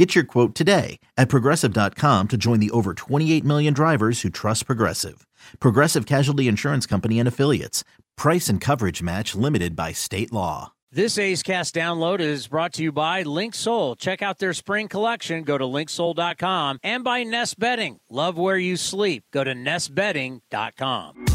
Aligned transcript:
Get 0.00 0.14
your 0.14 0.24
quote 0.24 0.54
today 0.54 0.98
at 1.18 1.28
progressive.com 1.28 2.28
to 2.28 2.36
join 2.38 2.58
the 2.58 2.70
over 2.70 2.94
28 2.94 3.44
million 3.44 3.74
drivers 3.74 4.22
who 4.22 4.30
trust 4.30 4.64
Progressive. 4.64 5.26
Progressive 5.58 6.06
Casualty 6.06 6.48
Insurance 6.48 6.86
Company 6.86 7.18
and 7.18 7.28
Affiliates. 7.28 7.84
Price 8.16 8.48
and 8.48 8.62
coverage 8.62 9.02
match 9.02 9.34
limited 9.34 9.76
by 9.76 9.92
state 9.92 10.32
law. 10.32 10.72
This 10.90 11.18
A's 11.18 11.42
Cast 11.42 11.74
download 11.74 12.20
is 12.20 12.48
brought 12.48 12.72
to 12.74 12.82
you 12.82 12.92
by 12.92 13.24
Link 13.24 13.54
Soul. 13.54 13.94
Check 13.94 14.22
out 14.22 14.38
their 14.38 14.54
spring 14.54 14.88
collection. 14.88 15.42
Go 15.42 15.58
to 15.58 15.64
linksoul.com 15.64 16.78
and 16.82 17.04
by 17.04 17.22
Nest 17.22 17.58
Bedding. 17.58 17.98
Love 18.08 18.38
where 18.38 18.56
you 18.56 18.78
sleep. 18.78 19.24
Go 19.34 19.44
to 19.44 19.52
nestbedding.com. 19.52 21.26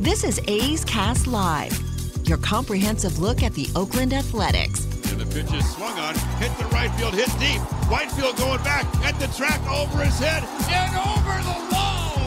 This 0.00 0.24
is 0.24 0.40
A's 0.48 0.86
Cast 0.86 1.26
Live, 1.26 1.78
your 2.26 2.38
comprehensive 2.38 3.18
look 3.18 3.42
at 3.42 3.52
the 3.52 3.68
Oakland 3.76 4.14
Athletics. 4.14 4.86
And 5.10 5.20
the 5.20 5.26
pitch 5.26 5.52
is 5.52 5.68
swung 5.74 5.98
on, 5.98 6.14
hit 6.38 6.56
the 6.58 6.64
right 6.66 6.90
field, 6.96 7.14
hit 7.14 7.30
deep. 7.38 7.60
Whitefield 7.90 8.36
going 8.36 8.62
back 8.62 8.86
at 9.04 9.18
the 9.20 9.26
track 9.36 9.60
over 9.68 10.02
his 10.02 10.18
head 10.18 10.42
and 10.68 10.96
over 10.96 11.36
the 11.44 11.74
wall. 11.74 12.24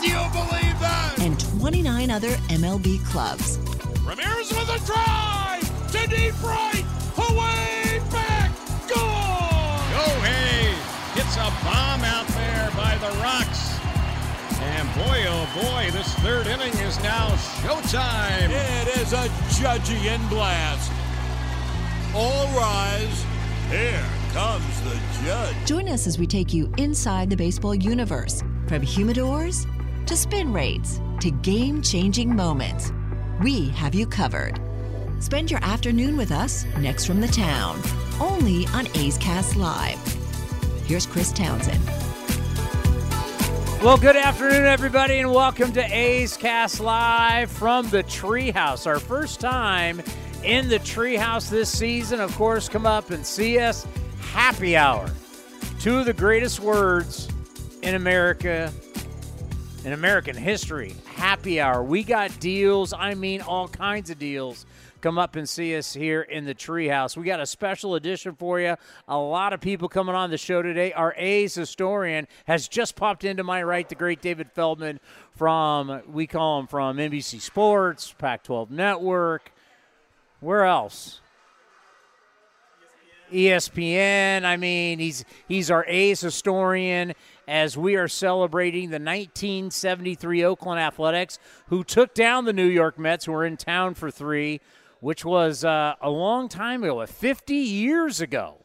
Do 0.00 0.08
you 0.08 0.22
believe 0.32 0.78
that? 0.80 1.16
And 1.20 1.38
29 1.60 2.10
other 2.10 2.30
MLB 2.48 3.04
clubs. 3.06 3.58
Ramirez 4.04 4.50
with 4.50 4.68
a 4.68 4.80
drive 4.86 5.64
to 5.92 6.06
deep 6.06 6.40
right, 6.42 6.84
away 7.16 8.00
back, 8.10 8.50
gone. 8.88 9.80
Gohei 9.92 10.72
gets 11.16 11.36
a 11.36 11.50
bomb 11.64 12.04
out 12.04 12.26
there 12.28 12.70
by 12.76 12.96
the 12.98 13.10
rocks. 13.20 13.78
And 14.60 14.88
boy, 14.94 15.24
oh 15.28 15.48
boy, 15.54 15.90
this 15.92 16.12
third 16.16 16.46
inning 16.46 16.74
is 16.78 16.98
now 17.02 17.28
showtime. 17.62 18.50
It 18.50 18.96
is 18.98 19.12
a 19.12 19.28
judgy 19.56 20.28
blast. 20.28 20.92
All 22.20 22.48
rise. 22.48 23.24
Here 23.70 24.04
comes 24.32 24.80
the 24.80 24.98
judge. 25.24 25.54
Join 25.66 25.88
us 25.88 26.08
as 26.08 26.18
we 26.18 26.26
take 26.26 26.52
you 26.52 26.68
inside 26.76 27.30
the 27.30 27.36
baseball 27.36 27.76
universe 27.76 28.42
from 28.66 28.82
humidors 28.82 29.64
to 30.04 30.16
spin 30.16 30.52
rates 30.52 31.00
to 31.20 31.30
game 31.30 31.80
changing 31.80 32.34
moments. 32.34 32.92
We 33.40 33.68
have 33.68 33.94
you 33.94 34.04
covered. 34.04 34.58
Spend 35.20 35.48
your 35.48 35.62
afternoon 35.62 36.16
with 36.16 36.32
us 36.32 36.64
next 36.80 37.04
from 37.04 37.20
the 37.20 37.28
town, 37.28 37.80
only 38.20 38.66
on 38.74 38.88
A's 38.96 39.16
Cast 39.18 39.54
Live. 39.54 40.00
Here's 40.86 41.06
Chris 41.06 41.30
Townsend. 41.30 41.84
Well, 43.80 43.96
good 43.96 44.16
afternoon, 44.16 44.64
everybody, 44.64 45.18
and 45.20 45.32
welcome 45.32 45.72
to 45.74 45.96
A's 45.96 46.36
Cast 46.36 46.80
Live 46.80 47.48
from 47.48 47.88
the 47.90 48.02
Treehouse. 48.02 48.88
Our 48.88 48.98
first 48.98 49.38
time 49.38 50.02
in 50.44 50.68
the 50.68 50.78
Treehouse 50.78 51.50
this 51.50 51.70
season. 51.70 52.20
Of 52.20 52.34
course, 52.36 52.68
come 52.68 52.86
up 52.86 53.10
and 53.10 53.24
see 53.24 53.58
us. 53.58 53.86
Happy 54.20 54.76
Hour. 54.76 55.10
Two 55.80 55.98
of 55.98 56.06
the 56.06 56.12
greatest 56.12 56.60
words 56.60 57.28
in 57.82 57.94
America, 57.94 58.72
in 59.84 59.92
American 59.92 60.36
history. 60.36 60.94
Happy 61.06 61.60
Hour. 61.60 61.82
We 61.82 62.02
got 62.04 62.38
deals. 62.40 62.92
I 62.92 63.14
mean, 63.14 63.40
all 63.40 63.68
kinds 63.68 64.10
of 64.10 64.18
deals 64.18 64.66
come 65.00 65.18
up 65.18 65.36
and 65.36 65.48
see 65.48 65.76
us 65.76 65.94
here 65.94 66.22
in 66.22 66.44
the 66.44 66.54
treehouse. 66.54 67.16
We 67.16 67.24
got 67.24 67.40
a 67.40 67.46
special 67.46 67.94
edition 67.94 68.34
for 68.34 68.60
you. 68.60 68.76
A 69.06 69.16
lot 69.16 69.52
of 69.52 69.60
people 69.60 69.88
coming 69.88 70.14
on 70.14 70.30
the 70.30 70.38
show 70.38 70.62
today. 70.62 70.92
Our 70.92 71.14
A's 71.16 71.54
historian 71.54 72.26
has 72.46 72.68
just 72.68 72.96
popped 72.96 73.24
into 73.24 73.44
my 73.44 73.62
right, 73.62 73.88
the 73.88 73.94
great 73.94 74.20
David 74.20 74.50
Feldman 74.52 75.00
from, 75.36 76.02
we 76.10 76.26
call 76.26 76.58
him 76.60 76.66
from 76.66 76.96
NBC 76.96 77.40
Sports, 77.40 78.12
Pac 78.18 78.42
12 78.42 78.70
Network. 78.70 79.52
Where 80.40 80.64
else? 80.64 81.20
ESPN. 83.32 84.44
I 84.44 84.56
mean, 84.56 84.98
he's 84.98 85.24
he's 85.46 85.70
our 85.70 85.84
A's 85.86 86.20
historian 86.20 87.12
as 87.46 87.76
we 87.76 87.96
are 87.96 88.08
celebrating 88.08 88.90
the 88.90 88.94
1973 88.94 90.44
Oakland 90.44 90.80
Athletics, 90.80 91.38
who 91.66 91.84
took 91.84 92.14
down 92.14 92.46
the 92.46 92.52
New 92.52 92.66
York 92.66 92.98
Mets, 92.98 93.26
who 93.26 93.32
were 93.32 93.44
in 93.44 93.56
town 93.56 93.94
for 93.94 94.10
three 94.10 94.60
which 95.00 95.24
was 95.24 95.64
uh, 95.64 95.94
a 96.00 96.10
long 96.10 96.48
time 96.48 96.82
ago, 96.82 97.04
50 97.04 97.54
years 97.54 98.20
ago. 98.20 98.56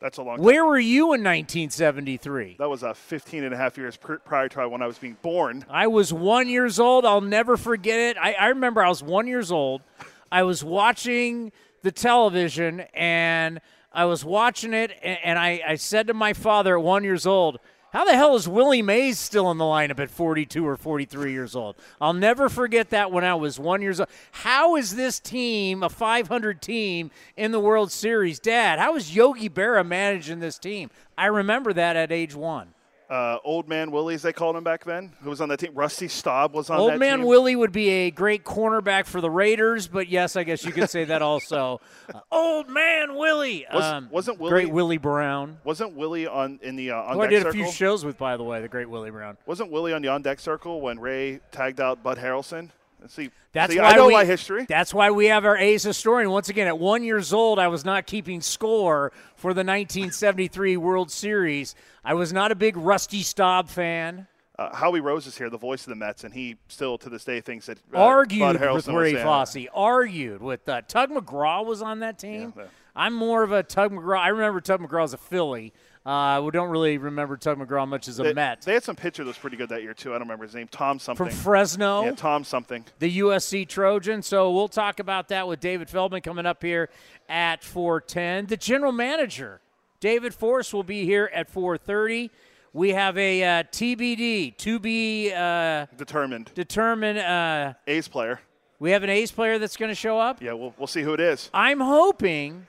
That's 0.00 0.18
a 0.18 0.22
long 0.22 0.36
time. 0.36 0.44
Where 0.44 0.64
were 0.64 0.78
you 0.78 1.12
in 1.12 1.22
1973? 1.22 2.56
That 2.58 2.70
was 2.70 2.82
uh, 2.82 2.94
15 2.94 3.44
and 3.44 3.52
a 3.54 3.56
half 3.56 3.76
years 3.76 3.96
pr- 3.96 4.14
prior 4.14 4.48
to 4.48 4.68
when 4.68 4.82
I 4.82 4.86
was 4.86 4.98
being 4.98 5.16
born. 5.20 5.64
I 5.68 5.88
was 5.88 6.12
one 6.12 6.48
years 6.48 6.80
old. 6.80 7.04
I'll 7.04 7.20
never 7.20 7.56
forget 7.56 8.00
it. 8.00 8.16
I, 8.18 8.32
I 8.32 8.46
remember 8.48 8.82
I 8.82 8.88
was 8.88 9.02
one 9.02 9.26
years 9.26 9.52
old. 9.52 9.82
I 10.30 10.42
was 10.42 10.62
watching 10.62 11.52
the 11.82 11.92
television 11.92 12.80
and 12.94 13.60
I 13.92 14.04
was 14.04 14.24
watching 14.24 14.72
it, 14.72 14.92
and, 15.02 15.18
and 15.24 15.38
I, 15.38 15.60
I 15.66 15.74
said 15.74 16.06
to 16.06 16.14
my 16.14 16.32
father 16.32 16.78
at 16.78 16.84
one 16.84 17.02
years 17.02 17.26
old, 17.26 17.58
how 17.92 18.04
the 18.04 18.14
hell 18.14 18.36
is 18.36 18.46
Willie 18.46 18.82
Mays 18.82 19.18
still 19.18 19.50
in 19.50 19.58
the 19.58 19.64
lineup 19.64 19.98
at 19.98 20.12
42 20.12 20.64
or 20.64 20.76
43 20.76 21.32
years 21.32 21.56
old? 21.56 21.74
I'll 22.00 22.12
never 22.12 22.48
forget 22.48 22.90
that 22.90 23.10
when 23.10 23.24
I 23.24 23.34
was 23.34 23.58
one 23.58 23.82
years 23.82 23.98
old. 23.98 24.08
How 24.30 24.76
is 24.76 24.94
this 24.94 25.18
team, 25.18 25.82
a 25.82 25.88
500 25.88 26.62
team, 26.62 27.10
in 27.36 27.50
the 27.50 27.58
World 27.58 27.90
Series? 27.90 28.38
Dad, 28.38 28.78
how 28.78 28.94
is 28.94 29.16
Yogi 29.16 29.50
Berra 29.50 29.84
managing 29.84 30.38
this 30.38 30.56
team? 30.56 30.88
I 31.18 31.26
remember 31.26 31.72
that 31.72 31.96
at 31.96 32.12
age 32.12 32.34
one. 32.34 32.74
Uh, 33.10 33.38
Old 33.42 33.68
Man 33.68 33.90
Willie, 33.90 34.14
as 34.14 34.22
they 34.22 34.32
called 34.32 34.54
him 34.54 34.62
back 34.62 34.84
then, 34.84 35.12
who 35.22 35.30
was 35.30 35.40
on 35.40 35.48
that 35.48 35.58
team. 35.58 35.72
Rusty 35.74 36.06
Staub 36.06 36.54
was 36.54 36.70
on 36.70 36.78
Old 36.78 36.96
Man 37.00 37.18
team. 37.18 37.26
Willie 37.26 37.56
would 37.56 37.72
be 37.72 37.88
a 37.88 38.10
great 38.12 38.44
cornerback 38.44 39.06
for 39.06 39.20
the 39.20 39.28
Raiders, 39.28 39.88
but 39.88 40.08
yes, 40.08 40.36
I 40.36 40.44
guess 40.44 40.64
you 40.64 40.70
could 40.70 40.88
say 40.88 41.04
that 41.04 41.20
also. 41.20 41.80
Uh, 42.12 42.18
Old 42.32 42.68
Man 42.68 43.14
Willie. 43.14 43.64
Was, 43.72 43.84
um, 43.84 44.08
wasn't 44.10 44.40
Willie 44.40 44.50
great 44.50 44.72
Willie 44.72 44.98
Brown? 44.98 45.58
Wasn't 45.62 45.94
Willie 45.94 46.26
on 46.26 46.58
in 46.60 46.74
the 46.74 46.90
uh, 46.90 46.96
on 47.02 47.14
Who 47.14 47.20
I 47.22 47.26
did 47.28 47.42
circle? 47.42 47.60
a 47.60 47.64
few 47.64 47.72
shows 47.72 48.04
with, 48.04 48.18
by 48.18 48.36
the 48.36 48.42
way, 48.42 48.60
the 48.60 48.66
great 48.66 48.90
Willie 48.90 49.12
Brown. 49.12 49.36
Wasn't 49.46 49.70
Willie 49.70 49.92
on 49.92 50.02
the 50.02 50.08
on 50.08 50.22
deck 50.22 50.40
circle 50.40 50.80
when 50.80 50.98
Ray 50.98 51.38
tagged 51.52 51.80
out 51.80 52.02
Bud 52.02 52.18
Harrelson? 52.18 52.70
See, 53.08 53.30
That's 53.52 53.72
see, 53.72 53.80
why 53.80 53.90
I 53.90 53.96
know 53.96 54.06
we, 54.06 54.12
my 54.12 54.24
history. 54.24 54.66
That's 54.68 54.94
why 54.94 55.10
we 55.10 55.26
have 55.26 55.44
our 55.44 55.56
A's 55.56 55.82
historian. 55.82 56.30
Once 56.30 56.48
again, 56.48 56.66
at 56.66 56.78
one 56.78 57.02
years 57.02 57.32
old, 57.32 57.58
I 57.58 57.68
was 57.68 57.84
not 57.84 58.06
keeping 58.06 58.40
score 58.40 59.12
for 59.36 59.54
the 59.54 59.60
1973 59.60 60.76
World 60.76 61.10
Series. 61.10 61.74
I 62.04 62.14
was 62.14 62.32
not 62.32 62.52
a 62.52 62.54
big 62.54 62.76
Rusty 62.76 63.22
Staub 63.22 63.68
fan. 63.68 64.26
Uh, 64.58 64.74
Howie 64.74 65.00
Rose 65.00 65.26
is 65.26 65.38
here, 65.38 65.48
the 65.48 65.56
voice 65.56 65.84
of 65.84 65.88
the 65.88 65.96
Mets, 65.96 66.24
and 66.24 66.34
he 66.34 66.56
still 66.68 66.98
to 66.98 67.08
this 67.08 67.24
day 67.24 67.40
thinks 67.40 67.64
that 67.66 67.78
uh, 67.94 67.98
argued 67.98 68.60
with 68.60 68.88
Ray 68.88 69.16
uh, 69.16 69.46
Argued 69.72 70.42
with 70.42 70.68
uh, 70.68 70.82
Tug 70.82 71.10
McGraw 71.10 71.64
was 71.64 71.80
on 71.80 72.00
that 72.00 72.18
team. 72.18 72.52
Yeah, 72.54 72.64
yeah. 72.64 72.68
I'm 72.94 73.14
more 73.14 73.42
of 73.42 73.52
a 73.52 73.62
Tug 73.62 73.90
McGraw. 73.90 74.18
I 74.18 74.28
remember 74.28 74.60
Tug 74.60 74.82
McGraw 74.82 75.04
as 75.04 75.14
a 75.14 75.16
Philly. 75.18 75.72
Uh, 76.06 76.40
we 76.42 76.50
don't 76.50 76.70
really 76.70 76.96
remember 76.96 77.36
Tug 77.36 77.58
McGraw 77.58 77.86
much 77.86 78.08
as 78.08 78.18
a 78.18 78.22
They, 78.22 78.32
Met. 78.32 78.62
they 78.62 78.72
had 78.72 78.82
some 78.82 78.96
pitcher 78.96 79.22
that 79.22 79.28
was 79.28 79.36
pretty 79.36 79.58
good 79.58 79.68
that 79.68 79.82
year 79.82 79.92
too. 79.92 80.10
I 80.10 80.12
don't 80.14 80.22
remember 80.22 80.44
his 80.46 80.54
name. 80.54 80.66
Tom 80.68 80.98
something. 80.98 81.26
From 81.26 81.34
Fresno. 81.36 82.04
Yeah, 82.04 82.12
Tom 82.12 82.42
something. 82.42 82.84
the 83.00 83.18
USC 83.18 83.68
Trojan. 83.68 84.22
So 84.22 84.50
we'll 84.50 84.68
talk 84.68 84.98
about 84.98 85.28
that 85.28 85.46
with 85.46 85.60
David 85.60 85.90
Feldman 85.90 86.22
coming 86.22 86.46
up 86.46 86.62
here 86.62 86.88
at 87.28 87.62
410. 87.62 88.46
The 88.46 88.56
general 88.56 88.92
manager, 88.92 89.60
David 90.00 90.32
Forst, 90.32 90.72
will 90.72 90.82
be 90.84 91.04
here 91.04 91.30
at 91.34 91.50
430. 91.50 92.30
We 92.72 92.90
have 92.90 93.18
a 93.18 93.42
uh, 93.42 93.62
TBD, 93.64 94.56
to 94.58 94.78
be 94.78 95.32
uh, 95.34 95.86
Determined. 95.98 96.50
determined. 96.54 97.18
Uh, 97.18 97.74
A's 97.86 98.08
player. 98.08 98.40
we 98.78 98.92
have 98.92 99.02
an 99.02 99.10
ace 99.10 99.32
player 99.32 99.58
that's 99.58 99.76
going 99.76 99.88
to 99.90 99.94
show 99.94 100.18
up. 100.18 100.40
Yeah, 100.40 100.52
we'll, 100.54 100.72
we'll 100.78 100.86
see 100.86 101.02
who 101.02 101.12
it 101.12 101.20
is. 101.20 101.50
I'm 101.52 101.80
hoping, 101.80 102.66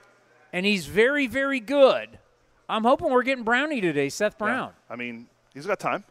and 0.52 0.66
he's 0.66 0.86
very, 0.86 1.28
very 1.28 1.60
good. 1.60 2.18
I'm 2.72 2.84
hoping 2.84 3.10
we're 3.10 3.22
getting 3.22 3.44
Brownie 3.44 3.82
today, 3.82 4.08
Seth 4.08 4.38
Brown. 4.38 4.72
I 4.88 4.96
mean, 4.96 5.26
he's 5.52 5.66
got 5.66 5.78
time. 5.78 6.04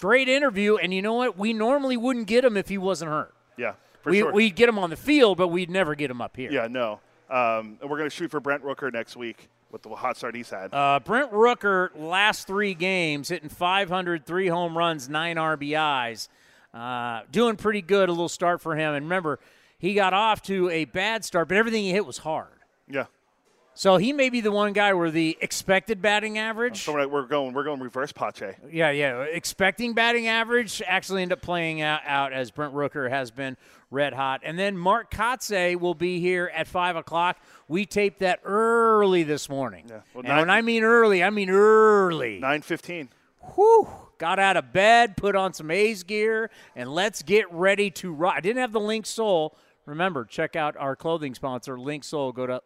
Great 0.00 0.28
interview, 0.28 0.76
and 0.76 0.94
you 0.94 1.02
know 1.02 1.14
what? 1.14 1.36
We 1.36 1.52
normally 1.52 1.96
wouldn't 1.96 2.28
get 2.28 2.44
him 2.44 2.56
if 2.56 2.68
he 2.68 2.78
wasn't 2.78 3.10
hurt. 3.10 3.34
Yeah, 3.56 3.72
for 4.02 4.10
we, 4.10 4.20
sure. 4.20 4.32
We'd 4.32 4.54
get 4.54 4.68
him 4.68 4.78
on 4.78 4.90
the 4.90 4.96
field, 4.96 5.36
but 5.36 5.48
we'd 5.48 5.68
never 5.68 5.96
get 5.96 6.08
him 6.08 6.20
up 6.20 6.36
here. 6.36 6.52
yeah, 6.52 6.68
no. 6.68 7.00
Um, 7.28 7.78
and 7.80 7.90
we're 7.90 7.98
going 7.98 8.08
to 8.08 8.14
shoot 8.14 8.30
for 8.30 8.38
Brent 8.38 8.62
Rooker 8.62 8.92
next 8.92 9.16
week 9.16 9.48
with 9.72 9.82
the 9.82 9.88
hot 9.88 10.16
start 10.16 10.36
he's 10.36 10.48
had. 10.48 10.72
Uh, 10.72 11.00
Brent 11.02 11.32
Rooker, 11.32 11.88
last 11.96 12.46
three 12.46 12.74
games, 12.74 13.28
hitting 13.30 13.48
500, 13.48 14.24
three 14.24 14.46
home 14.46 14.78
runs, 14.78 15.08
nine 15.08 15.36
RBIs. 15.36 16.28
Uh, 16.72 17.22
doing 17.32 17.56
pretty 17.56 17.82
good, 17.82 18.08
a 18.08 18.12
little 18.12 18.28
start 18.28 18.60
for 18.60 18.76
him. 18.76 18.94
And 18.94 19.06
remember, 19.06 19.40
he 19.76 19.94
got 19.94 20.12
off 20.12 20.40
to 20.42 20.70
a 20.70 20.84
bad 20.84 21.24
start, 21.24 21.48
but 21.48 21.56
everything 21.56 21.82
he 21.82 21.90
hit 21.90 22.06
was 22.06 22.18
hard. 22.18 22.60
yeah. 22.88 23.06
So 23.76 23.98
he 23.98 24.14
may 24.14 24.30
be 24.30 24.40
the 24.40 24.50
one 24.50 24.72
guy 24.72 24.94
where 24.94 25.10
the 25.10 25.36
expected 25.42 26.00
batting 26.00 26.38
average. 26.38 26.82
So 26.82 26.94
we're, 26.94 27.06
we're 27.06 27.26
going 27.26 27.52
we're 27.52 27.62
going 27.62 27.78
reverse 27.80 28.10
Pache. 28.10 28.54
Yeah, 28.72 28.90
yeah. 28.90 29.20
Expecting 29.20 29.92
batting 29.92 30.26
average 30.28 30.80
actually 30.86 31.20
end 31.22 31.30
up 31.32 31.42
playing 31.42 31.82
out, 31.82 32.00
out 32.06 32.32
as 32.32 32.50
Brent 32.50 32.72
Rooker 32.72 33.10
has 33.10 33.30
been 33.30 33.58
red 33.90 34.14
hot. 34.14 34.40
And 34.44 34.58
then 34.58 34.78
Mark 34.78 35.10
Kotsay 35.10 35.78
will 35.78 35.94
be 35.94 36.20
here 36.20 36.50
at 36.54 36.66
5 36.66 36.96
o'clock. 36.96 37.38
We 37.68 37.84
taped 37.84 38.20
that 38.20 38.40
early 38.44 39.24
this 39.24 39.48
morning. 39.50 39.84
Yeah, 39.88 40.00
well, 40.14 40.20
and 40.20 40.28
nine- 40.28 40.38
when 40.38 40.50
I 40.50 40.62
mean 40.62 40.82
early, 40.82 41.22
I 41.22 41.28
mean 41.28 41.50
early. 41.50 42.38
Nine 42.40 42.62
fifteen. 42.62 43.10
Whew. 43.54 43.86
Got 44.18 44.38
out 44.38 44.56
of 44.56 44.72
bed, 44.72 45.18
put 45.18 45.36
on 45.36 45.52
some 45.52 45.70
A's 45.70 46.02
gear, 46.02 46.48
and 46.74 46.90
let's 46.90 47.20
get 47.22 47.52
ready 47.52 47.90
to 47.90 48.10
rock. 48.10 48.34
I 48.38 48.40
didn't 48.40 48.62
have 48.62 48.72
the 48.72 48.80
Link 48.80 49.04
Soul. 49.04 49.54
Remember, 49.84 50.24
check 50.24 50.56
out 50.56 50.74
our 50.78 50.96
clothing 50.96 51.34
sponsor, 51.34 51.78
Link 51.78 52.02
Soul. 52.02 52.32
Go 52.32 52.46
to 52.46 52.62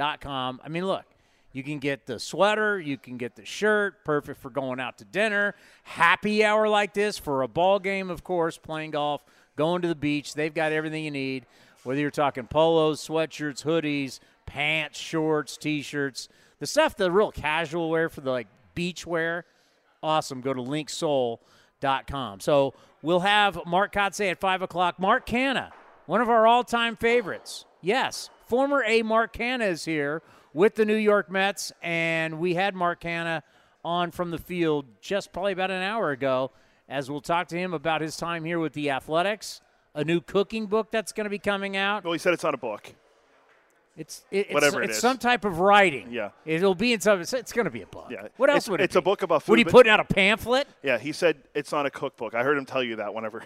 linksoul.com. 0.00 0.60
I 0.64 0.68
mean, 0.68 0.86
look, 0.86 1.04
you 1.52 1.62
can 1.62 1.78
get 1.78 2.06
the 2.06 2.18
sweater, 2.18 2.78
you 2.78 2.96
can 2.96 3.16
get 3.16 3.36
the 3.36 3.44
shirt, 3.44 4.04
perfect 4.04 4.40
for 4.40 4.50
going 4.50 4.80
out 4.80 4.98
to 4.98 5.04
dinner, 5.04 5.54
happy 5.82 6.44
hour 6.44 6.68
like 6.68 6.94
this 6.94 7.18
for 7.18 7.42
a 7.42 7.48
ball 7.48 7.78
game, 7.78 8.10
of 8.10 8.22
course, 8.22 8.56
playing 8.56 8.92
golf, 8.92 9.22
going 9.56 9.82
to 9.82 9.88
the 9.88 9.94
beach. 9.94 10.34
They've 10.34 10.54
got 10.54 10.72
everything 10.72 11.04
you 11.04 11.10
need, 11.10 11.46
whether 11.82 12.00
you're 12.00 12.10
talking 12.10 12.46
polos, 12.46 13.06
sweatshirts, 13.06 13.64
hoodies, 13.64 14.20
pants, 14.46 14.98
shorts, 14.98 15.56
t-shirts, 15.56 16.28
the 16.60 16.66
stuff 16.66 16.96
the 16.96 17.10
real 17.10 17.32
casual 17.32 17.90
wear 17.90 18.08
for 18.08 18.20
the 18.20 18.30
like 18.30 18.48
beach 18.74 19.06
wear 19.06 19.44
awesome. 20.02 20.40
Go 20.40 20.54
to 20.54 20.62
linksoul.com. 20.62 22.40
So 22.40 22.74
we'll 23.02 23.20
have 23.20 23.60
Mark 23.66 23.92
Kotsay 23.92 24.30
at 24.30 24.40
5 24.40 24.62
o'clock. 24.62 24.98
Mark 24.98 25.26
Canha, 25.26 25.70
one 26.06 26.20
of 26.20 26.28
our 26.28 26.46
all 26.46 26.64
time 26.64 26.96
favorites. 26.96 27.64
Yes, 27.82 28.30
former 28.50 28.82
A. 28.84 29.02
Mark 29.02 29.32
Canha 29.32 29.68
is 29.68 29.84
here 29.84 30.22
with 30.52 30.74
the 30.74 30.84
New 30.84 30.96
York 30.96 31.30
Mets, 31.30 31.70
and 31.82 32.40
we 32.40 32.54
had 32.54 32.74
Mark 32.74 33.00
Canha 33.00 33.42
on 33.84 34.10
from 34.10 34.32
the 34.32 34.38
field 34.38 34.86
just 35.00 35.32
probably 35.32 35.52
about 35.52 35.70
an 35.70 35.82
hour 35.82 36.10
ago 36.10 36.50
as 36.88 37.08
we'll 37.08 37.20
talk 37.20 37.46
to 37.46 37.56
him 37.56 37.72
about 37.72 38.00
his 38.00 38.16
time 38.16 38.44
here 38.44 38.58
with 38.58 38.72
the 38.72 38.90
Athletics, 38.90 39.60
a 39.94 40.02
new 40.02 40.20
cooking 40.20 40.66
book 40.66 40.90
that's 40.90 41.12
going 41.12 41.26
to 41.26 41.30
be 41.30 41.38
coming 41.38 41.76
out. 41.76 42.02
Well, 42.02 42.12
he 42.12 42.18
said 42.18 42.34
it's 42.34 42.42
not 42.42 42.52
a 42.52 42.58
book. 42.58 42.92
It's 43.96 44.24
it, 44.32 44.38
it's, 44.46 44.54
Whatever 44.54 44.82
it 44.82 44.86
it's 44.90 44.96
is. 44.96 45.00
some 45.00 45.18
type 45.18 45.44
of 45.44 45.60
writing. 45.60 46.10
Yeah. 46.10 46.30
it'll 46.44 46.74
be 46.74 46.92
in 46.92 47.00
some. 47.00 47.20
It's, 47.20 47.32
it's 47.32 47.52
going 47.52 47.66
to 47.66 47.70
be 47.70 47.82
a 47.82 47.86
book. 47.86 48.08
Yeah. 48.10 48.26
What 48.36 48.50
else 48.50 48.64
It's- 48.64 48.68
would 48.68 48.80
it 48.80 48.84
it's 48.84 48.96
a 48.96 49.00
book 49.00 49.22
about 49.22 49.44
food. 49.44 49.52
Would 49.52 49.58
he 49.60 49.64
putting 49.64 49.92
out 49.92 50.00
a 50.00 50.04
pamphlet? 50.04 50.66
Yeah, 50.82 50.98
he 50.98 51.12
said 51.12 51.36
it's 51.54 51.70
not 51.70 51.86
a 51.86 51.90
cookbook. 51.90 52.34
I 52.34 52.42
heard 52.42 52.58
him 52.58 52.66
tell 52.66 52.82
you 52.82 52.96
that 52.96 53.14
whenever. 53.14 53.44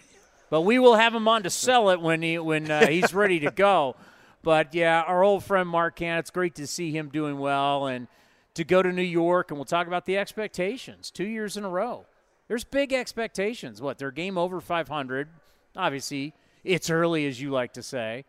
But 0.48 0.62
we 0.62 0.78
will 0.78 0.94
have 0.94 1.14
him 1.14 1.28
on 1.28 1.42
to 1.42 1.50
sell 1.50 1.90
it 1.90 2.00
when 2.00 2.22
he 2.22 2.38
when 2.38 2.70
uh, 2.70 2.86
he's 2.86 3.12
ready 3.12 3.40
to 3.40 3.50
go. 3.50 3.96
But 4.44 4.74
yeah, 4.74 5.02
our 5.02 5.24
old 5.24 5.42
friend 5.42 5.68
Mark 5.68 5.96
Can, 5.96 6.18
it's 6.18 6.30
great 6.30 6.54
to 6.56 6.66
see 6.66 6.92
him 6.92 7.08
doing 7.08 7.38
well 7.38 7.86
and 7.86 8.06
to 8.54 8.62
go 8.62 8.82
to 8.82 8.92
New 8.92 9.02
York 9.02 9.50
and 9.50 9.58
we'll 9.58 9.64
talk 9.64 9.86
about 9.86 10.04
the 10.04 10.18
expectations. 10.18 11.10
Two 11.10 11.24
years 11.24 11.56
in 11.56 11.64
a 11.64 11.68
row. 11.68 12.06
There's 12.46 12.62
big 12.62 12.92
expectations. 12.92 13.80
What, 13.80 13.96
they're 13.96 14.10
game 14.10 14.36
over 14.36 14.60
500. 14.60 15.28
Obviously, 15.74 16.34
it's 16.62 16.90
early, 16.90 17.26
as 17.26 17.40
you 17.40 17.50
like 17.50 17.72
to 17.72 17.82
say. 17.82 18.26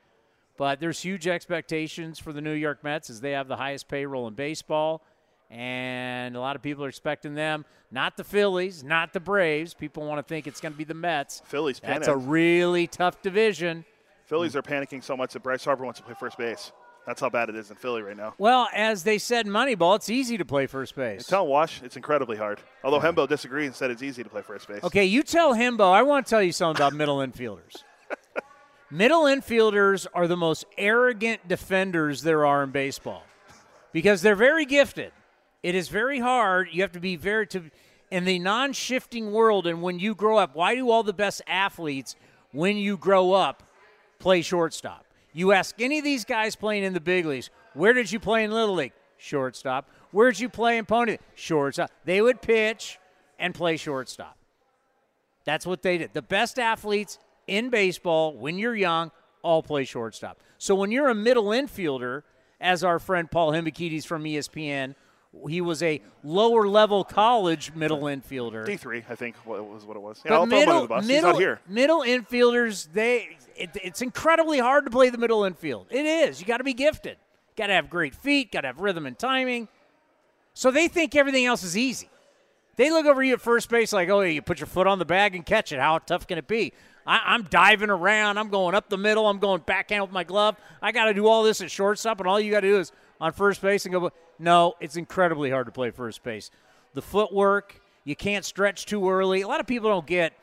But 0.58 0.80
there's 0.80 1.02
huge 1.02 1.28
expectations 1.28 2.18
for 2.18 2.32
the 2.32 2.42
New 2.42 2.54
York 2.54 2.82
Mets 2.82 3.10
as 3.10 3.20
they 3.20 3.32
have 3.32 3.50
the 3.50 3.58
highest 3.58 3.90
payroll 3.90 4.28
in 4.28 4.36
baseball. 4.36 5.04
And 5.52 6.36
a 6.36 6.40
lot 6.40 6.56
of 6.56 6.62
people 6.62 6.86
are 6.86 6.90
expecting 6.90 7.36
them, 7.36 7.66
not 7.92 8.16
the 8.16 8.24
Phillies, 8.24 8.84
not 8.84 9.12
the 9.12 9.20
Braves. 9.20 9.74
People 9.74 10.06
want 10.06 10.18
to 10.20 10.24
think 10.24 10.48
it's 10.48 10.62
going 10.62 10.72
to 10.72 10.78
be 10.78 10.86
the 10.86 10.94
Mets. 10.94 11.42
Phillies 11.46 11.82
That's 11.82 12.08
a 12.08 12.16
really 12.16 12.88
tough 12.88 13.22
division. 13.22 13.84
Phillies 14.26 14.54
mm. 14.54 14.56
are 14.58 14.62
panicking 14.62 15.04
so 15.04 15.16
much 15.16 15.34
that 15.34 15.44
Bryce 15.44 15.64
Harper 15.64 15.84
wants 15.84 16.00
to 16.00 16.06
play 16.06 16.16
first 16.20 16.38
base. 16.38 16.72
That's 17.06 17.22
how 17.22 17.30
bad 17.30 17.50
it 17.50 17.56
is 17.56 17.70
in 17.70 17.76
Philly 17.76 18.02
right 18.02 18.18
now. 18.18 18.34
Well, 18.40 18.68
as 18.74 19.04
they 19.04 19.20
said 19.20 19.46
in 19.46 19.52
Moneyball, 19.52 19.96
it's 19.96 20.10
easy 20.10 20.38
to 20.38 20.46
play 20.46 20.66
first 20.66 20.96
base. 20.96 21.28
Tell 21.28 21.46
Wash 21.46 21.84
it's 21.84 21.96
incredibly 21.96 22.36
hard. 22.36 22.60
Although 22.84 23.00
Hembo 23.00 23.28
disagrees 23.28 23.68
and 23.68 23.76
said 23.76 23.92
it's 23.92 24.02
easy 24.02 24.24
to 24.24 24.30
play 24.30 24.42
first 24.42 24.68
base. 24.68 24.84
Okay, 24.84 25.06
you 25.06 25.22
tell 25.22 25.54
Hembo. 25.54 25.92
I 25.92 26.02
want 26.02 26.26
to 26.26 26.30
tell 26.30 26.42
you 26.42 26.52
something 26.52 26.82
about 26.82 26.94
middle 26.94 27.18
infielders. 27.18 27.84
middle 28.92 29.24
infielders 29.24 30.08
are 30.16 30.28
the 30.28 30.38
most 30.38 30.66
arrogant 30.80 31.48
defenders 31.48 32.24
there 32.24 32.44
are 32.46 32.64
in 32.64 32.72
baseball 32.72 33.24
because 33.92 34.24
they're 34.24 34.36
very 34.36 34.66
gifted. 34.66 35.12
It 35.62 35.76
is 35.76 35.90
very 35.90 36.20
hard. 36.20 36.70
You 36.72 36.82
have 36.82 36.94
to 36.94 37.00
be 37.00 37.16
very 37.16 37.46
to 37.48 37.70
in 38.10 38.26
the 38.26 38.40
non-shifting 38.40 39.32
world 39.32 39.68
and 39.68 39.82
when 39.84 40.00
you 40.00 40.16
grow 40.16 40.38
up. 40.38 40.56
Why 40.56 40.74
do 40.74 40.90
all 40.90 41.04
the 41.04 41.14
best 41.14 41.44
athletes 41.48 42.16
when 42.52 42.78
you 42.78 42.98
grow 42.98 43.34
up 43.34 43.64
play 44.26 44.42
shortstop? 44.42 45.06
You 45.34 45.52
ask 45.52 45.80
any 45.80 46.00
of 46.00 46.04
these 46.04 46.26
guys 46.26 46.56
playing 46.56 46.84
in 46.84 46.94
the 46.94 47.00
big 47.00 47.28
leagues, 47.28 47.52
where 47.76 47.94
did 47.94 48.12
you 48.12 48.20
play 48.20 48.44
in 48.44 48.50
little 48.50 48.74
league? 48.74 48.94
Shortstop. 49.18 49.88
Where 50.10 50.32
did 50.32 50.40
you 50.40 50.50
play 50.50 50.80
in 50.80 50.86
pony? 50.86 51.18
Shortstop. 51.36 51.92
They 52.06 52.24
would 52.24 52.42
pitch 52.42 52.98
and 53.38 53.54
play 53.54 53.78
shortstop. 53.78 54.36
That's 55.46 55.64
what 55.64 55.84
they 55.84 56.00
did. 56.00 56.16
The 56.16 56.24
best 56.24 56.58
athletes 56.58 57.20
in 57.46 57.70
baseball 57.70 58.36
when 58.36 58.58
you're 58.58 58.76
young 58.76 59.12
all 59.44 59.62
play 59.62 59.84
shortstop. 59.84 60.40
So 60.58 60.74
when 60.74 60.92
you're 60.92 61.10
a 61.10 61.16
middle 61.16 61.50
infielder, 61.50 62.24
as 62.60 62.84
our 62.84 62.98
friend 62.98 63.30
Paul 63.30 63.52
Hembekides 63.52 64.08
from 64.08 64.24
ESPN, 64.24 64.96
he 65.48 65.62
was 65.62 65.84
a 65.84 66.02
lower 66.24 66.68
level 66.68 67.04
college 67.04 67.74
middle 67.76 68.02
infielder. 68.02 68.66
D 68.66 68.78
three, 68.78 69.04
I 69.10 69.16
think 69.16 69.36
was 69.46 69.86
what 69.86 69.96
it 69.98 70.02
was. 70.02 70.22
Yeah, 70.26 70.30
But 70.32 70.36
I'll 70.36 70.46
throw 70.48 70.58
him 70.60 70.66
middle, 70.66 70.88
the 70.88 71.02
middle, 71.02 71.10
He's 71.10 71.22
not 71.24 71.36
here. 71.38 71.60
middle 71.68 72.02
infielders, 72.02 72.88
they 72.94 73.38
it, 73.56 73.70
it's 73.84 74.02
incredibly 74.02 74.60
hard 74.60 74.86
to 74.86 74.92
play 74.92 75.10
the 75.10 75.18
middle 75.18 75.44
infield. 75.44 75.88
It 75.90 76.06
is. 76.06 76.40
You 76.42 76.46
got 76.48 76.58
to 76.58 76.64
be 76.64 76.74
gifted. 76.74 77.18
Got 77.56 77.68
to 77.68 77.74
have 77.74 77.90
great 77.90 78.16
feet. 78.16 78.52
Got 78.52 78.62
to 78.62 78.68
have 78.68 78.80
rhythm 78.80 79.06
and 79.06 79.18
timing. 79.18 79.68
So 80.54 80.72
they 80.72 80.88
think 80.88 81.16
everything 81.16 81.46
else 81.46 81.64
is 81.64 81.78
easy. 81.78 82.10
They 82.78 82.92
look 82.92 83.06
over 83.06 83.24
you 83.24 83.34
at 83.34 83.42
first 83.42 83.70
base 83.70 83.94
like, 83.94 84.10
oh, 84.10 84.22
you 84.22 84.42
put 84.42 84.60
your 84.60 84.68
foot 84.68 84.88
on 84.88 85.00
the 85.00 85.06
bag 85.06 85.36
and 85.36 85.46
catch 85.46 85.72
it. 85.72 85.80
How 85.80 85.98
tough 86.00 86.28
can 86.28 86.38
it 86.38 86.48
be? 86.48 86.74
I, 87.08 87.22
I'm 87.26 87.44
diving 87.44 87.90
around. 87.90 88.38
I'm 88.38 88.50
going 88.50 88.76
up 88.76 88.90
the 88.90 88.98
middle. 88.98 89.30
I'm 89.30 89.40
going 89.40 89.62
backhand 89.66 90.02
with 90.02 90.12
my 90.12 90.26
glove. 90.26 90.58
I 90.82 90.92
got 90.92 91.06
to 91.06 91.14
do 91.14 91.28
all 91.28 91.44
this 91.44 91.62
at 91.62 91.72
shortstop, 91.72 92.20
and 92.20 92.28
all 92.28 92.40
you 92.40 92.52
got 92.52 92.62
to 92.62 92.68
do 92.68 92.80
is 92.80 92.92
on 93.22 93.32
first 93.32 93.62
base 93.62 93.86
and 93.86 93.94
go. 93.94 94.12
No, 94.40 94.76
it's 94.80 94.96
incredibly 94.96 95.50
hard 95.50 95.66
to 95.68 95.72
play 95.72 95.92
first 95.92 96.24
base. 96.24 96.52
The 96.94 97.02
footwork, 97.02 97.82
you 98.04 98.16
can't 98.16 98.46
stretch 98.46 98.86
too 98.86 99.10
early. 99.10 99.42
A 99.42 99.48
lot 99.48 99.60
of 99.60 99.68
people 99.68 99.90
don't 99.90 100.08
get 100.08 100.34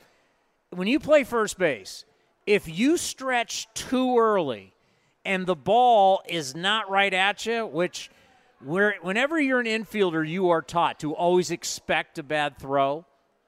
when 0.74 0.88
you 0.88 0.98
play 0.98 1.24
first 1.24 1.58
base, 1.58 2.04
if 2.46 2.68
you 2.68 2.96
stretch 2.96 3.68
too 3.74 4.18
early 4.18 4.72
and 5.24 5.46
the 5.46 5.54
ball 5.54 6.22
is 6.28 6.54
not 6.54 6.90
right 6.90 7.12
at 7.12 7.46
you, 7.46 7.66
which 7.66 8.10
where 8.64 8.94
whenever 9.02 9.40
you're 9.40 9.60
an 9.60 9.66
infielder, 9.66 10.26
you 10.26 10.50
are 10.50 10.62
taught 10.62 11.00
to 11.00 11.14
always 11.14 11.50
expect 11.50 12.18
a 12.18 12.22
bad 12.22 12.58
throw, 12.58 13.04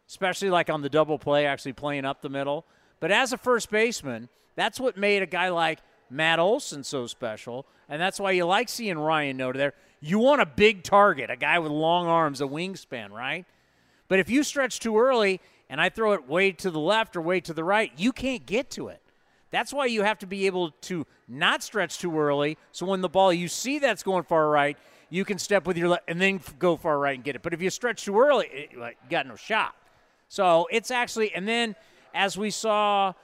especially 0.08 0.50
like 0.50 0.70
on 0.70 0.82
the 0.82 0.90
double 0.90 1.18
play, 1.18 1.46
actually 1.46 1.72
playing 1.72 2.04
up 2.04 2.20
the 2.20 2.28
middle. 2.28 2.66
But 3.00 3.10
as 3.10 3.32
a 3.32 3.38
first 3.38 3.70
baseman, 3.70 4.28
that's 4.54 4.78
what 4.78 4.96
made 4.96 5.22
a 5.22 5.26
guy 5.26 5.48
like 5.48 5.80
Matt 6.10 6.38
Olson 6.38 6.84
so 6.84 7.06
special, 7.06 7.66
and 7.88 8.00
that's 8.00 8.20
why 8.20 8.32
you 8.32 8.44
like 8.44 8.68
seeing 8.68 8.98
Ryan 8.98 9.38
Noda 9.38 9.56
there. 9.56 9.74
You 10.06 10.18
want 10.18 10.42
a 10.42 10.46
big 10.46 10.82
target, 10.82 11.30
a 11.30 11.36
guy 11.36 11.58
with 11.58 11.72
long 11.72 12.08
arms, 12.08 12.42
a 12.42 12.44
wingspan, 12.44 13.10
right? 13.10 13.46
But 14.08 14.18
if 14.18 14.28
you 14.28 14.42
stretch 14.42 14.80
too 14.80 14.98
early 14.98 15.40
and 15.70 15.80
I 15.80 15.88
throw 15.88 16.12
it 16.12 16.28
way 16.28 16.52
to 16.52 16.70
the 16.70 16.78
left 16.78 17.16
or 17.16 17.22
way 17.22 17.40
to 17.40 17.54
the 17.54 17.64
right, 17.64 17.90
you 17.96 18.12
can't 18.12 18.44
get 18.44 18.70
to 18.72 18.88
it. 18.88 19.00
That's 19.50 19.72
why 19.72 19.86
you 19.86 20.02
have 20.02 20.18
to 20.18 20.26
be 20.26 20.44
able 20.44 20.72
to 20.82 21.06
not 21.26 21.62
stretch 21.62 22.00
too 22.00 22.18
early. 22.18 22.58
So 22.70 22.84
when 22.84 23.00
the 23.00 23.08
ball 23.08 23.32
you 23.32 23.48
see 23.48 23.78
that's 23.78 24.02
going 24.02 24.24
far 24.24 24.50
right, 24.50 24.76
you 25.08 25.24
can 25.24 25.38
step 25.38 25.66
with 25.66 25.78
your 25.78 25.88
left 25.88 26.04
and 26.06 26.20
then 26.20 26.38
go 26.58 26.76
far 26.76 26.98
right 26.98 27.14
and 27.14 27.24
get 27.24 27.34
it. 27.34 27.42
But 27.42 27.54
if 27.54 27.62
you 27.62 27.70
stretch 27.70 28.04
too 28.04 28.20
early, 28.20 28.48
it, 28.48 28.76
like, 28.76 28.98
you 29.04 29.08
got 29.08 29.26
no 29.26 29.36
shot. 29.36 29.74
So 30.28 30.68
it's 30.70 30.90
actually, 30.90 31.34
and 31.34 31.48
then 31.48 31.76
as 32.12 32.36
we 32.36 32.50
saw, 32.50 33.14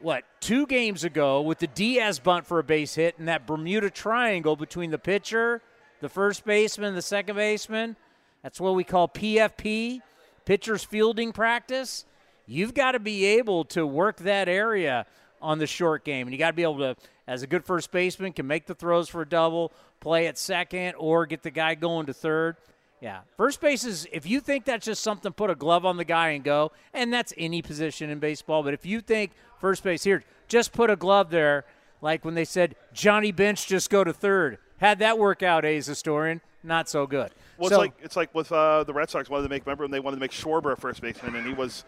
what, 0.00 0.24
two 0.40 0.66
games 0.66 1.02
ago 1.02 1.40
with 1.40 1.60
the 1.60 1.66
Diaz 1.66 2.18
bunt 2.18 2.46
for 2.46 2.58
a 2.58 2.62
base 2.62 2.94
hit 2.94 3.18
and 3.18 3.26
that 3.28 3.46
Bermuda 3.46 3.88
triangle 3.88 4.54
between 4.54 4.90
the 4.90 4.98
pitcher, 4.98 5.62
the 6.00 6.08
first 6.08 6.44
baseman, 6.44 6.94
the 6.94 7.02
second 7.02 7.36
baseman, 7.36 7.96
that's 8.42 8.60
what 8.60 8.74
we 8.74 8.84
call 8.84 9.08
PFP, 9.08 10.00
pitcher's 10.44 10.84
fielding 10.84 11.32
practice. 11.32 12.04
You've 12.46 12.74
got 12.74 12.92
to 12.92 12.98
be 12.98 13.24
able 13.24 13.64
to 13.66 13.86
work 13.86 14.16
that 14.18 14.48
area 14.48 15.06
on 15.40 15.58
the 15.58 15.66
short 15.66 16.04
game. 16.04 16.26
And 16.26 16.32
you 16.32 16.38
got 16.38 16.50
to 16.50 16.56
be 16.56 16.62
able 16.62 16.78
to, 16.78 16.96
as 17.26 17.42
a 17.42 17.46
good 17.46 17.64
first 17.64 17.92
baseman, 17.92 18.32
can 18.32 18.46
make 18.46 18.66
the 18.66 18.74
throws 18.74 19.08
for 19.08 19.22
a 19.22 19.28
double, 19.28 19.72
play 20.00 20.26
at 20.26 20.38
second, 20.38 20.94
or 20.98 21.26
get 21.26 21.42
the 21.42 21.50
guy 21.50 21.74
going 21.74 22.06
to 22.06 22.14
third. 22.14 22.56
Yeah. 23.00 23.20
First 23.36 23.60
base 23.60 23.84
is, 23.84 24.06
if 24.12 24.26
you 24.26 24.40
think 24.40 24.64
that's 24.64 24.84
just 24.84 25.02
something, 25.02 25.32
put 25.32 25.48
a 25.48 25.54
glove 25.54 25.86
on 25.86 25.96
the 25.96 26.04
guy 26.04 26.30
and 26.30 26.44
go, 26.44 26.72
and 26.92 27.12
that's 27.12 27.32
any 27.38 27.62
position 27.62 28.10
in 28.10 28.18
baseball. 28.18 28.62
But 28.62 28.74
if 28.74 28.84
you 28.84 29.00
think 29.00 29.32
first 29.58 29.82
base 29.82 30.04
here, 30.04 30.22
just 30.48 30.72
put 30.72 30.90
a 30.90 30.96
glove 30.96 31.30
there, 31.30 31.64
like 32.02 32.24
when 32.24 32.34
they 32.34 32.44
said 32.44 32.76
Johnny 32.92 33.32
Bench 33.32 33.66
just 33.66 33.88
go 33.88 34.04
to 34.04 34.12
third. 34.12 34.58
Had 34.80 34.98
that 35.00 35.18
work 35.18 35.42
out, 35.42 35.64
A's 35.64 35.86
historian? 35.86 36.40
Not 36.62 36.88
so 36.88 37.06
good. 37.06 37.32
Well, 37.58 37.68
so, 37.68 37.74
it's 37.74 37.78
like 37.78 37.92
it's 38.02 38.16
like 38.16 38.34
with 38.34 38.50
uh, 38.50 38.84
the 38.84 38.94
Red 38.94 39.10
Sox 39.10 39.28
wanted 39.28 39.44
to 39.44 39.48
make. 39.50 39.66
Remember 39.66 39.84
when 39.84 39.90
they 39.90 40.00
wanted 40.00 40.16
to 40.16 40.20
make 40.20 40.30
Schwarber 40.30 40.72
a 40.72 40.76
first 40.76 41.00
baseman, 41.02 41.36
and 41.36 41.46
he 41.46 41.52
was 41.52 41.84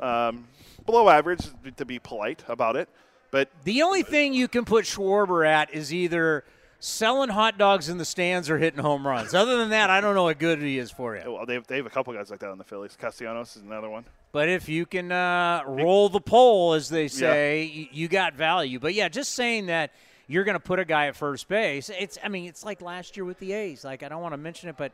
um, 0.00 0.48
below 0.84 1.08
average 1.08 1.40
to 1.76 1.84
be 1.84 1.98
polite 1.98 2.42
about 2.48 2.76
it. 2.76 2.88
But 3.30 3.48
The 3.64 3.82
only 3.82 4.02
thing 4.02 4.34
you 4.34 4.48
can 4.48 4.64
put 4.64 4.84
Schwarber 4.84 5.46
at 5.46 5.72
is 5.72 5.92
either 5.92 6.44
selling 6.80 7.30
hot 7.30 7.56
dogs 7.58 7.88
in 7.88 7.96
the 7.96 8.04
stands 8.04 8.50
or 8.50 8.58
hitting 8.58 8.80
home 8.80 9.06
runs. 9.06 9.32
Other 9.32 9.56
than 9.56 9.70
that, 9.70 9.88
I 9.88 10.00
don't 10.00 10.14
know 10.14 10.24
what 10.24 10.38
good 10.38 10.60
he 10.60 10.78
is 10.78 10.90
for 10.90 11.16
you. 11.16 11.32
Well, 11.32 11.46
they 11.46 11.54
have, 11.54 11.66
they 11.66 11.76
have 11.76 11.86
a 11.86 11.90
couple 11.90 12.12
guys 12.12 12.30
like 12.30 12.40
that 12.40 12.50
on 12.50 12.58
the 12.58 12.64
Phillies. 12.64 12.96
Castellanos 13.00 13.56
is 13.56 13.62
another 13.62 13.88
one. 13.88 14.04
But 14.32 14.48
if 14.48 14.68
you 14.68 14.84
can 14.84 15.12
uh, 15.12 15.62
roll 15.66 16.08
the 16.08 16.20
pole, 16.20 16.74
as 16.74 16.88
they 16.88 17.08
say, 17.08 17.64
you, 17.64 17.86
you 17.92 18.08
got 18.08 18.34
value. 18.34 18.78
But 18.78 18.94
yeah, 18.94 19.08
just 19.08 19.32
saying 19.32 19.66
that 19.66 19.92
you're 20.32 20.44
going 20.44 20.54
to 20.54 20.60
put 20.60 20.78
a 20.78 20.84
guy 20.84 21.08
at 21.08 21.16
first 21.16 21.46
base. 21.46 21.90
It's 21.90 22.16
I 22.24 22.28
mean, 22.28 22.46
it's 22.46 22.64
like 22.64 22.80
last 22.80 23.16
year 23.16 23.24
with 23.24 23.38
the 23.38 23.52
A's. 23.52 23.84
Like 23.84 24.02
I 24.02 24.08
don't 24.08 24.22
want 24.22 24.32
to 24.32 24.38
mention 24.38 24.70
it, 24.70 24.76
but 24.78 24.92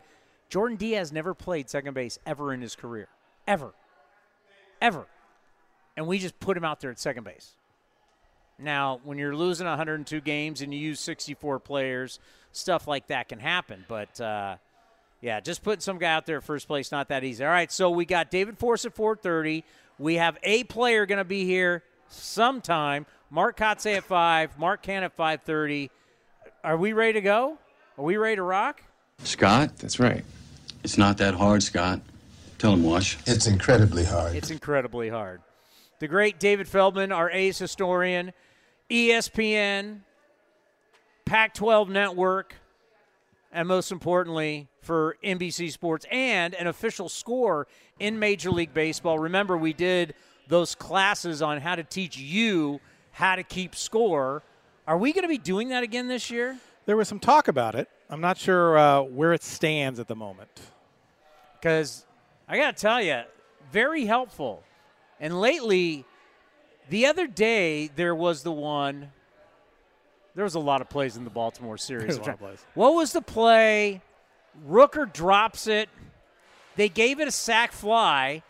Jordan 0.49 0.77
Diaz 0.77 1.13
never 1.13 1.33
played 1.33 1.71
second 1.71 1.95
base 1.95 2.19
ever 2.27 2.53
in 2.53 2.61
his 2.61 2.75
career, 2.75 3.07
ever, 3.47 3.73
ever, 4.81 5.07
and 5.97 6.07
we 6.07 6.19
just 6.19 6.39
put 6.41 6.57
him 6.57 6.65
out 6.65 6.81
there 6.81 6.91
at 6.91 6.99
second 6.99 7.25
base. 7.25 7.53
Now, 8.59 9.01
when 9.05 9.19
you're 9.19 9.37
losing 9.37 9.69
102 9.69 10.21
games 10.21 10.63
and 10.63 10.75
you 10.75 10.81
use 10.81 10.99
64 10.99 11.61
players, 11.61 12.19
stuff 12.51 12.89
like 12.89 13.07
that 13.07 13.29
can 13.29 13.39
happen. 13.39 13.85
But 13.87 14.21
uh, 14.21 14.57
yeah, 15.21 15.39
just 15.39 15.63
putting 15.63 15.81
some 15.81 15.99
guy 15.99 16.13
out 16.13 16.27
there 16.27 16.39
at 16.39 16.45
first 16.45 16.67
place 16.67 16.91
not 16.91 17.09
that 17.11 17.23
easy. 17.23 17.45
All 17.45 17.51
right, 17.51 17.71
so 17.71 17.91
we 17.91 18.05
got 18.05 18.33
David 18.33 18.59
Forst 18.59 18.85
at 18.85 18.97
4:30. 18.97 19.63
We 20.01 20.15
have 20.15 20.37
a 20.43 20.65
player 20.65 21.07
going 21.07 21.19
to 21.19 21.25
be 21.25 21.45
here 21.45 21.85
sometime. 22.09 23.07
Mark 23.31 23.59
Kotsay 23.59 23.97
at 23.97 24.05
five. 24.05 24.59
Mark 24.59 24.83
Can 24.83 25.03
at 25.03 25.17
5:30. 25.17 25.91
Are 26.65 26.77
we 26.77 26.93
ready 26.93 27.15
to 27.15 27.21
go? 27.21 27.59
Are 27.97 28.05
we 28.05 28.17
ready 28.17 28.37
to 28.37 28.43
rock? 28.43 28.83
Scott, 29.23 29.77
That's 29.79 29.99
right. 29.99 30.25
it's 30.85 30.97
not 30.97 31.19
that 31.19 31.35
hard, 31.35 31.63
Scott. 31.63 32.01
Tell 32.59 32.73
him, 32.73 32.83
Wash. 32.85 33.19
It's 33.27 33.47
incredibly 33.47 34.05
hard. 34.05 34.35
It's 34.37 34.51
incredibly 34.51 35.09
hard. 35.09 35.41
The 35.99 36.09
great 36.09 36.39
David 36.39 36.69
Feldman, 36.69 37.11
our 37.13 37.31
A's 37.31 37.59
historian, 37.59 38.33
ESPN, 38.89 40.01
Pac 41.25 41.55
12 41.55 41.89
Network, 41.89 42.55
and 43.53 43.67
most 43.67 43.91
importantly, 43.91 44.69
for 44.83 45.17
NBC 45.23 45.71
Sports 45.73 46.07
and 46.11 46.55
an 46.55 46.67
official 46.69 47.09
score 47.09 47.67
in 47.99 48.19
Major 48.19 48.51
League 48.51 48.73
Baseball. 48.73 49.19
Remember, 49.19 49.57
we 49.59 49.73
did 49.73 50.15
those 50.47 50.75
classes 50.75 51.43
on 51.43 51.61
how 51.61 51.75
to 51.75 51.83
teach 51.83 52.17
you 52.17 52.81
how 53.19 53.35
to 53.35 53.43
keep 53.43 53.75
score. 53.75 54.45
Are 54.87 54.97
we 54.97 55.13
going 55.13 55.23
to 55.23 55.29
be 55.29 55.39
doing 55.39 55.71
that 55.71 55.83
again 55.83 56.07
this 56.07 56.31
year? 56.31 56.57
There 56.87 56.97
was 56.97 57.09
some 57.09 57.19
talk 57.19 57.49
about 57.49 57.75
it. 57.75 57.89
I'm 58.09 58.21
not 58.21 58.39
sure 58.39 58.79
uh, 58.79 59.03
where 59.03 59.33
it 59.33 59.43
stands 59.43 59.99
at 59.99 60.07
the 60.07 60.15
moment. 60.15 60.49
because 61.59 62.07
I 62.49 62.57
got 62.57 62.77
to 62.77 62.81
tell 62.81 63.03
you, 63.03 63.23
very 63.73 64.07
helpful. 64.07 64.63
And 65.19 65.41
lately, 65.41 66.05
the 66.91 67.07
other 67.07 67.27
day 67.27 67.91
there 67.97 68.15
was 68.15 68.45
the 68.45 68.53
one. 68.53 69.11
There 70.37 70.45
was 70.45 70.55
a 70.55 70.61
lot 70.61 70.81
of 70.81 70.89
plays 70.89 71.17
in 71.17 71.25
the 71.25 71.31
Baltimore 71.31 71.77
series. 71.77 72.05
There's 72.05 72.17
a 72.19 72.21
lot 72.21 72.29
of 72.35 72.39
plays. 72.39 72.65
What 72.75 72.95
was 72.95 73.13
the 73.13 73.21
play? 73.21 74.01
Rooker 74.67 75.13
drops 75.13 75.67
it. 75.67 75.89
They 76.77 76.89
gave 76.89 77.19
it 77.19 77.27
a 77.27 77.33
sac 77.33 77.73
fly. 77.73 78.45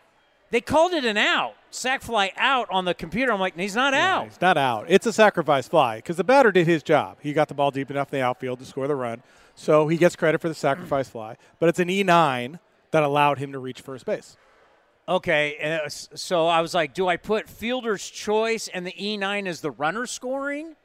They 0.51 0.61
called 0.61 0.93
it 0.93 1.05
an 1.05 1.17
out. 1.17 1.55
Sac 1.71 2.01
fly 2.03 2.33
out 2.37 2.69
on 2.71 2.87
the 2.87 2.95
computer. 2.95 3.33
I'm 3.33 3.41
like, 3.41 3.55
he's 3.57 3.75
not 3.77 3.93
Yeah, 3.93 4.17
out. 4.19 4.25
He's 4.29 4.41
not 4.41 4.57
out. 4.57 4.87
It's 4.89 5.05
a 5.07 5.13
sacrifice 5.13 5.69
fly 5.69 5.97
because 5.97 6.17
the 6.17 6.25
batter 6.25 6.51
did 6.51 6.67
his 6.67 6.83
job. 6.83 7.19
He 7.21 7.33
got 7.35 7.49
the 7.49 7.55
ball 7.55 7.71
deep 7.71 7.91
enough 7.91 8.13
in 8.13 8.19
the 8.21 8.25
outfield 8.25 8.59
to 8.61 8.65
score 8.65 8.89
the 8.89 8.97
run. 8.97 9.23
So 9.55 9.89
he 9.89 9.97
gets 9.99 10.17
credit 10.17 10.41
for 10.41 10.49
the 10.49 10.55
sacrifice 10.55 11.09
fly. 11.11 11.37
But 11.59 11.69
it's 11.69 11.79
an 11.79 11.89
E9 11.89 12.59
that 12.93 13.03
allowed 13.03 13.39
him 13.39 13.53
to 13.53 13.59
reach 13.59 13.83
first 13.83 14.07
base. 14.07 14.37
Okay, 15.07 15.57
and 15.61 15.81
uh, 15.81 15.85
was- 15.85 16.09
so 16.15 16.47
I 16.47 16.61
was 16.61 16.75
like, 16.75 16.95
do 16.95 17.09
I 17.09 17.17
put 17.17 17.49
fielder's 17.49 18.09
choice 18.09 18.69
and 18.69 18.87
the 18.87 18.93
E9 18.93 19.47
as 19.47 19.61
the 19.61 19.71
runner 19.71 20.07
scoring? 20.07 20.77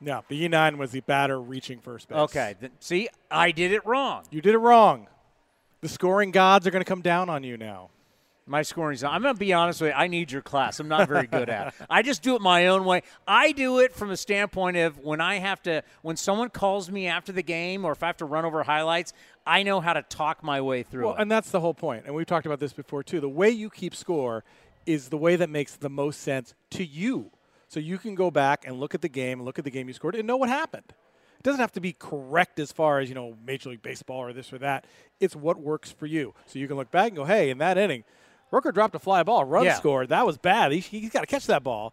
No, 0.00 0.22
the 0.28 0.46
E9 0.48 0.76
was 0.76 0.90
the 0.92 1.00
batter 1.00 1.40
reaching 1.40 1.80
first 1.80 2.08
base. 2.08 2.18
Okay, 2.18 2.54
then, 2.60 2.70
see, 2.80 3.08
I 3.30 3.50
did 3.50 3.72
it 3.72 3.84
wrong. 3.86 4.24
You 4.30 4.40
did 4.42 4.54
it 4.54 4.58
wrong. 4.58 5.08
The 5.80 5.88
scoring 5.88 6.30
gods 6.30 6.66
are 6.66 6.70
going 6.70 6.84
to 6.84 6.88
come 6.88 7.02
down 7.02 7.28
on 7.30 7.42
you 7.44 7.56
now. 7.56 7.90
My 8.48 8.62
scoring's 8.62 9.02
not. 9.02 9.12
I'm 9.12 9.22
going 9.22 9.34
to 9.34 9.38
be 9.38 9.52
honest 9.52 9.80
with 9.80 9.90
you. 9.90 9.94
I 9.96 10.06
need 10.06 10.30
your 10.30 10.40
class. 10.42 10.78
I'm 10.78 10.86
not 10.86 11.08
very 11.08 11.26
good 11.26 11.48
at 11.48 11.68
it. 11.68 11.74
I 11.90 12.02
just 12.02 12.22
do 12.22 12.36
it 12.36 12.40
my 12.40 12.68
own 12.68 12.84
way. 12.84 13.02
I 13.26 13.50
do 13.50 13.80
it 13.80 13.92
from 13.92 14.10
a 14.12 14.16
standpoint 14.16 14.76
of 14.76 14.98
when 14.98 15.20
I 15.20 15.38
have 15.40 15.60
to, 15.64 15.82
when 16.02 16.16
someone 16.16 16.50
calls 16.50 16.88
me 16.88 17.08
after 17.08 17.32
the 17.32 17.42
game 17.42 17.84
or 17.84 17.90
if 17.90 18.04
I 18.04 18.06
have 18.06 18.18
to 18.18 18.24
run 18.24 18.44
over 18.44 18.62
highlights, 18.62 19.12
I 19.44 19.64
know 19.64 19.80
how 19.80 19.94
to 19.94 20.02
talk 20.02 20.44
my 20.44 20.60
way 20.60 20.84
through 20.84 21.06
Well, 21.06 21.16
it. 21.16 21.22
and 21.22 21.30
that's 21.30 21.50
the 21.50 21.58
whole 21.60 21.74
point. 21.74 22.04
And 22.06 22.14
we've 22.14 22.26
talked 22.26 22.46
about 22.46 22.60
this 22.60 22.72
before 22.72 23.02
too. 23.02 23.20
The 23.20 23.28
way 23.28 23.50
you 23.50 23.68
keep 23.68 23.94
score 23.96 24.44
is 24.86 25.08
the 25.08 25.16
way 25.18 25.34
that 25.34 25.50
makes 25.50 25.74
the 25.74 25.90
most 25.90 26.20
sense 26.20 26.54
to 26.70 26.84
you. 26.84 27.32
So 27.66 27.80
you 27.80 27.98
can 27.98 28.14
go 28.14 28.30
back 28.30 28.64
and 28.64 28.78
look 28.78 28.94
at 28.94 29.02
the 29.02 29.08
game, 29.08 29.42
look 29.42 29.58
at 29.58 29.64
the 29.64 29.72
game 29.72 29.88
you 29.88 29.94
scored, 29.94 30.14
and 30.14 30.24
know 30.24 30.36
what 30.36 30.48
happened. 30.48 30.84
It 30.88 31.42
doesn't 31.42 31.60
have 31.60 31.72
to 31.72 31.80
be 31.80 31.92
correct 31.92 32.60
as 32.60 32.70
far 32.70 33.00
as 33.00 33.08
you 33.08 33.16
know 33.16 33.36
Major 33.44 33.70
League 33.70 33.82
Baseball 33.82 34.18
or 34.20 34.32
this 34.32 34.52
or 34.52 34.58
that. 34.58 34.84
It's 35.18 35.34
what 35.34 35.58
works 35.58 35.90
for 35.90 36.06
you. 36.06 36.32
So 36.46 36.60
you 36.60 36.68
can 36.68 36.76
look 36.76 36.92
back 36.92 37.08
and 37.08 37.16
go, 37.16 37.24
"Hey, 37.24 37.50
in 37.50 37.58
that 37.58 37.76
inning, 37.76 38.04
Rooker 38.52 38.72
dropped 38.72 38.94
a 38.94 38.98
fly 38.98 39.22
ball, 39.22 39.44
run 39.44 39.64
Yeah. 39.64 39.74
scored. 39.74 40.08
That 40.08 40.26
was 40.26 40.38
bad. 40.38 40.72
He, 40.72 40.80
he's 40.80 41.10
got 41.10 41.20
to 41.20 41.26
catch 41.26 41.46
that 41.46 41.62
ball. 41.62 41.92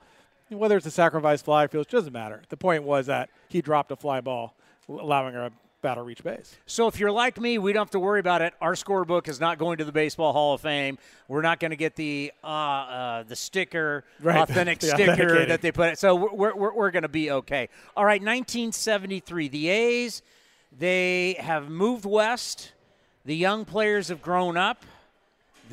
Whether 0.50 0.78
it's 0.78 0.86
a 0.86 0.92
sacrifice 0.92 1.42
fly 1.42 1.64
or 1.64 1.68
field, 1.68 1.88
doesn't 1.88 2.14
matter. 2.14 2.44
The 2.50 2.58
point 2.58 2.84
was 2.84 3.08
that 3.08 3.30
he 3.50 3.62
dropped 3.62 3.92
a 3.92 3.96
fly 3.96 4.22
ball, 4.22 4.54
allowing 4.88 5.36
a 5.36 5.52
batter 5.82 6.04
reach 6.04 6.24
base. 6.24 6.56
So 6.68 6.88
if 6.88 7.00
you're 7.00 7.12
like 7.12 7.40
me, 7.42 7.58
we 7.58 7.74
don't 7.74 7.82
have 7.82 7.92
to 7.92 8.00
worry 8.00 8.20
about 8.20 8.42
it. 8.44 8.54
Our 8.62 8.74
scorebook 8.74 9.28
is 9.28 9.40
not 9.40 9.58
going 9.58 9.80
to 9.80 9.84
the 9.86 9.92
Baseball 9.92 10.32
Hall 10.32 10.54
of 10.54 10.62
Fame. 10.62 10.98
We're 11.28 11.42
not 11.42 11.60
going 11.60 11.72
to 11.72 11.78
get 11.78 11.96
the 11.96 12.32
uh, 12.44 12.48
uh, 12.48 13.24
the 13.24 13.36
sticker, 13.36 14.04
Right. 14.22 14.38
authentic 14.50 14.80
The 14.80 14.88
sticker 14.90 15.46
that 15.46 15.62
they 15.62 15.72
put. 15.72 15.94
It. 15.94 16.00
So 16.00 16.14
we're 16.16 16.56
we're, 16.56 16.74
we're 16.74 16.92
going 16.92 17.04
to 17.04 17.10
be 17.10 17.32
okay. 17.32 17.70
All 17.98 18.06
right, 18.06 18.22
1973. 18.22 19.48
The 19.48 19.70
A's 19.70 20.22
they 20.78 21.36
have 21.40 21.70
moved 21.70 22.06
west. 22.06 22.74
The 23.26 23.36
young 23.36 23.64
players 23.66 24.10
have 24.10 24.22
grown 24.22 24.58
up. 24.58 24.86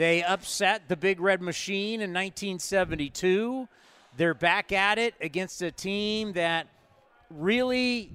They 0.01 0.23
upset 0.23 0.89
the 0.89 0.97
Big 0.97 1.21
Red 1.21 1.43
Machine 1.43 2.01
in 2.01 2.09
1972. 2.15 3.69
They're 4.17 4.33
back 4.33 4.73
at 4.73 4.99
it 4.99 5.13
against 5.21 5.61
a 5.61 5.71
team 5.71 6.33
that 6.33 6.69
really 7.29 8.11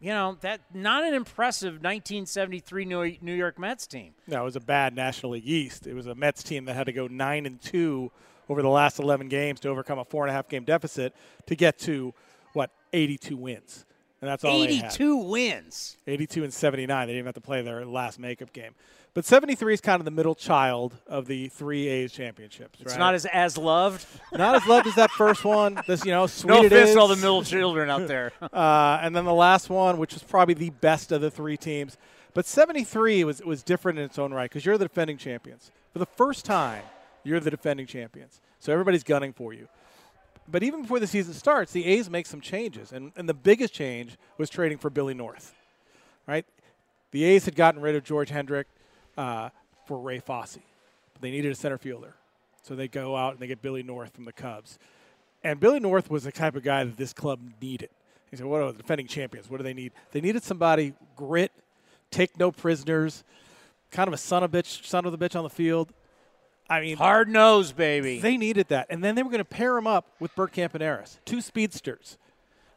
you 0.00 0.08
know 0.08 0.38
that 0.40 0.62
not 0.72 1.04
an 1.04 1.12
impressive 1.12 1.74
1973 1.74 2.86
New 2.86 3.16
New 3.20 3.34
York 3.34 3.58
Mets 3.58 3.86
team. 3.86 4.14
No, 4.26 4.40
it 4.40 4.44
was 4.44 4.56
a 4.56 4.60
bad 4.60 4.96
National 4.96 5.32
League 5.32 5.46
East. 5.46 5.86
It 5.86 5.92
was 5.92 6.06
a 6.06 6.14
Mets 6.14 6.42
team 6.42 6.64
that 6.64 6.72
had 6.72 6.86
to 6.86 6.94
go 6.94 7.08
nine 7.08 7.44
and 7.44 7.60
two 7.60 8.10
over 8.48 8.62
the 8.62 8.70
last 8.70 8.98
eleven 8.98 9.28
games 9.28 9.60
to 9.60 9.68
overcome 9.68 9.98
a 9.98 10.06
four 10.06 10.24
and 10.24 10.30
a 10.30 10.32
half 10.32 10.48
game 10.48 10.64
deficit 10.64 11.14
to 11.44 11.54
get 11.54 11.78
to 11.80 12.14
what 12.54 12.70
eighty 12.94 13.18
two 13.18 13.36
wins, 13.36 13.84
and 14.22 14.30
that's 14.30 14.44
all 14.44 14.60
they 14.60 14.76
had. 14.76 14.86
82 14.86 15.16
wins. 15.16 15.96
82 16.06 16.44
and 16.44 16.54
79. 16.54 16.86
They 17.06 17.12
didn't 17.12 17.18
even 17.18 17.26
have 17.26 17.34
to 17.34 17.42
play 17.42 17.60
their 17.60 17.84
last 17.84 18.18
makeup 18.18 18.52
game. 18.54 18.72
But 19.14 19.26
73 19.26 19.74
is 19.74 19.80
kind 19.82 20.00
of 20.00 20.06
the 20.06 20.10
middle 20.10 20.34
child 20.34 20.94
of 21.06 21.26
the 21.26 21.48
three 21.48 21.86
A's 21.86 22.12
championships. 22.12 22.80
It's 22.80 22.92
right? 22.92 22.98
not 22.98 23.14
as 23.14 23.26
as 23.26 23.58
loved. 23.58 24.06
not 24.32 24.54
as 24.54 24.66
loved 24.66 24.86
as 24.86 24.94
that 24.94 25.10
first 25.10 25.44
one. 25.44 25.78
This, 25.86 26.04
you 26.06 26.12
know, 26.12 26.26
sweet 26.26 26.48
No 26.48 26.62
it 26.62 26.72
offense 26.72 26.90
is. 26.90 26.96
all 26.96 27.08
the 27.08 27.16
middle 27.16 27.42
children 27.42 27.90
out 27.90 28.08
there. 28.08 28.32
Uh, 28.52 28.98
and 29.02 29.16
then 29.16 29.24
the 29.24 29.32
last 29.32 29.70
one, 29.70 29.96
which 29.98 30.12
was 30.12 30.22
probably 30.22 30.54
the 30.54 30.70
best 30.70 31.10
of 31.10 31.20
the 31.20 31.30
three 31.30 31.56
teams. 31.56 31.96
But 32.34 32.44
73 32.44 33.24
was 33.24 33.42
was 33.42 33.62
different 33.62 33.98
in 33.98 34.04
its 34.04 34.18
own 34.18 34.32
right 34.32 34.48
because 34.48 34.64
you're 34.64 34.78
the 34.78 34.84
defending 34.84 35.16
champions. 35.16 35.70
For 35.92 35.98
the 35.98 36.06
first 36.06 36.44
time, 36.44 36.82
you're 37.24 37.40
the 37.40 37.50
defending 37.50 37.86
champions. 37.86 38.40
So 38.58 38.72
everybody's 38.72 39.04
gunning 39.04 39.32
for 39.32 39.52
you. 39.52 39.68
But 40.48 40.62
even 40.62 40.82
before 40.82 41.00
the 41.00 41.06
season 41.06 41.34
starts, 41.34 41.72
the 41.72 41.84
A's 41.86 42.10
make 42.10 42.26
some 42.26 42.40
changes. 42.40 42.92
And, 42.92 43.12
and 43.16 43.28
the 43.28 43.34
biggest 43.34 43.72
change 43.72 44.16
was 44.38 44.50
trading 44.50 44.78
for 44.78 44.90
Billy 44.90 45.14
North. 45.14 45.54
Right? 46.26 46.44
The 47.10 47.24
A's 47.24 47.44
had 47.44 47.56
gotten 47.56 47.80
rid 47.80 47.94
of 47.94 48.04
George 48.04 48.30
Hendrick 48.30 48.66
uh, 49.16 49.50
for 49.86 49.98
Ray 49.98 50.18
Fosse. 50.18 50.58
But 51.12 51.22
they 51.22 51.30
needed 51.30 51.52
a 51.52 51.54
center 51.54 51.78
fielder. 51.78 52.14
So 52.62 52.74
they 52.74 52.88
go 52.88 53.16
out 53.16 53.32
and 53.32 53.40
they 53.40 53.46
get 53.46 53.60
Billy 53.60 53.82
North 53.82 54.14
from 54.14 54.24
the 54.24 54.32
Cubs. 54.32 54.78
And 55.44 55.58
Billy 55.58 55.80
North 55.80 56.10
was 56.10 56.24
the 56.24 56.32
type 56.32 56.54
of 56.54 56.62
guy 56.62 56.84
that 56.84 56.96
this 56.96 57.12
club 57.12 57.40
needed. 57.60 57.90
He 58.30 58.36
said, 58.36 58.46
What 58.46 58.60
are 58.62 58.70
the 58.72 58.78
defending 58.78 59.06
champions? 59.08 59.50
What 59.50 59.56
do 59.58 59.64
they 59.64 59.74
need? 59.74 59.92
They 60.12 60.20
needed 60.20 60.42
somebody 60.44 60.94
grit, 61.16 61.50
take 62.10 62.38
no 62.38 62.52
prisoners, 62.52 63.24
kind 63.90 64.08
of 64.08 64.14
a 64.14 64.18
son 64.18 64.42
of 64.44 64.54
a 64.54 64.58
bitch, 64.62 64.86
son 64.86 65.04
of 65.04 65.12
the 65.12 65.18
bitch 65.18 65.36
on 65.36 65.42
the 65.42 65.50
field. 65.50 65.92
I 66.70 66.80
mean, 66.80 66.96
Hard 66.96 67.28
nose, 67.28 67.72
baby. 67.72 68.20
they 68.20 68.36
needed 68.36 68.68
that. 68.68 68.86
And 68.88 69.02
then 69.02 69.14
they 69.14 69.22
were 69.22 69.30
going 69.30 69.40
to 69.40 69.44
pair 69.44 69.76
him 69.76 69.86
up 69.86 70.06
with 70.20 70.34
Bert 70.34 70.52
Campaneris, 70.52 71.18
two 71.24 71.40
speedsters. 71.40 72.16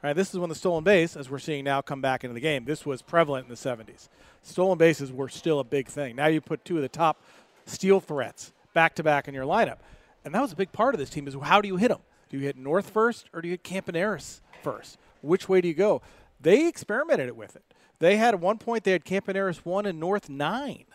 All 0.04 0.10
right, 0.10 0.16
this 0.16 0.34
is 0.34 0.40
when 0.40 0.50
the 0.50 0.56
stolen 0.56 0.84
base, 0.84 1.16
as 1.16 1.30
we're 1.30 1.40
seeing 1.40 1.64
now, 1.64 1.82
come 1.82 2.02
back 2.02 2.24
into 2.24 2.34
the 2.34 2.40
game. 2.40 2.66
This 2.66 2.86
was 2.86 3.02
prevalent 3.02 3.46
in 3.46 3.50
the 3.50 3.56
70s. 3.56 4.08
Stolen 4.44 4.78
bases 4.78 5.12
were 5.12 5.30
still 5.30 5.60
a 5.60 5.64
big 5.64 5.88
thing. 5.88 6.16
Now 6.16 6.28
you 6.28 6.42
put 6.42 6.64
two 6.64 6.76
of 6.76 6.84
the 6.84 6.90
top 6.90 7.22
steal 7.66 8.00
threats 8.00 8.54
back 8.74 8.94
to 8.96 9.04
back 9.04 9.28
in 9.28 9.34
your 9.34 9.46
lineup. 9.46 9.78
And 10.24 10.34
that 10.36 10.42
was 10.42 10.52
a 10.52 10.56
big 10.56 10.72
part 10.72 10.94
of 10.94 11.00
this 11.00 11.10
team 11.10 11.28
is 11.28 11.36
how 11.42 11.62
do 11.62 11.68
you 11.68 11.78
hit 11.78 11.88
them? 11.88 12.02
Do 12.30 12.38
you 12.38 12.44
hit 12.44 12.58
North 12.58 12.90
first 12.90 13.28
or 13.34 13.42
do 13.42 13.48
you 13.48 13.54
hit 13.54 13.64
Campaneris 13.64 14.42
first? 14.62 14.98
Which 15.22 15.50
way 15.50 15.62
do 15.62 15.68
you 15.68 15.74
go? 15.74 16.02
They 16.40 16.68
experimented 16.68 17.28
it 17.28 17.36
with 17.36 17.56
it. 17.56 17.64
They 18.00 18.18
had 18.18 18.34
at 18.34 18.40
one 18.40 18.58
point 18.58 18.84
they 18.84 18.92
had 18.92 19.06
Campaneris 19.06 19.58
1 19.66 19.86
and 19.86 20.00
North 20.00 20.30
9. 20.30 20.86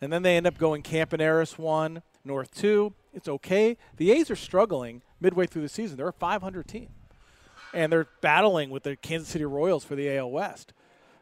And 0.00 0.12
then 0.12 0.22
they 0.22 0.36
end 0.36 0.46
up 0.46 0.58
going 0.58 0.82
Campaneris 0.82 1.58
1, 1.58 2.02
North 2.24 2.52
2. 2.54 2.92
It's 3.14 3.28
okay. 3.28 3.76
The 3.96 4.10
A's 4.10 4.30
are 4.30 4.36
struggling 4.36 5.02
midway 5.20 5.46
through 5.46 5.62
the 5.62 5.68
season. 5.68 5.96
They're 5.96 6.08
a 6.08 6.12
500 6.12 6.66
team. 6.66 6.88
And 7.74 7.92
they're 7.92 8.08
battling 8.20 8.70
with 8.70 8.82
the 8.82 8.96
Kansas 8.96 9.28
City 9.28 9.44
Royals 9.44 9.84
for 9.84 9.94
the 9.94 10.16
AL 10.16 10.30
West. 10.30 10.72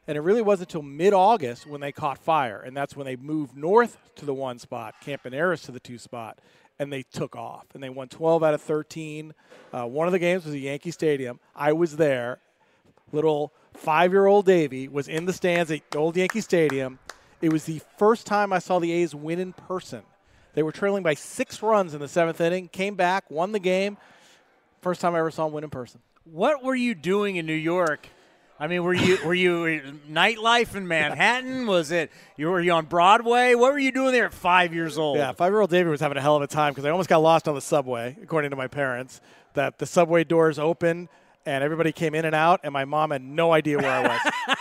And 0.07 0.17
it 0.17 0.23
really 0.23 0.43
wasn't 0.43 0.71
until 0.71 0.83
mid 0.83 1.13
August 1.13 1.67
when 1.67 1.81
they 1.81 1.93
caught 1.93 2.19
fire. 2.19 2.61
And 2.61 2.77
that's 2.77 2.97
when 2.97 3.07
they 3.07 3.17
moved 3.17 3.57
north 3.57 3.99
to 4.17 4.27
the 4.27 4.35
one 4.35 4.59
spot, 4.59 4.95
Campaneris 5.05 5.65
to 5.67 5.73
the 5.73 5.81
two 5.81 5.99
spot, 5.99 6.39
and 6.79 6.93
they 6.93 7.03
took 7.03 7.37
off. 7.37 7.67
And 7.75 7.83
they 7.83 7.91
won 7.91 8.09
12 8.09 8.43
out 8.43 8.55
of 8.55 8.63
13. 8.63 9.35
Uh, 9.73 9.87
one 9.87 10.09
of 10.09 10.13
the 10.13 10.19
games 10.19 10.45
was 10.45 10.55
at 10.55 10.61
Yankee 10.61 10.91
Stadium. 10.91 11.39
I 11.55 11.73
was 11.73 11.97
there. 11.97 12.41
Little 13.13 13.53
five 13.75 14.13
year 14.13 14.27
old 14.27 14.47
Davy 14.47 14.89
was 14.89 15.09
in 15.09 15.27
the 15.27 15.33
stands 15.33 15.71
at 15.71 15.83
old 15.95 16.17
Yankee 16.17 16.41
Stadium. 16.41 16.99
It 17.41 17.53
was 17.53 17.65
the 17.65 17.81
first 17.97 18.27
time 18.27 18.53
I 18.53 18.59
saw 18.59 18.79
the 18.79 18.93
A's 18.93 19.15
win 19.15 19.39
in 19.39 19.53
person. 19.53 20.03
They 20.55 20.63
were 20.63 20.73
trailing 20.73 21.03
by 21.03 21.15
six 21.15 21.63
runs 21.63 21.95
in 21.95 22.01
the 22.01 22.09
seventh 22.09 22.41
inning, 22.41 22.69
came 22.69 22.97
back, 22.97 23.31
won 23.31 23.53
the 23.53 23.59
game. 23.59 23.97
First 24.81 25.01
time 25.01 25.15
I 25.15 25.21
ever 25.21 25.31
saw 25.31 25.45
them 25.45 25.55
win 25.55 25.65
in 25.65 25.71
person. 25.71 26.01
What 26.33 26.63
were 26.63 26.77
you 26.77 26.95
doing 26.95 27.37
in 27.37 27.47
New 27.47 27.53
York? 27.53 28.09
I 28.59 28.69
mean, 28.69 28.85
were 28.85 28.95
you 28.95 29.19
were 29.25 29.35
you 29.35 29.99
nightlife 30.09 30.77
in 30.77 30.87
Manhattan? 30.87 31.67
Was 31.67 31.91
it 31.91 32.13
you 32.37 32.49
were 32.49 32.61
you 32.61 32.73
on 32.73 32.85
Broadway? 32.85 33.55
What 33.55 33.73
were 33.73 33.79
you 33.79 33.91
doing 33.91 34.13
there 34.13 34.27
at 34.27 34.35
five 34.35 34.73
years 34.73 34.97
old? 34.97 35.17
Yeah, 35.17 35.33
five 35.33 35.51
year 35.51 35.61
old 35.61 35.71
David 35.71 35.91
was 35.91 36.01
having 36.01 36.19
a 36.19 36.21
hell 36.21 36.37
of 36.37 36.43
a 36.43 36.47
time 36.47 36.73
because 36.73 36.85
I 36.85 36.91
almost 36.91 37.09
got 37.09 37.19
lost 37.19 37.49
on 37.49 37.55
the 37.57 37.61
subway, 37.61 38.17
according 38.23 38.51
to 38.51 38.57
my 38.57 38.69
parents. 38.69 39.21
That 39.55 39.79
the 39.79 39.87
subway 39.87 40.23
doors 40.23 40.59
open 40.61 41.09
and 41.47 41.65
everybody 41.65 41.93
came 41.93 42.15
in 42.15 42.25
and 42.25 42.35
out, 42.35 42.61
and 42.63 42.73
my 42.73 42.85
mom 42.85 43.11
had 43.11 43.23
no 43.23 43.53
idea 43.53 43.79
where 43.79 43.91
I 43.91 44.03
was. 44.09 44.57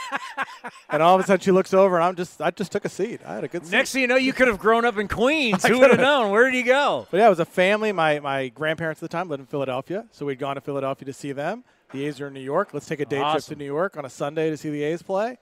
and 0.89 1.01
all 1.03 1.15
of 1.15 1.21
a 1.21 1.27
sudden, 1.27 1.41
she 1.41 1.51
looks 1.51 1.73
over, 1.73 1.95
and 1.95 2.03
I'm 2.03 2.15
just 2.15 2.41
I 2.41 2.51
just 2.51 2.71
took 2.71 2.85
a 2.85 2.89
seat. 2.89 3.21
I 3.25 3.35
had 3.35 3.43
a 3.43 3.47
good 3.47 3.65
seat. 3.65 3.71
Next 3.71 3.91
thing 3.91 4.01
you 4.01 4.07
know, 4.07 4.15
you 4.15 4.33
could 4.33 4.47
have 4.47 4.59
grown 4.59 4.85
up 4.85 4.97
in 4.97 5.07
Queens. 5.07 5.65
Who 5.67 5.79
would 5.79 5.91
have 5.91 5.99
known? 5.99 6.31
Where 6.31 6.49
did 6.49 6.57
you 6.57 6.65
go? 6.65 7.07
But 7.11 7.17
yeah, 7.17 7.27
it 7.27 7.29
was 7.29 7.39
a 7.39 7.45
family. 7.45 7.91
My 7.91 8.19
my 8.19 8.47
grandparents 8.49 9.01
at 9.03 9.09
the 9.09 9.15
time 9.17 9.29
lived 9.29 9.41
in 9.41 9.47
Philadelphia, 9.47 10.05
so 10.11 10.25
we'd 10.25 10.39
gone 10.39 10.55
to 10.55 10.61
Philadelphia 10.61 11.05
to 11.05 11.13
see 11.13 11.31
them. 11.31 11.63
The 11.91 12.05
A's 12.05 12.21
are 12.21 12.27
in 12.27 12.33
New 12.33 12.39
York. 12.39 12.69
Let's 12.73 12.85
take 12.85 12.99
a 12.99 13.05
day 13.05 13.19
Awesome. 13.19 13.41
trip 13.41 13.57
to 13.57 13.63
New 13.63 13.65
York 13.71 13.97
on 13.97 14.05
a 14.05 14.09
Sunday 14.09 14.49
to 14.49 14.57
see 14.57 14.69
the 14.69 14.83
A's 14.83 15.01
play. 15.01 15.37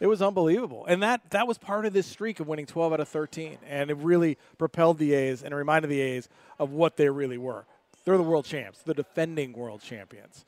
It 0.00 0.06
was 0.06 0.22
unbelievable, 0.22 0.86
and 0.86 1.02
that 1.02 1.28
that 1.30 1.48
was 1.48 1.58
part 1.58 1.84
of 1.84 1.92
this 1.92 2.06
streak 2.06 2.38
of 2.38 2.46
winning 2.46 2.66
12 2.66 2.92
out 2.92 3.00
of 3.00 3.08
13, 3.08 3.58
and 3.68 3.90
it 3.90 3.96
really 3.96 4.38
propelled 4.56 4.98
the 4.98 5.12
A's 5.12 5.42
and 5.42 5.52
reminded 5.52 5.88
the 5.88 6.00
A's 6.00 6.28
of 6.60 6.70
what 6.70 6.96
they 6.96 7.08
really 7.10 7.38
were. 7.38 7.64
They're 8.04 8.16
the 8.16 8.22
world 8.22 8.44
champs, 8.44 8.78
the 8.82 8.94
defending 8.94 9.52
world 9.52 9.82
champions. 9.82 10.44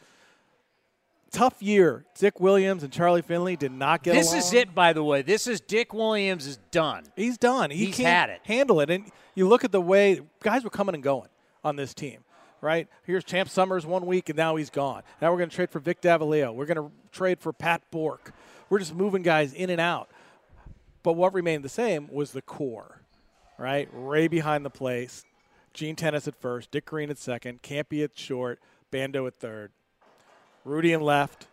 Tough 1.32 1.62
year. 1.62 2.04
Dick 2.18 2.40
Williams 2.40 2.82
and 2.82 2.92
Charlie 2.92 3.22
Finley 3.22 3.56
did 3.56 3.70
not 3.72 4.02
get 4.02 4.14
This 4.14 4.28
along. 4.28 4.38
is 4.38 4.52
it, 4.52 4.74
by 4.74 4.92
the 4.92 5.04
way. 5.04 5.22
This 5.22 5.46
is 5.46 5.60
Dick 5.60 5.92
Williams 5.94 6.46
is 6.46 6.58
done. 6.70 7.04
He's 7.14 7.38
done. 7.38 7.70
He 7.70 7.86
He's 7.86 7.96
can't 7.96 8.08
had 8.08 8.30
it. 8.30 8.40
handle 8.44 8.80
it. 8.80 8.90
And 8.90 9.04
you 9.34 9.46
look 9.46 9.62
at 9.64 9.70
the 9.72 9.80
way 9.80 10.20
guys 10.42 10.64
were 10.64 10.70
coming 10.70 10.94
and 10.94 11.04
going 11.04 11.28
on 11.62 11.76
this 11.76 11.94
team, 11.94 12.18
right? 12.60 12.88
Here's 13.04 13.22
Champ 13.22 13.48
Summers 13.48 13.86
one 13.86 14.06
week, 14.06 14.28
and 14.28 14.36
now 14.36 14.56
he's 14.56 14.70
gone. 14.70 15.02
Now 15.22 15.30
we're 15.30 15.38
going 15.38 15.50
to 15.50 15.54
trade 15.56 15.70
for 15.70 15.78
Vic 15.78 16.00
Davalillo. 16.00 16.52
We're 16.52 16.66
going 16.66 16.78
to 16.88 16.90
trade 17.12 17.38
for 17.38 17.52
Pat 17.52 17.82
Bourque. 17.92 18.32
We're 18.68 18.80
just 18.80 18.94
moving 18.94 19.22
guys 19.22 19.52
in 19.52 19.70
and 19.70 19.80
out. 19.80 20.08
But 21.02 21.12
what 21.14 21.32
remained 21.32 21.64
the 21.64 21.68
same 21.68 22.08
was 22.12 22.32
the 22.32 22.42
core, 22.42 23.00
right? 23.56 23.88
Ray 23.92 24.26
behind 24.28 24.64
the 24.64 24.70
place, 24.70 25.24
Gene 25.74 25.96
Tenace 25.96 26.26
at 26.28 26.34
first, 26.40 26.70
Dick 26.70 26.86
Green 26.86 27.08
at 27.08 27.18
second, 27.18 27.62
Campy 27.62 28.02
at 28.04 28.18
short, 28.18 28.58
Bando 28.90 29.26
at 29.26 29.34
third, 29.36 29.70
Rudi 30.64 30.92
in 30.92 31.00
left. 31.00 31.46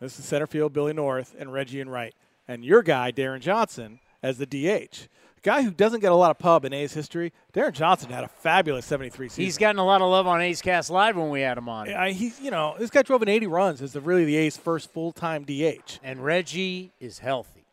This 0.00 0.18
is 0.18 0.24
center 0.24 0.46
field, 0.46 0.72
Billy 0.72 0.92
North, 0.92 1.34
and 1.38 1.52
Reggie 1.52 1.80
in 1.80 1.88
right. 1.88 2.14
And 2.48 2.64
your 2.64 2.82
guy, 2.82 3.12
Deron 3.12 3.40
Johnson, 3.40 4.00
as 4.22 4.38
the 4.38 4.46
DH. 4.46 5.06
A 5.36 5.40
guy 5.42 5.62
who 5.62 5.70
doesn't 5.70 6.00
get 6.00 6.12
a 6.12 6.14
lot 6.16 6.30
of 6.30 6.38
pub 6.38 6.64
in 6.64 6.72
A's 6.72 6.92
history, 6.92 7.32
Deron 7.52 7.72
Johnson 7.72 8.10
had 8.10 8.24
a 8.24 8.28
fabulous 8.28 8.84
73 8.86 9.28
season. 9.28 9.44
He's 9.44 9.58
gotten 9.58 9.78
a 9.78 9.84
lot 9.84 10.00
of 10.00 10.10
love 10.10 10.26
on 10.26 10.40
A's 10.40 10.60
Cast 10.60 10.90
Live 10.90 11.16
when 11.16 11.30
we 11.30 11.40
had 11.40 11.58
him 11.58 11.68
on. 11.68 11.92
I, 11.92 12.12
he's, 12.12 12.40
you 12.40 12.50
know, 12.50 12.74
this 12.78 12.90
guy 12.90 13.02
drove 13.02 13.22
in 13.22 13.28
80 13.28 13.46
runs 13.46 13.82
as 13.82 13.92
the 13.92 14.00
really 14.00 14.24
the 14.24 14.36
A's 14.36 14.56
first 14.56 14.90
full 14.90 15.12
time 15.12 15.44
DH. 15.44 15.98
And 16.02 16.24
Reggie 16.24 16.92
is 17.00 17.20
healthy. 17.20 17.64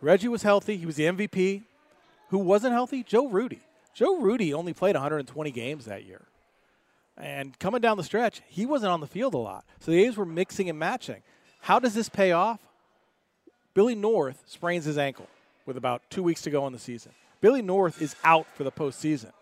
Reggie 0.00 0.28
was 0.28 0.42
healthy. 0.42 0.76
He 0.76 0.86
was 0.86 0.96
the 0.96 1.04
MVP. 1.04 1.62
Who 2.30 2.38
wasn't 2.38 2.72
healthy? 2.72 3.02
Joe 3.02 3.28
Rudi. 3.28 3.60
Joe 3.94 4.18
Rudi 4.18 4.52
only 4.52 4.72
played 4.72 4.94
120 4.94 5.50
games 5.52 5.84
that 5.86 6.04
year. 6.04 6.22
And 7.18 7.58
coming 7.58 7.80
down 7.80 7.96
the 7.96 8.04
stretch, 8.04 8.42
he 8.46 8.66
wasn't 8.66 8.92
on 8.92 9.00
the 9.00 9.06
field 9.06 9.34
a 9.34 9.38
lot. 9.38 9.64
So 9.80 9.90
the 9.90 10.04
A's 10.04 10.16
were 10.16 10.26
mixing 10.26 10.68
and 10.68 10.78
matching. 10.78 11.22
How 11.60 11.78
does 11.78 11.94
this 11.94 12.08
pay 12.08 12.32
off? 12.32 12.60
Billy 13.74 13.94
North 13.94 14.42
sprains 14.46 14.84
his 14.84 14.98
ankle 14.98 15.28
with 15.64 15.76
about 15.76 16.02
two 16.10 16.22
weeks 16.22 16.42
to 16.42 16.50
go 16.50 16.66
in 16.66 16.72
the 16.72 16.78
season. 16.78 17.12
Billy 17.40 17.62
North 17.62 18.00
is 18.00 18.16
out 18.24 18.46
for 18.54 18.64
the 18.64 18.72
postseason. 18.72 19.32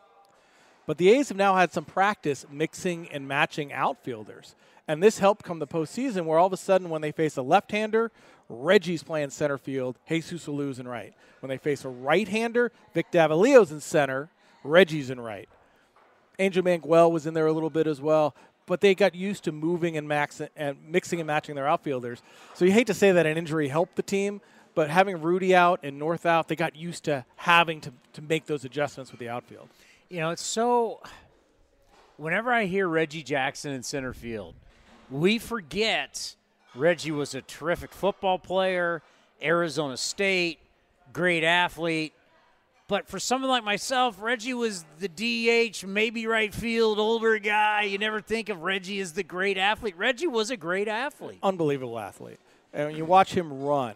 But 0.87 0.99
the 0.99 1.11
A's 1.11 1.29
have 1.29 1.39
now 1.39 1.57
had 1.57 1.73
some 1.73 1.85
practice 1.85 2.45
mixing 2.51 3.09
and 3.11 3.27
matching 3.27 3.73
outfielders. 3.73 4.55
And 4.87 5.03
this 5.03 5.19
helped 5.19 5.45
come 5.45 5.59
the 5.59 5.67
postseason 5.67 6.27
where 6.27 6.39
all 6.39 6.47
of 6.47 6.53
a 6.53 6.59
sudden 6.59 6.91
when 6.91 7.01
they 7.01 7.13
face 7.13 7.37
a 7.37 7.43
left-hander, 7.43 8.13
Reggie's 8.49 9.03
playing 9.03 9.31
center 9.31 9.57
field, 9.57 9.99
Jesus 10.09 10.47
Alou's 10.47 10.79
in 10.79 10.87
right. 10.87 11.15
When 11.41 11.49
they 11.49 11.57
face 11.57 11.85
a 11.85 11.89
right-hander, 11.89 12.71
Vic 12.93 13.07
Davalillo's 13.11 13.73
in 13.73 13.81
center, 13.81 14.29
Reggie's 14.63 15.09
in 15.11 15.21
right. 15.21 15.49
Angel 16.38 16.62
Mangual 16.62 17.11
was 17.11 17.27
in 17.27 17.35
there 17.35 17.47
a 17.47 17.53
little 17.53 17.70
bit 17.70 17.87
as 17.87 18.01
well, 18.01 18.35
but 18.66 18.81
they 18.81 18.94
got 18.94 19.14
used 19.14 19.44
to 19.44 19.53
moving 19.53 19.97
and, 19.97 20.09
max- 20.09 20.40
and 20.57 20.77
mixing 20.88 21.20
and 21.20 21.27
matching 21.27 21.55
their 21.55 21.68
outfielders. 21.68 22.23
So 22.55 22.64
you 22.64 22.73
hate 22.73 22.87
to 22.88 22.94
say 22.94 23.12
that 23.12 23.27
an 23.27 23.37
injury 23.37 23.68
helped 23.68 23.97
the 23.97 24.03
team, 24.03 24.40
but 24.75 24.90
having 24.90 25.20
Rudi 25.20 25.55
out 25.55 25.81
and 25.83 25.99
North 25.99 26.27
out, 26.27 26.49
they 26.49 26.57
got 26.57 26.75
used 26.75 27.05
to 27.05 27.25
having 27.37 27.81
to, 27.83 27.92
to 28.14 28.23
make 28.23 28.47
those 28.47 28.64
adjustments 28.64 29.11
with 29.11 29.20
the 29.20 29.29
outfield. 29.29 29.68
You 30.09 30.20
know, 30.20 30.31
it's 30.31 30.44
so. 30.44 31.01
Whenever 32.16 32.53
I 32.53 32.66
hear 32.66 32.87
Reggie 32.87 33.25
Jackson 33.25 33.73
in 33.73 33.83
center 33.83 34.12
field, 34.12 34.55
we 35.11 35.38
forget 35.38 36.37
Reggie 36.75 37.11
was 37.11 37.35
a 37.35 37.42
terrific 37.42 37.92
football 37.92 38.38
player, 38.38 39.03
Arizona 39.42 39.97
State, 39.97 40.59
great 41.12 41.44
athlete. 41.44 42.12
But 42.87 43.09
for 43.09 43.18
someone 43.18 43.51
like 43.51 43.64
myself, 43.64 44.20
Reggie 44.20 44.53
was 44.53 44.85
the 44.99 45.09
DH, 45.09 45.87
maybe 45.87 46.27
right 46.27 46.53
field, 46.53 46.99
older 46.99 47.38
guy. 47.38 47.85
You 47.85 47.97
never 47.97 48.20
think 48.20 48.51
of 48.51 48.62
Reggie 48.62 49.01
as 49.01 49.14
the 49.14 49.23
great 49.23 49.57
athlete. 49.57 49.97
Reggie 49.97 50.27
was 50.27 50.51
a 50.51 50.57
great 50.57 50.87
athlete. 50.87 51.38
Unbelievable 51.42 51.99
athlete. 51.99 52.38
And 52.75 52.88
when 52.88 52.97
you 52.97 53.07
watch 53.07 53.33
him 53.33 53.62
run, 53.62 53.94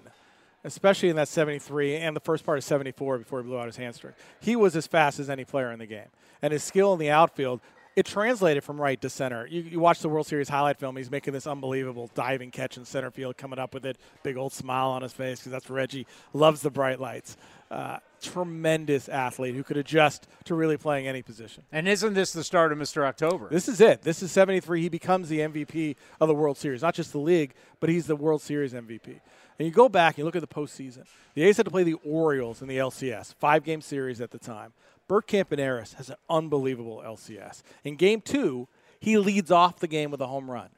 especially 0.65 1.11
in 1.11 1.17
that 1.17 1.29
73 1.29 1.97
and 1.97 2.17
the 2.17 2.21
first 2.21 2.47
part 2.47 2.57
of 2.57 2.65
74 2.65 3.19
before 3.19 3.43
he 3.43 3.47
blew 3.47 3.59
out 3.59 3.67
his 3.67 3.77
hamstring, 3.77 4.15
he 4.41 4.57
was 4.57 4.75
as 4.75 4.87
fast 4.87 5.19
as 5.19 5.29
any 5.29 5.45
player 5.45 5.71
in 5.71 5.79
the 5.79 5.87
game. 5.87 6.09
And 6.41 6.53
his 6.53 6.63
skill 6.63 6.95
in 6.95 6.99
the 6.99 7.11
outfield, 7.11 7.61
it 7.95 8.07
translated 8.07 8.63
from 8.63 8.81
right 8.81 8.99
to 9.03 9.11
center. 9.11 9.47
You, 9.49 9.61
you 9.63 9.81
watch 9.81 10.01
the 10.01 10.09
World 10.09 10.27
Series 10.27 10.49
highlight 10.49 10.79
film, 10.79 10.97
he's 10.97 11.11
making 11.11 11.35
this 11.35 11.47
unbelievable 11.47 12.11
diving 12.15 12.53
catch 12.53 12.77
in 12.77 12.85
center 12.85 13.11
field, 13.11 13.37
coming 13.37 13.59
up 13.59 13.75
with 13.75 13.85
it, 13.85 13.99
big 14.23 14.37
old 14.37 14.53
smile 14.53 14.91
on 14.91 15.03
his 15.03 15.13
face 15.13 15.41
because 15.41 15.53
that's 15.53 15.69
Reggie. 15.69 16.07
Loves 16.33 16.63
the 16.63 16.71
bright 16.71 17.01
lights. 17.01 17.37
Uh, 17.71 17.99
tremendous 18.21 19.09
athlete 19.09 19.55
who 19.55 19.63
could 19.63 19.77
adjust 19.77 20.27
to 20.45 20.55
really 20.55 20.77
playing 20.77 21.07
any 21.07 21.23
position. 21.23 21.63
And 21.71 21.87
isn't 21.87 22.15
this 22.15 22.33
the 22.33 22.43
start 22.43 22.73
of 22.73 22.79
Mr. 22.79 23.05
October? 23.05 23.49
This 23.51 23.69
is 23.69 23.81
it. 23.81 24.03
This 24.03 24.23
is 24.23 24.33
73. 24.33 24.83
He 24.83 24.89
becomes 24.89 25.29
the 25.29 25.41
MVP 25.41 25.97
of 26.21 26.29
the 26.29 26.35
World 26.35 26.57
Series. 26.57 26.83
Not 26.83 26.95
just 26.95 27.13
the 27.13 27.19
league, 27.19 27.55
but 27.81 27.91
he's 27.91 28.07
the 28.07 28.17
World 28.17 28.43
Series 28.43 28.73
MVP. 28.73 29.21
And 29.59 29.67
you 29.67 29.71
go 29.71 29.89
back 29.89 30.15
and 30.15 30.19
you 30.19 30.25
look 30.25 30.37
at 30.37 30.41
the 30.41 30.47
postseason. 30.47 31.05
The 31.35 31.43
A's 31.45 31.57
had 31.57 31.67
to 31.67 31.71
play 31.71 31.83
the 31.83 31.97
Orioles 32.05 32.63
in 32.63 32.69
the 32.69 32.79
LCS, 32.79 33.35
five 33.35 33.65
game 33.65 33.81
series 33.81 34.21
at 34.21 34.31
the 34.31 34.39
time. 34.39 34.73
Bert 35.09 35.27
Campaneris 35.27 35.95
has 35.95 36.11
an 36.11 36.17
unbelievable 36.29 37.03
LCS. 37.05 37.63
In 37.83 37.97
game 37.97 38.21
two, 38.21 38.69
he 39.01 39.17
leads 39.19 39.51
off 39.51 39.79
the 39.81 39.89
game 39.89 40.11
with 40.11 40.21
a 40.21 40.27
home 40.27 40.51
run. 40.51 40.69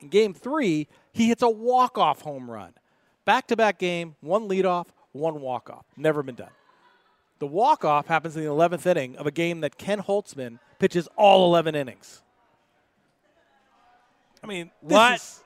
In 0.00 0.08
game 0.08 0.34
three, 0.34 0.88
he 1.12 1.28
hits 1.28 1.42
a 1.42 1.48
walk 1.48 1.98
off 1.98 2.22
home 2.22 2.50
run. 2.50 2.74
Back 3.24 3.46
to 3.48 3.56
back 3.56 3.78
game, 3.78 4.16
one 4.20 4.48
leadoff, 4.48 4.86
one 5.12 5.40
walk 5.40 5.70
off. 5.70 5.84
Never 5.96 6.22
been 6.22 6.34
done. 6.34 6.50
The 7.38 7.46
walk 7.46 7.84
off 7.84 8.06
happens 8.06 8.36
in 8.36 8.42
the 8.44 8.48
11th 8.50 8.86
inning 8.86 9.16
of 9.16 9.26
a 9.26 9.30
game 9.30 9.60
that 9.62 9.76
Ken 9.78 10.00
Holtzman 10.00 10.58
pitches 10.78 11.08
all 11.16 11.44
11 11.46 11.74
innings. 11.74 12.22
I 14.42 14.46
mean, 14.46 14.70
What? 14.80 15.14
is- 15.16 15.40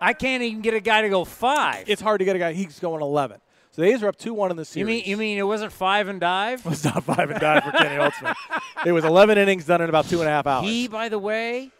I 0.00 0.14
can't 0.14 0.42
even 0.42 0.62
get 0.62 0.72
a 0.74 0.80
guy 0.80 1.02
to 1.02 1.08
go 1.10 1.24
five. 1.24 1.84
it's 1.88 2.00
hard 2.00 2.20
to 2.20 2.24
get 2.24 2.34
a 2.36 2.38
guy. 2.38 2.52
He's 2.54 2.78
going 2.80 3.02
11. 3.02 3.40
So 3.72 3.82
the 3.82 3.88
A's 3.88 4.02
are 4.02 4.08
up 4.08 4.16
2 4.16 4.32
1 4.34 4.50
in 4.50 4.56
the 4.56 4.64
series. 4.64 4.80
you 4.80 4.86
mean 4.86 5.04
you 5.04 5.16
mean 5.16 5.38
it 5.38 5.42
wasn't 5.42 5.72
five 5.72 6.08
and 6.08 6.18
dive? 6.18 6.60
It 6.66 6.70
was 6.70 6.84
not 6.84 7.04
5 7.04 7.30
and 7.30 7.38
dive 7.40 7.64
for 7.64 7.70
Kenny 7.72 7.96
Holtzman. 7.96 8.34
It 8.86 8.92
was 8.92 9.04
11 9.04 9.36
innings 9.38 9.66
done 9.66 9.80
in 9.82 9.88
about 9.88 10.06
two 10.08 10.20
and 10.20 10.28
a 10.28 10.30
half 10.32 10.46
hours. 10.46 10.64
He, 10.64 10.88
by 10.88 11.08
the 11.08 11.18
way, 11.18 11.70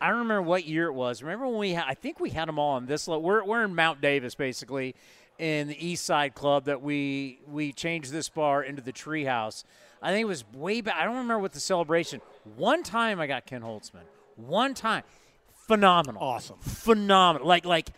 I 0.00 0.08
don't 0.10 0.18
remember 0.20 0.42
what 0.42 0.66
year 0.66 0.86
it 0.88 0.92
was. 0.92 1.22
Remember 1.22 1.48
when 1.48 1.58
we? 1.58 1.74
Ha- 1.74 1.86
I 1.88 1.94
think 1.94 2.20
we 2.20 2.30
had 2.30 2.46
them 2.46 2.58
all 2.58 2.74
on 2.76 2.86
this. 2.86 3.08
Lo- 3.08 3.18
we're 3.18 3.42
we're 3.44 3.64
in 3.64 3.74
Mount 3.74 4.00
Davis, 4.00 4.34
basically, 4.34 4.94
in 5.42 5.66
the 5.66 5.84
East 5.86 6.04
Side 6.06 6.36
Club 6.36 6.66
that 6.66 6.82
we 6.82 7.40
we 7.48 7.72
changed 7.72 8.12
this 8.12 8.28
bar 8.28 8.62
into 8.62 8.80
the 8.80 8.92
Treehouse. 8.92 9.64
I 10.00 10.12
think 10.12 10.22
it 10.22 10.26
was 10.28 10.44
way 10.52 10.80
back. 10.80 10.94
I 10.96 11.04
don't 11.04 11.16
remember 11.16 11.40
what 11.40 11.52
the 11.52 11.58
celebration. 11.58 12.20
One 12.56 12.84
time 12.84 13.18
I 13.18 13.26
got 13.26 13.44
Ken 13.44 13.60
Holtzman. 13.60 14.02
One 14.36 14.72
time, 14.72 15.02
phenomenal, 15.66 16.22
Awesome. 16.22 16.58
phenomenal. 16.60 17.48
Like 17.48 17.64
like 17.64 17.90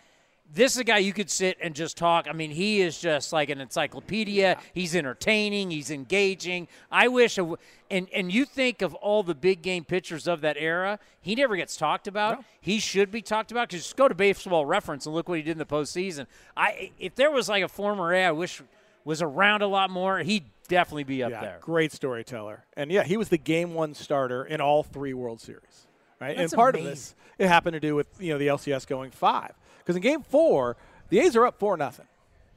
this 0.53 0.73
is 0.73 0.79
a 0.79 0.85
guy 0.85 0.99
you 0.99 1.13
could 1.13 1.31
sit 1.31 1.57
and 1.61 1.75
just 1.75 1.97
talk. 1.97 2.27
I 2.29 2.33
mean, 2.33 2.51
he 2.51 2.81
is 2.81 3.01
just 3.01 3.33
like 3.33 3.51
an 3.51 3.61
encyclopedia. 3.61 4.59
He's 4.73 4.95
entertaining. 4.95 5.71
He's 5.71 5.91
engaging. 5.91 6.69
I 6.91 7.09
wish, 7.09 7.39
and 7.39 8.09
and 8.11 8.33
you 8.33 8.45
think 8.45 8.83
of 8.83 8.95
all 8.95 9.23
the 9.23 9.35
big 9.35 9.63
game 9.63 9.85
pitchers 9.85 10.29
of 10.29 10.43
that 10.43 10.57
era, 10.59 10.99
he 11.21 11.35
never 11.35 11.57
gets 11.57 11.77
talked 11.77 12.07
about. 12.07 12.39
No. 12.39 12.45
He 12.61 12.79
should 12.79 13.11
be 13.11 13.23
talked 13.23 13.53
about 13.53 13.69
because 13.69 13.85
just 13.85 13.97
go 13.97 14.07
to 14.07 14.15
Baseball 14.15 14.67
Reference 14.67 15.07
and 15.07 15.15
look 15.15 15.29
what 15.29 15.39
he 15.39 15.43
did 15.43 15.53
in 15.53 15.59
the 15.59 15.67
postseason. 15.67 16.27
I 16.57 16.93
if 16.99 17.15
there 17.15 17.31
was 17.31 17.49
like 17.49 17.65
a 17.65 17.69
former 17.69 18.13
A, 18.13 18.27
I 18.27 18.33
wish 18.33 18.63
was 19.05 19.23
around 19.23 19.63
a 19.63 19.67
lot 19.67 19.91
more. 19.91 20.19
He'd 20.19 20.45
definitely 20.69 21.05
be 21.05 21.23
up 21.23 21.31
yeah, 21.31 21.41
there. 21.41 21.59
Great 21.61 21.93
storyteller. 21.93 22.65
And 22.77 22.91
yeah, 22.91 23.05
he 23.05 23.17
was 23.17 23.29
the 23.29 23.39
game 23.39 23.75
one 23.75 23.95
starter 23.95 24.45
in 24.45 24.61
all 24.61 24.83
three 24.83 25.15
World 25.15 25.41
Series. 25.41 25.87
Right? 26.21 26.37
That's 26.37 26.53
and 26.53 26.59
part 26.59 26.75
amazing. 26.75 26.89
of 26.89 26.93
this 26.95 27.15
it 27.39 27.49
happened 27.49 27.75
to 27.75 27.81
do 27.81 27.95
with, 27.95 28.07
you 28.19 28.33
know, 28.33 28.39
the 28.39 28.47
LCS 28.47 28.87
going 28.87 29.11
five. 29.11 29.53
Because 29.85 29.97
in 29.97 30.03
game 30.03 30.23
four, 30.23 30.77
the 31.11 31.21
A's 31.21 31.37
are 31.37 31.47
up 31.47 31.59
four 31.59 31.77
nothing. 31.77 32.07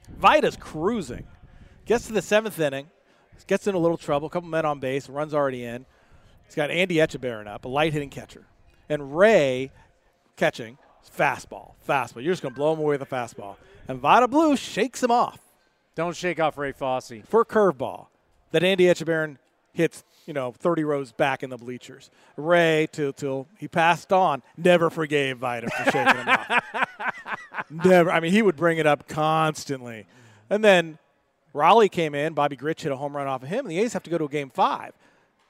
Vida's 0.10 0.56
cruising. 0.56 1.26
Gets 1.86 2.08
to 2.08 2.14
the 2.14 2.22
seventh 2.22 2.60
inning, 2.60 2.88
gets 3.48 3.68
in 3.68 3.76
a 3.76 3.78
little 3.78 3.98
trouble, 3.98 4.28
a 4.28 4.30
couple 4.30 4.50
men 4.50 4.66
on 4.66 4.80
base, 4.80 5.10
runs 5.10 5.34
already 5.34 5.64
in. 5.64 5.86
He's 6.46 6.56
got 6.56 6.72
Andy 6.72 6.96
Etchebarren 6.96 7.48
up, 7.48 7.66
a 7.66 7.68
light 7.68 7.94
hitting 7.94 8.10
catcher. 8.10 8.46
And 8.90 9.18
Ray 9.18 9.72
catching, 10.36 10.78
fastball, 11.18 11.74
fastball. 11.88 12.24
You're 12.24 12.34
just 12.34 12.42
going 12.42 12.54
to 12.54 12.58
blow 12.58 12.74
him 12.74 12.80
away 12.80 12.98
with 12.98 13.02
a 13.02 13.06
fastball. 13.06 13.56
And 13.88 14.00
Vida 14.00 14.28
Blue 14.28 14.56
shakes 14.56 15.04
him 15.04 15.12
off 15.12 15.40
Don't 15.96 16.16
shake 16.16 16.40
off 16.40 16.58
Ray 16.58 16.72
Fosse. 16.72 17.22
for 17.28 17.42
a 17.42 17.46
curveball 17.46 18.08
that 18.52 18.64
Andy 18.64 18.86
Etchebarren 18.86 19.38
hits, 19.78 20.04
you 20.26 20.34
know, 20.34 20.52
30 20.52 20.84
rows 20.84 21.12
back 21.12 21.44
in 21.44 21.50
the 21.50 21.58
bleachers. 21.58 22.10
Ray, 22.36 22.88
till, 22.92 23.14
till 23.14 23.48
he 23.58 23.68
passed 23.68 24.12
on, 24.12 24.42
never 24.58 24.90
forgave 24.90 25.38
Vida 25.38 25.70
for 25.70 25.92
shaking 25.92 26.16
him 26.16 26.28
off. 26.28 26.64
Never. 27.70 28.12
I 28.12 28.20
mean, 28.20 28.32
he 28.32 28.42
would 28.42 28.56
bring 28.56 28.78
it 28.78 28.88
up 28.88 29.08
constantly. 29.08 30.08
And 30.50 30.64
then 30.64 30.98
Rollie 31.54 31.92
came 31.92 32.16
in. 32.16 32.34
Bobby 32.34 32.58
Grich 32.58 32.82
hit 32.82 32.92
a 32.92 32.96
home 32.96 33.16
run 33.16 33.28
off 33.28 33.44
of 33.44 33.50
him, 33.50 33.66
and 33.66 33.72
the 33.72 33.80
A's 33.80 33.94
have 33.94 34.04
to 34.04 34.10
go 34.10 34.18
to 34.18 34.26
a 34.26 34.30
game 34.30 34.50
five. 34.50 34.94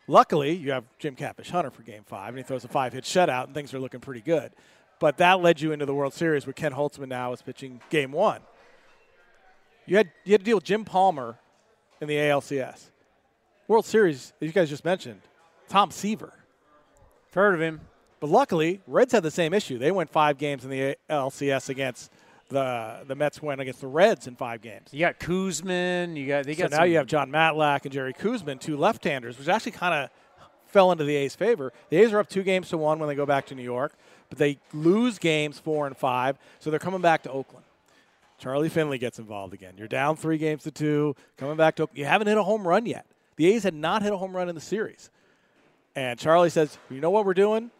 Luckily, 0.07 0.53
you 0.55 0.71
have 0.71 0.83
Jim 0.99 1.15
Catfish 1.15 1.49
Hunter 1.49 1.69
for 1.69 1.83
game 1.83 2.03
five, 2.05 2.29
and 2.29 2.37
he 2.37 2.43
throws 2.43 2.63
a 2.65 2.67
five 2.67 2.93
hit 2.93 3.03
shutout, 3.03 3.45
and 3.45 3.53
things 3.53 3.73
are 3.73 3.79
looking 3.79 3.99
pretty 3.99 4.21
good. 4.21 4.51
But 4.99 5.17
that 5.17 5.41
led 5.41 5.61
you 5.61 5.71
into 5.71 5.85
the 5.85 5.93
World 5.93 6.13
Series 6.13 6.45
where 6.45 6.53
Ken 6.53 6.73
Holtzman 6.73 7.07
now 7.07 7.33
is 7.33 7.41
pitching 7.41 7.81
game 7.89 8.11
one. 8.11 8.41
You 9.85 9.97
had, 9.97 10.11
you 10.25 10.33
had 10.33 10.41
to 10.41 10.45
deal 10.45 10.57
with 10.57 10.63
Jim 10.63 10.85
Palmer 10.85 11.37
in 12.01 12.07
the 12.07 12.15
ALCS. 12.15 12.89
World 13.67 13.85
Series, 13.85 14.33
as 14.41 14.47
you 14.47 14.51
guys 14.53 14.69
just 14.69 14.85
mentioned, 14.85 15.21
Tom 15.67 15.91
Seaver. 15.91 16.33
Heard 17.33 17.53
of 17.53 17.61
him? 17.61 17.81
But 18.19 18.29
luckily, 18.31 18.81
Reds 18.87 19.11
had 19.11 19.21
the 19.23 19.29
same 19.31 19.53
issue. 19.53 19.77
They 19.77 19.91
went 19.91 20.09
five 20.09 20.37
games 20.39 20.63
in 20.63 20.71
the 20.71 20.97
LCS 21.09 21.69
against 21.69 22.11
the 22.49 23.03
the 23.05 23.13
Mets 23.13 23.41
went 23.41 23.59
against 23.61 23.81
the 23.81 23.87
Reds 23.87 24.25
in 24.25 24.35
five 24.35 24.61
games. 24.61 24.87
You 24.91 25.01
got 25.01 25.19
Koosman. 25.19 26.15
You 26.15 26.25
got 26.27 26.45
they 26.45 26.55
So 26.55 26.63
got. 26.63 26.71
now 26.71 26.77
some- 26.77 26.89
you 26.89 26.97
have 26.97 27.05
Jon 27.05 27.29
Matlack 27.29 27.81
and 27.83 27.91
Jerry 27.91 28.13
Koosman, 28.13 28.59
two 28.59 28.77
left-handers, 28.77 29.37
which 29.37 29.47
actually 29.49 29.73
kind 29.73 29.93
of 29.93 30.09
fell 30.65 30.91
into 30.91 31.03
the 31.03 31.15
A's 31.15 31.35
favor. 31.35 31.71
The 31.89 31.97
A's 31.97 32.13
are 32.13 32.19
up 32.19 32.29
two 32.29 32.43
games 32.43 32.69
to 32.69 32.77
one 32.77 32.97
when 32.99 33.07
they 33.09 33.15
go 33.15 33.25
back 33.25 33.45
to 33.47 33.55
New 33.55 33.63
York, 33.63 33.93
but 34.29 34.37
they 34.39 34.57
lose 34.73 35.19
games 35.19 35.59
four 35.59 35.85
and 35.87 35.95
five, 35.95 36.37
so 36.59 36.69
they're 36.71 36.79
coming 36.79 37.01
back 37.01 37.21
to 37.23 37.31
Oakland. 37.31 37.65
Charlie 38.39 38.69
Finley 38.69 38.97
gets 38.97 39.19
involved 39.19 39.53
again. 39.53 39.73
You're 39.77 39.87
down 39.87 40.15
three 40.15 40.37
games 40.37 40.63
to 40.63 40.71
two, 40.71 41.15
coming 41.37 41.57
back 41.57 41.75
to 41.75 41.83
Oakland. 41.83 41.97
You 41.99 42.05
haven't 42.05 42.27
hit 42.27 42.37
a 42.37 42.43
home 42.43 42.67
run 42.67 42.85
yet. 42.85 43.05
The 43.37 43.47
A's 43.53 43.63
had 43.63 43.73
not 43.73 44.03
hit 44.03 44.11
a 44.11 44.17
home 44.17 44.35
run 44.35 44.49
in 44.49 44.55
the 44.55 44.61
series. 44.61 45.09
And 45.95 46.19
Charlie 46.19 46.49
says, 46.49 46.77
You 46.89 46.99
know 46.99 47.09
what 47.09 47.25
we're 47.25 47.33
doing? 47.33 47.71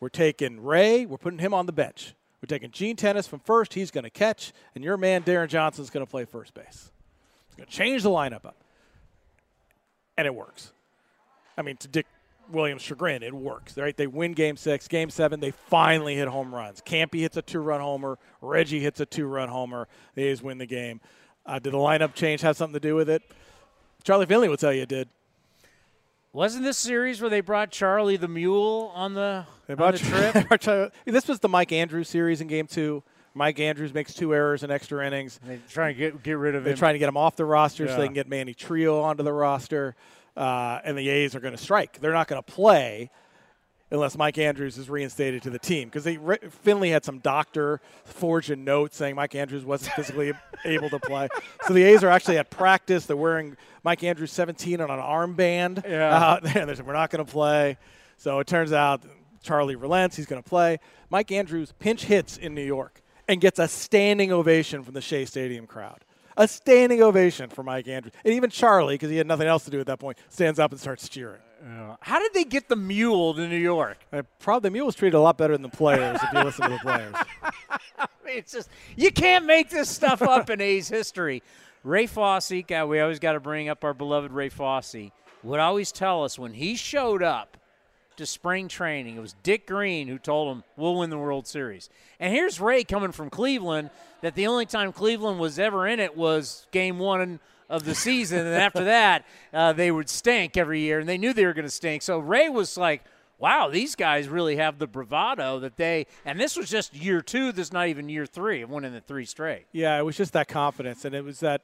We're 0.00 0.08
taking 0.08 0.62
Ray, 0.62 1.06
we're 1.06 1.16
putting 1.18 1.38
him 1.38 1.52
on 1.52 1.66
the 1.66 1.72
bench. 1.72 2.14
We're 2.42 2.48
taking 2.48 2.70
Gene 2.70 2.96
Tenace 2.96 3.26
from 3.26 3.40
first, 3.40 3.74
he's 3.74 3.90
going 3.90 4.04
to 4.04 4.10
catch, 4.10 4.52
and 4.74 4.84
your 4.84 4.96
man 4.96 5.22
Deron 5.22 5.48
Johnson 5.48 5.82
is 5.82 5.90
going 5.90 6.04
to 6.04 6.10
play 6.10 6.26
first 6.26 6.54
base. 6.54 6.90
It's 7.48 7.56
going 7.56 7.66
to 7.66 7.72
change 7.72 8.02
the 8.02 8.10
lineup 8.10 8.44
up. 8.44 8.56
And 10.18 10.26
it 10.26 10.34
works. 10.34 10.72
I 11.56 11.62
mean, 11.62 11.76
to 11.78 11.88
Dick 11.88 12.06
Williams' 12.50 12.82
chagrin, 12.82 13.22
it 13.22 13.34
works. 13.34 13.76
Right? 13.76 13.96
They 13.96 14.06
win 14.06 14.32
game 14.32 14.56
six. 14.56 14.86
Game 14.88 15.10
seven, 15.10 15.40
they 15.40 15.50
finally 15.50 16.14
hit 16.14 16.28
home 16.28 16.54
runs. 16.54 16.80
Campy 16.80 17.20
hits 17.20 17.36
a 17.36 17.42
two 17.42 17.60
run 17.60 17.80
homer. 17.80 18.18
Reggie 18.40 18.80
hits 18.80 19.00
a 19.00 19.06
two 19.06 19.26
run 19.26 19.48
homer. 19.48 19.88
The 20.14 20.24
A's 20.24 20.42
win 20.42 20.58
the 20.58 20.66
game. 20.66 21.00
Uh, 21.44 21.58
did 21.58 21.72
the 21.72 21.78
lineup 21.78 22.14
change 22.14 22.42
have 22.42 22.56
something 22.56 22.74
to 22.74 22.80
do 22.80 22.94
with 22.94 23.08
it? 23.08 23.22
Charlie 24.06 24.26
Finley 24.26 24.48
will 24.48 24.56
tell 24.56 24.72
you 24.72 24.82
it 24.82 24.88
did. 24.88 25.08
Wasn't 26.32 26.62
this 26.62 26.78
series 26.78 27.20
where 27.20 27.28
they 27.28 27.40
brought 27.40 27.72
Charlie 27.72 28.16
the 28.16 28.28
Mule 28.28 28.92
on 28.94 29.14
the, 29.14 29.44
on 29.68 29.92
the 29.92 29.98
trip? 29.98 30.60
Charlie- 30.60 30.90
this 31.06 31.26
was 31.26 31.40
the 31.40 31.48
Mike 31.48 31.72
Andrews 31.72 32.08
series 32.08 32.40
in 32.40 32.46
game 32.46 32.68
two. 32.68 33.02
Mike 33.34 33.58
Andrews 33.58 33.92
makes 33.92 34.14
two 34.14 34.32
errors 34.32 34.62
in 34.62 34.70
extra 34.70 35.04
innings. 35.04 35.40
they 35.44 35.58
trying 35.68 35.94
to 35.94 35.98
get 35.98 36.22
get 36.22 36.38
rid 36.38 36.54
of 36.54 36.62
They're 36.62 36.74
him. 36.74 36.78
trying 36.78 36.94
to 36.94 37.00
get 37.00 37.08
him 37.08 37.16
off 37.16 37.34
the 37.34 37.44
roster 37.44 37.88
so 37.88 37.96
they 37.96 38.04
can 38.06 38.14
get 38.14 38.28
Manny 38.28 38.54
Trillo 38.54 39.02
onto 39.02 39.24
the 39.24 39.32
roster. 39.32 39.96
Uh, 40.36 40.78
and 40.84 40.96
the 40.96 41.08
A's 41.08 41.34
are 41.34 41.40
going 41.40 41.56
to 41.56 41.62
strike. 41.62 41.98
They're 42.00 42.12
not 42.12 42.28
going 42.28 42.40
to 42.40 42.52
play 42.52 43.10
unless 43.90 44.16
Mike 44.16 44.36
Andrews 44.38 44.78
is 44.78 44.90
reinstated 44.90 45.42
to 45.42 45.50
the 45.50 45.58
team 45.58 45.88
because 45.88 46.04
they 46.04 46.16
Ri- 46.16 46.38
Finley 46.62 46.90
had 46.90 47.04
some 47.04 47.18
doctor 47.18 47.80
forged 48.04 48.50
a 48.50 48.56
note 48.56 48.92
saying 48.94 49.14
Mike 49.14 49.34
Andrews 49.34 49.64
wasn't 49.64 49.92
physically 49.94 50.32
able 50.64 50.90
to 50.90 50.98
play. 50.98 51.28
So 51.66 51.72
the 51.74 51.84
A's 51.84 52.02
are 52.02 52.08
actually 52.10 52.38
at 52.38 52.50
practice. 52.50 53.06
They're 53.06 53.16
wearing 53.16 53.56
Mike 53.84 54.02
Andrews 54.02 54.32
17 54.32 54.80
on 54.80 54.90
an 54.90 54.98
armband. 54.98 55.88
Yeah. 55.88 56.14
out 56.16 56.42
there. 56.42 56.66
They 56.66 56.74
said 56.74 56.86
we're 56.86 56.92
not 56.94 57.10
going 57.10 57.24
to 57.24 57.30
play. 57.30 57.78
So 58.16 58.40
it 58.40 58.46
turns 58.46 58.72
out 58.72 59.02
Charlie 59.42 59.76
relents. 59.76 60.16
He's 60.16 60.26
going 60.26 60.42
to 60.42 60.48
play. 60.48 60.78
Mike 61.10 61.30
Andrews 61.30 61.72
pinch 61.78 62.04
hits 62.04 62.36
in 62.36 62.54
New 62.54 62.64
York 62.64 63.00
and 63.28 63.40
gets 63.40 63.58
a 63.58 63.68
standing 63.68 64.32
ovation 64.32 64.82
from 64.82 64.94
the 64.94 65.00
Shea 65.00 65.24
Stadium 65.24 65.66
crowd. 65.66 66.04
A 66.36 66.46
standing 66.48 67.02
ovation 67.02 67.48
for 67.48 67.62
Mike 67.62 67.88
Andrews. 67.88 68.12
And 68.24 68.34
even 68.34 68.50
Charlie, 68.50 68.94
because 68.94 69.10
he 69.10 69.16
had 69.16 69.26
nothing 69.26 69.46
else 69.48 69.64
to 69.64 69.70
do 69.70 69.80
at 69.80 69.86
that 69.86 69.98
point, 69.98 70.18
stands 70.28 70.58
up 70.58 70.70
and 70.70 70.80
starts 70.80 71.08
cheering. 71.08 71.40
How 72.00 72.20
did 72.20 72.32
they 72.34 72.44
get 72.44 72.68
the 72.68 72.76
Mule 72.76 73.34
to 73.34 73.48
New 73.48 73.56
York? 73.56 73.98
Uh, 74.12 74.22
probably 74.38 74.68
the 74.68 74.72
Mule 74.72 74.86
was 74.86 74.94
treated 74.94 75.16
a 75.16 75.20
lot 75.20 75.36
better 75.36 75.54
than 75.54 75.62
the 75.62 75.68
players 75.68 76.20
if 76.22 76.32
you 76.32 76.40
listen 76.42 76.64
to 76.64 76.70
the 76.70 76.78
players. 76.78 77.14
I 77.98 78.06
mean, 78.24 78.38
it's 78.38 78.52
just 78.52 78.68
you 78.96 79.10
can't 79.10 79.44
make 79.46 79.70
this 79.70 79.88
stuff 79.88 80.22
up 80.22 80.48
in 80.50 80.60
A's 80.60 80.88
history. 80.88 81.42
Ray 81.82 82.06
Fosse, 82.06 82.62
God, 82.66 82.86
we 82.86 83.00
always 83.00 83.18
got 83.18 83.32
to 83.32 83.40
bring 83.40 83.68
up 83.68 83.84
our 83.84 83.94
beloved 83.94 84.32
Ray 84.32 84.48
Fosse. 84.48 85.10
Would 85.42 85.60
always 85.60 85.92
tell 85.92 86.24
us 86.24 86.38
when 86.38 86.54
he 86.54 86.76
showed 86.76 87.22
up 87.22 87.56
to 88.16 88.26
spring 88.26 88.68
training, 88.68 89.16
it 89.16 89.20
was 89.20 89.34
Dick 89.42 89.66
Green 89.66 90.08
who 90.08 90.18
told 90.18 90.56
him 90.56 90.64
we'll 90.76 90.96
win 90.96 91.10
the 91.10 91.18
World 91.18 91.46
Series. 91.46 91.90
And 92.18 92.32
here's 92.32 92.60
Ray 92.60 92.84
coming 92.84 93.12
from 93.12 93.30
Cleveland. 93.30 93.90
That 94.22 94.34
the 94.34 94.46
only 94.46 94.66
time 94.66 94.92
Cleveland 94.92 95.38
was 95.38 95.58
ever 95.58 95.86
in 95.86 96.00
it 96.00 96.16
was 96.16 96.66
Game 96.72 96.98
One 96.98 97.38
of 97.68 97.84
the 97.84 97.94
season, 97.94 98.46
and 98.46 98.54
after 98.54 98.84
that 98.84 99.24
uh, 99.52 99.72
they 99.72 99.90
would 99.90 100.08
stink 100.08 100.56
every 100.56 100.80
year, 100.80 100.98
and 101.00 101.08
they 101.08 101.18
knew 101.18 101.32
they 101.32 101.46
were 101.46 101.52
going 101.52 101.66
to 101.66 101.70
stink. 101.70 102.02
So 102.02 102.18
Ray 102.18 102.48
was 102.48 102.76
like. 102.76 103.04
Wow, 103.38 103.68
these 103.68 103.96
guys 103.96 104.30
really 104.30 104.56
have 104.56 104.78
the 104.78 104.86
bravado 104.86 105.60
that 105.60 105.76
they, 105.76 106.06
and 106.24 106.40
this 106.40 106.56
was 106.56 106.70
just 106.70 106.94
year 106.94 107.20
two. 107.20 107.52
This 107.52 107.66
is 107.66 107.72
not 107.74 107.88
even 107.88 108.08
year 108.08 108.24
three. 108.24 108.62
It 108.62 108.68
went 108.70 108.86
in 108.86 108.94
the 108.94 109.02
three 109.02 109.26
straight. 109.26 109.66
Yeah, 109.72 109.98
it 109.98 110.04
was 110.06 110.16
just 110.16 110.32
that 110.32 110.48
confidence, 110.48 111.04
and 111.04 111.14
it 111.14 111.22
was 111.22 111.40
that 111.40 111.60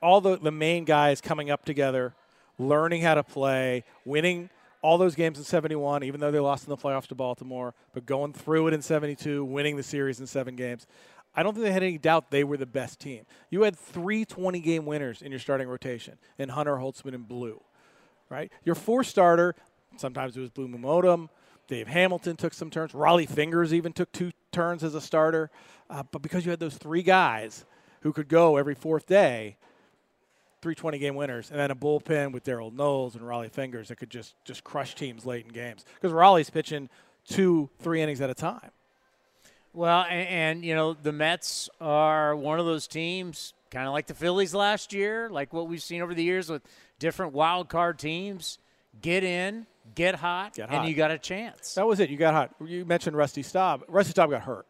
all 0.00 0.22
the 0.22 0.38
the 0.38 0.50
main 0.50 0.86
guys 0.86 1.20
coming 1.20 1.50
up 1.50 1.66
together, 1.66 2.14
learning 2.58 3.02
how 3.02 3.16
to 3.16 3.22
play, 3.22 3.84
winning 4.06 4.48
all 4.82 4.98
those 4.98 5.14
games 5.14 5.38
in 5.38 5.44
71, 5.44 6.04
even 6.04 6.20
though 6.20 6.30
they 6.30 6.38
lost 6.38 6.64
in 6.64 6.70
the 6.70 6.76
playoffs 6.76 7.06
to 7.08 7.14
Baltimore, 7.14 7.74
but 7.92 8.06
going 8.06 8.32
through 8.32 8.68
it 8.68 8.74
in 8.74 8.82
72, 8.82 9.44
winning 9.44 9.76
the 9.76 9.82
series 9.82 10.20
in 10.20 10.26
seven 10.26 10.56
games. 10.56 10.86
I 11.34 11.42
don't 11.42 11.54
think 11.54 11.64
they 11.64 11.72
had 11.72 11.82
any 11.82 11.98
doubt 11.98 12.30
they 12.30 12.44
were 12.44 12.56
the 12.56 12.66
best 12.66 13.00
team. 13.00 13.24
You 13.50 13.62
had 13.62 13.76
three 13.76 14.24
20 14.24 14.60
game 14.60 14.84
winners 14.84 15.22
in 15.22 15.30
your 15.30 15.38
starting 15.40 15.68
rotation 15.68 16.18
in 16.38 16.48
Hunter, 16.48 16.76
Holtzman, 16.76 17.14
and 17.14 17.26
Blue, 17.26 17.60
right? 18.28 18.50
Your 18.64 18.74
four 18.74 19.04
starter, 19.04 19.54
sometimes 19.96 20.36
it 20.36 20.40
was 20.40 20.50
Blue 20.50 20.68
Moon 20.68 20.82
Odom. 20.82 21.28
Dave 21.68 21.86
Hamilton 21.86 22.36
took 22.36 22.52
some 22.52 22.68
turns. 22.68 22.92
Rollie 22.92 23.28
Fingers 23.28 23.72
even 23.72 23.92
took 23.92 24.10
two 24.10 24.32
turns 24.50 24.82
as 24.82 24.96
a 24.96 25.00
starter. 25.00 25.50
Uh, 25.88 26.02
but 26.10 26.20
because 26.20 26.44
you 26.44 26.50
had 26.50 26.58
those 26.58 26.76
three 26.76 27.02
guys 27.02 27.64
who 28.00 28.12
could 28.12 28.28
go 28.28 28.56
every 28.56 28.74
fourth 28.74 29.06
day, 29.06 29.56
three 30.62 30.74
20 30.74 30.98
game 30.98 31.14
winners, 31.14 31.50
and 31.50 31.60
then 31.60 31.70
a 31.70 31.76
bullpen 31.76 32.32
with 32.32 32.44
Darold 32.44 32.74
Knowles 32.74 33.14
and 33.14 33.24
Rollie 33.24 33.50
Fingers 33.50 33.88
that 33.88 33.96
could 33.96 34.10
just 34.10 34.34
just 34.44 34.64
crush 34.64 34.96
teams 34.96 35.24
late 35.24 35.46
in 35.46 35.52
games. 35.52 35.84
Because 35.94 36.12
Rollie's 36.12 36.50
pitching 36.50 36.88
two, 37.26 37.70
three 37.78 38.02
innings 38.02 38.20
at 38.20 38.30
a 38.30 38.34
time. 38.34 38.70
Well, 39.72 40.04
and, 40.08 40.28
and 40.28 40.64
you 40.64 40.74
know 40.74 40.94
the 40.94 41.12
Mets 41.12 41.68
are 41.80 42.34
one 42.34 42.58
of 42.58 42.66
those 42.66 42.86
teams, 42.86 43.54
kind 43.70 43.86
of 43.86 43.92
like 43.92 44.06
the 44.06 44.14
Phillies 44.14 44.54
last 44.54 44.92
year, 44.92 45.28
like 45.30 45.52
what 45.52 45.68
we've 45.68 45.82
seen 45.82 46.02
over 46.02 46.14
the 46.14 46.24
years 46.24 46.50
with 46.50 46.62
different 46.98 47.32
wild 47.32 47.68
card 47.68 47.98
teams. 47.98 48.58
Get 49.00 49.22
in, 49.22 49.66
get 49.94 50.16
hot, 50.16 50.54
Get 50.54 50.70
and 50.70 50.88
you 50.88 50.94
got 50.94 51.12
a 51.12 51.18
chance. 51.18 51.74
That 51.74 51.86
was 51.86 52.00
it. 52.00 52.10
You 52.10 52.16
got 52.16 52.34
hot. 52.34 52.54
You 52.64 52.84
mentioned 52.84 53.16
Rusty 53.16 53.42
Staub. 53.42 53.84
Rusty 53.86 54.10
Staub 54.10 54.30
got 54.30 54.42
hurt. 54.42 54.66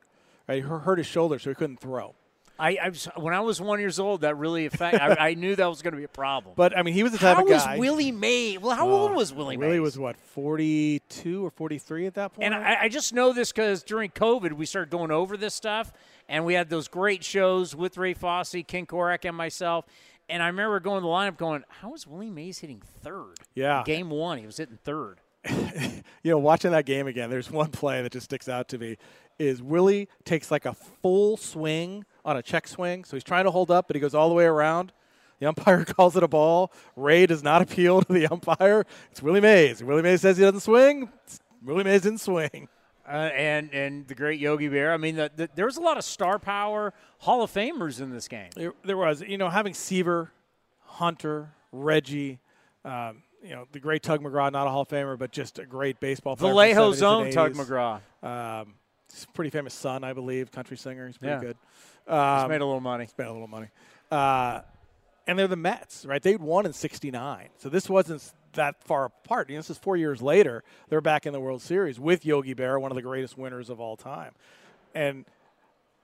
Right? 0.47 0.57
He 0.57 0.61
hurt 0.61 0.99
his 0.99 1.07
shoulder, 1.07 1.39
so 1.39 1.51
he 1.51 1.55
couldn't 1.55 1.81
throw. 1.81 2.15
I, 2.61 2.77
I 2.83 2.89
was, 2.91 3.09
when 3.17 3.33
I 3.33 3.41
was 3.41 3.61
one 3.61 3.81
years 3.81 3.99
old, 3.99 4.21
that 4.21 4.37
really 4.37 4.67
affected. 4.67 5.01
I, 5.01 5.31
I 5.31 5.35
knew 5.35 5.57
that 5.57 5.67
was 5.67 5.81
going 5.83 5.93
to 5.93 5.99
be 5.99 6.05
a 6.05 6.09
problem. 6.09 6.55
But 6.57 6.77
I 6.77 6.83
mean, 6.83 6.95
he 6.95 7.03
was 7.03 7.13
the 7.13 7.19
type 7.19 7.37
how 7.37 7.43
of 7.45 7.49
was. 7.49 7.65
Willie 7.79 8.13
Mays? 8.13 8.59
Well, 8.61 8.77
how 8.77 8.89
Uh, 8.89 8.93
old 8.93 9.13
was 9.15 9.33
Willie 9.33 9.57
Mays? 9.57 9.67
Willie 9.67 9.81
was 9.81 9.99
what, 9.99 10.17
42 10.17 11.45
or 11.45 11.51
43 11.51 12.07
at 12.07 12.15
that 12.15 12.35
point? 12.35 12.45
And 12.45 12.55
I, 12.55 12.83
I 12.83 12.89
just 12.89 13.13
know 13.15 13.33
this 13.33 13.51
because 13.53 13.83
during 13.83 14.11
COVID, 14.11 14.53
we 14.53 14.67
started 14.67 14.91
going 14.91 15.11
over 15.11 15.37
this 15.37 15.55
stuff, 15.55 15.93
and 16.29 16.45
we 16.45 16.55
had 16.55 16.69
those 16.69 16.89
great 16.89 17.25
shows 17.25 17.75
with 17.75 17.97
Ray 17.97 18.15
Fosse, 18.15 18.57
Ken 18.67 18.87
Korach, 18.87 19.25
and 19.25 19.37
myself. 19.37 19.87
And 20.29 20.43
I 20.43 20.47
remember 20.47 20.79
going 20.81 20.99
to 20.99 21.03
the 21.03 21.09
lineup 21.09 21.37
going, 21.37 21.65
how 21.69 21.95
is 21.95 22.07
Willie 22.07 22.31
Mays 22.31 22.59
hitting 22.61 22.83
third? 23.03 23.35
Yeah. 23.55 23.83
Game 23.85 24.11
one, 24.11 24.39
he 24.39 24.47
was 24.47 24.59
hitting 24.59 24.79
third. 24.85 25.21
you 25.51 26.03
know, 26.31 26.39
watching 26.39 26.71
that 26.73 26.85
game 26.85 27.07
again, 27.07 27.31
there's 27.31 27.51
one 27.51 27.71
play 27.71 28.03
that 28.03 28.13
just 28.13 28.25
sticks 28.27 28.49
out 28.49 28.69
to 28.69 28.79
me. 28.79 28.97
Is 29.39 29.63
Willie 29.63 30.09
takes 30.25 30.51
like 30.51 30.67
a 30.67 30.75
full 30.75 31.37
swing 31.39 32.05
on 32.25 32.37
a 32.37 32.43
check 32.43 32.69
swing, 32.69 33.05
so 33.05 33.17
he's 33.17 33.25
trying 33.25 33.45
to 33.45 33.51
hold 33.51 33.71
up, 33.71 33.87
but 33.87 33.97
he 33.97 34.01
goes 34.01 34.15
all 34.15 34.29
the 34.29 34.35
way 34.35 34.45
around. 34.45 34.93
The 35.39 35.47
umpire 35.47 35.85
calls 35.87 36.17
it 36.17 36.23
a 36.23 36.29
ball. 36.29 36.73
Ray 36.97 37.27
does 37.27 37.43
not 37.43 37.63
appeal 37.63 38.03
to 38.03 38.13
the 38.13 38.27
umpire. 38.27 38.85
It's 39.11 39.23
Willie 39.23 39.41
Mays. 39.41 39.83
Willie 39.83 40.03
Mays 40.03 40.21
says 40.21 40.37
he 40.37 40.45
doesn't 40.45 40.61
swing. 40.61 41.11
It's 41.25 41.41
Willie 41.65 41.85
Mays 41.85 42.03
didn't 42.03 42.21
swing. 42.21 42.69
Uh, 43.07 43.31
and 43.35 43.75
and 43.75 44.07
the 44.07 44.15
great 44.15 44.39
Yogi 44.39 44.69
Berra. 44.69 44.95
I 44.95 44.97
mean, 44.97 45.17
the, 45.17 45.33
the, 45.35 45.51
there 45.57 45.65
was 45.65 45.79
a 45.79 45.81
lot 45.81 45.97
of 45.97 46.05
star 46.05 46.39
power 46.39 46.95
Hall 47.19 47.43
of 47.43 47.53
Famers 47.53 48.01
in 48.01 48.11
this 48.11 48.29
game. 48.29 48.51
There, 48.55 48.73
there 48.85 48.97
was, 48.97 49.21
you 49.23 49.37
know, 49.37 49.49
having 49.49 49.75
Seaver, 49.75 50.31
Hunter, 50.85 51.53
Reggie, 51.73 52.39
um, 52.85 53.23
you 53.43 53.51
know, 53.51 53.67
the 53.73 53.81
great 53.81 54.03
Tug 54.03 54.23
McGraw, 54.23 54.53
not 54.53 54.67
a 54.67 54.71
Hall 54.71 54.83
of 54.83 54.89
Famer, 54.89 55.19
but 55.19 55.33
just 55.33 55.59
a 55.59 55.67
great 55.67 55.99
baseball 55.99 56.37
player. 56.37 56.53
Vallejo's 56.53 57.03
own 57.03 57.31
Tug 57.31 57.55
McGraw. 57.55 58.01
Um, 58.23 58.75
he's 59.13 59.25
a 59.25 59.29
pretty 59.29 59.51
famous 59.51 59.75
son, 59.75 60.05
I 60.05 60.13
believe, 60.13 60.51
country 60.53 60.77
singer. 60.77 61.07
He's 61.07 61.19
pretty 61.19 61.35
Yeah. 61.35 61.41
good. 61.41 61.57
He's 62.07 62.13
Um, 62.15 62.49
made 62.49 62.61
a 62.61 62.65
little 62.67 62.81
money. 62.81 63.07
spent 63.07 63.29
a 63.29 63.33
little 63.33 63.47
money. 63.49 63.69
Uh, 64.11 64.63
and 65.27 65.39
they're 65.39 65.47
the 65.49 65.57
Mets, 65.57 66.05
right? 66.07 66.23
They'd 66.23 66.41
won 66.41 66.67
in 66.67 66.73
'69, 66.73 67.51
so 67.59 67.69
this 67.69 67.89
wasn't 67.89 68.33
that 68.55 68.83
far 68.83 69.05
apart. 69.05 69.49
You 69.49 69.55
know, 69.57 69.61
this 69.61 69.71
is 69.71 69.79
four 69.79 69.97
years 69.97 70.21
later. 70.21 70.65
They're 70.89 71.01
back 71.01 71.25
in 71.27 71.33
the 71.33 71.39
World 71.41 71.63
Series 71.63 72.01
with 72.01 72.25
Yogi 72.27 72.55
Berra, 72.55 72.81
one 72.81 72.91
of 72.91 72.97
the 72.97 73.03
greatest 73.03 73.39
winners 73.39 73.71
of 73.71 73.81
all 73.81 73.97
time. 73.97 74.33
And 74.95 75.25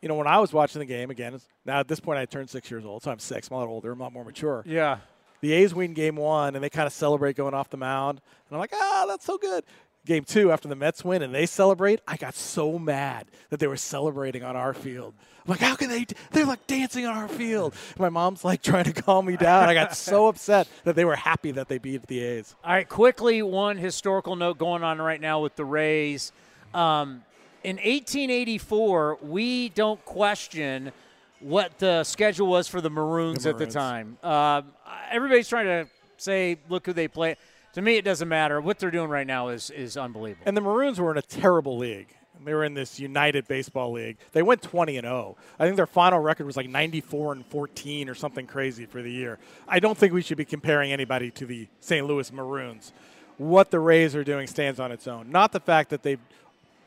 you 0.03 0.09
know, 0.09 0.15
when 0.15 0.27
I 0.29 0.39
was 0.39 0.53
watching 0.53 0.79
the 0.79 0.85
game 0.87 1.11
again, 1.11 1.41
now 1.65 1.81
at 1.81 1.89
this 1.89 1.99
point 1.99 2.19
I 2.19 2.27
turned 2.27 2.49
six 2.51 2.71
years 2.71 2.85
old, 2.85 3.03
so 3.03 3.11
I'm 3.11 3.19
six. 3.19 3.49
I'm 3.51 3.57
a 3.57 3.61
lot 3.61 3.69
older. 3.69 3.91
I'm 3.93 4.01
a 4.01 4.05
lot 4.05 4.13
more 4.13 4.25
mature. 4.25 4.63
Yeah. 4.67 4.99
The 5.41 5.53
A's 5.53 5.75
win 5.75 5.95
game 5.95 6.17
one, 6.17 6.55
and 6.55 6.63
they 6.63 6.71
kind 6.71 6.87
of 6.87 6.93
celebrate 6.93 7.35
going 7.35 7.55
off 7.55 7.71
the 7.71 7.77
mound. 7.77 8.21
And 8.49 8.55
I'm 8.57 8.61
like, 8.61 8.73
ah, 8.75 9.07
that's 9.09 9.25
so 9.25 9.39
good. 9.39 9.65
Game 10.07 10.25
two, 10.25 10.53
after 10.53 10.69
the 10.69 10.77
Mets 10.77 11.05
win 11.05 11.21
and 11.21 11.35
they 11.35 11.47
celebrate, 11.47 12.01
I 12.07 12.17
got 12.17 12.35
so 12.35 12.79
mad 12.79 13.27
that 13.51 13.61
they 13.61 13.67
were 13.67 13.77
celebrating 13.77 14.43
on 14.45 14.57
our 14.57 14.73
field. 14.73 15.15
I'm 15.45 15.51
like, 15.51 15.61
how 15.61 15.75
can 15.77 15.91
they? 15.91 16.07
They're 16.31 16.47
like 16.47 16.67
dancing 16.67 17.07
on 17.07 17.17
our 17.17 17.29
field. 17.29 17.75
My 17.99 18.09
mom's 18.09 18.45
like 18.45 18.63
trying 18.63 18.85
to 18.85 18.93
calm 18.93 19.27
me 19.27 19.37
down. 19.37 19.69
I 19.69 19.75
got 19.75 19.97
so 19.97 20.27
upset 20.29 20.69
that 20.85 20.97
they 20.97 21.05
were 21.05 21.17
happy 21.17 21.51
that 21.53 21.69
they 21.69 21.79
beat 21.79 22.07
the 22.07 22.21
A's. 22.21 22.55
All 22.65 22.73
right, 22.73 22.89
quickly, 22.89 23.43
one 23.43 23.77
historical 23.77 24.37
note 24.37 24.59
going 24.59 24.83
on 24.83 24.99
right 24.99 25.21
now 25.21 25.41
with 25.41 25.57
the 25.57 25.65
Rays. 25.65 26.33
Um, 26.73 27.23
in 27.65 27.77
1884, 27.77 29.19
we 29.23 29.69
don't 29.71 30.05
question 30.05 30.93
what 31.41 31.79
the 31.79 32.05
schedule 32.05 32.47
was 32.47 32.69
for 32.69 32.81
the 32.81 32.91
Maroons, 32.91 33.45
The 33.45 33.51
at 33.51 33.59
the 33.59 33.67
time. 33.67 34.19
Um, 34.23 34.67
everybody's 35.11 35.49
trying 35.49 35.67
to 35.67 35.91
say, 36.17 36.59
look 36.69 36.87
who 36.87 36.93
they 36.93 37.09
play. 37.09 37.37
To 37.77 37.83
me, 37.83 37.99
it 37.99 38.07
doesn't 38.07 38.31
matter. 38.31 38.59
What 38.59 38.79
they're 38.79 38.91
doing 38.91 39.11
right 39.11 39.27
now 39.27 39.49
is 39.49 39.69
is 39.69 39.99
unbelievable. 39.99 40.45
And 40.47 40.57
the 40.57 40.63
Maroons 40.63 40.99
were 40.99 41.11
in 41.11 41.19
a 41.19 41.23
terrible 41.23 41.77
league. 41.77 42.09
They 42.43 42.55
were 42.55 42.65
in 42.65 42.73
this 42.73 42.99
United 42.99 43.47
Baseball 43.49 43.93
League. 43.93 44.17
They 44.33 44.41
went 44.41 44.63
20 44.63 44.97
and 44.97 45.05
0. 45.05 45.37
I 45.59 45.65
think 45.67 45.77
their 45.77 45.87
final 45.87 46.19
record 46.19 46.47
was 46.47 46.57
like 46.57 46.71
94 46.71 47.35
and 47.35 47.45
14 47.45 48.09
or 48.09 48.15
something 48.15 48.47
crazy 48.47 48.87
for 48.87 49.03
the 49.03 49.13
year. 49.13 49.39
I 49.69 49.79
don't 49.79 49.99
think 49.99 50.15
we 50.15 50.23
should 50.23 50.39
be 50.39 50.47
comparing 50.47 50.91
anybody 50.91 51.31
to 51.33 51.45
the 51.45 51.69
St. 51.81 52.07
Louis 52.07 52.33
Maroons. 52.33 52.95
What 53.37 53.71
the 53.71 53.79
Rays 53.79 54.17
are 54.17 54.25
doing 54.25 54.47
stands 54.47 54.81
on 54.81 54.91
its 54.91 55.07
own. 55.07 55.31
Not 55.31 55.53
the 55.53 55.61
fact 55.61 55.91
that 55.91 56.03
they've 56.03 56.21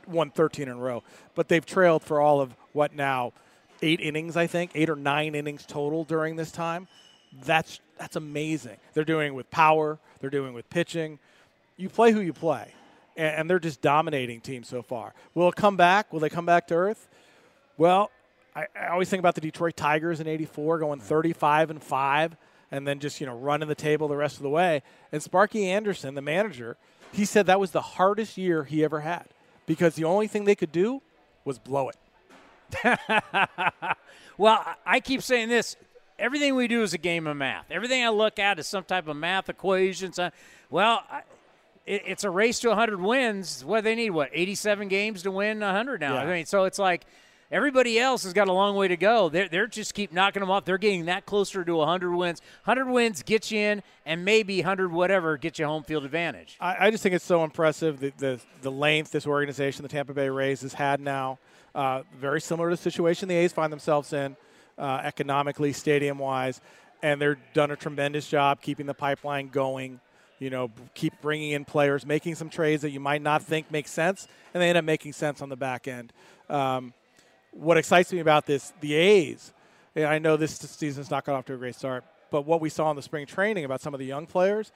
won 0.08 0.32
13 0.32 0.70
in 0.70 0.74
a 0.74 0.76
row, 0.76 1.04
but 1.36 1.50
they've 1.50 1.68
trailed 1.68 2.02
for 2.02 2.20
all 2.20 2.42
of 2.42 2.56
what 2.74 2.96
now 2.96 3.34
eight 3.84 4.00
innings, 4.00 4.36
I 4.36 4.48
think, 4.48 4.72
eight 4.74 4.90
or 4.90 4.96
nine 4.96 5.36
innings 5.36 5.68
total 5.68 6.04
during 6.04 6.36
this 6.36 6.52
time. 6.52 6.88
That's 7.46 7.80
that's 8.00 8.16
amazing. 8.16 8.78
They're 8.94 9.04
doing 9.04 9.28
it 9.28 9.36
with 9.36 9.52
power. 9.52 10.00
They're 10.20 10.30
doing 10.30 10.52
it 10.52 10.56
with 10.56 10.70
pitching. 10.70 11.20
You 11.78 11.90
play 11.90 12.12
who 12.12 12.22
you 12.22 12.34
play, 12.34 12.74
and, 13.16 13.36
and 13.36 13.50
they're 13.50 13.60
just 13.60 13.82
dominating 13.82 14.42
teams 14.42 14.68
so 14.68 14.82
far. 14.82 15.14
Will 15.36 15.50
it 15.50 15.56
come 15.56 15.78
back? 15.78 16.12
Will 16.12 16.20
they 16.20 16.30
come 16.30 16.46
back 16.46 16.68
to 16.68 16.76
earth? 16.76 17.08
Well, 17.78 18.12
I, 18.56 18.68
I 18.80 18.88
always 18.88 19.10
think 19.10 19.20
about 19.20 19.36
the 19.36 19.42
Detroit 19.42 19.76
Tigers 19.76 20.20
in 20.20 20.28
'84 20.28 20.80
going 20.80 21.00
35 21.00 21.70
and 21.70 21.84
five, 21.84 22.36
and 22.72 22.88
then 22.88 23.00
just 23.00 23.20
you 23.22 23.28
know 23.28 23.38
running 23.38 23.68
the 23.68 23.76
table 23.76 24.08
the 24.08 24.16
rest 24.16 24.38
of 24.38 24.44
the 24.44 24.50
way. 24.50 24.82
And 25.12 25.22
Sparky 25.22 25.70
Anderson, 25.70 26.16
the 26.16 26.22
manager, 26.22 26.78
he 27.12 27.26
said 27.26 27.46
that 27.46 27.60
was 27.60 27.72
the 27.72 27.82
hardest 27.82 28.38
year 28.38 28.64
he 28.64 28.84
ever 28.84 29.02
had 29.02 29.26
because 29.66 29.96
the 29.96 30.06
only 30.06 30.28
thing 30.28 30.46
they 30.46 30.56
could 30.56 30.72
do 30.72 31.02
was 31.46 31.60
blow 31.60 31.90
it. 31.90 31.98
Well, 34.40 34.66
I 34.86 35.02
keep 35.02 35.22
saying 35.22 35.50
this. 35.50 35.76
Everything 36.20 36.56
we 36.56 36.68
do 36.68 36.84
is 36.84 36.94
a 36.94 36.98
game 36.98 37.26
of 37.28 37.38
math. 37.38 37.72
Everything 37.72 38.04
I 38.04 38.10
look 38.10 38.40
at 38.40 38.60
is 38.60 38.68
some 38.68 38.84
type 38.84 39.08
of 39.08 39.16
math 39.18 39.50
equation. 39.50 40.12
So- 40.14 40.30
Well, 40.70 41.04
I, 41.10 41.22
it, 41.86 42.04
it's 42.06 42.24
a 42.24 42.30
race 42.30 42.60
to 42.60 42.68
100 42.70 43.00
wins. 43.02 43.64
What 43.66 43.84
they 43.84 43.96
need, 43.96 44.12
what, 44.12 44.30
87 44.34 44.88
games 44.90 45.24
to 45.24 45.32
win 45.32 45.60
100 45.62 46.02
now? 46.02 46.16
I 46.18 46.26
mean, 46.26 46.46
so 46.46 46.66
it's 46.66 46.78
like 46.78 47.06
everybody 47.52 47.98
else 48.00 48.24
has 48.24 48.34
got 48.34 48.48
a 48.48 48.54
long 48.54 48.76
way 48.76 48.88
to 48.88 48.98
go. 48.98 49.30
They're, 49.30 49.50
they're 49.50 49.66
just 49.68 49.94
keep 49.96 50.12
knocking 50.14 50.42
them 50.42 50.52
off. 50.52 50.66
They're 50.66 50.78
getting 50.78 51.06
that 51.06 51.26
closer 51.26 51.64
to 51.64 51.76
100 51.76 52.12
wins. 52.16 52.42
100 52.66 52.92
wins 52.92 53.24
get 53.24 53.50
you 53.50 53.60
in, 53.60 53.84
and 54.06 54.24
maybe 54.24 54.58
100 54.60 54.92
whatever 54.92 55.38
get 55.38 55.58
you 55.58 55.66
home 55.66 55.84
field 55.84 56.06
advantage. 56.06 56.58
I, 56.60 56.88
I 56.88 56.92
just 56.92 57.02
think 57.02 57.16
it's 57.16 57.26
so 57.26 57.44
impressive 57.44 58.00
the, 58.00 58.14
the 58.18 58.40
the 58.62 58.72
length 58.72 59.12
this 59.12 59.26
organization, 59.26 59.84
the 59.84 59.90
Tampa 59.90 60.14
Bay 60.14 60.30
Rays, 60.30 60.62
has 60.62 60.74
had 60.74 61.00
now. 61.00 61.40
Uh, 61.74 62.02
very 62.20 62.42
similar 62.42 62.70
to 62.70 62.76
the 62.76 62.82
situation 62.82 63.30
the 63.30 63.36
A's 63.36 63.54
find 63.54 63.72
themselves 63.72 64.12
in, 64.12 64.36
uh, 64.80 65.02
economically, 65.04 65.74
stadium 65.74 66.18
wise, 66.18 66.62
and 67.04 67.22
they're 67.22 67.38
done 67.54 67.72
a 67.72 67.76
tremendous 67.76 68.28
job 68.28 68.62
keeping 68.62 68.86
the 68.86 68.94
pipeline 68.94 69.50
going. 69.50 70.00
You 70.40 70.50
know, 70.50 70.72
keep 70.94 71.20
bringing 71.22 71.52
in 71.52 71.66
players, 71.66 72.06
making 72.06 72.36
some 72.36 72.50
trades 72.50 72.82
that 72.84 72.92
you 72.92 73.02
might 73.02 73.22
not 73.22 73.44
think 73.44 73.70
make 73.72 73.90
sense, 73.90 74.28
and 74.54 74.64
they 74.64 74.70
end 74.70 74.78
up 74.78 74.86
making 74.86 75.14
sense 75.14 75.42
on 75.42 75.50
the 75.50 75.58
back 75.58 75.88
end. 75.88 76.14
Um, 76.50 76.94
what 77.52 77.78
excites 77.78 78.14
me 78.14 78.20
about 78.20 78.46
this, 78.46 78.72
the 78.80 78.94
A's, 78.94 79.54
and 79.96 80.06
I 80.06 80.20
know 80.20 80.38
this 80.38 80.56
season's 80.56 81.12
not 81.12 81.26
got 81.26 81.36
off 81.36 81.46
to 81.46 81.54
a 81.56 81.58
great 81.58 81.76
start, 81.76 82.06
but 82.32 82.46
what 82.46 82.62
we 82.62 82.70
saw 82.70 82.90
in 82.90 82.96
the 82.96 83.02
spring 83.02 83.26
training 83.26 83.66
about 83.66 83.82
some 83.82 83.94
of 83.94 84.00
the 84.00 84.06
young 84.06 84.28
players 84.28 84.72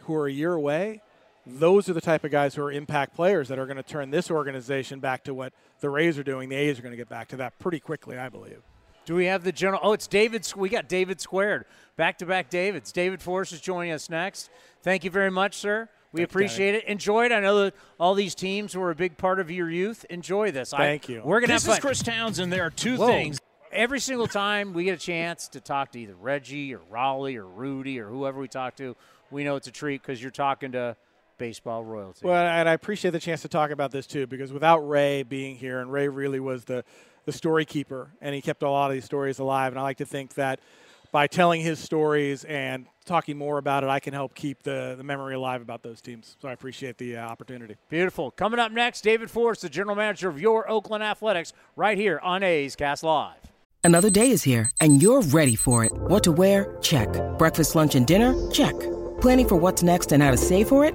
who 0.00 0.14
are 0.14 0.26
a 0.26 0.32
year 0.32 0.52
away, 0.52 1.02
those 1.46 1.88
are 1.88 1.92
the 1.92 2.00
type 2.00 2.22
of 2.22 2.30
guys 2.30 2.54
who 2.54 2.62
are 2.62 2.70
impact 2.70 3.16
players 3.16 3.48
that 3.48 3.58
are 3.58 3.66
going 3.66 3.76
to 3.76 3.82
turn 3.82 4.10
this 4.10 4.30
organization 4.30 5.00
back 5.00 5.24
to 5.24 5.34
what 5.34 5.52
the 5.80 5.90
Rays 5.90 6.18
are 6.18 6.22
doing. 6.22 6.48
The 6.48 6.56
A's 6.56 6.78
are 6.78 6.82
going 6.82 6.92
to 6.92 6.96
get 6.96 7.08
back 7.08 7.28
to 7.28 7.36
that 7.36 7.58
pretty 7.58 7.80
quickly, 7.80 8.18
I 8.18 8.28
believe. 8.28 8.62
Do 9.04 9.14
we 9.14 9.26
have 9.26 9.44
the 9.44 9.52
general? 9.52 9.80
Oh, 9.82 9.92
it's 9.92 10.06
David. 10.06 10.50
We 10.56 10.68
got 10.68 10.88
David 10.88 11.20
squared. 11.20 11.64
Back 11.96 12.18
to 12.18 12.26
back 12.26 12.50
Davids. 12.50 12.92
David 12.92 13.20
Forst 13.20 13.52
is 13.52 13.60
joining 13.60 13.92
us 13.92 14.08
next. 14.08 14.50
Thank 14.82 15.04
you 15.04 15.10
very 15.10 15.30
much, 15.30 15.56
sir. 15.56 15.88
We 16.12 16.18
Thank 16.18 16.20
you, 16.20 16.24
appreciate 16.24 16.74
it. 16.74 16.84
Enjoy 16.84 17.26
it. 17.26 17.32
I 17.32 17.40
know 17.40 17.64
that 17.64 17.74
all 17.98 18.14
these 18.14 18.34
teams 18.34 18.76
were 18.76 18.90
a 18.90 18.94
big 18.94 19.16
part 19.16 19.38
of 19.38 19.50
your 19.50 19.70
youth. 19.70 20.04
Enjoy 20.10 20.50
this. 20.50 20.70
Thank 20.70 21.08
I, 21.08 21.12
you. 21.12 21.22
We're 21.24 21.40
gonna 21.40 21.52
This 21.52 21.66
have 21.66 21.72
is 21.72 21.78
fun. 21.78 21.82
Chris 21.82 22.02
Townsend. 22.02 22.52
There 22.52 22.64
are 22.64 22.70
two 22.70 22.96
Whoa. 22.96 23.06
things. 23.06 23.40
Every 23.70 24.00
single 24.00 24.26
time 24.26 24.72
we 24.72 24.84
get 24.84 24.94
a 24.94 25.02
chance 25.02 25.46
to 25.48 25.60
talk 25.60 25.92
to 25.92 26.00
either 26.00 26.14
Reggie 26.14 26.74
or 26.74 26.80
Rollie 26.92 27.36
or 27.36 27.46
Rudi 27.46 28.00
or 28.00 28.08
whoever 28.08 28.40
we 28.40 28.48
talk 28.48 28.74
to, 28.76 28.96
we 29.30 29.44
know 29.44 29.54
it's 29.54 29.68
a 29.68 29.72
treat 29.72 30.02
because 30.02 30.20
you're 30.20 30.32
talking 30.32 30.72
to 30.72 30.96
baseball 31.40 31.82
royalty. 31.82 32.24
Well, 32.24 32.46
and 32.46 32.68
I 32.68 32.74
appreciate 32.74 33.12
the 33.12 33.18
chance 33.18 33.42
to 33.42 33.48
talk 33.48 33.70
about 33.70 33.90
this 33.90 34.06
too, 34.06 34.28
because 34.28 34.52
without 34.52 34.86
Ray 34.88 35.24
being 35.24 35.56
here, 35.56 35.80
and 35.80 35.90
Ray 35.90 36.06
really 36.06 36.38
was 36.38 36.66
the, 36.66 36.84
the 37.24 37.32
story 37.32 37.64
keeper, 37.64 38.10
and 38.20 38.34
he 38.34 38.42
kept 38.42 38.62
a 38.62 38.70
lot 38.70 38.90
of 38.90 38.94
these 38.94 39.06
stories 39.06 39.40
alive. 39.40 39.72
And 39.72 39.80
I 39.80 39.82
like 39.82 39.96
to 39.96 40.06
think 40.06 40.34
that 40.34 40.60
by 41.10 41.26
telling 41.26 41.62
his 41.62 41.80
stories 41.80 42.44
and 42.44 42.86
talking 43.06 43.36
more 43.36 43.58
about 43.58 43.82
it, 43.82 43.88
I 43.88 43.98
can 43.98 44.12
help 44.12 44.34
keep 44.34 44.62
the, 44.62 44.94
the 44.96 45.02
memory 45.02 45.34
alive 45.34 45.62
about 45.62 45.82
those 45.82 46.00
teams. 46.00 46.36
So 46.40 46.48
I 46.48 46.52
appreciate 46.52 46.98
the 46.98 47.16
uh, 47.16 47.26
opportunity. 47.26 47.76
Beautiful. 47.88 48.30
Coming 48.30 48.60
up 48.60 48.70
next, 48.70 49.00
David 49.00 49.30
Forst, 49.30 49.62
the 49.62 49.70
general 49.70 49.96
manager 49.96 50.28
of 50.28 50.40
your 50.40 50.70
Oakland 50.70 51.02
Athletics, 51.02 51.52
right 51.74 51.96
here 51.98 52.20
on 52.22 52.42
A's 52.42 52.76
Cast 52.76 53.02
Live. 53.02 53.34
Another 53.82 54.10
day 54.10 54.30
is 54.30 54.42
here, 54.42 54.70
and 54.78 55.02
you're 55.02 55.22
ready 55.22 55.56
for 55.56 55.84
it. 55.84 55.92
What 55.92 56.22
to 56.24 56.32
wear? 56.32 56.76
Check. 56.82 57.08
Breakfast, 57.38 57.74
lunch, 57.74 57.94
and 57.94 58.06
dinner? 58.06 58.34
Check. 58.50 58.78
Planning 59.22 59.48
for 59.48 59.56
what's 59.56 59.82
next 59.82 60.12
and 60.12 60.22
how 60.22 60.30
to 60.30 60.36
save 60.36 60.68
for 60.68 60.84
it? 60.84 60.94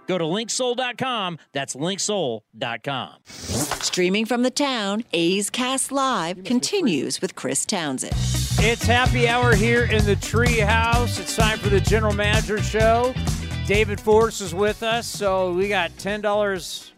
Go 0.07 0.17
to 0.17 0.23
linksoul.com. 0.23 1.37
That's 1.53 1.75
linksoul.com. 1.75 3.13
Streaming 3.25 4.25
from 4.25 4.43
the 4.43 4.51
town, 4.51 5.03
A's 5.13 5.49
Cast 5.49 5.91
Live 5.91 6.43
continues 6.43 7.21
with 7.21 7.35
Chris 7.35 7.65
Townsend. 7.65 8.13
It's 8.63 8.85
happy 8.85 9.27
hour 9.27 9.55
here 9.55 9.85
in 9.85 10.05
the 10.05 10.15
treehouse. 10.15 11.19
It's 11.19 11.35
time 11.35 11.59
for 11.59 11.69
the 11.69 11.81
general 11.81 12.13
manager 12.13 12.61
show. 12.61 13.13
David 13.65 13.99
Forst 13.99 14.41
is 14.41 14.53
with 14.53 14.83
us, 14.83 15.07
so 15.07 15.53
we 15.53 15.67
got 15.69 15.97
ten 15.97 16.21
dollars 16.21 16.91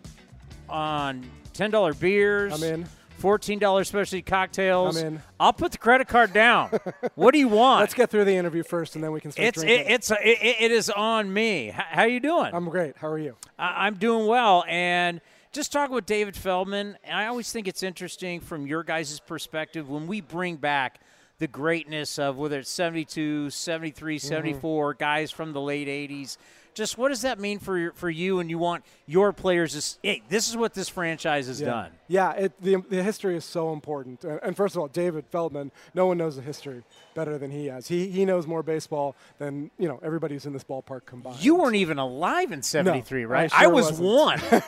on 0.69 1.23
ten 1.53 1.71
dollar 1.71 1.93
beers. 1.93 2.53
I'm 2.53 2.63
in. 2.63 2.85
Fourteen 3.23 3.57
dollars 3.57 3.87
specialty 3.87 4.21
cocktails. 4.21 4.97
I'm 4.97 5.07
in. 5.13 5.21
I'll 5.39 5.53
put 5.53 5.71
the 5.71 5.77
credit 5.77 6.09
card 6.09 6.33
down. 6.33 6.71
what 7.15 7.31
do 7.31 7.39
you 7.39 7.47
want? 7.47 7.79
Let's 7.79 7.93
get 7.93 8.09
through 8.09 8.25
the 8.25 8.35
interview 8.35 8.63
first, 8.63 8.95
and 8.95 9.03
then 9.03 9.13
we 9.13 9.21
can 9.21 9.31
start 9.31 9.47
it's 9.47 9.61
drinking. 9.63 9.85
it, 9.87 9.91
it's 9.93 10.11
it, 10.11 10.17
it 10.59 10.71
is 10.73 10.89
on 10.89 11.31
me. 11.31 11.71
How 11.73 12.03
you 12.03 12.19
doing? 12.19 12.53
I'm 12.53 12.67
great. 12.69 12.97
How 12.97 13.07
are 13.07 13.17
you? 13.17 13.37
I- 13.57 13.87
I'm 13.87 13.95
doing 13.95 14.27
well, 14.27 14.65
and 14.67 15.21
just 15.53 15.71
talking 15.71 15.95
with 15.95 16.05
David 16.05 16.35
Feldman. 16.35 16.97
I 17.09 17.27
always 17.27 17.49
think 17.49 17.69
it's 17.69 17.81
interesting 17.81 18.41
from 18.41 18.67
your 18.67 18.83
guys' 18.83 19.21
perspective 19.21 19.89
when 19.89 20.05
we 20.05 20.19
bring 20.19 20.57
back 20.57 20.99
the 21.39 21.47
greatness 21.47 22.19
of 22.19 22.37
whether 22.37 22.59
it's 22.59 22.69
72, 22.69 23.49
73, 23.51 24.17
Mm-hmm. 24.17 24.27
74 24.27 24.95
guys 24.95 25.31
from 25.31 25.53
the 25.53 25.61
late 25.61 25.87
80s. 25.87 26.35
Just 26.73 26.97
what 26.97 27.09
does 27.09 27.21
that 27.21 27.39
mean 27.39 27.59
for 27.59 27.77
your, 27.77 27.91
for 27.93 28.09
you? 28.09 28.39
And 28.39 28.49
you 28.49 28.57
want 28.57 28.83
your 29.05 29.31
players 29.33 29.73
to 29.73 29.97
hey, 30.07 30.21
this 30.29 30.49
is 30.49 30.57
what 30.57 30.73
this 30.73 30.89
franchise 30.89 31.47
has 31.47 31.59
Yeah. 31.61 31.67
done. 31.67 31.91
Yeah, 32.07 32.31
it, 32.33 32.61
the, 32.61 32.77
the 32.89 33.01
history 33.03 33.35
is 33.35 33.45
so 33.45 33.73
important. 33.73 34.23
And, 34.23 34.39
and 34.43 34.55
first 34.57 34.75
of 34.75 34.81
all, 34.81 34.87
David 34.87 35.25
Feldman, 35.31 35.71
no 35.93 36.05
one 36.05 36.17
knows 36.17 36.35
the 36.35 36.41
history 36.41 36.83
better 37.15 37.37
than 37.37 37.51
he 37.51 37.67
has. 37.67 37.87
He, 37.87 38.07
he 38.09 38.25
knows 38.25 38.45
more 38.47 38.61
baseball 38.63 39.15
than 39.39 39.71
you 39.77 39.87
know 39.87 39.99
everybody 40.03 40.35
who's 40.35 40.45
in 40.45 40.53
this 40.53 40.63
ballpark 40.63 41.05
combined. 41.05 41.43
You 41.43 41.55
weren't 41.55 41.75
even 41.75 41.97
alive 41.99 42.51
in 42.51 42.61
'73, 42.61 43.25
right? 43.25 43.51
I 43.53 43.63
sure 43.63 43.71
was 43.71 43.99
wasn't. 43.99 44.07
one. 44.07 44.63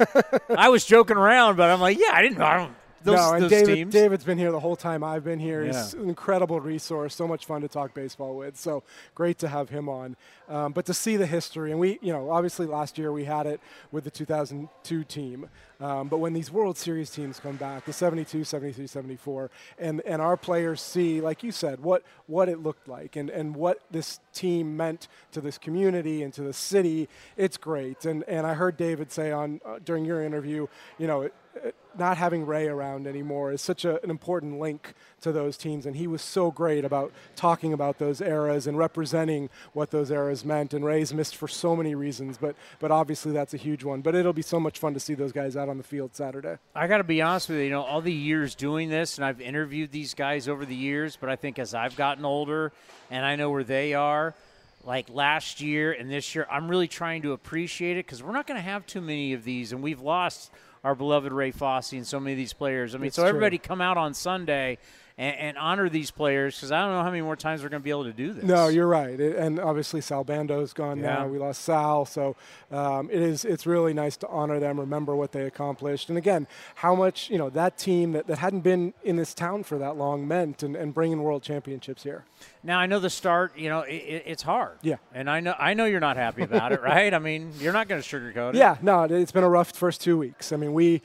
I 0.58 0.70
was 0.70 0.86
joking 0.86 1.18
around, 1.18 1.56
but 1.58 1.70
I'm 1.70 1.82
like, 1.82 1.98
yeah, 2.00 2.12
I 2.13 2.22
didn't 2.22 2.38
know. 2.38 2.46
I 2.46 2.58
don't. 2.58 2.76
Those, 3.06 3.18
no, 3.18 3.34
and 3.34 3.44
those 3.44 3.52
David, 3.52 3.76
teams. 3.76 3.94
David's 3.94 4.24
been 4.24 4.39
here 4.39 4.52
the 4.52 4.60
whole 4.60 4.76
time 4.76 5.04
I've 5.04 5.24
been 5.24 5.39
here. 5.39 5.63
Yeah. 5.63 5.74
He's 5.74 5.94
an 5.94 6.10
incredible 6.10 6.60
resource. 6.60 7.15
So 7.15 7.28
much 7.28 7.46
fun 7.46 7.62
to 7.62 7.68
talk 7.68 7.94
baseball 7.94 8.36
with. 8.36 8.58
So 8.58 8.82
great 9.13 9.38
to 9.39 9.48
have 9.48 9.70
him 9.70 9.88
on. 9.88 10.18
Um, 10.50 10.74
but 10.74 10.88
to 10.88 10.94
see 10.94 11.15
the 11.15 11.28
history, 11.28 11.70
and 11.70 11.80
we, 11.80 12.00
you 12.02 12.12
know, 12.12 12.32
obviously 12.32 12.65
last 12.65 12.98
year 12.98 13.12
we 13.12 13.26
had 13.26 13.46
it 13.46 13.62
with 13.91 14.06
the 14.06 14.12
2002 14.12 15.04
team. 15.04 15.50
Um, 15.80 16.08
but 16.08 16.18
when 16.18 16.34
these 16.34 16.52
World 16.52 16.78
Series 16.78 17.12
teams 17.12 17.39
come 17.39 17.58
back, 17.58 17.86
the 17.86 17.94
72, 17.94 18.44
73, 18.44 18.88
74, 18.88 19.52
and, 19.78 20.02
and 20.02 20.20
our 20.22 20.36
players 20.38 20.82
see, 20.82 21.22
like 21.22 21.44
you 21.44 21.52
said, 21.52 21.82
what, 21.82 22.02
what 22.26 22.50
it 22.50 22.60
looked 22.63 22.88
like 22.88 23.15
and, 23.15 23.30
and 23.30 23.56
what 23.56 23.82
this 23.91 24.20
team 24.34 24.76
meant 24.76 25.08
to 25.32 25.41
this 25.41 25.60
community 25.60 26.24
and 26.24 26.34
to 26.34 26.41
the 26.41 26.54
city, 26.54 27.08
it's 27.38 27.58
great. 27.58 28.04
And, 28.06 28.24
and 28.24 28.48
I 28.48 28.56
heard 28.56 28.78
David 28.78 29.12
say 29.12 29.32
on 29.32 29.62
uh, 29.63 29.78
during 29.84 30.06
your 30.06 30.24
interview, 30.24 30.65
you 30.98 31.06
know, 31.06 31.22
it, 31.24 31.34
it- 31.56 31.76
not 31.97 32.17
having 32.17 32.45
Ray 32.45 32.67
around 32.67 33.08
anymore 33.08 33.51
is 33.51 33.62
such 33.62 33.86
a, 33.86 34.01
an 34.03 34.10
important 34.10 34.60
link 34.60 34.93
to 35.21 35.31
those 35.31 35.58
teams, 35.58 35.86
and 35.86 35.95
he 35.95 36.08
was 36.08 36.21
so 36.21 36.51
great 36.51 36.86
about 36.86 37.12
talking 37.36 37.73
about 37.73 37.97
those 37.97 38.21
eras 38.21 38.67
and 38.67 38.77
representing 38.77 39.49
what 39.73 39.91
those 39.91 40.12
eras 40.12 40.45
meant. 40.45 40.73
And 40.73 40.86
Ray's 40.86 41.13
missed 41.13 41.36
for 41.36 41.47
so 41.47 41.75
many 41.75 41.95
reasons, 41.95 42.38
but 42.38 42.55
but 42.79 42.91
obviously 42.91 43.31
that's 43.31 43.53
a 43.53 43.58
huge 43.58 43.84
one. 43.84 44.01
But 44.01 44.15
it'll 44.15 44.34
be 44.34 44.41
so 44.41 44.60
much 44.60 44.79
fun 44.79 44.93
to 44.93 44.99
see 44.99 45.13
those 45.13 45.31
guys 45.31 45.58
out 45.58 45.69
on 45.69 45.77
the 45.77 45.84
field 45.84 46.15
Saturday. 46.15 46.58
I 46.75 46.88
got 46.88 46.97
to 46.97 47.03
be 47.03 47.21
honest 47.21 47.49
with 47.49 47.58
you. 47.60 47.65
You 47.65 47.71
know, 47.71 47.84
all 47.84 48.01
the 48.01 48.13
years 48.13 48.55
doing 48.55 48.89
this, 48.89 49.17
and 49.17 49.25
I've 49.25 49.41
interviewed 49.41 49.91
these 49.91 50.13
guys 50.13 50.47
over 50.47 50.65
the 50.65 50.75
years, 50.75 51.17
but 51.19 51.29
I 51.29 51.36
think 51.36 51.60
as 51.60 51.73
I've 51.73 51.95
gotten 51.95 52.25
older 52.25 52.71
and 53.10 53.25
I 53.25 53.36
know 53.36 53.49
where 53.49 53.63
they 53.63 53.93
are, 53.93 54.36
like 54.84 55.10
last 55.10 55.62
year 55.62 55.91
and 55.91 56.12
this 56.12 56.36
year, 56.36 56.45
I'm 56.49 56.69
really 56.69 56.88
trying 56.88 57.23
to 57.23 57.31
appreciate 57.31 57.97
it 57.97 58.05
because 58.05 58.21
we're 58.21 58.34
not 58.34 58.45
going 58.45 58.58
to 58.58 58.63
have 58.63 58.86
too 58.86 59.01
many 59.01 59.34
of 59.34 59.43
these, 59.43 59.71
and 59.71 59.81
we've 59.81 60.01
lost 60.01 60.51
our 60.86 60.93
beloved 60.95 61.34
Ray 61.34 61.50
Fosse 61.52 61.93
and 61.93 62.06
so 62.06 62.19
many 62.19 62.34
of 62.34 62.38
these 62.38 62.54
players. 62.54 62.93
I 62.93 63.00
mean, 63.00 63.08
It's 63.08 63.15
so 63.15 63.24
true. 63.24 63.30
everybody 63.30 63.58
come 63.58 63.82
out 63.82 63.98
on 63.98 64.13
Sunday 64.13 64.78
and, 65.17 65.36
and 65.38 65.58
honor 65.58 65.88
these 65.88 66.12
players 66.12 66.56
because 66.56 66.71
I 66.71 66.82
don't 66.82 66.91
know 66.91 67.01
how 67.01 67.10
many 67.10 67.21
more 67.21 67.36
times 67.38 67.63
we're 67.63 67.69
going 67.69 67.82
to 67.82 67.84
be 67.84 67.89
able 67.89 68.04
to 68.04 68.12
do 68.13 68.34
this. 68.34 68.43
No, 68.43 68.67
you're 68.67 68.88
right. 68.88 69.17
It, 69.19 69.38
and 69.38 69.60
obviously 69.60 70.01
Sal 70.01 70.23
Bando's 70.25 70.73
gone 70.73 70.99
Yeah. 70.99 71.06
now. 71.15 71.28
We 71.28 71.38
lost 71.39 71.62
Sal, 71.62 72.06
so 72.06 72.36
um, 72.71 73.10
it 73.10 73.21
is. 73.21 73.45
It's 73.45 73.65
really 73.65 73.93
nice 73.93 74.17
to 74.17 74.28
honor 74.28 74.60
them, 74.60 74.80
remember 74.80 75.15
what 75.15 75.32
they 75.32 75.43
accomplished, 75.45 76.10
and 76.10 76.17
again, 76.17 76.47
how 76.75 76.95
much 76.95 77.30
you 77.30 77.38
know 77.38 77.49
that 77.51 77.78
team 77.78 78.12
that, 78.12 78.28
that 78.28 78.39
hadn't 78.39 78.62
been 78.62 78.93
in 79.04 79.15
this 79.15 79.34
town 79.34 79.63
for 79.63 79.78
that 79.78 79.95
long 79.95 80.28
meant, 80.28 80.63
and, 80.63 80.75
and 80.75 80.93
bringing 80.93 81.23
world 81.23 81.43
championships 81.43 82.04
here. 82.04 82.25
Now 82.63 82.80
I 82.80 82.86
know 82.86 82.99
the 82.99 83.10
start. 83.10 83.58
You 83.58 83.69
know, 83.69 83.82
it, 83.82 83.93
it, 83.95 84.23
it's 84.25 84.43
hard. 84.43 84.78
Yeah. 84.82 84.97
and 85.13 85.30
I 85.30 85.39
know 85.39 85.56
I 85.58 85.73
know 85.75 85.86
you're 85.86 85.99
not 86.01 86.17
happy 86.17 86.41
about 86.43 86.71
it, 86.73 86.82
right? 86.84 87.13
I 87.13 87.19
mean, 87.19 87.54
you're 87.60 87.73
not 87.73 87.88
going 87.88 88.01
to 88.01 88.08
sugarcoat 88.08 88.49
it. 88.49 88.56
Yeah, 88.58 88.78
no, 88.82 89.04
it- 89.04 89.12
it's 89.12 89.32
been 89.32 89.43
a 89.45 89.49
rough 89.49 89.71
first 89.71 90.01
two 90.01 90.17
weeks. 90.17 90.51
I 90.51 90.58
mean, 90.58 90.73
we 90.73 91.01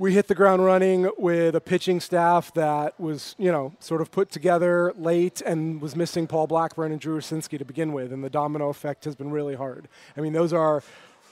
we 0.00 0.14
hit 0.14 0.28
the 0.28 0.34
ground 0.34 0.64
running 0.64 1.10
with 1.18 1.54
a 1.54 1.60
pitching 1.60 2.00
staff 2.00 2.54
that 2.54 2.98
was, 2.98 3.34
you 3.36 3.52
know, 3.52 3.70
sort 3.80 4.00
of 4.00 4.10
put 4.10 4.30
together 4.30 4.94
late 4.96 5.42
and 5.42 5.78
was 5.78 5.94
missing 5.94 6.26
Paul 6.26 6.46
Blackburn 6.46 6.90
and 6.90 6.98
Drew 6.98 7.18
Rucinski 7.18 7.58
to 7.58 7.66
begin 7.66 7.92
with, 7.92 8.10
and 8.10 8.24
the 8.24 8.30
domino 8.30 8.70
effect 8.70 9.04
has 9.04 9.14
been 9.14 9.30
really 9.30 9.56
hard. 9.56 9.88
I 10.16 10.22
mean, 10.22 10.32
those 10.32 10.54
are, 10.54 10.82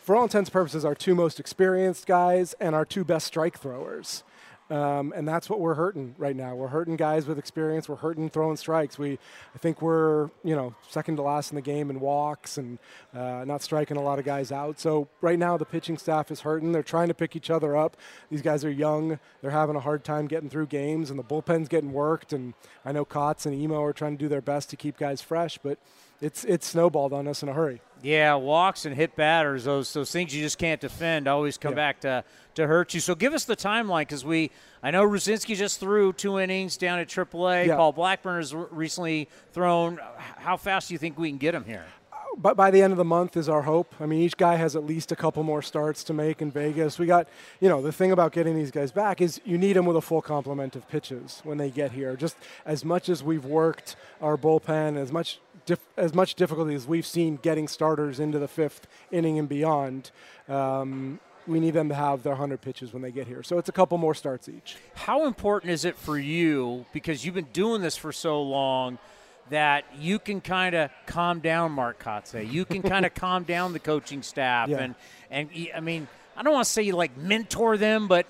for 0.02 0.14
all 0.14 0.24
intents 0.24 0.48
and 0.48 0.52
purposes, 0.52 0.84
our 0.84 0.94
two 0.94 1.14
most 1.14 1.40
experienced 1.40 2.06
guys 2.06 2.54
and 2.60 2.74
our 2.74 2.84
two 2.84 3.04
best 3.04 3.26
strike 3.26 3.58
throwers. 3.58 4.22
Um, 4.70 5.14
and 5.16 5.26
that's 5.26 5.48
what 5.48 5.60
we're 5.60 5.74
hurting 5.74 6.14
right 6.18 6.36
now. 6.36 6.54
We're 6.54 6.68
hurting 6.68 6.96
guys 6.96 7.26
with 7.26 7.38
experience. 7.38 7.88
We're 7.88 7.96
hurting 7.96 8.28
throwing 8.28 8.56
strikes. 8.56 8.98
We, 8.98 9.18
I 9.54 9.58
think 9.58 9.80
we're, 9.80 10.30
you 10.44 10.54
know, 10.54 10.74
second 10.88 11.16
to 11.16 11.22
last 11.22 11.50
in 11.50 11.56
the 11.56 11.62
game 11.62 11.88
in 11.88 12.00
walks 12.00 12.58
and 12.58 12.78
uh, 13.14 13.44
not 13.46 13.62
striking 13.62 13.96
a 13.96 14.02
lot 14.02 14.18
of 14.18 14.26
guys 14.26 14.52
out. 14.52 14.78
So 14.78 15.08
right 15.22 15.38
now 15.38 15.56
the 15.56 15.64
pitching 15.64 15.96
staff 15.96 16.30
is 16.30 16.40
hurting. 16.40 16.72
They're 16.72 16.82
trying 16.82 17.08
to 17.08 17.14
pick 17.14 17.34
each 17.34 17.48
other 17.50 17.76
up. 17.76 17.96
These 18.30 18.42
guys 18.42 18.64
are 18.64 18.70
young. 18.70 19.18
They're 19.40 19.50
having 19.50 19.76
a 19.76 19.80
hard 19.80 20.04
time 20.04 20.26
getting 20.26 20.50
through 20.50 20.66
games, 20.66 21.08
and 21.08 21.18
the 21.18 21.24
bullpen's 21.24 21.68
getting 21.68 21.92
worked. 21.92 22.32
And 22.34 22.52
I 22.84 22.92
know 22.92 23.06
Kotz 23.06 23.46
and 23.46 23.54
Emo 23.54 23.82
are 23.82 23.94
trying 23.94 24.18
to 24.18 24.22
do 24.22 24.28
their 24.28 24.42
best 24.42 24.68
to 24.70 24.76
keep 24.76 24.98
guys 24.98 25.22
fresh, 25.22 25.58
but 25.58 25.78
it's 26.20 26.44
it's 26.44 26.66
snowballed 26.66 27.12
on 27.12 27.26
us 27.26 27.42
in 27.42 27.48
a 27.48 27.54
hurry. 27.54 27.80
Yeah, 28.02 28.34
walks 28.36 28.84
and 28.86 28.94
hit 28.94 29.16
batters, 29.16 29.64
those 29.64 29.92
those 29.92 30.12
things 30.12 30.34
you 30.34 30.42
just 30.42 30.58
can't 30.58 30.80
defend, 30.80 31.26
always 31.26 31.58
come 31.58 31.72
Yeah. 31.72 31.76
back 31.76 32.00
to 32.02 32.24
to 32.54 32.66
hurt 32.66 32.94
you. 32.94 33.00
So 33.00 33.14
give 33.14 33.34
us 33.34 33.44
the 33.44 33.56
timeline 33.56 34.02
because 34.02 34.24
we, 34.24 34.50
I 34.82 34.90
know 34.90 35.04
Rucinski 35.06 35.56
just 35.56 35.78
threw 35.78 36.12
two 36.12 36.38
innings 36.40 36.76
down 36.76 36.98
at 36.98 37.08
AAA. 37.08 37.66
Yeah. 37.66 37.76
Paul 37.76 37.92
Blackburn 37.92 38.36
has 38.40 38.52
recently 38.54 39.28
thrown. 39.52 40.00
How 40.38 40.56
fast 40.56 40.88
do 40.88 40.94
you 40.94 40.98
think 40.98 41.18
we 41.18 41.28
can 41.28 41.38
get 41.38 41.54
him 41.54 41.64
here? 41.64 41.84
Uh, 42.12 42.16
but 42.36 42.56
by 42.56 42.72
the 42.72 42.82
end 42.82 42.92
of 42.92 42.96
the 42.96 43.04
month 43.04 43.36
is 43.36 43.48
our 43.48 43.62
hope. 43.62 43.94
I 44.00 44.06
mean, 44.06 44.22
each 44.22 44.36
guy 44.36 44.56
has 44.56 44.74
at 44.74 44.84
least 44.84 45.12
a 45.12 45.16
couple 45.16 45.44
more 45.44 45.62
starts 45.62 46.02
to 46.04 46.12
make 46.12 46.42
in 46.42 46.50
Vegas. 46.50 46.98
We 46.98 47.06
got, 47.06 47.28
you 47.60 47.68
know, 47.68 47.80
the 47.80 47.92
thing 47.92 48.10
about 48.10 48.32
getting 48.32 48.56
these 48.56 48.72
guys 48.72 48.90
back 48.90 49.20
is 49.20 49.40
you 49.44 49.56
need 49.56 49.74
them 49.74 49.86
with 49.86 49.96
a 49.96 50.00
full 50.02 50.22
complement 50.22 50.74
of 50.74 50.88
pitches 50.88 51.40
when 51.44 51.58
they 51.58 51.70
get 51.70 51.92
here. 51.92 52.16
Just 52.16 52.36
as 52.66 52.84
much 52.84 53.08
as 53.08 53.22
we've 53.22 53.44
worked 53.44 53.94
our 54.20 54.36
bullpen, 54.36 54.96
as 54.96 55.12
much 55.12 55.38
as 55.96 56.14
much 56.14 56.34
difficulty 56.34 56.74
as 56.74 56.86
we've 56.86 57.06
seen 57.06 57.36
getting 57.42 57.68
starters 57.68 58.20
into 58.20 58.38
the 58.38 58.48
fifth 58.48 58.86
inning 59.10 59.38
and 59.38 59.48
beyond. 59.48 60.10
Um, 60.48 61.20
we 61.46 61.60
need 61.60 61.72
them 61.72 61.88
to 61.88 61.94
have 61.94 62.22
their 62.22 62.32
100 62.34 62.60
pitches 62.60 62.92
when 62.92 63.00
they 63.02 63.10
get 63.10 63.26
here. 63.26 63.42
So 63.42 63.56
it's 63.58 63.68
a 63.70 63.72
couple 63.72 63.96
more 63.96 64.14
starts 64.14 64.48
each. 64.50 64.76
How 64.94 65.26
important 65.26 65.72
is 65.72 65.84
it 65.86 65.96
for 65.96 66.18
you 66.18 66.84
because 66.92 67.24
you've 67.24 67.34
been 67.34 67.46
doing 67.52 67.80
this 67.80 67.96
for 67.96 68.12
so 68.12 68.42
long? 68.42 68.98
That 69.50 69.86
you 69.98 70.18
can 70.18 70.42
kind 70.42 70.74
of 70.74 70.90
calm 71.06 71.40
down 71.40 71.72
Mark 71.72 72.02
Kotsay. 72.04 72.52
You 72.52 72.66
can 72.66 72.82
kind 72.82 73.06
of 73.06 73.14
calm 73.14 73.44
down 73.44 73.72
the 73.72 73.78
coaching 73.78 74.20
staff, 74.22 74.68
Yeah. 74.68 74.76
and 74.76 74.94
and 75.30 75.48
I 75.74 75.80
mean, 75.80 76.06
I 76.36 76.42
don't 76.42 76.52
want 76.52 76.66
to 76.66 76.70
say 76.70 76.82
you 76.82 76.94
like 76.94 77.16
mentor 77.16 77.78
them, 77.78 78.08
but 78.08 78.26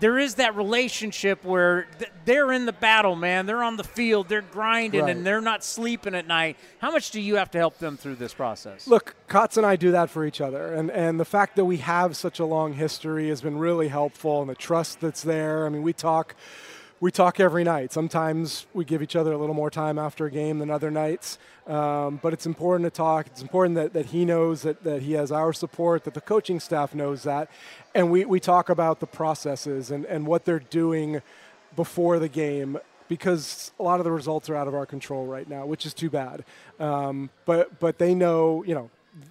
there 0.00 0.18
is 0.18 0.34
that 0.36 0.56
relationship 0.56 1.44
where 1.44 1.86
th- 1.98 2.10
they're 2.24 2.52
in 2.52 2.66
the 2.66 2.72
battle, 2.72 3.16
man. 3.16 3.46
They're 3.46 3.62
on 3.62 3.76
the 3.76 3.84
field, 3.84 4.28
they're 4.28 4.40
grinding, 4.42 5.02
Right. 5.02 5.10
and 5.16 5.26
they're 5.26 5.40
not 5.40 5.62
sleeping 5.62 6.14
at 6.14 6.26
night. 6.26 6.56
How 6.78 6.90
much 6.90 7.10
do 7.10 7.20
you 7.20 7.36
have 7.36 7.50
to 7.52 7.58
help 7.58 7.78
them 7.78 7.96
through 7.96 8.16
this 8.16 8.34
process? 8.34 8.86
Look, 8.86 9.14
Kotz 9.28 9.56
and 9.56 9.64
I 9.66 9.76
do 9.76 9.92
that 9.92 10.10
for 10.10 10.24
each 10.24 10.40
other, 10.40 10.72
and 10.74 10.90
and 10.90 11.20
the 11.20 11.24
fact 11.24 11.56
that 11.56 11.64
we 11.64 11.76
have 11.78 12.16
such 12.16 12.38
a 12.40 12.44
long 12.44 12.72
history 12.72 13.28
has 13.28 13.40
been 13.40 13.58
really 13.58 13.88
helpful, 13.88 14.40
and 14.40 14.50
the 14.50 14.54
trust 14.54 15.00
that's 15.00 15.22
there. 15.22 15.66
I 15.66 15.68
mean, 15.68 15.82
we 15.82 15.92
talk. 15.92 16.34
We 17.02 17.10
talk 17.10 17.40
every 17.40 17.64
night. 17.64 17.92
Sometimes 17.92 18.66
we 18.74 18.84
give 18.84 19.00
each 19.00 19.16
other 19.16 19.32
a 19.32 19.38
little 19.38 19.54
more 19.54 19.70
time 19.70 19.98
after 19.98 20.26
a 20.26 20.30
game 20.30 20.58
than 20.58 20.70
other 20.70 20.90
nights. 20.90 21.38
Um, 21.66 22.20
but 22.22 22.34
it's 22.34 22.44
important 22.44 22.84
to 22.84 22.90
talk. 22.90 23.26
It's 23.26 23.40
important 23.40 23.76
that, 23.76 23.94
that 23.94 24.06
he 24.06 24.26
knows 24.26 24.62
that, 24.62 24.84
that 24.84 25.00
he 25.00 25.14
has 25.14 25.32
our 25.32 25.54
support, 25.54 26.04
that 26.04 26.12
the 26.12 26.20
coaching 26.20 26.60
staff 26.60 26.94
knows 26.94 27.22
that. 27.22 27.50
And 27.94 28.10
we, 28.10 28.26
we 28.26 28.38
talk 28.38 28.68
about 28.68 29.00
the 29.00 29.06
processes 29.06 29.90
and, 29.90 30.04
and 30.04 30.26
what 30.26 30.44
they're 30.44 30.58
doing 30.58 31.22
before 31.74 32.18
the 32.18 32.28
game 32.28 32.78
because 33.08 33.72
a 33.80 33.82
lot 33.82 33.98
of 33.98 34.04
the 34.04 34.12
results 34.12 34.50
are 34.50 34.54
out 34.54 34.68
of 34.68 34.74
our 34.74 34.84
control 34.84 35.24
right 35.24 35.48
now, 35.48 35.64
which 35.64 35.86
is 35.86 35.94
too 35.94 36.10
bad. 36.10 36.44
Um, 36.78 37.30
but 37.46 37.80
but 37.80 37.98
they 37.98 38.14
know, 38.14 38.62
you 38.64 38.74
know, 38.74 38.90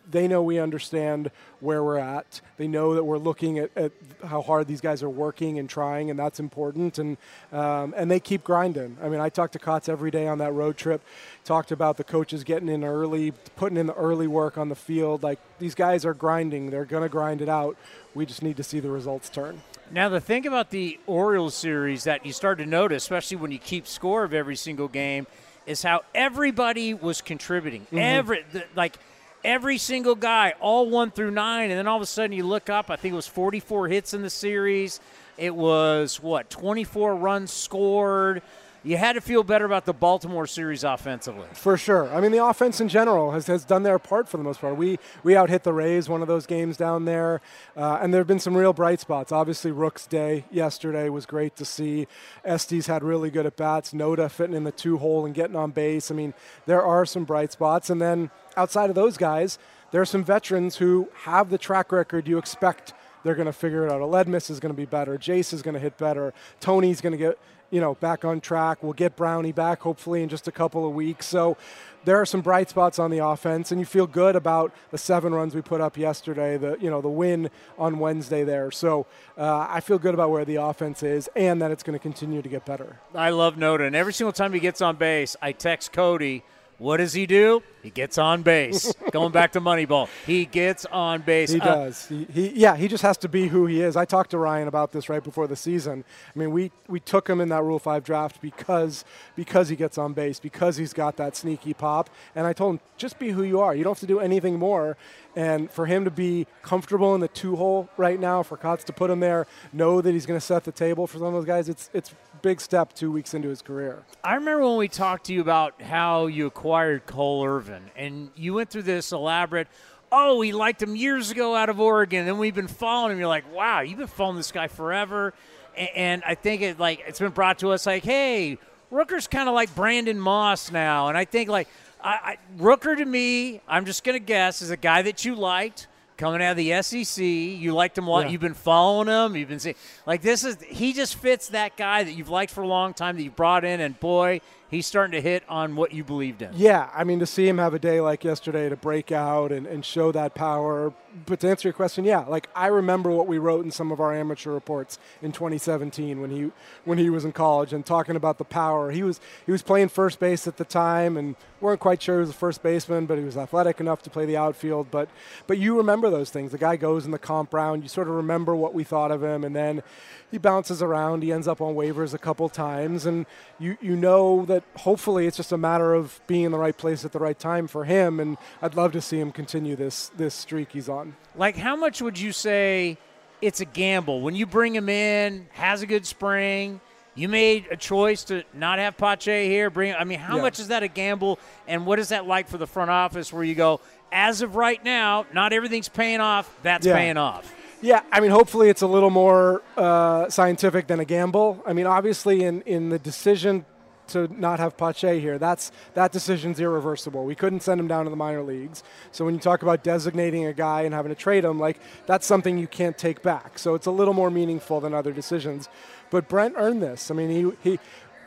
they 0.10 0.28
know 0.28 0.42
we 0.42 0.60
understand 0.60 1.32
where 1.60 1.84
we're 1.84 1.98
at. 1.98 2.42
They 2.58 2.68
know 2.68 2.96
that 2.96 3.04
we're 3.04 3.18
looking 3.18 3.60
at, 3.60 3.72
at 3.76 3.92
how 4.26 4.42
hard 4.42 4.68
these 4.68 4.82
guys 4.82 5.02
are 5.04 5.10
working 5.10 5.60
and 5.60 5.70
trying, 5.70 6.10
and 6.10 6.20
that's 6.20 6.40
important. 6.40 6.98
And 7.00 7.18
um, 7.52 7.94
and 7.96 8.10
they 8.10 8.20
keep 8.20 8.44
grinding. 8.44 8.98
I 9.02 9.10
mean, 9.10 9.20
I 9.20 9.30
talked 9.30 9.54
to 9.54 9.60
Kotz 9.60 9.88
every 9.88 10.12
day 10.12 10.28
on 10.28 10.38
that 10.40 10.54
road 10.54 10.78
trip. 10.78 11.02
Talked 11.46 11.72
about 11.72 11.98
the 11.98 12.04
coaches 12.04 12.44
getting 12.44 12.70
in 12.70 12.84
early, 12.84 13.32
putting 13.56 13.78
in 13.78 13.88
the 13.88 13.96
early 13.96 14.28
work 14.28 14.58
on 14.58 14.70
the 14.70 14.76
field. 14.76 15.24
Like 15.24 15.40
these 15.60 15.76
guys 15.76 16.06
are 16.06 16.14
grinding. 16.14 16.70
They're 16.70 16.86
going 16.86 17.04
to 17.04 17.10
grind 17.10 17.42
it 17.42 17.50
out. 17.50 17.78
We 18.14 18.26
just 18.26 18.42
need 18.42 18.58
to 18.58 18.64
see 18.64 18.80
the 18.80 18.90
results 18.90 19.30
turn. 19.30 19.62
Now, 19.92 20.10
the 20.10 20.20
thing 20.20 20.46
about 20.46 20.70
the 20.70 21.00
Orioles 21.08 21.56
series 21.56 22.04
that 22.04 22.26
you 22.26 22.34
start 22.34 22.60
to 22.60 22.66
notice, 22.66 23.04
especially 23.04 23.38
when 23.38 23.52
you 23.52 23.58
keep 23.58 23.88
score 23.88 24.24
of 24.24 24.34
every 24.34 24.56
single 24.56 24.88
game, 24.88 25.26
is 25.66 25.84
how 25.84 26.02
everybody 26.14 26.94
was 26.94 27.22
contributing. 27.22 27.82
Mm-hmm. 27.84 27.98
Every 27.98 28.46
the, 28.52 28.66
like 28.76 28.98
every 29.44 29.78
single 29.78 30.16
guy, 30.16 30.54
all 30.60 30.90
one 30.90 31.12
through 31.12 31.32
nine, 31.32 31.70
and 31.70 31.78
then 31.78 31.88
all 31.88 31.98
of 31.98 32.02
a 32.02 32.06
sudden 32.06 32.32
you 32.32 32.46
look 32.46 32.70
up. 32.70 32.90
I 32.90 32.96
think 32.96 33.14
it 33.14 33.16
was 33.16 33.28
44 33.28 33.88
hits 33.88 34.14
in 34.14 34.22
the 34.22 34.30
series. 34.30 35.00
It 35.38 35.56
was 35.56 36.22
what 36.22 36.50
24 36.50 37.16
runs 37.16 37.52
scored. 37.52 38.42
You 38.82 38.96
had 38.96 39.14
to 39.14 39.22
feel 39.22 39.44
better 39.44 39.66
about 39.66 39.84
the 39.84 39.94
Baltimore 39.94 40.48
series 40.48 40.86
offensively. 40.86 41.48
For 41.52 41.76
sure. 41.76 42.14
I 42.14 42.22
mean, 42.22 42.32
the 42.32 42.44
offense 42.44 42.80
in 42.80 42.88
general 42.88 43.32
has, 43.32 43.48
has 43.48 43.66
done 43.66 43.84
their 43.84 44.00
part 44.00 44.30
for 44.30 44.38
the 44.38 44.44
most 44.44 44.62
part. 44.62 44.78
We 44.78 45.00
we 45.22 45.36
out 45.36 45.50
hit 45.50 45.64
the 45.64 45.74
Rays 45.74 46.08
one 46.08 46.22
of 46.22 46.30
those 46.30 46.46
games 46.46 46.78
down 46.78 47.04
there, 47.04 47.42
uh, 47.76 48.00
and 48.02 48.14
there 48.14 48.22
have 48.22 48.28
been 48.28 48.40
some 48.40 48.56
real 48.56 48.72
bright 48.72 49.02
spots. 49.02 49.34
Obviously, 49.34 49.72
Rook's 49.72 50.08
day 50.08 50.46
yesterday 50.50 51.10
was 51.10 51.26
great 51.26 51.58
to 51.58 51.66
see. 51.66 52.08
Estes 52.46 52.88
had 52.88 53.04
really 53.04 53.30
good 53.30 53.46
at 53.46 53.58
bats. 53.58 53.92
Noda 53.92 54.32
fitting 54.32 54.56
in 54.56 54.64
the 54.64 54.72
two 54.72 54.98
hole 54.98 55.26
and 55.26 55.36
getting 55.36 55.58
on 55.58 55.72
base. 55.72 56.10
I 56.10 56.16
mean, 56.16 56.34
there 56.66 56.82
are 56.82 57.06
some 57.06 57.26
bright 57.26 57.52
spots. 57.52 57.90
And 57.90 58.02
then 58.02 58.32
outside 58.56 58.90
of 58.90 58.96
those 58.96 59.18
guys, 59.18 59.60
there 59.92 60.02
are 60.02 60.06
some 60.06 60.24
veterans 60.24 60.78
who 60.78 61.10
have 61.24 61.50
the 61.50 61.58
track 61.58 61.92
record 61.92 62.28
you 62.28 62.38
expect 62.38 62.94
they're 63.24 63.36
going 63.36 63.48
to 63.48 63.54
figure 63.54 63.86
it 63.86 63.92
out. 63.92 64.02
Aledmys 64.02 64.50
is 64.50 64.62
going 64.62 64.74
to 64.74 64.78
be 64.78 64.86
better. 64.86 65.18
Jace 65.18 65.52
is 65.54 65.62
going 65.62 65.74
to 65.74 65.80
hit 65.80 65.98
better. 65.98 66.34
Tony's 66.60 67.02
going 67.02 67.12
to 67.12 67.18
get 67.18 67.38
you 67.72 67.82
know 67.82 67.96
back 67.96 68.26
on 68.26 68.42
track. 68.42 68.84
We'll 68.84 68.94
get 68.94 69.16
Brownie 69.16 69.52
back 69.52 69.82
hopefully 69.82 70.24
in 70.24 70.30
just 70.30 70.48
a 70.48 70.52
couple 70.52 70.88
of 70.88 70.94
weeks. 70.94 71.26
So 71.26 71.58
there 72.06 72.20
are 72.20 72.26
some 72.26 72.42
bright 72.42 72.70
spots 72.70 73.00
on 73.00 73.12
the 73.12 73.20
offense, 73.20 73.72
and 73.72 73.80
you 73.80 73.86
feel 73.86 74.08
good 74.08 74.36
about 74.36 74.74
the 74.92 74.98
seven 74.98 75.34
runs 75.34 75.54
we 75.54 75.62
put 75.62 75.82
up 75.82 75.98
yesterday. 75.98 76.58
The 76.58 76.78
you 76.80 76.90
know 76.90 77.02
the 77.02 77.10
win 77.10 77.50
on 77.78 78.00
Wednesday 78.00 78.44
there. 78.44 78.72
So 78.72 79.06
uh, 79.38 79.68
I 79.70 79.80
feel 79.82 80.00
good 80.00 80.14
about 80.14 80.30
where 80.32 80.46
the 80.46 80.56
offense 80.56 81.04
is, 81.04 81.30
and 81.36 81.62
that 81.62 81.72
it's 81.72 81.84
going 81.84 81.98
to 81.98 82.02
continue 82.02 82.42
to 82.42 82.50
get 82.50 82.66
better. 82.66 83.00
I 83.14 83.32
love 83.32 83.56
Noda, 83.56 83.86
and 83.86 83.96
every 83.96 84.14
single 84.14 84.34
time 84.34 84.54
he 84.54 84.60
gets 84.60 84.82
on 84.82 84.96
base, 84.96 85.36
I 85.42 85.52
text 85.52 85.92
Cody. 85.92 86.44
What 86.80 86.98
does 86.98 87.14
he 87.14 87.26
do? 87.26 87.62
He 87.84 87.90
gets 87.90 88.18
on 88.18 88.42
base. 88.42 88.94
Going 89.12 89.32
back 89.32 89.52
to 89.54 89.62
Moneyball, 89.62 90.10
he 90.26 90.46
gets 90.46 90.86
on 90.86 91.22
base. 91.22 91.52
He 91.52 91.60
Uh, 91.62 91.66
does. 91.66 92.08
He, 92.08 92.26
he, 92.34 92.50
yeah, 92.50 92.76
he 92.76 92.88
just 92.88 93.04
has 93.04 93.18
to 93.18 93.30
be 93.30 93.48
who 93.50 93.66
he 93.68 93.82
is. 93.82 93.96
I 93.96 94.06
talked 94.06 94.32
to 94.32 94.38
Ryan 94.38 94.68
about 94.68 94.92
this 94.92 95.08
right 95.10 95.24
before 95.24 95.46
the 95.48 95.56
season. 95.56 96.04
I 96.36 96.40
mean, 96.40 96.52
we, 96.52 96.72
we 96.88 97.00
took 97.00 97.30
him 97.30 97.40
in 97.42 97.50
that 97.50 97.64
Rule 97.64 97.80
5 97.80 98.04
draft 98.04 98.42
because 98.42 99.06
because 99.36 99.70
he 99.70 99.76
gets 99.76 99.98
on 99.98 100.14
base, 100.14 100.40
because 100.40 100.78
he's 100.78 100.94
got 100.94 101.16
that 101.18 101.36
sneaky 101.36 101.74
pop. 101.74 102.10
And 102.36 102.48
I 102.48 102.54
told 102.54 102.76
him, 102.76 102.80
just 102.98 103.20
be 103.20 103.30
who 103.32 103.44
you 103.44 103.60
are. 103.60 103.76
You 103.76 103.84
don't 103.84 103.92
have 103.92 104.00
to 104.02 104.08
do 104.08 104.20
anything 104.20 104.58
more. 104.58 104.98
And 105.36 105.70
for 105.72 105.86
him 105.86 106.04
to 106.06 106.12
be 106.12 106.48
comfortable 106.64 107.14
in 107.16 107.22
the 107.22 107.28
two 107.28 107.56
hole 107.56 107.88
right 107.98 108.20
now, 108.20 108.42
for 108.44 108.58
Kotz 108.58 108.84
to 108.86 108.94
put 108.94 109.10
him 109.10 109.20
there, 109.20 109.48
know 109.72 110.02
that 110.02 110.12
he's 110.12 110.26
going 110.26 110.40
to 110.40 110.46
set 110.46 110.64
the 110.64 110.72
table 110.72 111.08
for 111.08 111.18
some 111.18 111.28
of 111.28 111.34
those 111.34 111.46
guys, 111.46 111.70
it's 111.70 111.90
it's 111.94 112.14
big 112.42 112.62
step 112.62 112.94
two 112.94 113.12
weeks 113.12 113.34
into 113.34 113.50
his 113.50 113.62
career. 113.62 114.04
I 114.24 114.36
remember 114.36 114.66
when 114.66 114.78
we 114.78 114.88
talked 114.88 115.26
to 115.26 115.34
you 115.34 115.42
about 115.42 115.82
how 115.82 116.28
you 116.28 116.46
acquired 116.46 117.06
Cole 117.06 117.46
Irvin, 117.46 117.84
and 117.96 118.30
you 118.36 118.54
went 118.54 118.70
through 118.70 118.84
this 118.84 119.12
elaborate. 119.12 119.68
Oh, 120.12 120.38
we 120.38 120.52
liked 120.52 120.82
him 120.82 120.96
years 120.96 121.32
ago 121.32 121.56
out 121.56 121.70
of 121.70 121.80
Oregon, 121.80 122.28
and 122.28 122.40
we've 122.40 122.56
been 122.56 122.68
following 122.68 123.12
him. 123.12 123.20
You're 123.20 123.28
like, 123.28 123.54
wow, 123.54 123.82
you've 123.82 124.00
been 124.00 124.08
following 124.08 124.38
this 124.38 124.52
guy 124.52 124.68
forever, 124.68 125.34
and 125.76 126.24
I 126.26 126.36
think 126.36 126.62
it 126.62 126.80
like 126.80 127.04
it's 127.08 127.20
been 127.20 127.32
brought 127.32 127.60
to 127.60 127.72
us 127.72 127.86
like, 127.86 128.04
hey, 128.04 128.58
Rooker's 128.92 129.28
kind 129.28 129.48
of 129.48 129.56
like 129.56 129.74
Brandon 129.76 130.20
Moss 130.20 130.72
now, 130.72 131.10
and 131.10 131.18
I 131.18 131.26
think 131.26 131.50
like 131.50 131.68
I, 132.04 132.10
I, 132.10 132.38
Rooker 132.58 132.98
to 132.98 133.06
me, 133.06 133.62
I'm 133.68 133.86
just 133.86 134.04
gonna 134.04 134.20
guess 134.20 134.62
is 134.62 134.72
a 134.72 134.78
guy 134.78 135.02
that 135.04 135.26
you 135.26 135.36
liked 135.36 135.88
coming 136.20 136.44
out 136.44 136.52
of 136.52 136.58
the 136.58 136.82
SEC. 136.84 137.24
You 137.24 137.74
liked 137.74 137.98
him 137.98 138.06
a 138.06 138.10
lot. 138.12 138.26
Yeah. 138.26 138.32
You've 138.34 138.42
been 138.42 138.54
following 138.54 139.08
him. 139.08 139.36
You've 139.36 139.50
been 139.50 139.60
seeing 139.60 139.76
like 140.06 140.22
this 140.22 140.44
is 140.44 140.58
he 140.62 140.94
just 140.94 141.16
fits 141.16 141.50
that 141.50 141.78
guy 141.78 142.04
that 142.04 142.12
you've 142.12 142.30
liked 142.30 142.52
for 142.52 142.62
a 142.62 142.68
long 142.68 142.94
time 142.94 143.16
that 143.16 143.24
you 143.24 143.32
brought 143.32 143.66
in, 143.66 143.80
and 143.80 144.00
boy, 144.00 144.42
he's 144.70 144.86
starting 144.86 145.12
to 145.12 145.22
hit 145.22 145.44
on 145.50 145.76
what 145.76 145.94
you 145.94 146.04
believed 146.04 146.42
in. 146.42 146.52
Yeah, 146.54 146.90
I 146.94 147.04
mean, 147.04 147.20
to 147.20 147.26
see 147.26 147.48
him 147.48 147.58
have 147.58 147.74
a 147.74 147.80
day 147.80 148.02
like 148.02 148.24
yesterday 148.24 148.70
to 148.70 148.76
break 148.76 149.12
out 149.12 149.52
and, 149.52 149.66
and 149.68 149.84
show 149.84 150.12
that 150.12 150.36
power. 150.36 150.94
But 151.26 151.40
to 151.42 151.50
answer 151.50 151.68
your 151.68 151.74
question, 151.74 152.06
yeah, 152.06 152.20
like 152.20 152.48
I 152.56 152.68
remember 152.68 153.10
what 153.10 153.28
we 153.28 153.38
wrote 153.40 153.66
in 153.66 153.72
some 153.72 153.92
of 153.92 154.00
our 154.00 154.14
amateur 154.14 154.52
reports 154.52 155.00
in 155.22 155.32
2017 155.32 156.22
when 156.22 156.30
he 156.30 156.52
when 156.86 156.98
he 156.98 157.10
was 157.10 157.26
in 157.26 157.32
college 157.32 157.74
and 157.74 157.86
talking 157.86 158.16
about 158.16 158.38
the 158.38 158.46
power. 158.46 158.92
He 158.92 159.04
was 159.04 159.20
he 159.46 159.52
was 159.52 159.64
playing 159.64 159.90
first 159.90 160.20
base 160.20 160.48
at 160.48 160.58
the 160.58 160.66
time 160.66 161.18
and 161.18 161.36
weren't 161.62 161.80
quite 161.80 162.02
sure 162.02 162.16
he 162.16 162.22
was 162.22 162.30
a 162.30 162.34
first 162.34 162.62
baseman, 162.62 163.06
but 163.06 163.18
he 163.18 163.24
was 163.24 163.38
athletic 163.38 163.80
enough 163.80 164.02
to 164.04 164.10
play 164.10 164.26
the 164.26 164.38
outfield. 164.38 164.92
But 164.92 165.10
but 165.48 165.58
you 165.58 165.78
remember 165.78 166.10
those 166.10 166.30
things. 166.30 166.52
The 166.52 166.58
guy 166.58 166.76
goes 166.76 167.06
in 167.06 167.12
the 167.12 167.20
comp 167.20 167.54
round. 167.54 167.84
You 167.84 167.90
sort 167.90 168.08
of 168.08 168.14
remember 168.14 168.56
what 168.56 168.74
we 168.74 168.84
thought 168.84 169.12
of 169.12 169.24
him, 169.24 169.44
and 169.44 169.56
then 169.56 169.82
he 170.30 170.38
bounces 170.38 170.82
around. 170.82 171.24
He 171.24 171.32
ends 171.32 171.48
up 171.48 171.60
on 171.60 171.74
waivers 171.74 172.14
a 172.14 172.20
couple 172.20 172.48
times, 172.50 173.06
and 173.06 173.26
you 173.58 173.78
you 173.82 173.96
know 173.96 174.46
that 174.46 174.59
hopefully 174.76 175.28
it's 175.28 175.38
just 175.38 175.52
a 175.52 175.58
matter 175.58 175.94
of 175.94 176.20
being 176.28 176.44
in 176.46 176.52
the 176.52 176.58
right 176.58 176.78
place 176.78 177.06
at 177.06 177.12
the 177.12 177.20
right 177.20 177.38
time 177.38 177.68
for 177.68 177.86
him. 177.86 178.20
And 178.20 178.38
I'd 178.62 178.76
love 178.76 178.92
to 178.94 179.02
see 179.02 179.20
him 179.20 179.32
continue 179.32 179.76
this 179.76 180.10
this 180.18 180.34
streak 180.34 180.72
he's 180.72 180.90
on. 180.90 181.16
Like, 181.36 181.56
how 181.58 181.76
much 181.76 182.02
would 182.02 182.20
you 182.20 182.32
say 182.32 182.98
it's 183.42 183.60
a 183.62 183.66
gamble 183.66 184.22
when 184.22 184.36
you 184.36 184.46
bring 184.46 184.76
him 184.76 184.90
in? 184.90 185.48
Has 185.54 185.82
a 185.82 185.86
good 185.86 186.06
spring. 186.06 186.82
You 187.16 187.28
made 187.28 187.66
a 187.72 187.76
choice 187.76 188.24
to 188.26 188.44
not 188.54 188.80
have 188.80 188.96
Pache 188.98 189.48
here. 189.48 189.70
Bring. 189.70 189.94
I 189.94 190.04
mean, 190.06 190.20
how 190.20 190.38
Yeah. 190.38 190.44
much 190.44 190.60
is 190.60 190.70
that 190.70 190.84
a 190.84 190.88
gamble? 190.88 191.38
And 191.68 191.86
what 191.86 192.00
is 192.00 192.10
that 192.10 192.26
like 192.28 192.48
for 192.48 192.58
the 192.58 192.68
front 192.68 192.92
office, 192.92 193.34
where 193.34 193.44
you 193.44 193.56
go, 193.56 193.82
as 194.12 194.42
of 194.42 194.56
right 194.56 194.82
now, 194.84 195.26
not 195.34 195.52
everything's 195.52 195.90
paying 195.90 196.22
off. 196.22 196.50
That's 196.64 196.86
Yeah. 196.86 196.96
paying 196.96 197.18
off. 197.18 197.54
Yeah, 197.82 198.02
I 198.12 198.20
mean, 198.20 198.32
hopefully 198.32 198.68
it's 198.70 198.82
a 198.82 198.88
little 198.88 199.10
more 199.10 199.62
uh, 199.78 200.30
scientific 200.30 200.88
than 200.88 201.00
a 201.00 201.06
gamble. 201.06 201.64
I 201.66 201.72
mean, 201.72 201.88
obviously, 201.88 202.44
in, 202.44 202.62
in 202.64 202.90
the 202.90 203.00
decision 203.00 203.66
to 204.10 204.28
not 204.40 204.60
have 204.60 204.78
Pache 204.78 205.20
here, 205.20 205.38
that's 205.38 205.72
that 205.94 206.12
decision's 206.12 206.60
irreversible. 206.60 207.26
We 207.26 207.36
couldn't 207.36 207.62
send 207.62 207.80
him 207.80 207.88
down 207.88 208.06
to 208.06 208.10
the 208.10 208.16
minor 208.16 208.44
leagues. 208.44 208.84
So 209.12 209.26
when 209.26 209.34
you 209.34 209.40
talk 209.40 209.62
about 209.62 209.84
designating 209.84 210.46
a 210.46 210.54
guy 210.54 210.82
and 210.82 210.94
having 210.94 211.10
to 211.10 211.16
trade 211.16 211.44
him, 211.44 211.60
like 211.60 211.80
that's 212.06 212.26
something 212.26 212.58
you 212.58 212.68
can't 212.68 212.98
take 212.98 213.22
back. 213.22 213.60
So 213.60 213.76
it's 213.76 213.86
a 213.86 213.92
little 213.92 214.14
more 214.14 214.30
meaningful 214.30 214.80
than 214.82 214.94
other 214.94 215.12
decisions. 215.12 215.70
But 216.10 216.28
Brent 216.28 216.56
earned 216.58 216.82
this. 216.82 217.12
I 217.12 217.14
mean, 217.14 217.30
he 217.30 217.72
he. 217.72 217.80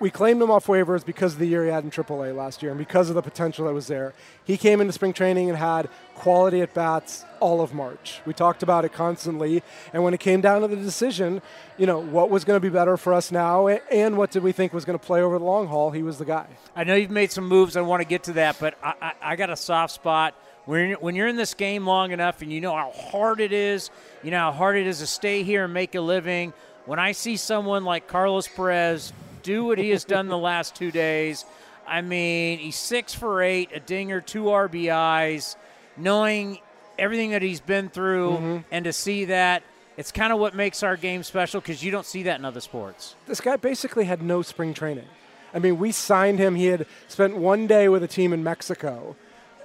We 0.02 0.10
claimed 0.10 0.42
him 0.42 0.50
off 0.50 0.66
waivers 0.66 1.06
because 1.06 1.34
of 1.34 1.38
the 1.38 1.46
year 1.46 1.64
he 1.64 1.70
had 1.70 1.84
in 1.84 1.90
AAA 1.92 2.34
last 2.34 2.60
year 2.60 2.72
and 2.72 2.78
because 2.78 3.08
of 3.08 3.14
the 3.14 3.22
potential 3.22 3.66
that 3.66 3.72
was 3.72 3.86
there. 3.86 4.14
He 4.44 4.56
came 4.56 4.80
into 4.80 4.92
spring 4.92 5.12
training 5.12 5.48
and 5.48 5.56
had 5.56 5.88
quality 6.16 6.60
at 6.60 6.74
bats 6.74 7.24
all 7.38 7.60
of 7.60 7.72
March. 7.72 8.20
We 8.26 8.34
talked 8.34 8.64
about 8.64 8.84
it 8.84 8.92
constantly. 8.92 9.62
And 9.92 10.02
when 10.02 10.12
it 10.12 10.18
came 10.18 10.40
down 10.40 10.62
to 10.62 10.66
the 10.66 10.74
decision, 10.74 11.40
you 11.78 11.86
know, 11.86 12.00
what 12.00 12.30
was 12.30 12.42
going 12.42 12.56
to 12.56 12.60
be 12.60 12.68
better 12.68 12.96
for 12.96 13.14
us 13.14 13.30
now 13.30 13.68
and 13.68 14.18
what 14.18 14.32
did 14.32 14.42
we 14.42 14.50
think 14.50 14.72
was 14.72 14.84
going 14.84 14.98
to 14.98 15.06
play 15.06 15.22
over 15.22 15.38
the 15.38 15.44
long 15.44 15.68
haul, 15.68 15.92
he 15.92 16.02
was 16.02 16.18
the 16.18 16.24
guy. 16.24 16.48
I 16.74 16.82
know 16.82 16.96
you've 16.96 17.12
made 17.12 17.30
some 17.30 17.46
moves. 17.46 17.76
I 17.76 17.82
want 17.82 18.00
to 18.00 18.08
get 18.08 18.24
to 18.24 18.32
that, 18.32 18.56
but 18.58 18.76
I, 18.82 18.94
I, 19.00 19.12
I 19.22 19.36
got 19.36 19.50
a 19.50 19.56
soft 19.56 19.94
spot. 19.94 20.34
When 20.64 20.88
you're, 20.88 20.98
when 20.98 21.14
you're 21.14 21.28
in 21.28 21.36
this 21.36 21.54
game 21.54 21.86
long 21.86 22.10
enough 22.10 22.42
and 22.42 22.52
you 22.52 22.60
know 22.60 22.74
how 22.74 22.90
hard 22.90 23.40
it 23.40 23.52
is, 23.52 23.90
you 24.24 24.32
know 24.32 24.38
how 24.38 24.50
hard 24.50 24.76
it 24.76 24.88
is 24.88 24.98
to 24.98 25.06
stay 25.06 25.44
here 25.44 25.62
and 25.62 25.72
make 25.72 25.94
a 25.94 26.00
living. 26.00 26.54
When 26.86 26.98
I 26.98 27.12
see 27.12 27.36
someone 27.36 27.84
like 27.84 28.08
Carlos 28.08 28.48
Perez 28.48 29.12
do 29.42 29.64
what 29.64 29.78
he 29.78 29.90
has 29.90 30.04
done 30.04 30.28
the 30.28 30.38
last 30.38 30.74
two 30.74 30.90
days, 30.90 31.44
I 31.86 32.00
mean, 32.00 32.58
he's 32.58 32.76
six 32.76 33.12
for 33.14 33.42
eight, 33.42 33.70
a 33.74 33.80
dinger, 33.80 34.20
two 34.20 34.44
RBIs, 34.44 35.56
knowing 35.96 36.60
everything 36.98 37.30
that 37.30 37.42
he's 37.42 37.60
been 37.60 37.88
through, 37.88 38.30
mm-hmm. 38.32 38.56
and 38.70 38.84
to 38.84 38.92
see 38.92 39.26
that 39.26 39.62
It's 39.96 40.10
kind 40.10 40.32
of 40.32 40.38
what 40.38 40.54
makes 40.54 40.82
our 40.82 40.96
game 40.96 41.22
special 41.22 41.60
because 41.60 41.82
you 41.82 41.90
don't 41.90 42.06
see 42.06 42.22
that 42.24 42.38
in 42.38 42.44
other 42.44 42.60
sports. 42.60 43.14
This 43.26 43.40
guy 43.40 43.56
basically 43.56 44.04
had 44.04 44.22
no 44.22 44.40
spring 44.42 44.72
training. 44.72 45.06
I 45.52 45.58
mean, 45.58 45.78
we 45.78 45.92
signed 45.92 46.38
him. 46.38 46.54
He 46.54 46.66
had 46.66 46.86
spent 47.08 47.36
one 47.36 47.66
day 47.66 47.88
with 47.88 48.02
a 48.02 48.08
team 48.08 48.32
in 48.32 48.42
Mexico. 48.42 49.16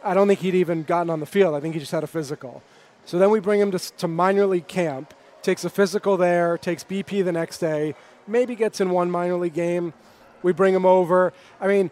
I 0.04 0.14
don't 0.14 0.28
think 0.28 0.42
he'd 0.42 0.56
even 0.56 0.84
gotten 0.84 1.10
on 1.10 1.22
the 1.22 1.26
field. 1.26 1.56
I 1.56 1.62
think 1.62 1.76
he 1.76 1.80
just 1.80 1.94
had 1.94 2.04
a 2.04 2.08
physical. 2.08 2.62
So 3.06 3.18
then 3.18 3.30
we 3.30 3.40
bring 3.40 3.62
him 3.62 3.72
to, 3.72 3.80
to 3.80 4.08
minor 4.08 4.46
league 4.46 4.68
camp, 4.68 5.14
takes 5.42 5.64
a 5.64 5.70
physical 5.70 6.18
there, 6.18 6.58
takes 6.58 6.84
BP 6.84 7.24
the 7.24 7.32
next 7.32 7.60
day, 7.60 7.96
maybe 8.28 8.56
gets 8.56 8.82
in 8.82 8.90
one 8.90 9.10
minor 9.12 9.36
league 9.36 9.54
game. 9.54 9.94
We 10.44 10.54
bring 10.54 10.76
him 10.76 10.86
over. 10.86 11.34
I 11.60 11.68
mean, 11.68 11.92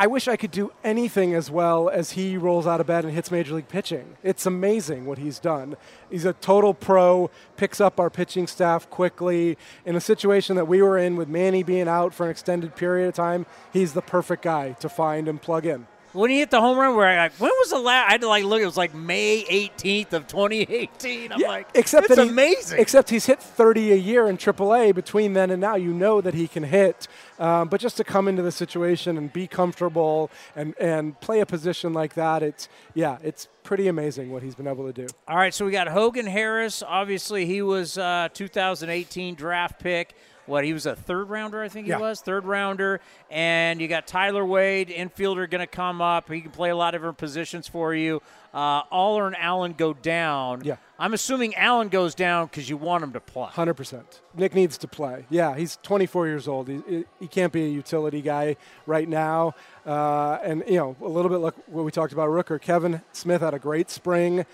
I 0.00 0.06
wish 0.06 0.28
I 0.28 0.36
could 0.36 0.52
do 0.52 0.70
anything 0.84 1.34
as 1.34 1.50
well 1.50 1.88
as 1.88 2.12
he 2.12 2.36
rolls 2.36 2.68
out 2.68 2.80
of 2.80 2.86
bed 2.86 3.04
and 3.04 3.12
hits 3.12 3.32
major 3.32 3.54
league 3.54 3.68
pitching. 3.68 4.16
It's 4.22 4.46
amazing 4.46 5.06
what 5.06 5.18
he's 5.18 5.40
done. 5.40 5.76
He's 6.08 6.24
a 6.24 6.34
total 6.34 6.72
pro, 6.72 7.30
picks 7.56 7.80
up 7.80 7.98
our 7.98 8.08
pitching 8.08 8.46
staff 8.46 8.88
quickly. 8.90 9.58
In 9.84 9.96
a 9.96 10.00
situation 10.00 10.54
that 10.54 10.68
we 10.68 10.82
were 10.82 10.96
in 10.96 11.16
with 11.16 11.28
Manny 11.28 11.64
being 11.64 11.88
out 11.88 12.14
for 12.14 12.26
an 12.26 12.30
extended 12.30 12.76
period 12.76 13.08
of 13.08 13.14
time, 13.14 13.44
he's 13.72 13.92
the 13.94 14.00
perfect 14.02 14.42
guy 14.42 14.72
to 14.74 14.88
find 14.88 15.26
and 15.26 15.42
plug 15.42 15.66
in 15.66 15.88
when 16.12 16.30
he 16.30 16.38
hit 16.38 16.50
the 16.50 16.60
home 16.60 16.78
run, 16.78 16.96
where 16.96 17.06
I 17.06 17.16
like, 17.16 17.32
when 17.34 17.50
was 17.50 17.70
the 17.70 17.78
last? 17.78 18.08
I 18.08 18.12
had 18.12 18.20
to 18.22 18.28
like 18.28 18.44
look. 18.44 18.60
It 18.60 18.66
was 18.66 18.76
like 18.76 18.94
May 18.94 19.44
18th 19.44 20.12
of 20.12 20.26
2018. 20.26 21.32
I'm 21.32 21.40
yeah, 21.40 21.48
like, 21.48 21.68
except 21.74 22.08
that's 22.08 22.20
amazing. 22.20 22.80
Except 22.80 23.10
he's 23.10 23.26
hit 23.26 23.42
30 23.42 23.92
a 23.92 23.96
year 23.96 24.28
in 24.28 24.36
AAA 24.36 24.94
between 24.94 25.34
then 25.34 25.50
and 25.50 25.60
now. 25.60 25.76
You 25.76 25.92
know 25.92 26.20
that 26.20 26.34
he 26.34 26.48
can 26.48 26.62
hit, 26.62 27.08
um, 27.38 27.68
but 27.68 27.80
just 27.80 27.96
to 27.98 28.04
come 28.04 28.28
into 28.28 28.42
the 28.42 28.52
situation 28.52 29.18
and 29.18 29.32
be 29.32 29.46
comfortable 29.46 30.30
and 30.56 30.74
and 30.78 31.20
play 31.20 31.40
a 31.40 31.46
position 31.46 31.92
like 31.92 32.14
that, 32.14 32.42
it's 32.42 32.68
yeah, 32.94 33.18
it's 33.22 33.48
pretty 33.62 33.88
amazing 33.88 34.32
what 34.32 34.42
he's 34.42 34.54
been 34.54 34.66
able 34.66 34.86
to 34.86 34.92
do. 34.92 35.06
All 35.26 35.36
right, 35.36 35.52
so 35.52 35.66
we 35.66 35.72
got 35.72 35.88
Hogan 35.88 36.26
Harris. 36.26 36.82
Obviously, 36.82 37.44
he 37.44 37.60
was 37.60 37.98
uh, 37.98 38.28
2018 38.32 39.34
draft 39.34 39.78
pick 39.78 40.14
what 40.48 40.64
he 40.64 40.72
was 40.72 40.86
a 40.86 40.96
third 40.96 41.28
rounder, 41.28 41.62
I 41.62 41.68
think 41.68 41.86
he 41.86 41.90
yeah. 41.90 41.98
was 41.98 42.20
third 42.20 42.44
rounder, 42.44 43.00
and 43.30 43.80
you 43.80 43.88
got 43.88 44.06
Tyler 44.06 44.44
Wade, 44.44 44.88
infielder, 44.88 45.48
going 45.48 45.60
to 45.60 45.66
come 45.66 46.00
up. 46.00 46.30
He 46.30 46.40
can 46.40 46.50
play 46.50 46.70
a 46.70 46.76
lot 46.76 46.94
of 46.94 47.00
different 47.00 47.18
positions 47.18 47.68
for 47.68 47.94
you. 47.94 48.22
Uh, 48.52 48.82
Oller 48.90 49.26
and 49.26 49.36
Allen 49.36 49.74
go 49.74 49.92
down. 49.92 50.62
Yeah, 50.64 50.76
I'm 50.98 51.12
assuming 51.12 51.54
Allen 51.54 51.88
goes 51.88 52.14
down 52.14 52.46
because 52.46 52.68
you 52.68 52.78
want 52.78 53.04
him 53.04 53.12
to 53.12 53.20
play. 53.20 53.48
Hundred 53.50 53.74
percent. 53.74 54.22
Nick 54.34 54.54
needs 54.54 54.78
to 54.78 54.88
play. 54.88 55.26
Yeah, 55.28 55.54
he's 55.54 55.78
24 55.82 56.26
years 56.26 56.48
old. 56.48 56.68
He, 56.68 57.04
he 57.20 57.28
can't 57.28 57.52
be 57.52 57.64
a 57.64 57.68
utility 57.68 58.22
guy 58.22 58.56
right 58.86 59.08
now. 59.08 59.54
Uh, 59.84 60.38
and 60.42 60.64
you 60.66 60.76
know, 60.76 60.96
a 61.02 61.08
little 61.08 61.30
bit 61.30 61.38
like 61.38 61.54
what 61.66 61.84
we 61.84 61.90
talked 61.90 62.12
about 62.12 62.30
Rooker. 62.30 62.60
Kevin 62.60 63.02
Smith 63.12 63.42
had 63.42 63.52
a 63.52 63.58
great 63.58 63.90
spring 63.90 64.46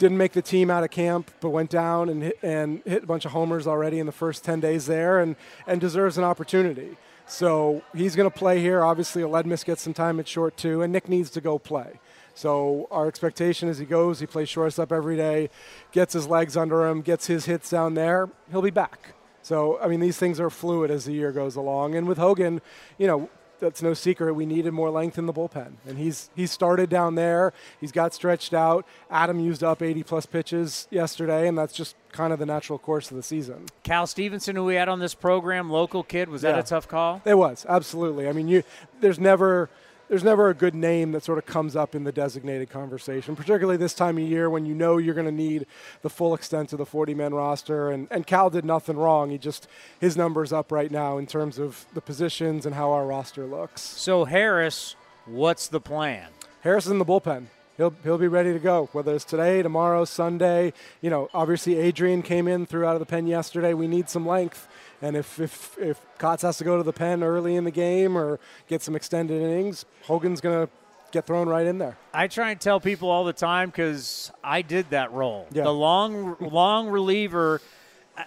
didn't 0.00 0.16
make 0.16 0.32
the 0.32 0.42
team 0.42 0.70
out 0.70 0.82
of 0.82 0.90
camp, 0.90 1.30
but 1.40 1.50
went 1.50 1.68
down 1.68 2.08
and 2.08 2.22
hit, 2.22 2.38
and 2.42 2.82
hit 2.86 3.04
a 3.04 3.06
bunch 3.06 3.26
of 3.26 3.32
homers 3.32 3.66
already 3.66 3.98
in 3.98 4.06
the 4.06 4.12
first 4.12 4.42
10 4.42 4.58
days 4.58 4.86
there 4.86 5.20
and, 5.20 5.36
and 5.66 5.78
deserves 5.78 6.16
an 6.16 6.24
opportunity. 6.24 6.96
So 7.26 7.82
he's 7.94 8.16
going 8.16 8.28
to 8.28 8.36
play 8.36 8.60
here. 8.60 8.82
Obviously, 8.82 9.22
Aledmys 9.22 9.64
gets 9.64 9.82
some 9.82 9.92
time 9.92 10.18
at 10.18 10.26
short 10.26 10.56
too, 10.56 10.80
and 10.80 10.90
Nick 10.90 11.08
needs 11.08 11.28
to 11.30 11.40
go 11.42 11.58
play. 11.58 12.00
So 12.34 12.88
our 12.90 13.06
expectation 13.08 13.68
as 13.68 13.78
he 13.78 13.84
goes, 13.84 14.20
he 14.20 14.26
plays 14.26 14.48
shortstop 14.48 14.90
every 14.90 15.16
day, 15.16 15.50
gets 15.92 16.14
his 16.14 16.26
legs 16.26 16.56
under 16.56 16.88
him, 16.88 17.02
gets 17.02 17.26
his 17.26 17.44
hits 17.44 17.68
down 17.68 17.92
there, 17.92 18.30
he'll 18.50 18.62
be 18.62 18.70
back. 18.70 19.14
So, 19.42 19.78
I 19.80 19.88
mean, 19.88 20.00
these 20.00 20.16
things 20.16 20.40
are 20.40 20.48
fluid 20.50 20.90
as 20.90 21.04
the 21.04 21.12
year 21.12 21.30
goes 21.30 21.56
along. 21.56 21.94
And 21.94 22.08
with 22.08 22.18
Hogan, 22.18 22.62
you 22.98 23.06
know, 23.06 23.28
that's 23.60 23.82
no 23.82 23.94
secret. 23.94 24.34
We 24.34 24.46
needed 24.46 24.72
more 24.72 24.90
length 24.90 25.18
in 25.18 25.26
the 25.26 25.32
bullpen, 25.32 25.74
and 25.86 25.98
he's 25.98 26.30
he 26.34 26.46
started 26.46 26.90
down 26.90 27.14
there. 27.14 27.52
He's 27.80 27.92
got 27.92 28.14
stretched 28.14 28.54
out. 28.54 28.86
Adam 29.10 29.38
used 29.38 29.62
up 29.62 29.82
80 29.82 30.02
plus 30.02 30.26
pitches 30.26 30.88
yesterday, 30.90 31.46
and 31.46 31.56
that's 31.56 31.72
just 31.72 31.94
kind 32.12 32.32
of 32.32 32.38
the 32.38 32.46
natural 32.46 32.78
course 32.78 33.10
of 33.10 33.16
the 33.16 33.22
season. 33.22 33.66
Cal 33.82 34.06
Stevenson, 34.06 34.56
who 34.56 34.64
we 34.64 34.74
had 34.74 34.88
on 34.88 34.98
this 34.98 35.14
program, 35.14 35.70
local 35.70 36.02
kid, 36.02 36.28
was 36.28 36.42
yeah. 36.42 36.52
that 36.52 36.60
a 36.60 36.62
tough 36.62 36.88
call? 36.88 37.22
It 37.24 37.34
was 37.34 37.64
absolutely. 37.68 38.28
I 38.28 38.32
mean, 38.32 38.48
you 38.48 38.62
there's 39.00 39.18
never 39.18 39.70
there's 40.10 40.24
never 40.24 40.48
a 40.48 40.54
good 40.54 40.74
name 40.74 41.12
that 41.12 41.22
sort 41.22 41.38
of 41.38 41.46
comes 41.46 41.76
up 41.76 41.94
in 41.94 42.02
the 42.02 42.10
designated 42.10 42.68
conversation, 42.68 43.36
particularly 43.36 43.76
this 43.76 43.94
time 43.94 44.18
of 44.18 44.24
year 44.24 44.50
when 44.50 44.66
you 44.66 44.74
know 44.74 44.98
you're 44.98 45.14
going 45.14 45.24
to 45.24 45.32
need 45.32 45.66
the 46.02 46.10
full 46.10 46.34
extent 46.34 46.72
of 46.72 46.78
the 46.78 46.84
40 46.84 47.14
man 47.14 47.32
roster. 47.32 47.90
And, 47.90 48.08
and 48.10 48.26
Cal 48.26 48.50
did 48.50 48.64
nothing 48.64 48.96
wrong. 48.96 49.30
He 49.30 49.38
just, 49.38 49.68
his 50.00 50.16
number's 50.16 50.52
up 50.52 50.72
right 50.72 50.90
now 50.90 51.16
in 51.16 51.28
terms 51.28 51.60
of 51.60 51.86
the 51.94 52.00
positions 52.00 52.66
and 52.66 52.74
how 52.74 52.90
our 52.90 53.06
roster 53.06 53.46
looks. 53.46 53.82
So, 53.82 54.24
Harris, 54.24 54.96
what's 55.26 55.68
the 55.68 55.80
plan? 55.80 56.26
Harris 56.62 56.86
is 56.86 56.90
in 56.90 56.98
the 56.98 57.06
bullpen. 57.06 57.46
He'll, 57.76 57.94
he'll 58.02 58.18
be 58.18 58.28
ready 58.28 58.52
to 58.52 58.58
go, 58.58 58.88
whether 58.92 59.14
it's 59.14 59.24
today, 59.24 59.62
tomorrow, 59.62 60.04
Sunday. 60.04 60.72
You 61.00 61.10
know, 61.10 61.30
obviously 61.32 61.76
Adrian 61.76 62.22
came 62.22 62.48
in, 62.48 62.66
threw 62.66 62.84
out 62.84 62.96
of 62.96 63.00
the 63.00 63.06
pen 63.06 63.28
yesterday. 63.28 63.74
We 63.74 63.86
need 63.86 64.10
some 64.10 64.26
length 64.26 64.66
and 65.02 65.16
if, 65.16 65.40
if, 65.40 65.78
if 65.78 66.00
Kotz 66.18 66.42
has 66.42 66.58
to 66.58 66.64
go 66.64 66.76
to 66.76 66.82
the 66.82 66.92
pen 66.92 67.22
early 67.22 67.56
in 67.56 67.64
the 67.64 67.70
game 67.70 68.16
or 68.16 68.38
get 68.68 68.82
some 68.82 68.94
extended 68.94 69.40
innings, 69.40 69.84
Hogan's 70.04 70.40
going 70.40 70.66
to 70.66 70.72
get 71.10 71.26
thrown 71.26 71.48
right 71.48 71.66
in 71.66 71.78
there. 71.78 71.96
I 72.12 72.28
try 72.28 72.50
and 72.50 72.60
tell 72.60 72.80
people 72.80 73.08
all 73.08 73.24
the 73.24 73.32
time 73.32 73.70
because 73.70 74.30
I 74.44 74.62
did 74.62 74.90
that 74.90 75.12
role. 75.12 75.46
Yeah. 75.52 75.64
The 75.64 75.72
long, 75.72 76.36
long 76.40 76.88
reliever. 76.88 77.60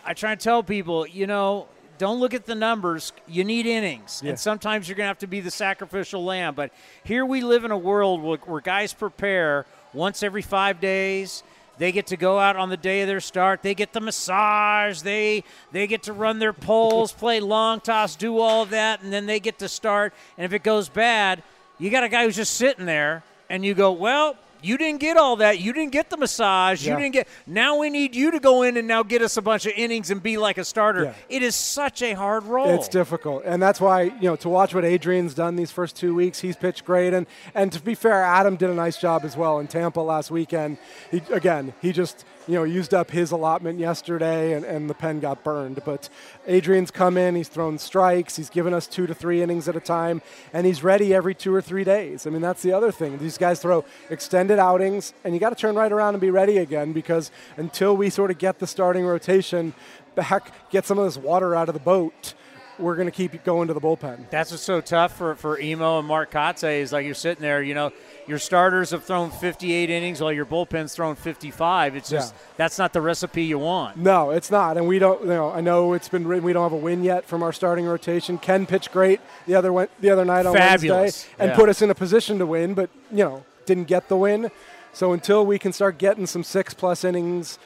I 0.06 0.14
try 0.14 0.32
and 0.32 0.42
tell 0.42 0.64
people, 0.64 1.08
you 1.08 1.28
know, 1.28 1.68
don't 1.98 2.20
look 2.20 2.34
at 2.34 2.46
the 2.46 2.56
numbers. 2.56 3.14
You 3.28 3.44
need 3.44 3.66
innings. 3.66 4.22
Yeah. 4.24 4.32
And 4.32 4.40
sometimes 4.40 4.88
you're 4.88 4.96
going 4.96 5.06
to 5.06 5.10
have 5.10 5.20
to 5.20 5.28
be 5.28 5.42
the 5.42 5.52
sacrificial 5.52 6.24
lamb. 6.24 6.56
But 6.56 6.72
here 7.04 7.26
we 7.26 7.42
live 7.42 7.66
in 7.66 7.72
a 7.72 7.78
world 7.78 8.22
where, 8.24 8.38
where 8.40 8.62
guys 8.62 8.94
prepare 8.94 9.66
once 9.94 10.24
every 10.24 10.42
five 10.42 10.80
days 10.80 11.44
they 11.78 11.92
get 11.92 12.08
to 12.08 12.18
go 12.18 12.40
out 12.40 12.56
on 12.56 12.70
the 12.70 12.78
day 12.78 13.02
of 13.02 13.08
their 13.08 13.20
start. 13.20 13.64
They 13.64 13.74
get 13.74 13.94
the 13.94 14.00
massage. 14.00 15.02
They 15.02 15.44
they 15.72 15.88
get 15.88 16.04
to 16.04 16.14
run 16.14 16.40
their 16.40 16.54
poles, 16.54 17.12
play 17.24 17.40
long 17.40 17.80
toss, 17.80 18.16
do 18.16 18.40
all 18.40 18.64
of 18.64 18.70
that, 18.70 19.02
and 19.02 19.12
then 19.12 19.26
they 19.26 19.40
get 19.40 19.60
to 19.60 19.70
start. 19.70 20.14
And 20.38 20.46
if 20.46 20.54
it 20.54 20.64
goes 20.64 20.90
bad, 20.90 21.44
you 21.80 21.90
got 21.90 22.04
a 22.04 22.10
guy 22.10 22.26
who's 22.26 22.36
just 22.36 22.54
sitting 22.54 22.86
there, 22.86 23.24
and 23.50 23.66
you 23.66 23.74
go, 23.74 23.92
well, 23.92 24.36
you 24.64 24.78
didn't 24.78 25.00
get 25.00 25.18
all 25.18 25.38
that. 25.38 25.60
You 25.60 25.74
didn't 25.74 25.92
get 25.92 26.10
the 26.10 26.18
massage. 26.18 26.86
Yeah. 26.86 26.94
You 26.94 27.00
didn't 27.00 27.14
get. 27.14 27.28
Now 27.46 27.78
we 27.78 27.90
need 27.90 28.16
you 28.16 28.32
to 28.32 28.40
go 28.40 28.64
in 28.64 28.78
and 28.78 28.88
now 28.88 29.04
get 29.04 29.22
us 29.22 29.38
a 29.38 29.42
bunch 29.42 29.66
of 29.66 29.74
innings 29.76 30.10
and 30.10 30.22
be 30.22 30.38
like 30.38 30.58
a 30.58 30.66
starter. 30.66 31.06
Yeah. 31.06 31.14
It 31.30 31.44
is 31.44 31.56
such 31.56 32.02
a 32.02 32.14
hard 32.14 32.44
role. 32.44 32.70
It's 32.70 32.88
difficult, 32.88 33.44
and 33.46 33.62
that's 33.62 33.82
why 33.82 34.04
you 34.04 34.30
know 34.30 34.36
to 34.38 34.50
watch 34.50 34.74
what 34.74 34.86
Adrian's 34.86 35.34
done 35.34 35.56
these 35.56 35.72
first 35.72 35.96
two 35.96 36.16
weeks. 36.16 36.40
He's 36.40 36.56
pitched 36.56 36.86
great, 36.86 37.14
and 37.14 37.28
and 37.54 37.72
to 37.72 37.82
be 37.82 37.96
fair, 37.96 38.24
Adam 38.24 38.56
did 38.56 38.70
a 38.70 38.76
nice 38.76 38.98
job 38.98 39.24
as 39.24 39.36
well 39.36 39.60
in 39.60 39.68
Tampa 39.68 40.00
last 40.00 40.32
weekend. 40.32 40.78
He, 41.12 41.22
again, 41.32 41.74
he 41.82 41.92
just 41.92 42.26
you 42.48 42.56
know, 42.56 42.64
used 42.64 42.94
up 42.94 43.12
his 43.12 43.32
allotment 43.32 43.80
yesterday 43.80 44.54
and, 44.54 44.66
and 44.66 44.90
the 44.90 44.94
pen 44.94 45.20
got 45.20 45.44
burned. 45.44 45.82
But 45.86 46.10
Adrian's 46.48 46.92
come 46.92 47.18
in, 47.18 47.36
he's 47.36 47.48
thrown 47.48 47.78
strikes, 47.78 48.36
he's 48.36 48.50
given 48.50 48.74
us 48.74 48.88
two 48.88 49.08
to 49.08 49.14
three 49.14 49.42
innings 49.42 49.68
at 49.68 49.76
a 49.76 49.80
time, 49.80 50.22
and 50.52 50.66
he's 50.66 50.84
ready 50.84 51.14
every 51.14 51.36
two 51.36 51.54
or 51.54 51.62
three 51.62 51.84
days. 51.84 52.28
I 52.28 52.30
mean, 52.30 52.42
that's 52.42 52.62
the 52.62 52.74
other 52.74 52.92
thing. 52.92 53.18
These 53.18 53.38
guys 53.38 53.62
throw 53.62 53.86
extended 54.10 54.60
outings, 54.60 55.14
and 55.24 55.34
you 55.34 55.40
got 55.40 55.50
to 55.50 55.56
turn 55.56 55.76
right 55.76 55.92
around 55.92 56.16
and 56.16 56.22
be 56.22 56.32
ready 56.32 56.58
again 56.58 56.94
because 56.94 57.32
until 57.58 57.96
we 57.96 58.10
sort 58.10 58.32
of 58.32 58.38
get 58.38 58.60
the 58.60 58.68
starting 58.68 59.06
rotation 59.06 59.74
back, 60.16 60.52
get 60.70 60.86
some 60.86 61.00
of 61.00 61.06
this 61.06 61.18
water 61.18 61.56
out 61.56 61.70
of 61.70 61.74
the 61.74 61.80
boat 61.80 62.34
we're 62.80 62.96
going 62.96 63.08
to 63.08 63.12
keep 63.12 63.44
going 63.44 63.68
to 63.68 63.74
the 63.74 63.82
bullpen. 63.82 64.30
That's 64.30 64.52
what's 64.52 64.64
so 64.64 64.82
tough 64.82 65.18
for, 65.18 65.36
for 65.36 65.60
Emo 65.60 66.00
and 66.00 66.08
Mark 66.08 66.32
Kotsay 66.32 66.80
is 66.80 66.92
like 66.92 67.06
you're 67.06 67.16
sitting 67.16 67.42
there, 67.42 67.62
you 67.62 67.74
know, 67.74 67.92
your 68.28 68.40
starters 68.40 68.92
have 68.92 69.04
thrown 69.04 69.32
58 69.32 69.90
innings 69.90 70.22
while 70.22 70.32
your 70.32 70.46
bullpen's 70.46 70.96
thrown 70.96 71.16
55. 71.16 71.96
It's 71.96 72.10
just 72.10 72.34
yeah. 72.34 72.40
that's 72.58 72.78
not 72.78 72.94
the 72.94 73.02
recipe 73.02 73.44
you 73.44 73.60
want. 73.60 73.98
No, 73.98 74.32
it's 74.32 74.50
not. 74.50 74.78
And 74.78 74.88
we 74.88 75.00
don't, 75.00 75.22
you 75.22 75.28
know, 75.28 75.52
I 75.52 75.62
know 75.62 75.94
it's 75.94 76.10
been 76.10 76.28
written. 76.28 76.44
We 76.44 76.54
don't 76.54 76.64
have 76.64 76.74
a 76.74 76.78
win 76.78 77.04
yet 77.04 77.26
from 77.26 77.44
our 77.44 77.52
starting 77.52 77.86
rotation. 77.86 78.38
Ken 78.38 78.66
pitched 78.66 78.92
great 78.92 79.20
the 79.46 79.56
other 79.56 79.90
the 80.00 80.10
other 80.10 80.26
night 80.26 80.46
on 80.46 80.56
Fabulous. 80.56 81.00
Wednesday 81.00 81.30
and 81.40 81.50
yeah. 81.50 81.56
put 81.56 81.70
us 81.70 81.82
in 81.82 81.90
a 81.90 81.96
position 81.96 82.40
to 82.40 82.46
win, 82.46 82.74
but 82.74 82.90
you 83.12 83.24
know, 83.24 83.46
didn't 83.66 83.86
get 83.86 84.08
the 84.08 84.18
win. 84.18 84.52
So 84.94 85.12
until 85.12 85.46
we 85.46 85.58
can 85.58 85.74
start 85.74 85.98
getting 85.98 86.28
some 86.28 86.44
six 86.44 86.74
plus 86.74 87.04
innings 87.04 87.58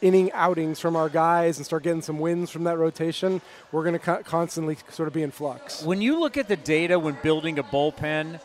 inning 0.00 0.30
outings 0.32 0.80
from 0.80 0.96
our 0.96 1.08
guys 1.08 1.56
and 1.56 1.66
start 1.66 1.82
getting 1.82 2.02
some 2.02 2.18
wins 2.18 2.50
from 2.50 2.64
that 2.64 2.78
rotation, 2.78 3.40
we're 3.72 3.82
going 3.82 3.94
to 3.94 3.98
co- 3.98 4.22
constantly 4.22 4.76
sort 4.90 5.08
of 5.08 5.14
be 5.14 5.22
in 5.22 5.30
flux. 5.30 5.82
When 5.82 6.00
you 6.00 6.18
look 6.20 6.36
at 6.36 6.48
the 6.48 6.56
data 6.56 6.98
when 6.98 7.18
building 7.22 7.58
a 7.58 7.62
bullpen, 7.64 8.40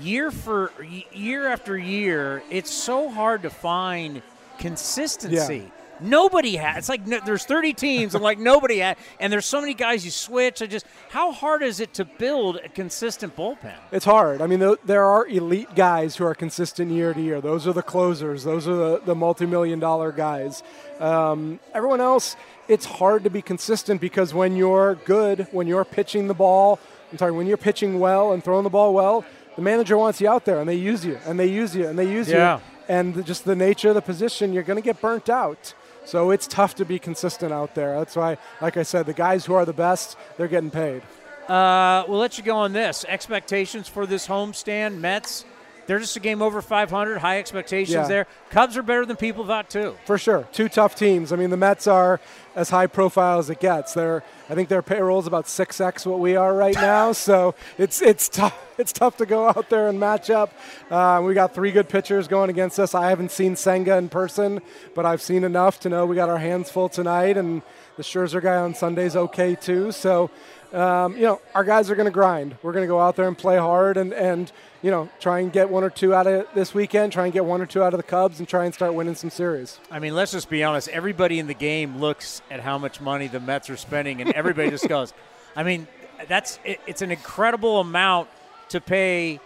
year 0.00 0.30
for 0.30 0.72
year 1.12 1.48
after 1.48 1.76
year, 1.76 2.42
it's 2.50 2.70
so 2.70 3.10
hard 3.10 3.42
to 3.42 3.50
find 3.50 4.22
consistency. 4.58 5.56
Yeah. 5.56 5.81
Nobody 6.02 6.56
has. 6.56 6.78
It's 6.78 6.88
like 6.88 7.06
no, 7.06 7.20
there's 7.24 7.44
30 7.44 7.72
teams, 7.74 8.14
and 8.14 8.22
like 8.22 8.38
nobody 8.38 8.78
has, 8.78 8.96
and 9.20 9.32
there's 9.32 9.46
so 9.46 9.60
many 9.60 9.74
guys 9.74 10.04
you 10.04 10.10
switch. 10.10 10.62
I 10.62 10.66
just 10.66 10.86
how 11.10 11.32
hard 11.32 11.62
is 11.62 11.80
it 11.80 11.94
to 11.94 12.04
build 12.04 12.56
a 12.56 12.68
consistent 12.68 13.36
bullpen? 13.36 13.74
It's 13.90 14.04
hard. 14.04 14.40
I 14.40 14.46
mean, 14.46 14.60
th- 14.60 14.78
there 14.84 15.04
are 15.04 15.26
elite 15.26 15.74
guys 15.74 16.16
who 16.16 16.24
are 16.24 16.34
consistent 16.34 16.90
year 16.90 17.14
to 17.14 17.20
year. 17.20 17.40
Those 17.40 17.66
are 17.66 17.72
the 17.72 17.82
closers. 17.82 18.44
Those 18.44 18.66
are 18.68 18.74
the, 18.74 19.00
the 19.04 19.14
multi-million 19.14 19.78
dollar 19.78 20.12
guys. 20.12 20.62
Um, 21.00 21.60
everyone 21.74 22.00
else, 22.00 22.36
it's 22.68 22.86
hard 22.86 23.24
to 23.24 23.30
be 23.30 23.42
consistent 23.42 24.00
because 24.00 24.32
when 24.32 24.56
you're 24.56 24.96
good, 25.04 25.48
when 25.50 25.66
you're 25.66 25.84
pitching 25.84 26.28
the 26.28 26.34
ball, 26.34 26.78
I'm 27.10 27.18
sorry, 27.18 27.32
when 27.32 27.46
you're 27.46 27.56
pitching 27.56 27.98
well 27.98 28.32
and 28.32 28.42
throwing 28.42 28.64
the 28.64 28.70
ball 28.70 28.94
well, 28.94 29.24
the 29.56 29.62
manager 29.62 29.98
wants 29.98 30.20
you 30.20 30.28
out 30.28 30.44
there, 30.44 30.60
and 30.60 30.68
they 30.68 30.76
use 30.76 31.04
you, 31.04 31.18
and 31.26 31.38
they 31.38 31.46
use 31.46 31.76
you, 31.76 31.86
and 31.86 31.98
they 31.98 32.10
use 32.10 32.28
yeah. 32.28 32.56
you, 32.56 32.62
and 32.88 33.26
just 33.26 33.44
the 33.44 33.56
nature 33.56 33.90
of 33.90 33.94
the 33.94 34.02
position, 34.02 34.52
you're 34.52 34.62
going 34.62 34.78
to 34.78 34.82
get 34.82 35.00
burnt 35.00 35.28
out. 35.28 35.74
So 36.04 36.30
it's 36.30 36.46
tough 36.46 36.74
to 36.76 36.84
be 36.84 36.98
consistent 36.98 37.52
out 37.52 37.74
there. 37.74 37.98
That's 37.98 38.16
why, 38.16 38.38
like 38.60 38.76
I 38.76 38.82
said, 38.82 39.06
the 39.06 39.14
guys 39.14 39.46
who 39.46 39.54
are 39.54 39.64
the 39.64 39.72
best, 39.72 40.16
they're 40.36 40.48
getting 40.48 40.70
paid. 40.70 41.02
Uh, 41.48 42.04
we'll 42.08 42.18
let 42.18 42.38
you 42.38 42.44
go 42.44 42.56
on 42.56 42.72
this. 42.72 43.04
Expectations 43.08 43.88
for 43.88 44.06
this 44.06 44.26
homestand, 44.26 44.98
Mets. 44.98 45.44
They're 45.86 45.98
just 45.98 46.16
a 46.16 46.20
game 46.20 46.42
over 46.42 46.62
500. 46.62 47.18
High 47.18 47.38
expectations 47.38 47.94
Yeah. 47.94 48.06
there. 48.06 48.26
Cubs 48.50 48.76
are 48.76 48.82
better 48.82 49.04
than 49.04 49.16
people 49.16 49.46
thought 49.46 49.68
too. 49.68 49.96
For 50.04 50.16
sure, 50.18 50.46
two 50.52 50.68
tough 50.68 50.94
teams. 50.94 51.32
I 51.32 51.36
mean, 51.36 51.50
the 51.50 51.56
Mets 51.56 51.86
are 51.86 52.20
as 52.54 52.70
high 52.70 52.86
profile 52.86 53.38
as 53.38 53.48
it 53.50 53.60
gets. 53.60 53.94
They're, 53.94 54.22
I 54.48 54.54
think 54.54 54.68
their 54.68 54.82
payroll 54.82 55.18
is 55.18 55.26
about 55.26 55.48
six 55.48 55.80
x 55.80 56.04
what 56.06 56.20
we 56.20 56.36
are 56.36 56.54
right 56.54 56.74
now. 56.74 57.12
so 57.28 57.54
it's 57.78 58.00
it's 58.02 58.28
tough. 58.28 58.58
It's 58.78 58.92
tough 58.92 59.16
to 59.18 59.26
go 59.26 59.48
out 59.48 59.68
there 59.70 59.88
and 59.88 59.98
match 60.00 60.30
up. 60.30 60.52
Uh, 60.90 61.22
we 61.24 61.34
got 61.34 61.54
three 61.54 61.70
good 61.72 61.88
pitchers 61.88 62.26
going 62.28 62.50
against 62.50 62.78
us. 62.78 62.94
I 62.94 63.10
haven't 63.10 63.30
seen 63.30 63.54
Senga 63.56 63.96
in 63.96 64.08
person, 64.08 64.60
but 64.94 65.04
I've 65.06 65.22
seen 65.22 65.44
enough 65.44 65.80
to 65.80 65.88
know 65.88 66.06
we 66.06 66.16
got 66.16 66.28
our 66.30 66.38
hands 66.38 66.70
full 66.70 66.88
tonight, 66.88 67.36
and 67.36 67.62
the 67.96 68.02
Scherzer 68.02 68.42
guy 68.42 68.56
on 68.56 68.74
Sunday's 68.74 69.16
okay 69.16 69.54
too. 69.54 69.92
So. 69.92 70.30
Um, 70.72 71.14
you 71.16 71.22
know, 71.22 71.40
our 71.54 71.64
guys 71.64 71.90
are 71.90 71.94
going 71.94 72.06
to 72.06 72.12
grind. 72.12 72.56
We're 72.62 72.72
going 72.72 72.84
to 72.84 72.88
go 72.88 72.98
out 72.98 73.16
there 73.16 73.28
and 73.28 73.36
play 73.36 73.58
hard 73.58 73.98
and, 73.98 74.14
and, 74.14 74.50
you 74.80 74.90
know, 74.90 75.10
try 75.20 75.40
and 75.40 75.52
get 75.52 75.68
one 75.68 75.84
or 75.84 75.90
two 75.90 76.14
out 76.14 76.26
of 76.26 76.46
this 76.54 76.74
weekend, 76.74 77.12
try 77.12 77.24
and 77.24 77.32
get 77.32 77.44
one 77.44 77.60
or 77.60 77.66
two 77.66 77.82
out 77.82 77.92
of 77.92 77.98
the 77.98 78.04
Cubs, 78.04 78.38
and 78.38 78.48
try 78.48 78.64
and 78.64 78.72
start 78.72 78.94
winning 78.94 79.14
some 79.14 79.28
series. 79.28 79.78
I 79.90 79.98
mean, 79.98 80.14
let's 80.14 80.32
just 80.32 80.48
be 80.48 80.64
honest. 80.64 80.88
Everybody 80.88 81.38
in 81.38 81.46
the 81.46 81.54
game 81.54 81.98
looks 81.98 82.40
at 82.50 82.60
how 82.60 82.78
much 82.78 83.00
money 83.00 83.28
the 83.28 83.40
Mets 83.40 83.68
are 83.68 83.76
spending, 83.76 84.22
and 84.22 84.32
everybody 84.32 84.70
just 84.70 84.88
goes, 84.88 85.12
I 85.56 85.62
mean, 85.62 85.86
that's 86.26 86.58
it, 86.64 86.80
it's 86.86 87.02
an 87.02 87.10
incredible 87.10 87.80
amount 87.80 88.28
to 88.70 88.80
pay 88.80 89.40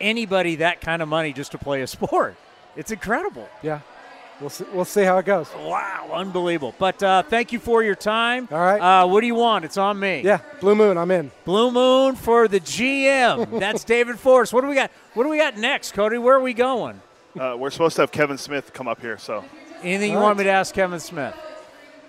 anybody 0.00 0.56
that 0.56 0.82
kind 0.82 1.00
of 1.00 1.08
money 1.08 1.32
just 1.32 1.52
to 1.52 1.58
play 1.58 1.80
a 1.80 1.86
sport. 1.86 2.36
It's 2.76 2.90
incredible. 2.90 3.48
Yeah. 3.62 3.80
We'll 4.40 4.50
see, 4.50 4.64
we'll 4.72 4.84
see 4.84 5.02
how 5.02 5.16
it 5.16 5.24
goes. 5.24 5.48
Wow, 5.54 6.10
unbelievable. 6.12 6.74
But 6.78 7.02
uh, 7.02 7.22
thank 7.22 7.52
you 7.52 7.58
for 7.58 7.82
your 7.82 7.94
time. 7.94 8.48
All 8.50 8.58
right. 8.58 8.78
Uh, 8.78 9.06
what 9.06 9.22
do 9.22 9.26
you 9.26 9.34
want? 9.34 9.64
It's 9.64 9.78
on 9.78 9.98
me. 9.98 10.20
Yeah, 10.22 10.40
Blue 10.60 10.74
Moon, 10.74 10.98
I'm 10.98 11.10
in. 11.10 11.30
Blue 11.46 11.70
Moon 11.70 12.16
for 12.16 12.46
the 12.46 12.60
GM. 12.60 13.58
That's 13.60 13.82
David 13.84 14.18
Forst. 14.18 14.52
What 14.52 14.60
do 14.60 14.68
we 14.68 14.74
got? 14.74 14.90
What 15.14 15.22
do 15.22 15.30
we 15.30 15.38
got 15.38 15.56
next, 15.56 15.92
Cody? 15.92 16.18
Where 16.18 16.36
are 16.36 16.40
we 16.40 16.52
going? 16.52 17.00
Uh, 17.38 17.56
we're 17.58 17.70
supposed 17.70 17.96
to 17.96 18.02
have 18.02 18.12
Kevin 18.12 18.36
Smith 18.36 18.72
come 18.74 18.88
up 18.88 19.00
here, 19.00 19.16
so 19.18 19.44
Anything 19.82 20.12
you 20.12 20.18
All 20.18 20.24
want 20.24 20.38
me 20.38 20.44
to 20.44 20.50
ask 20.50 20.74
Kevin 20.74 21.00
Smith? 21.00 21.34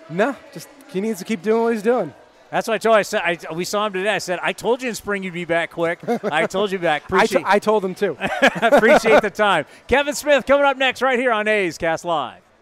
No, 0.10 0.36
just 0.54 0.68
he 0.90 1.02
needs 1.02 1.20
to 1.20 1.26
keep 1.26 1.42
doing 1.42 1.64
what 1.64 1.74
he's 1.74 1.84
doing. 1.84 2.14
That's 2.52 2.68
what 2.68 2.76
I 2.76 2.78
told. 2.78 2.96
I 2.96 3.02
said 3.02 3.22
I, 3.24 3.54
we 3.54 3.66
saw 3.66 3.86
him 3.86 3.94
today. 3.94 4.10
I 4.10 4.18
said 4.20 4.40
I 4.42 4.54
told 4.54 4.82
you 4.82 4.90
in 4.90 4.96
spring 4.96 5.24
you'd 5.24 5.34
be 5.34 5.46
back 5.46 5.72
quick. 5.72 6.00
I 6.24 6.46
told 6.48 6.72
you 6.72 6.80
back. 6.80 7.04
I, 7.12 7.18
Appreciate, 7.18 7.40
t- 7.40 7.46
I 7.48 7.60
told 7.60 7.84
him 7.84 7.96
too. 7.96 8.18
appreciate 8.62 9.22
the 9.22 9.30
time. 9.30 9.66
Kevin 9.88 10.14
Smith 10.16 10.46
coming 10.46 10.66
up 10.66 10.78
next 10.78 11.02
right 11.02 11.20
here 11.20 11.32
on 11.32 11.48
A's 11.48 11.78
Cast 11.78 12.06
Live. 12.06 12.42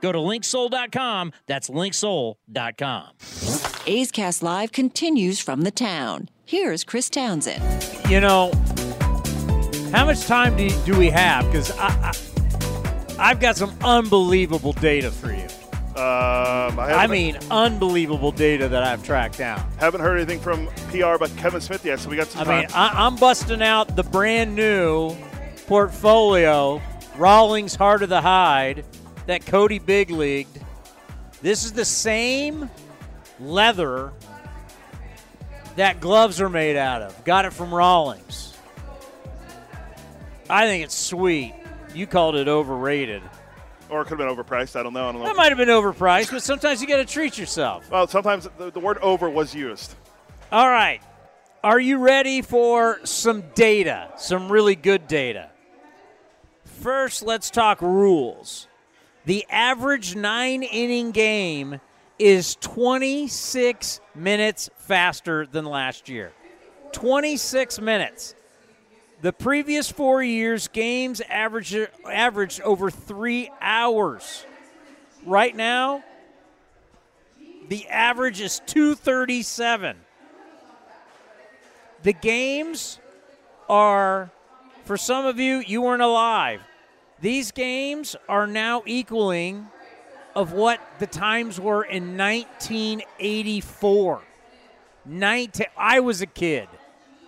Go 0.00 0.12
to 0.12 0.18
linksoul.com. 0.18 1.32
That's 1.46 1.68
linksoul.com. 1.70 3.08
A's 3.86 4.10
Cast 4.10 4.42
Live 4.42 4.72
continues 4.72 5.40
from 5.40 5.62
the 5.62 5.70
town. 5.70 6.28
Here's 6.44 6.84
Chris 6.84 7.08
Townsend. 7.10 7.62
You 8.08 8.20
know, 8.20 8.52
how 9.92 10.04
much 10.06 10.26
time 10.26 10.56
do, 10.56 10.68
do 10.84 10.98
we 10.98 11.10
have? 11.10 11.46
Because 11.46 11.70
I, 11.78 11.86
I, 11.88 13.30
I've 13.30 13.40
got 13.40 13.56
some 13.56 13.74
unbelievable 13.82 14.72
data 14.74 15.10
for 15.10 15.32
you. 15.32 15.44
um, 15.96 16.78
I, 16.78 16.86
I 16.96 17.00
haven't, 17.02 17.10
mean, 17.10 17.38
unbelievable 17.50 18.32
data 18.32 18.68
that 18.68 18.82
I've 18.82 19.04
tracked 19.04 19.38
down. 19.38 19.60
haven't 19.78 20.00
heard 20.00 20.16
anything 20.16 20.40
from 20.40 20.66
PR 20.90 21.14
about 21.14 21.36
Kevin 21.36 21.60
Smith 21.60 21.84
yet, 21.84 22.00
so 22.00 22.08
we 22.08 22.16
got 22.16 22.28
some 22.28 22.42
I 22.42 22.44
time. 22.44 22.60
mean, 22.60 22.68
I, 22.74 23.06
I'm 23.06 23.16
busting 23.16 23.62
out 23.62 23.96
the 23.96 24.02
brand 24.04 24.54
new 24.56 25.14
portfolio, 25.66 26.80
Rawlings 27.16 27.74
Heart 27.74 28.02
of 28.02 28.08
the 28.08 28.20
Hide, 28.20 28.84
that 29.30 29.46
Cody 29.46 29.78
Big 29.78 30.10
Leagued. 30.10 30.60
This 31.40 31.64
is 31.64 31.72
the 31.72 31.84
same 31.84 32.68
leather 33.38 34.12
that 35.76 36.00
gloves 36.00 36.40
are 36.40 36.48
made 36.48 36.76
out 36.76 37.00
of. 37.00 37.24
Got 37.24 37.44
it 37.44 37.52
from 37.52 37.72
Rawlings. 37.72 38.58
I 40.48 40.66
think 40.66 40.82
it's 40.82 40.96
sweet. 40.96 41.54
You 41.94 42.08
called 42.08 42.34
it 42.34 42.48
overrated. 42.48 43.22
or 43.88 44.02
it 44.02 44.06
could 44.06 44.18
have 44.18 44.28
been 44.28 44.36
overpriced. 44.36 44.74
I 44.74 44.82
don't 44.82 44.92
know. 44.92 45.08
I 45.08 45.12
don't 45.12 45.20
know. 45.20 45.28
That 45.28 45.36
might 45.36 45.50
have 45.50 45.58
been 45.58 45.68
overpriced, 45.68 46.32
but 46.32 46.42
sometimes 46.42 46.82
you 46.82 46.88
got 46.88 46.96
to 46.96 47.04
treat 47.04 47.38
yourself. 47.38 47.88
well, 47.88 48.08
sometimes 48.08 48.48
the, 48.58 48.72
the 48.72 48.80
word 48.80 48.98
"over" 48.98 49.30
was 49.30 49.54
used. 49.54 49.94
All 50.50 50.68
right. 50.68 51.00
Are 51.62 51.78
you 51.78 51.98
ready 51.98 52.42
for 52.42 52.98
some 53.04 53.44
data? 53.54 54.08
Some 54.16 54.50
really 54.50 54.74
good 54.74 55.06
data. 55.06 55.50
First, 56.64 57.22
let's 57.22 57.48
talk 57.48 57.80
rules. 57.80 58.66
The 59.26 59.44
average 59.50 60.16
nine 60.16 60.62
inning 60.62 61.10
game 61.10 61.80
is 62.18 62.56
26 62.56 64.00
minutes 64.14 64.70
faster 64.76 65.46
than 65.46 65.64
last 65.64 66.08
year. 66.08 66.32
26 66.92 67.80
minutes. 67.80 68.34
The 69.22 69.32
previous 69.32 69.90
four 69.90 70.22
years, 70.22 70.68
games 70.68 71.20
averaged, 71.28 71.88
averaged 72.10 72.62
over 72.62 72.90
three 72.90 73.50
hours. 73.60 74.46
Right 75.26 75.54
now, 75.54 76.02
the 77.68 77.86
average 77.88 78.40
is 78.40 78.62
237. 78.66 79.96
The 82.02 82.12
games 82.14 82.98
are, 83.68 84.30
for 84.84 84.96
some 84.96 85.26
of 85.26 85.38
you, 85.38 85.58
you 85.58 85.82
weren't 85.82 86.02
alive. 86.02 86.62
These 87.20 87.52
games 87.52 88.16
are 88.28 88.46
now 88.46 88.82
equaling 88.86 89.68
of 90.34 90.52
what 90.52 90.80
the 90.98 91.06
times 91.06 91.60
were 91.60 91.84
in 91.84 92.16
1984. 92.16 94.22
19, 95.04 95.66
I 95.76 96.00
was 96.00 96.22
a 96.22 96.26
kid. 96.26 96.68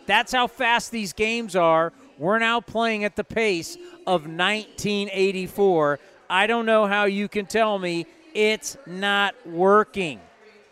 That's 0.07 0.33
how 0.33 0.47
fast 0.47 0.91
these 0.91 1.13
games 1.13 1.57
are. 1.57 1.93
We're 2.19 2.39
now 2.39 2.61
playing 2.61 3.05
at 3.05 3.17
the 3.17 3.25
pace 3.25 3.77
of 4.07 4.23
1984. 4.23 5.99
I 6.31 6.47
don't 6.47 6.67
know 6.67 6.87
how 6.87 7.05
you 7.05 7.29
can 7.29 7.47
tell 7.47 7.79
me 7.79 8.07
it's 8.35 8.77
not 8.87 9.35
working. 9.47 10.21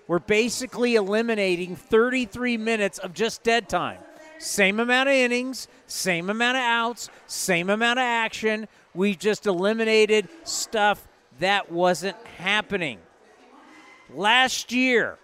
We're 0.08 0.18
basically 0.18 0.94
eliminating 0.94 1.76
33 1.76 2.56
minutes 2.56 2.98
of 2.98 3.12
just 3.12 3.42
dead 3.42 3.68
time. 3.68 3.98
Same 4.38 4.80
amount 4.80 5.08
of 5.08 5.14
innings, 5.14 5.68
same 5.86 6.30
amount 6.30 6.56
of 6.56 6.62
outs, 6.62 7.10
same 7.26 7.68
amount 7.68 7.98
of 7.98 8.04
action. 8.04 8.66
We 8.94 9.14
just 9.14 9.46
eliminated 9.46 10.28
stuff 10.44 11.06
that 11.38 11.70
wasn't 11.70 12.16
happening. 12.38 12.98
Last 14.12 14.72
year, 14.72 15.18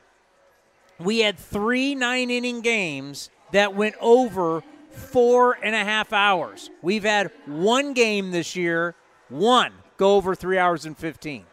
we 0.98 1.20
had 1.20 1.38
three 1.38 1.94
nine 1.94 2.30
inning 2.30 2.60
games 2.60 3.30
that 3.52 3.74
went 3.74 3.96
over 4.00 4.62
four 4.90 5.58
and 5.62 5.74
a 5.74 5.84
half 5.84 6.12
hours. 6.12 6.70
We've 6.82 7.04
had 7.04 7.30
one 7.46 7.92
game 7.92 8.30
this 8.30 8.56
year, 8.56 8.94
one, 9.28 9.72
go 9.96 10.16
over 10.16 10.34
three 10.34 10.58
hours 10.58 10.86
and 10.86 10.96
15. 10.96 11.44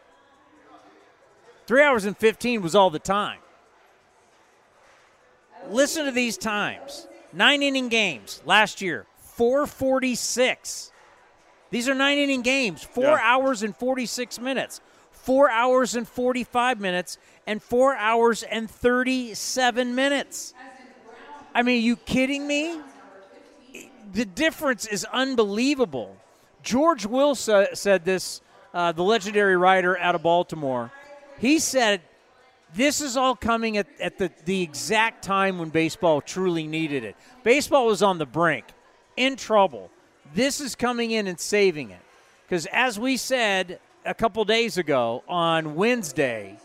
Three 1.66 1.82
hours 1.82 2.04
and 2.04 2.16
15 2.16 2.62
was 2.62 2.74
all 2.74 2.90
the 2.90 2.98
time. 2.98 3.38
Listen 5.68 6.04
to 6.04 6.10
these 6.10 6.36
times. 6.36 7.08
Nine 7.32 7.62
inning 7.62 7.88
games 7.88 8.42
last 8.44 8.80
year, 8.80 9.06
446. 9.18 10.92
These 11.74 11.88
are 11.88 11.94
nine 11.96 12.18
inning 12.18 12.42
games, 12.42 12.84
four 12.84 13.16
Yeah. 13.16 13.18
hours 13.20 13.64
and 13.64 13.76
46 13.76 14.38
minutes, 14.38 14.80
four 15.10 15.50
hours 15.50 15.96
and 15.96 16.06
45 16.06 16.78
minutes, 16.78 17.18
and 17.48 17.60
four 17.60 17.96
hours 17.96 18.44
and 18.44 18.70
37 18.70 19.92
minutes. 19.92 20.54
I 21.52 21.62
mean, 21.62 21.82
you 21.82 21.96
kidding 21.96 22.46
me? 22.46 22.78
The 24.12 24.24
difference 24.24 24.86
is 24.86 25.04
unbelievable. 25.06 26.14
George 26.62 27.06
Will 27.06 27.34
sa- 27.34 27.66
said 27.74 28.04
this, 28.04 28.40
uh, 28.72 28.92
the 28.92 29.02
legendary 29.02 29.56
writer 29.56 29.98
out 29.98 30.14
of 30.14 30.22
Baltimore. 30.22 30.92
He 31.40 31.58
said, 31.58 32.02
This 32.72 33.00
is 33.00 33.16
all 33.16 33.34
coming 33.34 33.78
at, 33.78 33.88
at 34.00 34.18
the, 34.18 34.30
the 34.44 34.62
exact 34.62 35.24
time 35.24 35.58
when 35.58 35.70
baseball 35.70 36.20
truly 36.20 36.68
needed 36.68 37.02
it. 37.02 37.16
Baseball 37.42 37.86
was 37.86 38.00
on 38.00 38.18
the 38.18 38.26
brink, 38.26 38.64
in 39.16 39.34
trouble. 39.34 39.90
This 40.34 40.60
is 40.60 40.74
coming 40.74 41.12
in 41.12 41.28
and 41.28 41.38
saving 41.38 41.90
it. 41.90 42.00
Because 42.44 42.66
as 42.66 42.98
we 42.98 43.16
said 43.16 43.78
a 44.04 44.14
couple 44.14 44.44
days 44.44 44.76
ago 44.76 45.22
on 45.28 45.76
Wednesday, 45.76 46.58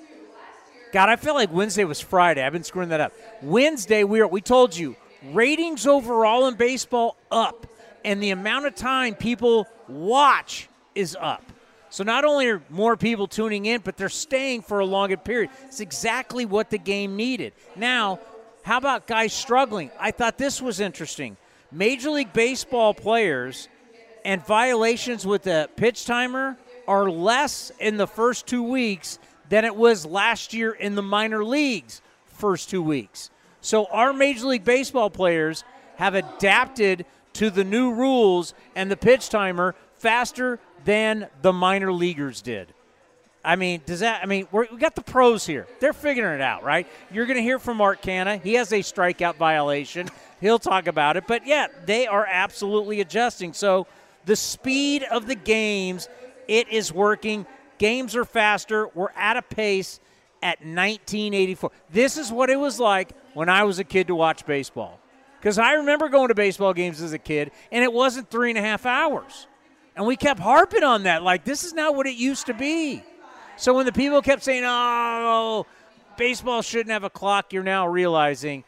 God, 0.92 1.10
I 1.10 1.16
felt 1.16 1.36
like 1.36 1.54
Wednesday 1.54 1.84
was 1.84 2.02
Friday. 2.02 2.44
I've 2.44 2.52
been 2.52 2.64
screwing 2.64 2.90
that 2.90 3.00
up. 3.00 3.14
Wednesday, 3.44 4.04
we 4.04 4.22
were, 4.22 4.28
we 4.28 4.42
told 4.42 4.76
you 4.76 4.96
ratings 5.32 5.86
overall 5.86 6.48
in 6.48 6.56
baseball 6.56 7.16
up, 7.32 7.68
and 8.04 8.24
the 8.24 8.32
amount 8.32 8.66
of 8.66 8.74
time 8.74 9.14
people 9.14 9.68
watch 9.88 10.68
is 10.96 11.16
up. 11.20 11.44
So 11.92 12.04
not 12.04 12.26
only 12.26 12.48
are 12.48 12.62
more 12.70 12.98
people 12.98 13.28
tuning 13.28 13.66
in, 13.66 13.82
but 13.82 13.98
they're 13.98 14.10
staying 14.10 14.64
for 14.64 14.80
a 14.80 14.86
longer 14.86 15.18
period. 15.18 15.52
It's 15.66 15.80
exactly 15.80 16.46
what 16.46 16.72
the 16.72 16.78
game 16.78 17.16
needed. 17.16 17.54
Now, 17.76 18.20
how 18.64 18.78
about 18.78 19.06
guys 19.08 19.34
struggling? 19.34 19.92
I 20.00 20.12
thought 20.12 20.38
this 20.38 20.62
was 20.62 20.80
interesting. 20.80 21.38
Major 21.72 22.10
League 22.10 22.34
Baseball 22.34 22.94
players 22.94 23.70
and 24.26 24.44
violations 24.46 25.26
with 25.26 25.44
the 25.44 25.70
pitch 25.76 26.06
timer 26.06 26.58
are 26.88 27.10
less 27.10 27.72
in 27.80 27.98
the 27.98 28.08
first 28.08 28.48
two 28.48 28.64
weeks 28.64 29.20
than 29.50 29.66
it 29.66 29.76
was 29.76 30.06
last 30.06 30.54
year 30.54 30.72
in 30.72 30.96
the 30.96 31.02
minor 31.02 31.44
leagues 31.44 32.02
first 32.26 32.70
two 32.70 32.82
weeks. 32.82 33.30
So 33.62 33.86
our 33.86 34.14
Major 34.14 34.48
League 34.48 34.64
Baseball 34.64 35.10
players 35.10 35.64
have 35.98 36.16
adapted 36.16 37.06
to 37.34 37.50
the 37.50 37.64
new 37.64 37.94
rules 37.94 38.54
and 38.76 38.90
the 38.90 38.98
pitch 38.98 39.30
timer 39.30 39.76
faster 39.98 40.60
than 40.86 41.28
the 41.42 41.54
minor 41.54 41.94
leaguers 41.94 42.42
did. 42.42 42.74
I 43.44 43.56
mean, 43.56 43.82
does 43.86 44.02
that? 44.02 44.22
I 44.22 44.26
mean, 44.26 44.48
we 44.52 44.66
got 44.78 44.96
the 44.96 45.02
pros 45.02 45.46
here. 45.46 45.68
They're 45.80 45.94
figuring 45.94 46.36
it 46.36 46.42
out, 46.42 46.64
right? 46.64 46.88
You're 47.12 47.26
going 47.26 47.38
to 47.38 47.44
hear 47.44 47.60
from 47.60 47.78
Mark 47.78 48.02
Canha. 48.02 48.42
He 48.42 48.56
has 48.56 48.72
a 48.74 48.80
strikeout 48.80 49.36
violation. 49.36 50.10
He'll 50.42 50.60
talk 50.60 50.88
about 50.88 51.18
it. 51.18 51.26
But 51.28 51.46
yeah, 51.46 51.68
they 51.86 52.08
are 52.08 52.26
absolutely 52.26 53.02
adjusting. 53.02 53.54
So 53.54 53.88
the 54.26 54.36
speed 54.36 55.04
of 55.04 55.28
the 55.28 55.36
games, 55.36 56.08
it 56.48 56.70
is 56.70 56.94
working. 56.94 57.46
Games 57.78 58.16
are 58.16 58.26
faster. 58.26 58.90
We're 58.94 59.12
at 59.16 59.38
a 59.38 59.42
pace 59.42 60.00
at 60.42 60.60
1984. 60.60 61.72
This 61.92 62.18
is 62.18 62.32
what 62.32 62.50
it 62.50 62.58
was 62.58 62.80
like 62.80 63.12
when 63.34 63.50
I 63.50 63.64
was 63.64 63.80
a 63.80 63.84
kid 63.84 64.08
to 64.08 64.16
watch 64.16 64.46
baseball. 64.46 65.00
Because 65.40 65.58
I 65.58 65.74
remember 65.74 66.10
going 66.10 66.28
to 66.28 66.36
baseball 66.36 66.74
games 66.74 67.02
as 67.02 67.14
a 67.14 67.18
kid, 67.18 67.52
and 67.72 67.84
it 67.84 67.94
wasn't 67.94 68.30
three 68.30 68.50
and 68.50 68.58
a 68.58 68.62
half 68.62 68.86
hours. 68.86 69.48
And 69.96 70.06
we 70.06 70.18
kept 70.18 70.40
harping 70.40 70.84
on 70.84 71.04
that, 71.04 71.24
like, 71.24 71.46
this 71.46 71.64
is 71.64 71.74
not 71.74 71.96
what 71.96 72.08
it 72.08 72.16
used 72.16 72.46
to 72.48 72.54
be. 72.54 73.04
So 73.56 73.74
when 73.74 73.86
the 73.86 73.92
people 73.92 74.22
kept 74.22 74.44
saying, 74.44 74.64
oh, 74.66 75.66
baseball 76.18 76.62
shouldn't 76.62 76.92
have 76.92 77.04
a 77.04 77.10
clock, 77.10 77.52
you're 77.54 77.64
now 77.64 77.88
realizing 77.88 78.64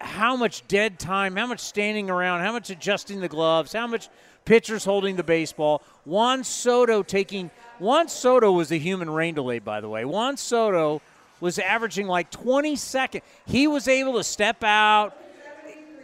how 0.00 0.36
much 0.36 0.66
dead 0.68 0.98
time, 0.98 1.36
how 1.36 1.46
much 1.46 1.60
standing 1.60 2.10
around, 2.10 2.40
how 2.40 2.52
much 2.52 2.70
adjusting 2.70 3.20
the 3.20 3.28
gloves, 3.28 3.72
how 3.72 3.86
much 3.86 4.08
pitchers 4.44 4.84
holding 4.84 5.16
the 5.16 5.22
baseball. 5.22 5.82
Juan 6.04 6.42
Soto 6.42 7.02
taking 7.02 7.50
Juan 7.78 8.08
Soto 8.08 8.50
was 8.52 8.72
a 8.72 8.78
human 8.78 9.10
rain 9.10 9.34
delay, 9.34 9.58
by 9.58 9.80
the 9.80 9.88
way. 9.88 10.04
Juan 10.04 10.36
Soto 10.36 11.02
was 11.40 11.58
averaging 11.58 12.06
like 12.06 12.30
20 12.30 12.74
seconds. 12.74 13.24
He 13.46 13.66
was 13.66 13.86
able 13.86 14.14
to 14.14 14.24
step 14.24 14.64
out 14.64 15.14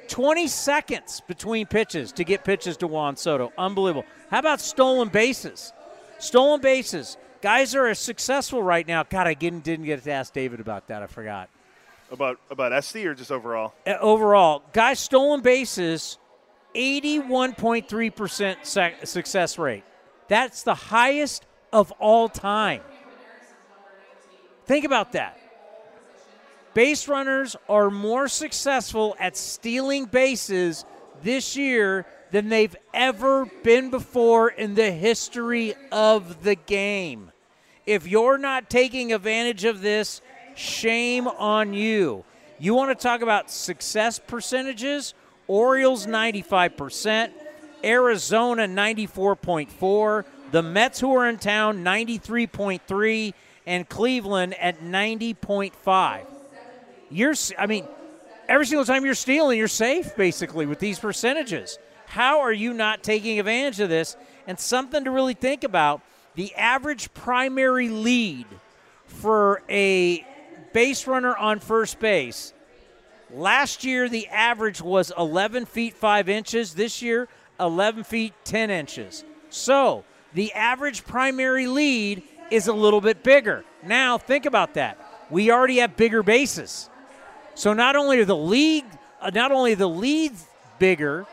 20 0.08 0.46
seconds 0.46 1.22
between 1.26 1.66
pitches 1.66 2.12
to 2.12 2.24
get 2.24 2.44
pitches 2.44 2.76
to 2.78 2.86
Juan 2.86 3.16
Soto. 3.16 3.52
Unbelievable. 3.56 4.04
How 4.30 4.40
about 4.40 4.60
stolen 4.60 5.08
bases? 5.08 5.72
Stolen 6.18 6.60
bases. 6.60 7.16
Guys 7.40 7.74
are 7.74 7.92
successful 7.94 8.62
right 8.62 8.86
now. 8.86 9.02
God, 9.02 9.26
I 9.26 9.34
didn't, 9.34 9.64
didn't 9.64 9.86
get 9.86 10.02
to 10.04 10.12
ask 10.12 10.32
David 10.32 10.60
about 10.60 10.88
that. 10.88 11.02
I 11.02 11.06
forgot. 11.06 11.48
About 12.14 12.38
about 12.48 12.72
SD 12.72 13.04
or 13.06 13.14
just 13.14 13.32
overall? 13.32 13.74
Uh, 13.84 13.96
overall, 14.00 14.62
guys 14.72 15.00
stolen 15.00 15.40
bases, 15.40 16.16
81.3% 16.76 19.06
success 19.06 19.58
rate. 19.58 19.82
That's 20.28 20.62
the 20.62 20.76
highest 20.76 21.44
of 21.72 21.90
all 21.98 22.28
time. 22.28 22.82
Think 24.66 24.84
about 24.84 25.10
that. 25.12 25.40
Base 26.72 27.08
runners 27.08 27.56
are 27.68 27.90
more 27.90 28.28
successful 28.28 29.16
at 29.18 29.36
stealing 29.36 30.04
bases 30.04 30.84
this 31.22 31.56
year 31.56 32.06
than 32.30 32.48
they've 32.48 32.76
ever 32.92 33.46
been 33.64 33.90
before 33.90 34.50
in 34.50 34.76
the 34.76 34.92
history 34.92 35.74
of 35.90 36.44
the 36.44 36.54
game. 36.54 37.32
If 37.86 38.06
you're 38.06 38.38
not 38.38 38.70
taking 38.70 39.12
advantage 39.12 39.64
of 39.64 39.82
this, 39.82 40.22
shame 40.54 41.26
on 41.26 41.74
you. 41.74 42.24
You 42.58 42.74
want 42.74 42.96
to 42.96 43.02
talk 43.02 43.20
about 43.20 43.50
success 43.50 44.18
percentages? 44.18 45.14
Orioles 45.46 46.06
95%, 46.06 47.30
Arizona 47.84 48.66
94.4, 48.66 50.24
the 50.52 50.62
Mets 50.62 51.00
who 51.00 51.14
are 51.14 51.28
in 51.28 51.36
town 51.36 51.84
93.3 51.84 53.34
and 53.66 53.88
Cleveland 53.88 54.54
at 54.54 54.80
90.5. 54.80 56.20
You're 57.10 57.34
I 57.58 57.66
mean 57.66 57.86
every 58.48 58.66
single 58.66 58.84
time 58.84 59.04
you're 59.04 59.14
stealing 59.14 59.58
you're 59.58 59.68
safe 59.68 60.16
basically 60.16 60.66
with 60.66 60.78
these 60.78 60.98
percentages. 60.98 61.78
How 62.06 62.40
are 62.40 62.52
you 62.52 62.72
not 62.72 63.02
taking 63.02 63.38
advantage 63.38 63.80
of 63.80 63.88
this? 63.88 64.16
And 64.46 64.58
something 64.58 65.04
to 65.04 65.10
really 65.10 65.34
think 65.34 65.64
about 65.64 66.00
the 66.34 66.54
average 66.54 67.12
primary 67.14 67.88
lead 67.88 68.46
for 69.06 69.62
a 69.68 70.24
base 70.74 71.06
runner 71.06 71.34
on 71.34 71.60
first 71.60 71.98
base. 71.98 72.52
Last 73.32 73.84
year, 73.84 74.10
the 74.10 74.28
average 74.28 74.82
was 74.82 75.10
11 75.16 75.64
feet 75.64 75.94
5 75.94 76.28
inches. 76.28 76.74
This 76.74 77.00
year, 77.00 77.28
11 77.58 78.04
feet 78.04 78.34
10 78.44 78.70
inches. 78.70 79.24
So, 79.48 80.04
the 80.34 80.52
average 80.52 81.06
primary 81.06 81.66
lead 81.66 82.22
is 82.50 82.66
a 82.66 82.72
little 82.72 83.00
bit 83.00 83.22
bigger. 83.22 83.64
Now, 83.82 84.18
think 84.18 84.44
about 84.44 84.74
that. 84.74 84.98
We 85.30 85.50
already 85.50 85.78
have 85.78 85.96
bigger 85.96 86.22
bases. 86.22 86.90
So, 87.54 87.72
not 87.72 87.96
only 87.96 88.18
are 88.20 88.24
the 88.24 88.36
league, 88.36 88.84
uh, 89.20 89.30
not 89.32 89.52
only 89.52 89.74
the 89.74 89.88
leads 89.88 90.44
bigger, 90.78 91.24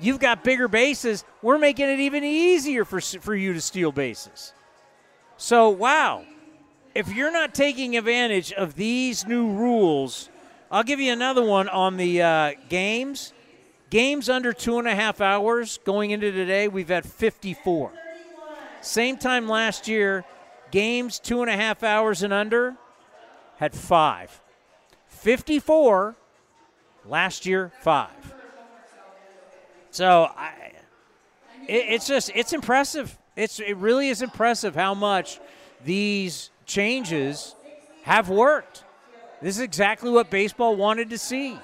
you've 0.00 0.18
got 0.18 0.42
bigger 0.42 0.68
bases. 0.68 1.24
We're 1.42 1.58
making 1.58 1.88
it 1.88 2.00
even 2.00 2.24
easier 2.24 2.84
for, 2.84 3.00
for 3.00 3.34
you 3.34 3.52
to 3.52 3.60
steal 3.60 3.92
bases. 3.92 4.52
So, 5.36 5.68
wow. 5.68 6.24
If 7.00 7.14
you're 7.14 7.32
not 7.32 7.54
taking 7.54 7.96
advantage 7.96 8.52
of 8.52 8.74
these 8.74 9.26
new 9.26 9.50
rules, 9.50 10.28
I'll 10.70 10.82
give 10.82 11.00
you 11.00 11.10
another 11.10 11.42
one 11.42 11.66
on 11.66 11.96
the 11.96 12.20
uh, 12.20 12.52
games. 12.68 13.32
Games 13.88 14.28
under 14.28 14.52
two 14.52 14.78
and 14.78 14.86
a 14.86 14.94
half 14.94 15.22
hours 15.22 15.80
going 15.86 16.10
into 16.10 16.30
today, 16.30 16.68
we've 16.68 16.90
had 16.90 17.06
54. 17.06 17.90
Same 18.82 19.16
time 19.16 19.48
last 19.48 19.88
year, 19.88 20.26
games 20.72 21.18
two 21.18 21.40
and 21.40 21.50
a 21.50 21.56
half 21.56 21.82
hours 21.82 22.22
and 22.22 22.34
under 22.34 22.76
had 23.56 23.74
five. 23.74 24.38
54, 25.06 26.16
last 27.06 27.46
year, 27.46 27.72
five. 27.80 28.34
So 29.90 30.28
I, 30.36 30.52
it, 31.66 31.72
it's 31.88 32.06
just 32.06 32.30
it's 32.34 32.52
impressive. 32.52 33.16
It's 33.36 33.58
it 33.58 33.78
really 33.78 34.10
is 34.10 34.20
impressive 34.20 34.74
how 34.74 34.92
much 34.92 35.40
these 35.82 36.49
changes 36.70 37.54
have 38.02 38.28
worked. 38.28 38.84
This 39.42 39.56
is 39.56 39.62
exactly 39.62 40.10
what 40.10 40.30
baseball 40.30 40.76
wanted 40.76 41.10
to 41.10 41.18
see. 41.18 41.58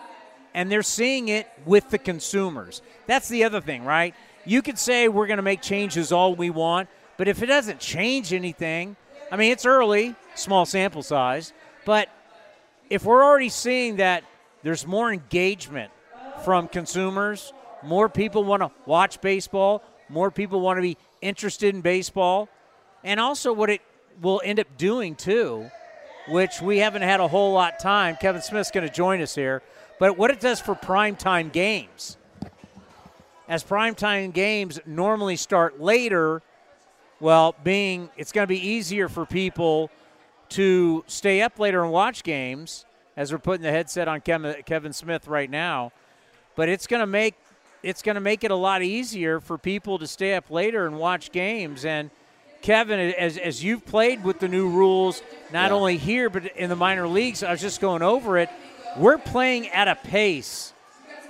And 0.53 0.71
they're 0.71 0.83
seeing 0.83 1.29
it 1.29 1.47
with 1.65 1.91
the 1.91 1.99
consumers. 1.99 2.83
That's 3.07 3.29
the 3.29 3.45
other 3.45 3.61
thing, 3.61 3.85
right? 3.85 4.15
You 4.45 4.63
could 4.63 4.79
say 4.79 5.09
we're 5.09 5.27
going 5.27 5.37
to 5.37 5.43
make 5.43 5.63
changes 5.63 6.13
all 6.13 6.35
we 6.35 6.51
want, 6.51 6.89
but 7.17 7.29
if 7.29 7.43
it 7.43 7.47
doesn't 7.47 7.79
change 7.79 8.33
anything, 8.33 8.97
I 9.31 9.37
mean, 9.37 9.53
it's 9.53 9.67
early, 9.67 10.15
small 10.35 10.67
sample 10.67 11.03
size, 11.03 11.53
but 11.85 12.09
if 12.89 13.05
we're 13.05 13.25
already 13.25 13.49
seeing 13.49 13.97
that 13.97 14.25
there's 14.63 14.87
more 14.87 15.13
engagement 15.13 15.91
from 16.45 16.69
consumers, 16.69 17.53
more 17.83 18.09
people 18.09 18.45
want 18.45 18.63
to 18.63 18.71
watch 18.85 19.21
baseball. 19.21 19.83
More 20.09 20.31
people 20.31 20.61
want 20.61 20.79
to 20.79 20.83
be 20.83 20.97
interested 21.21 21.75
in 21.75 21.81
baseball. 21.81 22.49
And 23.05 23.21
also, 23.21 23.53
what 23.53 23.71
it 23.71 23.81
will 24.21 24.41
end 24.45 24.61
up 24.61 24.67
doing, 24.77 25.15
too, 25.15 25.71
which 26.29 26.61
we 26.61 26.79
haven't 26.79 27.03
had 27.03 27.21
a 27.21 27.29
whole 27.29 27.53
lot 27.53 27.79
time. 27.79 28.17
Kevin 28.21 28.43
Smith's 28.43 28.71
going 28.71 28.87
to 28.87 28.93
join 28.93 29.21
us 29.21 29.35
here. 29.35 29.63
But 29.99 30.19
what 30.19 30.31
it 30.31 30.41
does 30.41 30.61
for 30.61 30.75
primetime 30.75 31.53
games. 31.53 32.17
As 33.49 33.63
primetime 33.63 34.33
games 34.33 34.81
normally 34.85 35.37
start 35.37 35.81
later, 35.81 36.43
well, 37.21 37.55
being 37.63 38.11
it's 38.17 38.33
going 38.33 38.43
to 38.43 38.49
be 38.49 38.69
easier 38.69 39.09
for 39.09 39.25
people 39.25 39.91
to 40.51 41.05
stay 41.07 41.43
up 41.43 41.59
later 41.59 41.83
and 41.83 41.93
watch 41.93 42.23
games 42.23 42.85
as 43.17 43.33
we're 43.33 43.39
putting 43.39 43.63
the 43.63 43.71
headset 43.71 44.09
on 44.09 44.21
Kevin 44.21 44.93
Smith 44.93 45.27
right 45.27 45.49
now. 45.49 45.93
But 46.57 46.69
it's 46.69 46.87
going 46.87 47.01
to 47.01 47.07
make 47.07 47.35
it's 47.83 48.03
going 48.03 48.17
to 48.17 48.21
make 48.21 48.43
it 48.43 48.51
a 48.51 48.57
lot 48.57 48.83
easier 48.83 49.39
for 49.41 49.57
people 49.59 49.99
to 49.99 50.07
stay 50.09 50.35
up 50.35 50.51
later 50.51 50.87
and 50.87 50.99
watch 50.99 51.31
games. 51.31 51.85
And 51.85 52.11
Kevin, 52.67 52.99
as, 52.99 53.39
as 53.39 53.63
you've 53.63 53.87
played 53.87 54.25
with 54.25 54.41
the 54.41 54.49
new 54.49 54.69
rules, 54.69 55.23
not 55.53 55.71
yeah. 55.71 55.77
only 55.77 55.99
here 55.99 56.29
but 56.29 56.47
in 56.57 56.69
the 56.69 56.75
minor 56.75 57.07
leagues, 57.07 57.45
I 57.45 57.53
was 57.53 57.61
just 57.61 57.81
going 57.81 58.03
over 58.03 58.39
it. 58.39 58.51
We're 58.97 59.19
playing 59.19 59.69
at 59.69 59.87
a 59.87 59.95
pace 59.95 60.73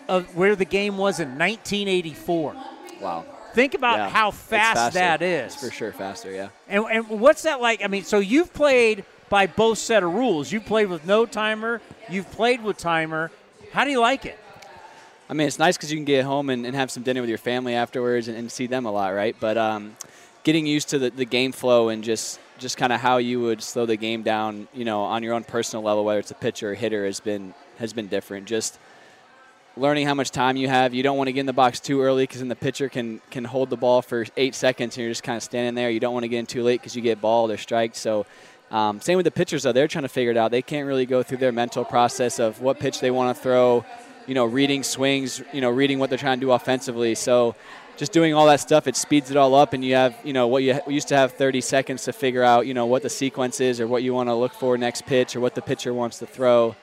of 0.08 0.34
where 0.34 0.56
the 0.56 0.64
game 0.64 0.96
was 0.96 1.20
in 1.20 1.28
1984. 1.38 2.56
Wow. 3.02 3.26
Think 3.52 3.74
about 3.74 3.98
yeah, 3.98 4.08
how 4.08 4.30
fast 4.30 4.94
that 4.94 5.20
is. 5.20 5.52
It's 5.52 5.62
for 5.62 5.70
sure 5.70 5.92
faster, 5.92 6.32
yeah. 6.32 6.48
And, 6.68 6.84
and 6.90 7.20
what's 7.20 7.42
that 7.42 7.60
like? 7.60 7.84
I 7.84 7.88
mean, 7.88 8.04
so 8.04 8.18
you've 8.18 8.54
played 8.54 9.04
by 9.28 9.46
both 9.46 9.76
set 9.76 10.02
of 10.02 10.14
rules. 10.14 10.50
You've 10.50 10.64
played 10.64 10.88
with 10.88 11.04
no 11.04 11.26
timer, 11.26 11.82
you've 12.08 12.30
played 12.30 12.62
with 12.62 12.78
timer. 12.78 13.30
How 13.72 13.84
do 13.84 13.90
you 13.90 14.00
like 14.00 14.24
it? 14.24 14.38
I 15.28 15.34
mean, 15.34 15.48
it's 15.48 15.58
nice 15.58 15.76
because 15.76 15.92
you 15.92 15.98
can 15.98 16.06
get 16.06 16.24
home 16.24 16.48
and, 16.48 16.64
and, 16.64 16.74
have 16.74 16.90
some 16.90 17.02
dinner 17.02 17.20
with 17.20 17.28
your 17.28 17.36
family 17.36 17.74
afterwards 17.74 18.28
and, 18.28 18.38
and 18.38 18.50
see 18.50 18.66
them 18.68 18.86
a 18.86 18.92
lot, 18.92 19.08
right? 19.08 19.36
But 19.38 19.58
um, 19.58 19.96
getting 20.46 20.64
used 20.64 20.90
to 20.90 20.98
the, 21.00 21.10
the 21.10 21.24
game 21.24 21.50
flow 21.50 21.88
and 21.88 22.04
just 22.04 22.38
just 22.56 22.76
kind 22.76 22.92
of 22.92 23.00
how 23.00 23.16
you 23.16 23.40
would 23.40 23.60
slow 23.60 23.84
the 23.84 23.96
game 23.96 24.22
down, 24.22 24.68
you 24.72 24.84
know, 24.84 25.02
on 25.02 25.22
your 25.24 25.34
own 25.34 25.42
personal 25.42 25.82
level, 25.82 26.04
whether 26.04 26.20
it's 26.20 26.30
a 26.30 26.34
pitcher 26.34 26.70
or 26.70 26.74
hitter, 26.74 27.04
has 27.04 27.18
been 27.18 27.52
has 27.78 27.92
been 27.92 28.06
different. 28.06 28.46
Just 28.46 28.78
learning 29.76 30.06
how 30.06 30.14
much 30.14 30.30
time 30.30 30.56
you 30.56 30.68
have. 30.68 30.94
You 30.94 31.02
don't 31.02 31.16
want 31.16 31.26
to 31.26 31.32
get 31.32 31.40
in 31.40 31.46
the 31.46 31.52
box 31.52 31.80
too 31.80 32.00
early 32.00 32.22
because 32.22 32.38
then 32.38 32.48
the 32.48 32.54
pitcher 32.54 32.88
can 32.88 33.20
can 33.28 33.44
hold 33.44 33.70
the 33.70 33.76
ball 33.76 34.02
for 34.02 34.24
eight 34.36 34.54
seconds 34.54 34.96
and 34.96 35.02
you're 35.02 35.10
just 35.10 35.24
kind 35.24 35.36
of 35.36 35.42
standing 35.42 35.74
there. 35.74 35.90
You 35.90 35.98
don't 35.98 36.14
want 36.14 36.22
to 36.22 36.28
get 36.28 36.38
in 36.38 36.46
too 36.46 36.62
late 36.62 36.80
because 36.80 36.94
you 36.94 37.02
get 37.02 37.20
balled 37.20 37.50
or 37.50 37.56
striked. 37.56 37.96
So 37.96 38.24
um, 38.70 39.00
same 39.00 39.16
with 39.16 39.24
the 39.24 39.32
pitchers 39.32 39.64
though; 39.64 39.72
they're 39.72 39.88
trying 39.88 40.04
to 40.04 40.08
figure 40.08 40.30
it 40.30 40.36
out. 40.36 40.52
They 40.52 40.62
can't 40.62 40.86
really 40.86 41.06
go 41.06 41.24
through 41.24 41.38
their 41.38 41.52
mental 41.52 41.84
process 41.84 42.38
of 42.38 42.60
what 42.60 42.78
pitch 42.78 43.00
they 43.00 43.10
want 43.10 43.36
to 43.36 43.42
throw. 43.42 43.84
You 44.28 44.34
know, 44.34 44.44
reading 44.44 44.84
swings. 44.84 45.42
You 45.52 45.60
know, 45.60 45.70
reading 45.70 45.98
what 45.98 46.08
they're 46.08 46.18
trying 46.18 46.38
to 46.38 46.46
do 46.46 46.52
offensively. 46.52 47.16
So 47.16 47.56
just 47.96 48.12
doing 48.12 48.34
all 48.34 48.46
that 48.46 48.60
stuff, 48.60 48.86
it 48.86 48.96
speeds 48.96 49.30
it 49.30 49.36
all 49.36 49.54
up, 49.54 49.72
and 49.72 49.84
you 49.84 49.94
have, 49.94 50.16
you 50.24 50.32
know, 50.32 50.46
what 50.46 50.62
you 50.62 50.78
used 50.86 51.08
to 51.08 51.16
have 51.16 51.32
30 51.32 51.60
seconds 51.60 52.04
to 52.04 52.12
figure 52.12 52.42
out, 52.42 52.66
you 52.66 52.74
know, 52.74 52.86
what 52.86 53.02
the 53.02 53.10
sequence 53.10 53.60
is 53.60 53.80
or 53.80 53.86
what 53.86 54.02
you 54.02 54.12
want 54.12 54.28
to 54.28 54.34
look 54.34 54.52
for 54.52 54.76
next 54.76 55.06
pitch 55.06 55.34
or 55.34 55.40
what 55.40 55.54
the 55.54 55.62
pitcher 55.62 55.94
wants 55.94 56.18
to 56.18 56.26
throw. 56.26 56.76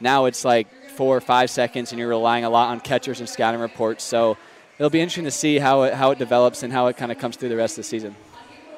Now 0.00 0.26
it's 0.26 0.44
like 0.44 0.68
four 0.90 1.16
or 1.16 1.20
five 1.20 1.50
seconds, 1.50 1.92
and 1.92 1.98
you're 1.98 2.08
relying 2.08 2.44
a 2.44 2.50
lot 2.50 2.70
on 2.70 2.80
catchers 2.80 3.20
and 3.20 3.28
scouting 3.28 3.60
reports. 3.60 4.04
So 4.04 4.36
it'll 4.78 4.90
be 4.90 5.00
interesting 5.00 5.24
to 5.24 5.30
see 5.30 5.58
how 5.58 5.82
it, 5.82 5.94
how 5.94 6.10
it 6.10 6.18
develops 6.18 6.62
and 6.62 6.72
how 6.72 6.86
it 6.86 6.96
kind 6.96 7.12
of 7.12 7.18
comes 7.18 7.36
through 7.36 7.50
the 7.50 7.56
rest 7.56 7.78
of 7.78 7.84
the 7.84 7.88
season. 7.88 8.14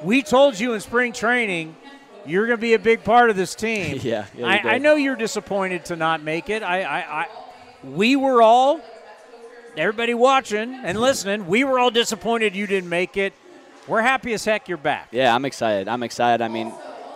We 0.03 0.23
told 0.23 0.59
you 0.59 0.75
in 0.75 0.81
spring 0.81 1.13
training 1.13 1.77
you're 2.27 2.47
going 2.47 2.59
to 2.59 2.61
be 2.61 2.75
a 2.75 2.79
big 2.79 3.05
part 3.05 3.31
of 3.31 3.37
this 3.37 3.55
team. 3.67 3.99
yeah, 4.03 4.27
yeah 4.37 4.47
I, 4.47 4.75
I, 4.75 4.79
know 4.79 4.97
you're 4.97 5.17
disappointed 5.17 5.87
to 5.87 5.97
not 5.97 6.23
make 6.23 6.49
it. 6.49 6.63
I, 6.63 6.83
I, 6.83 7.23
I, 7.23 7.29
we 7.83 8.17
were 8.17 8.43
all, 8.43 8.81
everybody 9.77 10.15
watching 10.15 10.75
and 10.75 11.01
listening, 11.01 11.47
we 11.47 11.65
were 11.65 11.79
all 11.79 11.91
disappointed 11.91 12.55
you 12.55 12.67
didn't 12.67 12.91
make 12.91 13.17
it. 13.17 13.33
We're 13.87 14.03
happy 14.03 14.33
as 14.33 14.45
heck 14.45 14.69
you're 14.69 14.79
back. 14.79 15.09
Yeah, 15.11 15.35
I'm 15.35 15.45
excited. 15.45 15.89
I'm 15.89 16.03
excited. 16.03 16.43
I 16.43 16.49
mean, 16.49 16.73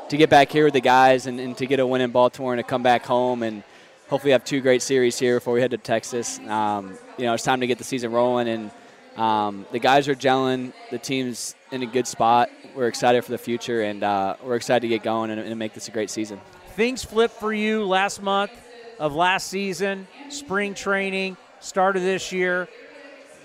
to 0.08 0.16
get 0.16 0.30
back 0.30 0.50
here 0.50 0.64
with 0.64 0.74
the 0.74 0.80
guys 0.80 1.26
and, 1.26 1.40
and 1.40 1.56
to 1.56 1.66
get 1.66 1.80
a 1.80 1.86
win 1.86 2.00
in 2.00 2.10
Baltimore 2.10 2.52
and 2.52 2.58
to 2.58 2.68
come 2.68 2.82
back 2.82 3.04
home 3.04 3.42
and– 3.42 3.62
hopefully 4.08 4.32
have 4.32 4.44
two 4.44 4.60
great 4.60 4.82
series 4.82 5.18
here 5.18 5.36
before 5.36 5.54
we 5.54 5.60
head 5.60 5.70
to 5.70 5.78
Texas. 5.78 6.38
Um, 6.40 6.98
you 7.18 7.26
know, 7.26 7.34
it's 7.34 7.44
time 7.44 7.60
to 7.60 7.66
get 7.66 7.78
the 7.78 7.84
season 7.84 8.10
rolling, 8.10 8.48
and 8.48 8.70
um, 9.16 9.66
the 9.70 9.78
guys 9.78 10.08
are 10.08 10.14
gelling. 10.14 10.72
The 10.90 10.98
team's 10.98 11.54
in 11.70 11.82
a 11.82 11.86
good 11.86 12.06
spot. 12.06 12.50
We're 12.74 12.88
excited 12.88 13.24
for 13.24 13.32
the 13.32 13.38
future, 13.38 13.82
and 13.82 14.02
uh, 14.02 14.36
we're 14.42 14.56
excited 14.56 14.80
to 14.80 14.88
get 14.88 15.02
going 15.02 15.30
and, 15.30 15.40
and 15.40 15.58
make 15.58 15.74
this 15.74 15.88
a 15.88 15.90
great 15.90 16.10
season. 16.10 16.40
Things 16.74 17.04
flipped 17.04 17.34
for 17.34 17.52
you 17.52 17.84
last 17.84 18.22
month 18.22 18.52
of 18.98 19.14
last 19.14 19.48
season, 19.48 20.08
spring 20.30 20.74
training, 20.74 21.36
start 21.60 21.96
of 21.96 22.02
this 22.02 22.32
year. 22.32 22.68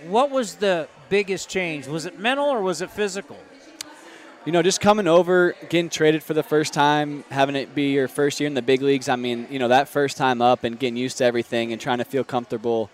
What 0.07 0.31
was 0.31 0.55
the 0.55 0.87
biggest 1.09 1.49
change? 1.49 1.87
Was 1.87 2.05
it 2.05 2.19
mental 2.19 2.45
or 2.45 2.61
was 2.61 2.81
it 2.81 2.91
physical? 2.91 3.37
you 4.45 4.51
know, 4.51 4.61
just 4.61 4.81
coming 4.81 5.07
over, 5.07 5.55
getting 5.69 5.89
traded 5.89 6.21
for 6.21 6.33
the 6.33 6.43
first 6.43 6.73
time, 6.73 7.23
having 7.31 7.55
it 7.55 7.73
be 7.73 7.93
your 7.93 8.07
first 8.07 8.39
year 8.39 8.47
in 8.47 8.53
the 8.53 8.61
big 8.61 8.81
leagues. 8.81 9.07
I 9.07 9.15
mean, 9.15 9.47
you 9.49 9.57
know, 9.57 9.69
that 9.69 9.87
first 9.87 10.17
time 10.17 10.41
up 10.41 10.65
and 10.65 10.77
getting 10.77 10.97
used 10.97 11.19
to 11.19 11.25
everything 11.25 11.71
and 11.71 11.79
trying 11.79 11.99
to 11.99 12.03
feel 12.03 12.23
comfortable 12.23 12.89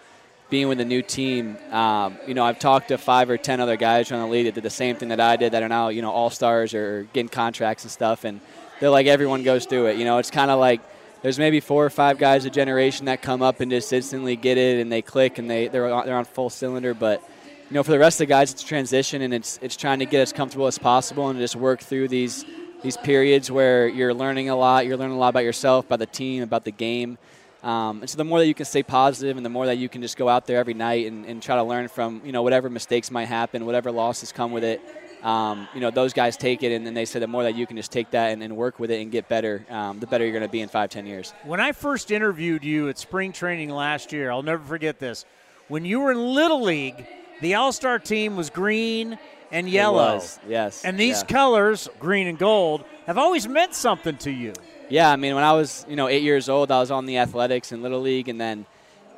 being 0.52 0.68
with 0.68 0.80
a 0.80 0.86
new 0.86 1.02
team. 1.02 1.58
Um, 1.72 2.18
you 2.28 2.34
know, 2.36 2.44
I've 2.46 2.60
talked 2.60 2.90
to 2.90 2.98
five 2.98 3.30
or 3.30 3.38
ten 3.38 3.60
other 3.60 3.78
guys 3.78 4.12
around 4.12 4.22
the 4.22 4.32
league 4.32 4.46
that 4.46 4.56
did 4.56 4.64
the 4.64 4.70
same 4.70 4.96
thing 4.96 5.10
that 5.10 5.20
I 5.20 5.38
did 5.38 5.54
that 5.54 5.64
are 5.64 5.70
now, 5.70 5.90
you 5.90 6.02
know, 6.02 6.12
all 6.12 6.30
stars 6.30 6.74
or 6.74 7.08
getting 7.14 7.30
contracts 7.30 7.84
and 7.84 7.92
stuff. 7.92 8.26
And 8.26 8.42
they're 8.80 8.90
like, 8.90 9.08
everyone 9.08 9.44
goes 9.44 9.66
through 9.66 9.88
it. 9.88 9.98
You 9.98 10.06
know, 10.06 10.20
it's 10.20 10.32
kind 10.32 10.52
of 10.52 10.60
like 10.60 10.82
there's 11.22 11.38
maybe 11.38 11.60
four 11.60 11.86
or 11.86 11.90
five 11.90 12.18
guys 12.18 12.46
a 12.46 12.50
generation 12.50 13.06
that 13.06 13.22
come 13.22 13.42
up 13.42 13.60
and 13.60 13.72
just 13.72 13.92
instantly 13.92 14.36
get 14.36 14.58
it 14.58 14.82
and 14.82 14.92
they 14.92 15.02
click 15.02 15.38
and 15.38 15.50
they, 15.50 15.68
they're, 15.68 15.92
on, 15.92 16.06
they're 16.06 16.18
on 16.18 16.26
full 16.26 16.50
cylinder. 16.50 16.94
But 16.94 17.22
you 17.70 17.76
know, 17.76 17.84
for 17.84 17.92
the 17.92 18.00
rest 18.00 18.16
of 18.16 18.28
the 18.28 18.34
guys, 18.34 18.52
it's 18.52 18.64
a 18.64 18.66
transition 18.66 19.22
and 19.22 19.34
it's 19.34 19.60
it's 19.62 19.76
trying 19.76 20.00
to 20.00 20.06
get 20.06 20.22
as 20.22 20.34
comfortable 20.34 20.66
as 20.66 20.80
possible 20.80 21.30
and 21.30 21.38
just 21.38 21.56
work 21.56 21.82
through 21.82 22.08
these 22.08 22.46
these 22.82 22.98
periods 22.98 23.52
where 23.52 23.88
you're 23.88 24.14
learning 24.14 24.50
a 24.50 24.56
lot. 24.56 24.86
You're 24.86 24.98
learning 24.98 25.18
a 25.18 25.20
lot 25.20 25.30
about 25.30 25.44
yourself, 25.44 25.86
about 25.86 26.00
the 26.00 26.06
team, 26.06 26.42
about 26.42 26.66
the 26.66 26.72
game. 26.72 27.18
Um, 27.62 28.00
and 28.00 28.10
so 28.10 28.18
the 28.18 28.24
more 28.24 28.40
that 28.40 28.48
you 28.48 28.54
can 28.54 28.66
stay 28.66 28.84
positive 28.84 29.36
and 29.36 29.46
the 29.46 29.50
more 29.50 29.66
that 29.66 29.78
you 29.78 29.90
can 29.90 30.02
just 30.02 30.18
go 30.18 30.30
out 30.30 30.48
there 30.48 30.58
every 30.58 30.74
night 30.74 31.08
and, 31.08 31.26
and 31.26 31.44
try 31.44 31.58
to 31.58 31.64
learn 31.64 31.90
from, 31.90 32.22
you 32.24 32.32
know, 32.32 32.42
whatever 32.42 32.70
mistakes 32.70 33.12
might 33.12 33.26
happen, 33.26 33.66
whatever 33.66 33.92
losses 33.92 34.32
come 34.32 34.54
with 34.54 34.64
it, 34.64 34.82
um, 35.24 35.68
you 35.74 35.82
know, 35.82 35.92
those 35.92 36.14
guys 36.14 36.38
take 36.38 36.64
it 36.64 36.72
and 36.72 36.86
then 36.86 36.94
they 36.94 37.06
say 37.06 37.20
the 37.20 37.28
more 37.28 37.44
that 37.44 37.56
you 37.56 37.68
can 37.68 37.78
just 37.78 37.92
take 37.92 38.12
that 38.12 38.32
and, 38.32 38.42
and 38.42 38.56
work 38.56 38.80
with 38.80 38.92
it 38.92 39.02
and 39.02 39.12
get 39.12 39.28
better, 39.28 39.66
um, 39.70 40.00
the 40.00 40.08
better 40.08 40.24
you're 40.24 40.34
going 40.34 40.44
to 40.44 40.52
be 40.52 40.62
in 40.62 40.70
five, 40.70 40.90
ten 40.90 41.06
years. 41.06 41.34
When 41.44 41.60
I 41.60 41.72
first 41.72 42.12
interviewed 42.12 42.64
you 42.64 42.90
at 42.90 42.98
spring 42.98 43.32
training 43.32 43.70
last 43.70 44.12
year, 44.12 44.32
I'll 44.32 44.44
never 44.44 44.64
forget 44.64 45.00
this. 45.00 45.26
When 45.68 45.86
you 45.86 46.00
were 46.00 46.12
in 46.12 46.34
Little 46.34 46.64
League– 46.64 47.08
the 47.42 47.56
All 47.56 47.72
Star 47.72 48.00
team 48.00 48.36
was 48.36 48.50
green 48.50 49.18
and 49.52 49.70
yellow. 49.70 50.22
yes. 50.48 50.86
And 50.86 51.00
these 51.00 51.22
yeah. 51.22 51.28
colors, 51.28 51.90
green 52.00 52.28
and 52.28 52.38
gold, 52.38 52.84
have 53.06 53.18
always 53.18 53.48
meant 53.48 53.74
something 53.74 54.18
to 54.18 54.32
you. 54.32 54.54
Yeah, 54.90 55.12
I 55.12 55.16
mean, 55.16 55.36
when 55.36 55.44
I 55.44 55.54
was, 55.54 55.86
you 55.88 55.96
know, 55.96 56.08
eight 56.08 56.24
years 56.24 56.50
old, 56.50 56.72
I 56.72 56.80
was 56.80 56.92
on 56.92 57.06
the 57.06 57.20
athletics 57.20 57.72
in 57.72 57.82
Little 57.82 58.02
League, 58.02 58.28
and 58.28 58.42
then, 58.42 58.66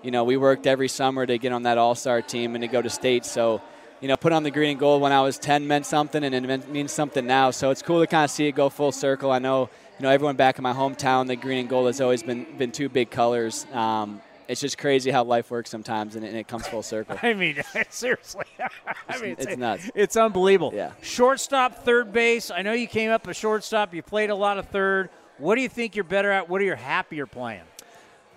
you 0.04 0.12
know, 0.12 0.24
we 0.24 0.36
worked 0.36 0.68
every 0.68 0.90
summer 0.90 1.26
to 1.26 1.38
get 1.38 1.52
on 1.54 1.64
that 1.64 1.78
All 1.78 1.96
Star 1.96 2.22
team 2.22 2.56
and 2.56 2.62
to 2.62 2.68
go 2.68 2.82
to 2.82 2.90
state. 2.90 3.26
So, 3.26 3.62
you 4.02 4.08
know, 4.08 4.18
put 4.18 4.34
on 4.34 4.44
the 4.44 4.52
green 4.52 4.72
and 4.72 4.80
gold 4.80 5.02
when 5.02 5.12
I 5.12 5.22
was 5.22 5.38
10 5.38 5.68
meant 5.68 5.86
something, 5.86 6.24
and 6.24 6.34
it 6.34 6.70
means 6.70 6.92
something 6.92 7.26
now. 7.26 7.52
So 7.52 7.70
it's 7.70 7.84
cool 7.84 8.02
to 8.02 8.08
kind 8.08 8.24
of 8.24 8.32
see 8.32 8.48
it 8.48 8.54
go 8.54 8.68
full 8.70 8.92
circle. 8.92 9.32
I 9.32 9.40
know, 9.40 9.70
you 10.00 10.04
know, 10.04 10.10
everyone 10.10 10.36
back 10.36 10.58
in 10.58 10.64
my 10.64 10.74
hometown, 10.74 11.28
the 11.28 11.36
green 11.36 11.60
and 11.60 11.70
gold 11.70 11.86
has 11.86 12.02
always 12.02 12.24
been 12.24 12.46
been 12.58 12.72
two 12.72 12.90
big 12.90 13.12
colors. 13.12 13.68
Um, 13.72 14.22
it's 14.48 14.60
just 14.60 14.78
crazy 14.78 15.12
how 15.12 15.24
life 15.24 15.52
works 15.52 15.70
sometimes, 15.70 16.16
and 16.16 16.26
it, 16.26 16.30
and 16.30 16.38
it 16.38 16.48
comes 16.48 16.68
full 16.68 16.82
circle. 16.84 17.18
I 17.24 17.34
mean, 17.34 17.62
seriously, 17.90 18.46
I 19.08 19.22
mean, 19.22 19.32
it's, 19.32 19.46
it's, 19.46 19.58
nuts. 19.58 19.92
It's 19.94 20.18
unbelievable. 20.18 20.74
Yeah. 20.76 20.92
Shortstop, 21.02 21.86
third 21.86 22.12
base. 22.12 22.50
I 22.50 22.64
know 22.64 22.74
you 22.74 22.88
came 22.88 23.12
up 23.12 23.28
a 23.28 23.34
shortstop. 23.36 23.94
You 23.94 24.02
played 24.02 24.32
a 24.32 24.36
lot 24.36 24.58
of 24.58 24.68
third. 24.70 25.10
What 25.38 25.56
do 25.56 25.62
you 25.62 25.70
think 25.70 25.96
you're 25.96 26.04
better 26.04 26.32
at? 26.32 26.50
What 26.50 26.60
are 26.62 26.66
you 26.66 26.74
happier 26.74 27.28
playing? 27.28 27.64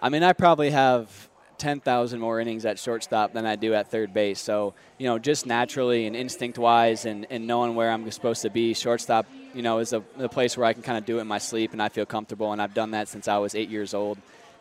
I 0.00 0.10
mean, 0.10 0.22
I 0.22 0.34
probably 0.34 0.70
have 0.70 1.30
10,000 1.64 2.20
more 2.20 2.40
innings 2.40 2.66
at 2.66 2.78
shortstop 2.78 3.32
than 3.32 3.46
I 3.46 3.56
do 3.56 3.72
at 3.72 3.90
third 3.90 4.12
base. 4.12 4.38
So, 4.38 4.74
you 4.98 5.06
know, 5.06 5.18
just 5.18 5.46
naturally 5.46 6.04
and 6.04 6.14
instinct 6.14 6.58
wise 6.58 7.06
and, 7.06 7.26
and 7.30 7.46
knowing 7.46 7.74
where 7.74 7.90
I'm 7.90 8.10
supposed 8.10 8.42
to 8.42 8.50
be, 8.50 8.74
shortstop, 8.74 9.24
you 9.54 9.62
know, 9.62 9.78
is 9.78 9.94
a, 9.94 10.04
a 10.18 10.28
place 10.28 10.58
where 10.58 10.66
I 10.66 10.74
can 10.74 10.82
kind 10.82 10.98
of 10.98 11.06
do 11.06 11.16
it 11.16 11.22
in 11.22 11.26
my 11.26 11.38
sleep 11.38 11.72
and 11.72 11.80
I 11.80 11.88
feel 11.88 12.04
comfortable. 12.04 12.52
And 12.52 12.60
I've 12.60 12.74
done 12.74 12.90
that 12.90 13.08
since 13.08 13.28
I 13.28 13.38
was 13.38 13.54
eight 13.54 13.70
years 13.70 13.94
old. 13.94 14.18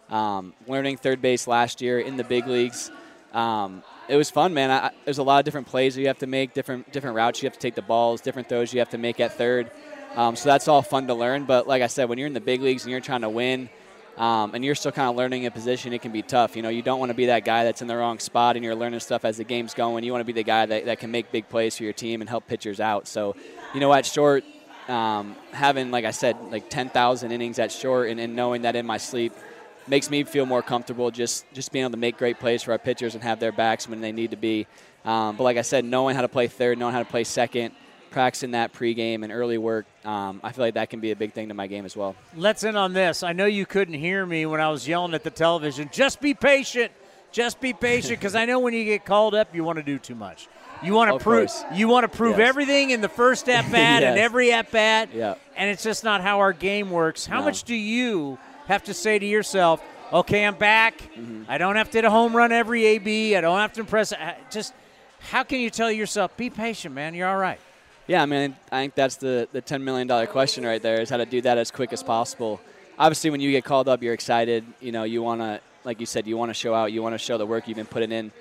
Um, 0.10 0.54
learning 0.66 0.96
third 0.96 1.22
base 1.22 1.46
last 1.46 1.82
year 1.82 2.00
in 2.00 2.16
the 2.16 2.24
big 2.24 2.48
leagues. 2.48 2.90
Um, 3.34 3.84
it 4.08 4.16
was 4.16 4.30
fun, 4.30 4.54
man. 4.54 4.72
I, 4.72 4.92
there's 5.04 5.18
a 5.18 5.24
lot 5.24 5.40
of 5.40 5.46
different 5.46 5.68
plays 5.68 5.98
you 5.98 6.08
have 6.08 6.20
to 6.20 6.28
make, 6.28 6.54
different 6.54 6.90
different 6.94 7.18
routes 7.18 7.44
you 7.44 7.48
have 7.48 7.54
to 7.54 7.60
take 7.60 7.76
the 7.76 7.82
balls, 7.82 8.22
different 8.22 8.48
throws 8.48 8.72
you 8.72 8.80
have 8.80 8.92
to 8.92 8.98
make 8.98 9.20
at 9.20 9.38
third. 9.38 9.72
Um, 10.16 10.38
so 10.38 10.48
that's 10.48 10.70
all 10.70 10.82
fun 10.82 11.08
to 11.08 11.16
learn. 11.16 11.44
But 11.44 11.68
like 11.68 11.82
I 11.82 11.88
said, 11.88 12.08
when 12.08 12.18
you're 12.18 12.28
in 12.28 12.34
the 12.34 12.40
big 12.40 12.62
leagues 12.62 12.84
and 12.84 12.92
you're 12.92 13.02
trying 13.02 13.22
to 13.22 13.30
win, 13.30 13.70
um, 14.18 14.54
and 14.54 14.64
you're 14.64 14.76
still 14.76 14.92
kind 14.92 15.10
of 15.10 15.16
learning 15.16 15.46
a 15.46 15.52
position, 15.52 15.94
it 15.94 16.02
can 16.02 16.12
be 16.12 16.22
tough. 16.22 16.56
You 16.56 16.62
know, 16.62 16.70
you 16.70 16.82
don't 16.82 17.00
want 17.00 17.10
to 17.10 17.16
be 17.16 17.28
that 17.28 17.46
guy 17.46 17.64
that's 17.64 17.82
in 17.82 17.88
the 17.88 17.98
wrong 17.98 18.20
spot 18.20 18.56
and 18.56 18.64
you're 18.64 18.76
learning 18.76 19.00
stuff 19.00 19.26
as 19.26 19.38
the 19.38 19.44
game's 19.44 19.74
going. 19.74 20.04
You 20.04 20.12
want 20.12 20.22
to 20.22 20.26
be 20.26 20.34
the 20.34 20.44
guy 20.44 20.66
that, 20.66 20.86
that 20.86 21.00
can 21.00 21.12
make 21.12 21.32
big 21.32 21.50
plays 21.50 21.78
for 21.78 21.84
your 21.84 21.94
team 21.94 22.22
and 22.22 22.30
help 22.30 22.48
pitchers 22.48 22.80
out. 22.80 23.08
So, 23.08 23.36
you 23.74 23.80
know, 23.80 23.92
at 23.94 24.06
short, 24.06 24.44
um, 24.88 25.36
having, 25.52 25.92
like 25.92 26.06
I 26.06 26.12
said, 26.12 26.38
like 26.52 26.70
10,000 26.70 27.32
innings 27.32 27.58
at 27.58 27.72
short 27.72 28.10
and, 28.10 28.20
and 28.20 28.36
knowing 28.36 28.64
that 28.64 28.76
in 28.76 28.86
my 28.86 28.98
sleep– 28.98 29.34
makes 29.88 30.10
me 30.10 30.24
feel 30.24 30.46
more 30.46 30.62
comfortable 30.62 31.12
just 31.12 31.46
just 31.54 31.72
being 31.72 31.84
able 31.84 31.92
to 31.92 31.98
make 31.98 32.18
great 32.18 32.40
plays 32.40 32.64
for 32.64 32.72
our 32.72 32.78
pitchers 32.78 33.16
and 33.16 33.24
have 33.24 33.40
their 33.40 33.52
backs 33.52 33.88
when 33.88 34.02
they 34.02 34.12
need 34.12 34.32
to 34.32 34.38
be. 34.38 34.68
Um, 35.06 35.36
but 35.36 35.44
like 35.44 35.58
I 35.58 35.62
said, 35.62 35.84
knowing 35.84 36.16
how 36.16 36.22
to 36.22 36.30
play 36.30 36.48
third, 36.48 36.78
knowing 36.78 36.94
how 36.94 37.00
to 37.00 37.10
play 37.10 37.24
second, 37.24 37.74
practicing 38.14 38.52
that 38.52 38.72
pregame 38.72 39.24
and 39.24 39.34
early 39.34 39.58
work, 39.58 39.86
um, 40.06 40.40
I 40.44 40.52
feel 40.52 40.64
like 40.64 40.76
that 40.76 40.90
can 40.90 41.00
be 41.00 41.12
a 41.12 41.16
big 41.16 41.34
thing 41.34 41.50
to 41.50 41.54
my 41.54 41.68
game 41.68 41.84
as 41.84 41.98
well. 41.98 42.16
Let's 42.36 42.64
end 42.64 42.78
on 42.78 42.94
this. 42.94 43.24
I 43.24 43.34
know 43.34 43.46
you 43.46 43.66
couldn't 43.66 43.96
hear 43.96 44.26
me 44.26 44.46
when 44.46 44.62
I 44.62 44.70
was 44.70 44.88
yelling 44.88 45.14
at 45.14 45.24
the 45.24 45.30
television. 45.30 45.90
Just 45.92 46.22
be 46.22 46.34
patient. 46.34 46.92
Just 47.32 47.60
be 47.60 47.74
patient 47.74 48.20
because 48.20 48.36
I 48.36 48.46
know 48.46 48.60
when 48.60 48.74
you 48.74 48.86
get 48.86 49.06
called 49.06 49.34
up, 49.34 49.54
you 49.56 49.64
want 49.64 49.78
to 49.80 49.84
do 49.84 49.98
too 49.98 50.16
much. 50.16 50.48
You 50.84 50.94
want 50.94 51.18
to 51.18 51.24
prove 51.24 51.48
course. 51.48 51.64
you 51.74 51.88
want 51.88 52.04
to 52.10 52.16
prove 52.16 52.38
yes. 52.38 52.48
everything 52.48 52.92
in 52.92 53.02
the 53.02 53.10
first 53.10 53.50
at 53.50 53.64
bat 53.72 54.02
yes. 54.02 54.12
and 54.12 54.20
every 54.20 54.52
at 54.52 54.70
bat. 54.70 55.10
Yeah. 55.14 55.36
And 55.56 55.70
it's 55.70 55.84
just 55.84 56.04
not 56.04 56.22
how 56.22 56.40
our 56.40 56.54
game 56.54 56.92
works. 56.92 57.26
How 57.26 57.40
no. 57.40 57.46
much 57.46 57.64
do 57.64 57.76
you 57.76 58.38
have 58.68 58.84
to 58.84 58.94
say 58.94 59.18
to 59.18 59.26
yourself, 59.26 59.82
okay, 60.12 60.46
I'm 60.46 60.56
back. 60.56 60.98
Mm-hmm. 60.98 61.44
I 61.48 61.58
don't 61.58 61.76
have 61.76 61.90
to 61.92 61.98
hit 61.98 62.06
a 62.06 62.10
home 62.10 62.36
run 62.36 62.52
every 62.52 62.86
AB. 62.86 63.36
I 63.36 63.42
don't 63.42 63.58
have 63.58 63.74
to 63.74 63.80
impress. 63.80 64.14
Just 64.52 64.74
how 65.20 65.44
can 65.44 65.60
you 65.60 65.70
tell 65.70 65.92
yourself, 65.92 66.36
be 66.38 66.50
patient, 66.50 66.94
man? 66.94 67.16
You're 67.16 67.30
all 67.30 67.38
right. 67.38 67.60
Yeah, 68.06 68.22
I 68.22 68.26
mean, 68.26 68.54
I 68.70 68.82
think 68.82 68.96
that's 68.96 69.16
the, 69.16 69.48
the 69.54 69.62
$10 69.62 69.82
million 69.82 70.28
question 70.28 70.66
right 70.66 70.82
there 70.82 71.00
is 71.00 71.10
how 71.10 71.18
to 71.18 71.26
do 71.26 71.40
that 71.42 71.58
as 71.58 71.72
quick 71.72 71.94
as 71.94 72.04
possible. 72.04 72.60
Obviously, 73.00 73.30
when 73.30 73.40
you 73.40 73.50
get 73.52 73.64
called 73.64 73.88
up, 73.88 74.04
you're 74.04 74.14
excited. 74.14 74.66
You 74.82 74.92
know, 74.92 75.04
you 75.04 75.24
want 75.24 75.40
to, 75.40 75.62
like 75.86 76.02
you 76.02 76.06
said, 76.06 76.28
you 76.28 76.36
want 76.36 76.50
to 76.50 76.54
show 76.54 76.74
out. 76.74 76.92
You 76.92 77.02
want 77.02 77.14
to 77.14 77.18
show 77.18 77.38
the 77.38 77.46
work 77.46 77.66
you've 77.66 77.78
been 77.78 77.86
putting 77.86 78.12
in. 78.12 78.32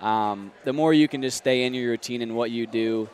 Um, 0.00 0.52
the 0.62 0.72
more 0.72 0.94
you 0.94 1.08
can 1.08 1.22
just 1.22 1.36
stay 1.36 1.64
in 1.64 1.74
your 1.74 1.90
routine 1.90 2.22
and 2.22 2.36
what 2.36 2.52
you 2.52 2.68
do 2.68 3.08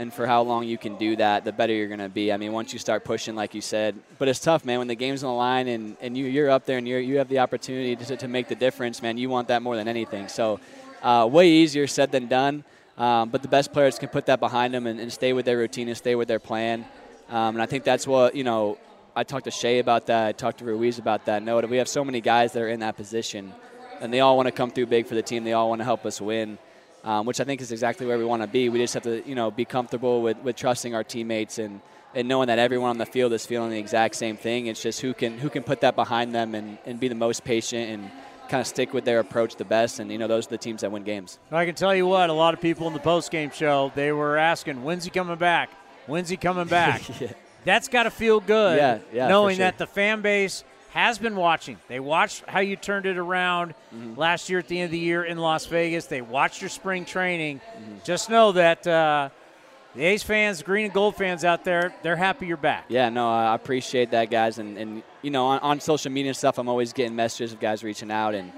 and 0.00 0.12
for 0.12 0.26
how 0.26 0.42
long 0.42 0.64
you 0.64 0.76
can 0.76 0.96
do 0.96 1.14
that, 1.14 1.44
the 1.44 1.52
better 1.52 1.72
you're 1.72 1.86
going 1.86 2.00
to 2.00 2.08
be. 2.08 2.32
I 2.32 2.36
mean, 2.36 2.52
once 2.52 2.72
you 2.72 2.80
start 2.80 3.04
pushing, 3.04 3.36
like 3.36 3.54
you 3.54 3.60
said, 3.60 3.94
but 4.18 4.26
it's 4.26 4.40
tough, 4.40 4.64
man. 4.64 4.80
When 4.80 4.88
the 4.88 4.96
game's 4.96 5.22
on 5.22 5.30
the 5.30 5.36
line 5.36 5.68
and, 5.68 5.96
and 6.00 6.18
you, 6.18 6.26
you're 6.26 6.50
up 6.50 6.66
there 6.66 6.78
and 6.78 6.88
you're, 6.88 6.98
you 6.98 7.18
have 7.18 7.28
the 7.28 7.38
opportunity 7.38 7.94
to, 7.94 8.16
to 8.16 8.26
make 8.26 8.48
the 8.48 8.56
difference, 8.56 9.00
man, 9.00 9.16
you 9.18 9.30
want 9.30 9.48
that 9.48 9.62
more 9.62 9.76
than 9.76 9.86
anything. 9.86 10.26
So, 10.26 10.58
uh, 11.00 11.28
way 11.30 11.48
easier 11.48 11.86
said 11.86 12.10
than 12.10 12.26
done. 12.26 12.64
Um, 13.02 13.30
but 13.30 13.42
the 13.42 13.48
best 13.48 13.72
players 13.72 13.98
can 13.98 14.10
put 14.10 14.26
that 14.26 14.38
behind 14.38 14.72
them 14.74 14.86
and, 14.86 15.00
and, 15.00 15.12
stay 15.12 15.32
with 15.32 15.44
their 15.44 15.58
routine 15.58 15.88
and 15.88 15.96
stay 15.96 16.14
with 16.14 16.28
their 16.28 16.38
plan. 16.38 16.86
Um, 17.28 17.56
and 17.56 17.62
I 17.62 17.66
think 17.66 17.82
that's 17.82 18.06
what, 18.06 18.36
you 18.36 18.44
know, 18.44 18.78
I 19.16 19.24
talked 19.24 19.46
to 19.46 19.50
Shea 19.50 19.80
about 19.80 20.06
that. 20.06 20.28
I 20.28 20.32
talked 20.32 20.58
to 20.58 20.64
Ruiz 20.64 20.98
about 20.98 21.24
that. 21.26 21.42
No, 21.42 21.58
we 21.60 21.78
have 21.78 21.88
so 21.88 22.04
many 22.04 22.20
guys 22.20 22.52
that 22.52 22.62
are 22.62 22.68
in 22.68 22.80
that 22.80 22.96
position, 22.96 23.52
and 24.00 24.12
they 24.12 24.20
all 24.20 24.36
want 24.36 24.46
to 24.46 24.52
come 24.52 24.70
through 24.70 24.86
big 24.86 25.06
for 25.06 25.16
the 25.16 25.22
team. 25.22 25.42
They 25.42 25.52
all 25.52 25.68
want 25.68 25.80
to 25.80 25.84
help 25.84 26.06
us 26.06 26.20
win 26.20 26.58
um, 27.04 27.26
which 27.26 27.40
I 27.40 27.44
think 27.44 27.60
is 27.60 27.72
exactly 27.72 28.06
where 28.06 28.18
we 28.18 28.24
want 28.24 28.42
to 28.42 28.48
be. 28.48 28.68
We 28.68 28.78
just 28.78 28.94
have 28.94 29.02
to, 29.04 29.26
you 29.28 29.34
know, 29.34 29.50
be 29.50 29.64
comfortable 29.64 30.22
with, 30.22 30.38
with 30.38 30.56
trusting 30.56 30.94
our 30.94 31.04
teammates 31.04 31.58
and, 31.58 31.80
and 32.14 32.28
knowing 32.28 32.46
that 32.48 32.58
everyone 32.58 32.90
on 32.90 32.98
the 32.98 33.06
field 33.06 33.32
is 33.32 33.44
feeling 33.44 33.70
the 33.70 33.78
exact 33.78 34.14
same 34.14 34.36
thing. 34.36 34.66
It's 34.66 34.82
just 34.82 35.00
who 35.00 35.14
can 35.14 35.38
who 35.38 35.50
can 35.50 35.62
put 35.62 35.80
that 35.80 35.96
behind 35.96 36.34
them 36.34 36.54
and, 36.54 36.78
and 36.86 37.00
be 37.00 37.08
the 37.08 37.14
most 37.14 37.44
patient 37.44 37.90
and 37.90 38.10
kind 38.52 38.60
of 38.60 38.66
stick 38.66 38.92
with 38.92 39.06
their 39.06 39.18
approach 39.18 39.56
the 39.56 39.64
best. 39.64 39.98
And 39.98 40.12
you 40.12 40.18
know, 40.18 40.28
those 40.28 40.46
are 40.46 40.50
the 40.50 40.58
teams 40.58 40.82
that 40.82 40.92
win 40.92 41.04
games. 41.04 41.38
I 41.50 41.64
can 41.64 41.74
tell 41.74 41.94
you 41.94 42.06
what, 42.06 42.28
a 42.28 42.34
lot 42.34 42.52
of 42.52 42.60
people 42.60 42.86
in 42.86 42.92
the 42.92 43.00
post 43.00 43.30
game 43.30 43.50
show 43.50 43.90
they 43.94 44.12
were 44.12 44.36
asking, 44.36 44.84
"When's 44.84 45.04
he 45.04 45.10
coming 45.10 45.36
back? 45.36 45.70
When's 46.06 46.28
he 46.28 46.36
coming 46.36 46.68
back?" 46.68 47.02
yeah. 47.20 47.32
That's 47.64 47.88
got 47.88 48.02
to 48.04 48.10
feel 48.10 48.40
good. 48.40 48.76
Yeah, 48.76 48.98
yeah, 49.12 49.28
knowing 49.28 49.56
sure. 49.56 49.64
that 49.64 49.78
the 49.78 49.86
fan 49.86 50.20
base 50.20 50.64
has 50.90 51.18
been 51.18 51.36
watching. 51.36 51.78
They 51.88 52.00
watched 52.00 52.44
how 52.46 52.60
you 52.60 52.76
turned 52.76 53.06
it 53.06 53.16
around 53.16 53.74
mm-hmm. 53.94 54.18
last 54.18 54.50
year 54.50 54.58
at 54.58 54.68
the 54.68 54.78
end 54.78 54.86
of 54.86 54.90
the 54.90 54.98
year 54.98 55.24
in 55.24 55.38
Las 55.38 55.64
Vegas. 55.66 56.04
They 56.06 56.20
watched 56.20 56.60
your 56.60 56.68
spring 56.68 57.06
training. 57.06 57.60
Mm-hmm. 57.60 57.94
Just 58.04 58.28
know 58.28 58.52
that 58.52 58.86
uh, 58.86 59.30
the 59.94 60.04
A's 60.04 60.22
fans, 60.22 60.62
green 60.62 60.86
and 60.86 60.94
gold 60.94 61.16
fans 61.16 61.44
out 61.44 61.64
there, 61.64 61.94
they're 62.02 62.16
happy 62.16 62.46
you're 62.46 62.56
back. 62.56 62.86
Yeah, 62.88 63.08
no, 63.08 63.30
I 63.30 63.54
appreciate 63.54 64.10
that, 64.12 64.30
guys. 64.30 64.58
And, 64.58 64.78
and 64.78 65.02
you 65.20 65.30
know, 65.30 65.46
on, 65.46 65.58
on 65.60 65.80
social 65.80 66.10
media 66.10 66.30
and 66.30 66.36
stuff, 66.36 66.58
I'm 66.58 66.68
always 66.68 66.92
getting 66.92 67.14
messages 67.14 67.52
of 67.52 67.60
guys 67.60 67.84
reaching 67.84 68.10
out, 68.10 68.34
and 68.34 68.52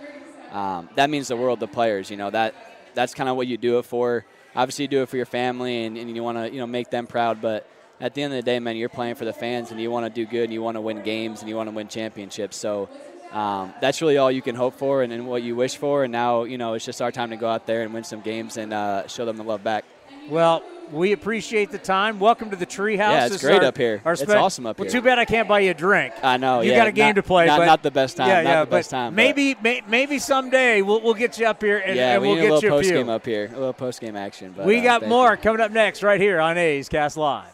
um, 0.53 0.89
that 0.95 1.11
means 1.11 1.29
the 1.29 1.37
world 1.37 1.61
to 1.61 1.67
players. 1.67 2.11
You 2.11 2.17
know, 2.17 2.31
that 2.31 2.55
that's 2.95 3.15
kind 3.15 3.29
of 3.29 3.37
what 3.37 3.47
you 3.47 3.57
do 3.57 3.79
it 3.79 3.85
for. 3.85 4.25
Obviously, 4.55 4.85
you 4.85 4.89
do 4.89 5.03
it 5.03 5.09
for 5.09 5.17
your 5.17 5.27
family, 5.27 5.85
and, 5.85 5.99
and 5.99 6.15
you 6.15 6.23
want 6.23 6.39
to 6.39 6.51
you 6.51 6.59
know 6.59 6.67
make 6.67 6.91
them 6.91 7.07
proud, 7.07 7.41
but 7.43 7.69
at 8.01 8.15
the 8.15 8.23
end 8.23 8.33
of 8.33 8.37
the 8.37 8.43
day, 8.43 8.59
man, 8.59 8.77
you're 8.77 8.89
playing 8.89 9.15
for 9.15 9.25
the 9.25 9.33
fans 9.33 9.71
and 9.71 9.81
you 9.81 9.91
want 9.91 10.05
to 10.05 10.11
do 10.11 10.29
good 10.29 10.45
and 10.45 10.53
you 10.53 10.63
want 10.63 10.77
to 10.77 10.81
win 10.81 11.03
games 11.03 11.41
and 11.41 11.49
you 11.49 11.57
want 11.57 11.69
to 11.69 11.75
win 11.75 11.89
championships. 11.89 12.57
So 12.57 12.89
um, 13.31 13.73
that's 13.81 14.03
really 14.03 14.19
all 14.19 14.31
you 14.31 14.43
can 14.43 14.55
hope 14.55 14.75
for 14.75 15.03
and, 15.03 15.13
and, 15.13 15.27
what 15.27 15.43
you 15.43 15.57
wish 15.57 15.77
for. 15.77 16.05
And 16.05 16.13
now, 16.13 16.45
you 16.45 16.59
know, 16.59 16.75
it's 16.75 16.85
just 16.85 17.01
our 17.01 17.13
time 17.13 17.31
to 17.31 17.37
go 17.37 17.49
out 17.49 17.67
there 17.67 17.83
and 17.83 17.95
win 17.95 18.05
some 18.05 18.21
games 18.21 18.57
and 18.57 18.73
uh, 18.73 19.07
show 19.07 19.25
them 19.25 19.37
the 19.37 19.43
love 19.43 19.65
back. 19.65 19.85
Well, 20.29 20.63
we 20.93 21.13
appreciate 21.13 21.71
the 21.71 21.79
time. 21.79 22.19
Welcome 22.19 22.51
to 22.51 22.57
the 22.57 22.67
treehouse. 22.67 22.99
Yeah, 22.99 23.25
it's 23.27 23.35
this 23.35 23.43
great 23.43 23.63
our, 23.63 23.69
up 23.69 23.77
here. 23.77 23.99
Spe- 23.99 24.23
it's 24.23 24.33
awesome 24.33 24.67
up 24.67 24.77
here. 24.77 24.87
well, 24.87 24.93
too 24.93 25.03
bad 25.03 25.19
I 25.19 25.25
can't 25.25 25.49
buy 25.49 25.61
you 25.61 25.71
a 25.71 25.75
drink. 25.75 26.15
I 26.23 26.37
know. 26.37 26.61
You 26.61 26.71
yeah, 26.71 26.79
got 26.79 26.89
a 26.89 26.93
game 26.93 27.09
not, 27.09 27.15
to 27.17 27.23
play. 27.23 27.47
Not, 27.47 27.59
but 27.59 27.67
not 27.67 27.83
the 27.83 27.91
best 27.91 28.17
time. 28.17 28.29
Yeah, 28.29 28.43
not 28.43 28.51
yeah, 28.51 28.65
the 28.65 28.71
best 28.71 28.91
time. 28.91 29.15
Maybe, 29.15 29.57
may, 29.63 29.83
maybe 29.89 30.19
someday 30.19 30.83
we'll, 30.83 31.01
we'll 31.01 31.15
get 31.15 31.39
you 31.39 31.47
up 31.47 31.63
here 31.63 31.79
and, 31.79 31.97
yeah, 31.97 32.15
and 32.15 32.23
we 32.23 32.29
we'll 32.29 32.37
get 32.37 32.51
a 32.51 32.55
little 32.55 32.63
you 32.63 32.69
a 32.69 32.79
post 32.79 32.91
game 32.91 33.09
up 33.09 33.27
here. 33.27 33.47
A 33.47 33.59
little 33.59 33.73
post 33.73 34.01
game 34.01 34.17
action. 34.17 34.55
But, 34.57 34.67
we 34.67 34.81
uh, 34.81 34.99
got 34.99 35.09
more 35.09 35.33
you. 35.33 35.37
coming 35.39 35.61
up 35.61 35.71
next 35.71 36.03
right 36.03 36.21
here 36.21 36.41
on 36.41 36.59
A's 36.59 36.89
Cast 36.89 37.17
Live. 37.17 37.54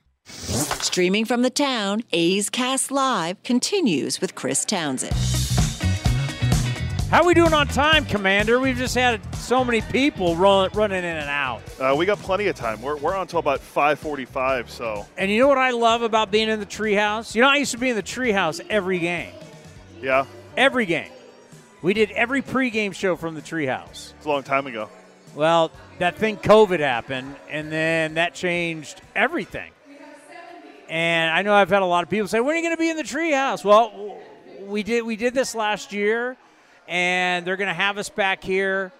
Streaming 0.31 1.25
from 1.25 1.41
the 1.41 1.49
town, 1.49 2.03
A's 2.11 2.49
Cast 2.49 2.91
Live 2.91 3.41
continues 3.43 4.19
with 4.19 4.35
Chris 4.35 4.65
Townsend. 4.65 5.15
How 7.11 7.23
are 7.23 7.25
we 7.25 7.33
doing 7.33 7.53
on 7.53 7.67
time, 7.67 8.05
Commander? 8.05 8.59
We've 8.61 8.77
just 8.77 8.95
had 8.95 9.19
so 9.35 9.65
many 9.65 9.81
people 9.81 10.37
run, 10.37 10.69
running 10.73 10.99
in 10.99 11.03
and 11.03 11.29
out. 11.29 11.61
Uh, 11.77 11.93
we 11.93 12.05
got 12.05 12.19
plenty 12.19 12.47
of 12.47 12.55
time. 12.55 12.81
We're, 12.81 12.95
we're 12.95 13.13
on 13.13 13.23
until 13.23 13.39
about 13.39 13.59
5:45. 13.59 14.69
So. 14.69 15.05
And 15.17 15.29
you 15.29 15.39
know 15.39 15.49
what 15.49 15.57
I 15.57 15.71
love 15.71 16.03
about 16.03 16.31
being 16.31 16.47
in 16.47 16.61
the 16.61 16.65
treehouse? 16.65 17.35
You 17.35 17.41
know, 17.41 17.49
I 17.49 17.57
used 17.57 17.73
to 17.73 17.77
be 17.77 17.89
in 17.89 17.97
the 17.97 18.03
treehouse 18.03 18.61
every 18.69 18.99
game. 18.99 19.33
Yeah. 20.01 20.25
Every 20.55 20.85
game. 20.85 21.11
We 21.81 21.93
did 21.93 22.11
every 22.11 22.41
pregame 22.41 22.93
show 22.95 23.17
from 23.17 23.35
the 23.35 23.41
treehouse. 23.41 24.13
It's 24.15 24.25
a 24.25 24.29
long 24.29 24.43
time 24.43 24.65
ago. 24.65 24.87
Well, 25.35 25.71
that 25.99 26.15
thing 26.15 26.37
COVID 26.37 26.79
happened, 26.79 27.35
and 27.49 27.69
then 27.69 28.13
that 28.13 28.35
changed 28.35 29.01
everything. 29.15 29.71
And 30.91 31.31
I 31.31 31.41
know 31.41 31.53
I've 31.53 31.69
had 31.69 31.83
a 31.83 31.85
lot 31.85 32.03
of 32.03 32.09
people 32.09 32.27
say, 32.27 32.41
"When 32.41 32.53
are 32.53 32.57
you 32.57 32.63
going 32.63 32.75
to 32.75 32.79
be 32.79 32.89
in 32.89 32.97
the 32.97 33.03
treehouse?" 33.03 33.63
Well, 33.63 34.17
we 34.59 34.83
did 34.83 35.05
we 35.05 35.15
did 35.15 35.33
this 35.33 35.55
last 35.55 35.93
year, 35.93 36.35
and 36.85 37.47
they're 37.47 37.55
going 37.55 37.69
to 37.69 37.73
have 37.73 37.97
us 37.97 38.09
back 38.09 38.43
here 38.43 38.91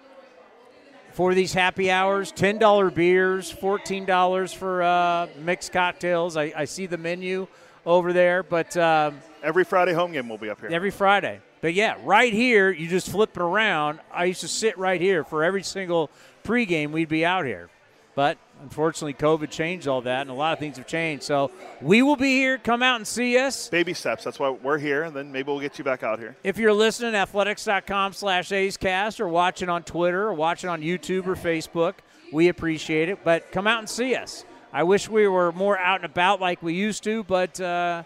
for 1.12 1.34
these 1.34 1.52
happy 1.52 1.90
hours. 1.90 2.32
Ten 2.32 2.56
dollar 2.56 2.90
beers, 2.90 3.50
fourteen 3.50 4.06
dollars 4.06 4.54
for 4.54 4.82
uh, 4.82 5.28
mixed 5.38 5.74
cocktails. 5.74 6.34
I, 6.34 6.54
I, 6.56 6.64
see 6.64 6.86
the 6.86 6.96
menu 6.96 7.46
over 7.84 8.14
there, 8.14 8.42
but 8.42 8.74
um, 8.78 9.18
every 9.42 9.64
Friday 9.64 9.92
home 9.92 10.12
game 10.12 10.30
will 10.30 10.38
be 10.38 10.48
up 10.48 10.60
here. 10.60 10.70
Every 10.70 10.90
Friday, 10.90 11.42
but 11.60 11.74
yeah, 11.74 11.96
right 12.04 12.32
here 12.32 12.70
you 12.70 12.88
just 12.88 13.10
flip 13.10 13.36
it 13.36 13.42
around. 13.42 14.00
I 14.10 14.24
used 14.24 14.40
to 14.40 14.48
sit 14.48 14.78
right 14.78 14.98
here 14.98 15.24
for 15.24 15.44
every 15.44 15.62
single 15.62 16.10
pregame. 16.42 16.90
We'd 16.90 17.10
be 17.10 17.26
out 17.26 17.44
here, 17.44 17.68
but 18.14 18.38
unfortunately, 18.62 19.14
COVID 19.14 19.50
changed 19.50 19.88
all 19.88 20.00
that, 20.02 20.22
and 20.22 20.30
a 20.30 20.34
lot 20.34 20.52
of 20.52 20.58
things 20.58 20.76
have 20.76 20.86
changed. 20.86 21.24
So 21.24 21.50
we 21.80 22.02
will 22.02 22.16
be 22.16 22.36
here. 22.36 22.58
Come 22.58 22.82
out 22.82 22.96
and 22.96 23.06
see 23.06 23.36
us. 23.36 23.68
Baby 23.68 23.94
steps. 23.94 24.24
That's 24.24 24.38
why 24.38 24.50
we're 24.50 24.78
here, 24.78 25.02
and 25.02 25.14
then 25.14 25.32
maybe 25.32 25.48
we'll 25.48 25.60
get 25.60 25.78
you 25.78 25.84
back 25.84 26.02
out 26.02 26.18
here. 26.18 26.36
If 26.42 26.58
you're 26.58 26.72
listening, 26.72 27.14
athletics.com 27.14 28.12
slash 28.14 28.50
A'scast 28.50 29.20
or 29.20 29.28
watching 29.28 29.68
on 29.68 29.82
Twitter 29.82 30.22
or 30.22 30.34
watching 30.34 30.70
on 30.70 30.80
YouTube 30.80 31.26
or 31.26 31.34
Facebook, 31.34 31.94
we 32.32 32.48
appreciate 32.48 33.08
it. 33.08 33.18
But 33.24 33.52
come 33.52 33.66
out 33.66 33.80
and 33.80 33.88
see 33.88 34.14
us. 34.14 34.44
I 34.72 34.84
wish 34.84 35.08
we 35.08 35.28
were 35.28 35.52
more 35.52 35.78
out 35.78 35.96
and 35.96 36.06
about 36.06 36.40
like 36.40 36.62
we 36.62 36.72
used 36.72 37.04
to, 37.04 37.24
but 37.24 37.60
uh, 37.60 38.04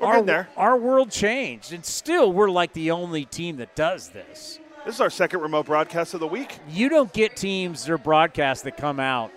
our, 0.00 0.48
our 0.56 0.76
world 0.76 1.10
changed. 1.10 1.72
And 1.72 1.84
still, 1.84 2.32
we're 2.32 2.50
like 2.50 2.72
the 2.72 2.90
only 2.90 3.24
team 3.24 3.58
that 3.58 3.76
does 3.76 4.08
this. 4.08 4.58
This 4.84 4.96
is 4.96 5.00
our 5.00 5.10
second 5.10 5.42
remote 5.42 5.66
broadcast 5.66 6.12
of 6.14 6.18
the 6.18 6.26
week. 6.26 6.58
You 6.68 6.88
don't 6.88 7.12
get 7.12 7.36
teams 7.36 7.88
or 7.88 7.98
broadcasts 7.98 8.64
that 8.64 8.76
come 8.76 8.98
out 8.98 9.30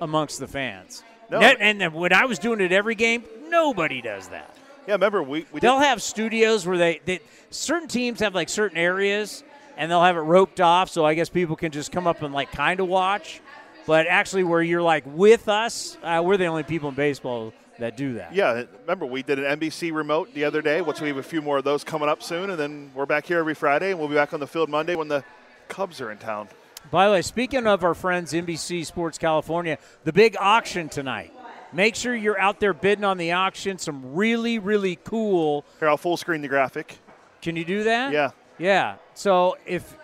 amongst 0.00 0.40
the 0.40 0.46
fans. 0.46 1.02
No. 1.30 1.40
And, 1.40 1.82
and 1.82 1.94
when 1.94 2.12
I 2.12 2.26
was 2.26 2.38
doing 2.38 2.60
it 2.60 2.72
every 2.72 2.94
game, 2.94 3.24
nobody 3.48 4.00
does 4.00 4.28
that. 4.28 4.56
Yeah, 4.86 4.94
remember 4.94 5.22
we, 5.22 5.46
we 5.52 5.60
they'll 5.60 5.80
have 5.80 6.00
studios 6.00 6.64
where 6.66 6.78
they, 6.78 7.00
they 7.04 7.20
certain 7.50 7.88
teams 7.88 8.20
have 8.20 8.34
like 8.34 8.48
certain 8.48 8.78
areas 8.78 9.42
and 9.76 9.90
they'll 9.90 10.02
have 10.02 10.16
it 10.16 10.20
roped 10.20 10.60
off 10.60 10.90
so 10.90 11.04
I 11.04 11.14
guess 11.14 11.28
people 11.28 11.56
can 11.56 11.72
just 11.72 11.90
come 11.90 12.06
up 12.06 12.22
and 12.22 12.32
like 12.32 12.52
kind 12.52 12.78
of 12.78 12.86
watch. 12.86 13.40
But 13.86 14.06
actually, 14.08 14.42
where 14.42 14.62
you're 14.62 14.82
like 14.82 15.04
with 15.06 15.48
us, 15.48 15.96
uh, 16.02 16.20
we're 16.24 16.36
the 16.36 16.46
only 16.46 16.64
people 16.64 16.88
in 16.88 16.96
baseball 16.96 17.52
that 17.78 17.96
do 17.96 18.14
that. 18.14 18.34
Yeah, 18.34 18.64
remember 18.80 19.06
we 19.06 19.22
did 19.22 19.38
an 19.38 19.60
NBC 19.60 19.92
remote 19.92 20.34
the 20.34 20.44
other 20.44 20.60
day, 20.60 20.80
which 20.82 21.00
we 21.00 21.08
have 21.08 21.18
a 21.18 21.22
few 21.22 21.40
more 21.40 21.58
of 21.58 21.64
those 21.64 21.84
coming 21.84 22.08
up 22.08 22.20
soon, 22.20 22.50
and 22.50 22.58
then 22.58 22.90
we're 22.94 23.06
back 23.06 23.26
here 23.26 23.38
every 23.38 23.54
Friday, 23.54 23.90
and 23.90 23.98
we'll 24.00 24.08
be 24.08 24.14
back 24.14 24.34
on 24.34 24.40
the 24.40 24.46
field 24.46 24.68
Monday 24.68 24.96
when 24.96 25.06
the 25.06 25.22
Cubs 25.68 26.00
are 26.00 26.10
in 26.10 26.18
town. 26.18 26.48
By 26.90 27.06
the 27.06 27.12
way, 27.12 27.22
speaking 27.22 27.66
of 27.66 27.84
our 27.84 27.94
friends 27.94 28.32
NBC 28.32 28.86
Sports 28.86 29.18
California, 29.18 29.78
the 30.04 30.12
big 30.12 30.36
auction 30.38 30.88
tonight. 30.88 31.32
Make 31.72 31.96
sure 31.96 32.14
you're 32.14 32.38
out 32.38 32.60
there 32.60 32.72
bidding 32.72 33.04
on 33.04 33.18
the 33.18 33.32
auction. 33.32 33.78
Some 33.78 34.14
really, 34.14 34.58
really 34.58 34.96
cool. 35.04 35.64
Here, 35.80 35.88
I'll 35.88 35.96
full 35.96 36.16
screen 36.16 36.40
the 36.40 36.48
graphic. 36.48 36.98
Can 37.42 37.56
you 37.56 37.64
do 37.64 37.84
that? 37.84 38.12
Yeah. 38.12 38.30
Yeah. 38.58 38.96
So 39.14 39.56
if 39.66 39.96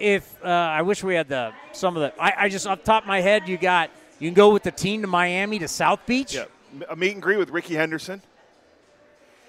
if 0.00 0.44
uh, 0.44 0.48
I 0.48 0.82
wish 0.82 1.04
we 1.04 1.14
had 1.14 1.28
the 1.28 1.52
some 1.72 1.96
of 1.96 2.02
the 2.02 2.20
I, 2.20 2.44
I 2.44 2.48
just 2.48 2.66
off 2.66 2.82
top 2.82 3.04
of 3.04 3.06
my 3.06 3.20
head 3.20 3.48
you 3.48 3.56
got 3.58 3.90
you 4.18 4.28
can 4.28 4.34
go 4.34 4.52
with 4.52 4.62
the 4.62 4.70
team 4.70 5.02
to 5.02 5.06
Miami 5.06 5.58
to 5.60 5.68
South 5.68 6.04
Beach. 6.06 6.34
Yeah. 6.34 6.44
A 6.88 6.96
meet 6.96 7.12
and 7.12 7.22
greet 7.22 7.36
with 7.36 7.50
Rickey 7.50 7.74
Henderson. 7.74 8.22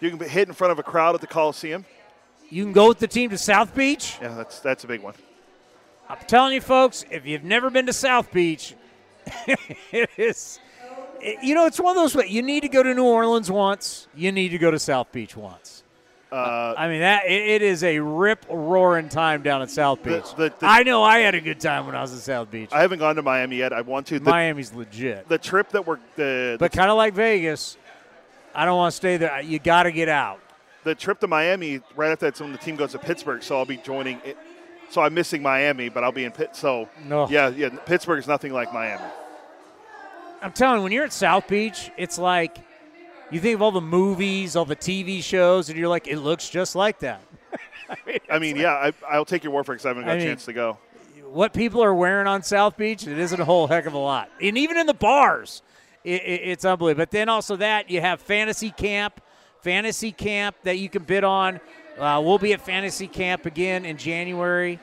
You 0.01 0.09
can 0.15 0.19
hit 0.19 0.49
in 0.49 0.53
front 0.53 0.71
of 0.71 0.79
a 0.79 0.83
crowd 0.83 1.15
at 1.15 1.21
the 1.21 1.27
Coliseum. 1.27 1.85
You 2.49 2.63
can 2.65 2.73
go 2.73 2.89
with 2.89 2.99
the 2.99 3.07
team 3.07 3.29
to 3.29 3.37
South 3.37 3.73
Beach. 3.73 4.17
Yeah, 4.21 4.35
that's 4.35 4.59
that's 4.59 4.83
a 4.83 4.87
big 4.87 5.01
one. 5.01 5.13
I'm 6.09 6.17
telling 6.27 6.53
you, 6.53 6.61
folks, 6.61 7.05
if 7.09 7.25
you've 7.25 7.43
never 7.43 7.69
been 7.69 7.85
to 7.87 7.93
South 7.93 8.31
Beach, 8.31 8.75
it 9.91 10.09
is. 10.17 10.59
It, 11.21 11.43
you 11.43 11.55
know, 11.55 11.65
it's 11.65 11.79
one 11.79 11.97
of 11.97 12.13
those. 12.13 12.29
You 12.29 12.41
need 12.41 12.61
to 12.61 12.67
go 12.69 12.83
to 12.83 12.93
New 12.93 13.05
Orleans 13.05 13.49
once. 13.49 14.07
You 14.15 14.31
need 14.31 14.49
to 14.49 14.57
go 14.57 14.69
to 14.71 14.79
South 14.79 15.11
Beach 15.11 15.35
once. 15.37 15.83
Uh, 16.31 16.73
I 16.75 16.87
mean 16.87 17.01
that 17.01 17.25
it, 17.27 17.41
it 17.47 17.61
is 17.61 17.83
a 17.83 17.99
rip 17.99 18.43
roaring 18.49 19.07
time 19.07 19.43
down 19.43 19.61
at 19.61 19.69
South 19.69 20.01
Beach. 20.01 20.33
the- 20.35 20.51
the- 20.57 20.65
I 20.65 20.81
know 20.81 21.03
I 21.03 21.19
had 21.19 21.35
a 21.35 21.41
good 21.41 21.59
time 21.59 21.85
when 21.85 21.95
I 21.95 22.01
was 22.01 22.11
in 22.11 22.17
South 22.17 22.49
Beach. 22.49 22.69
I 22.71 22.81
haven't 22.81 22.97
gone 22.97 23.15
to 23.17 23.21
Miami 23.21 23.57
yet. 23.57 23.71
I 23.71 23.81
want 23.81 24.07
to. 24.07 24.17
The, 24.19 24.31
Miami's 24.31 24.73
legit, 24.73 25.29
the 25.29 25.37
trip 25.37 25.69
that 25.69 25.85
we're 25.85 25.99
the 26.15 26.57
but 26.59 26.71
kind 26.71 26.89
of 26.89 26.97
like 26.97 27.13
Vegas. 27.13 27.77
I 28.55 28.65
don't 28.65 28.77
want 28.77 28.91
to 28.93 28.95
stay 28.95 29.17
there. 29.17 29.41
You 29.41 29.59
got 29.59 29.83
to 29.83 29.91
get 29.91 30.09
out. 30.09 30.39
the 30.83 30.95
trip 30.95 31.19
to 31.19 31.27
Miami 31.27 31.81
right 31.95 32.11
after 32.11 32.25
that's 32.25 32.39
when 32.41 32.51
the 32.51 32.57
team 32.57 32.75
goes 32.77 32.91
to 32.93 32.99
Pittsburgh, 32.99 33.43
so 33.43 33.57
I'll 33.57 33.65
be 33.65 33.77
joining 33.77 34.19
it. 34.25 34.35
So 34.89 35.01
I'm 35.01 35.13
missing 35.13 35.41
Miami, 35.41 35.89
but 35.89 36.03
I'll 36.03 36.11
be 36.11 36.25
in 36.25 36.31
Pitt. 36.31 36.55
So 36.55 36.87
No. 37.07 37.27
yeah, 37.29 37.49
yeah, 37.49 37.69
Pittsburgh 37.69 38.19
is 38.19 38.27
nothing 38.27 38.53
like 38.53 38.73
Miami. 38.73 39.03
I'm 40.41 40.51
telling 40.51 40.77
you, 40.79 40.83
when 40.83 40.91
you're 40.91 41.05
at 41.05 41.13
South 41.13 41.47
Beach, 41.47 41.89
it's 41.97 42.17
like 42.19 42.57
you 43.31 43.39
think 43.39 43.55
of 43.55 43.61
all 43.61 43.71
the 43.71 43.81
movies, 43.81 44.55
all 44.55 44.65
the 44.65 44.75
TV 44.75 45.23
shows, 45.23 45.69
and 45.69 45.77
you're 45.79 45.87
like, 45.87 46.07
it 46.07 46.17
looks 46.19 46.49
just 46.49 46.75
like 46.75 46.99
that. 46.99 47.21
I 48.29 48.39
mean, 48.39 48.55
yeah, 48.57 48.73
I, 48.73 48.93
I'll 49.09 49.25
take 49.25 49.43
your 49.43 49.53
word 49.53 49.65
for 49.65 49.71
it 49.73 49.75
because 49.75 49.85
I 49.85 49.89
haven't 49.89 50.03
got 50.05 50.11
I 50.11 50.15
a 50.15 50.17
mean- 50.17 50.27
chance 50.27 50.45
to 50.45 50.53
go. 50.53 50.77
what 51.31 51.53
people 51.53 51.83
are 51.83 51.93
wearing 51.95 52.27
on 52.27 52.43
South 52.43 52.77
Beach, 52.77 53.07
it 53.07 53.17
isn't 53.17 53.39
a 53.39 53.45
whole 53.45 53.67
heck 53.67 53.85
of 53.85 53.93
a 53.93 53.97
lot. 53.97 54.29
And 54.41 54.57
even 54.57 54.77
in 54.77 54.85
the 54.85 54.93
bars, 54.93 55.61
it, 56.03 56.21
it, 56.23 56.41
it's 56.43 56.65
unbelievable. 56.65 57.01
But 57.01 57.11
then 57.11 57.29
also 57.29 57.55
that 57.55 57.89
you 57.89 58.01
have 58.01 58.19
fantasy 58.21 58.69
camp, 58.71 59.21
fantasy 59.61 60.11
camp 60.11 60.55
that 60.63 60.77
you 60.77 60.89
can 60.89 61.03
bid 61.03 61.23
on. 61.23 61.59
Uh, 61.97 62.21
we'll 62.23 62.39
be 62.39 62.53
at 62.53 62.61
fantasy 62.61 63.07
camp 63.07 63.45
again 63.45 63.85
in 63.85 63.97
January. 63.97 64.79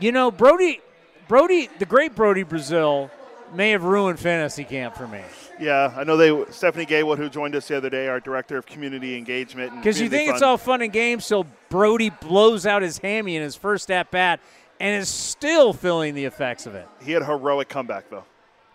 You 0.00 0.12
know, 0.12 0.30
Brody, 0.30 0.80
Brody, 1.28 1.68
the 1.78 1.86
great 1.86 2.14
Brody 2.14 2.42
Brazil, 2.42 3.10
may 3.54 3.70
have 3.70 3.84
ruined 3.84 4.18
fantasy 4.18 4.64
camp 4.64 4.96
for 4.96 5.06
me. 5.06 5.22
Yeah, 5.60 5.94
I 5.96 6.04
know 6.04 6.16
they. 6.16 6.50
Stephanie 6.52 6.84
Gaywood, 6.86 7.16
who 7.18 7.28
joined 7.28 7.54
us 7.54 7.68
the 7.68 7.76
other 7.76 7.88
day, 7.88 8.08
our 8.08 8.18
director 8.20 8.56
of 8.56 8.66
community 8.66 9.16
engagement. 9.16 9.72
Because 9.76 10.00
you 10.00 10.08
think 10.08 10.30
it's 10.30 10.42
all 10.42 10.58
fun 10.58 10.82
and 10.82 10.92
games, 10.92 11.24
so 11.24 11.46
Brody 11.68 12.10
blows 12.10 12.66
out 12.66 12.82
his 12.82 12.98
hammy 12.98 13.36
in 13.36 13.42
his 13.42 13.54
first 13.54 13.90
at 13.90 14.10
bat 14.10 14.40
and 14.80 15.00
is 15.00 15.08
still 15.08 15.72
feeling 15.72 16.14
the 16.14 16.24
effects 16.24 16.66
of 16.66 16.74
it. 16.74 16.88
He 17.00 17.12
had 17.12 17.22
a 17.22 17.26
heroic 17.26 17.68
comeback 17.68 18.10
though. 18.10 18.24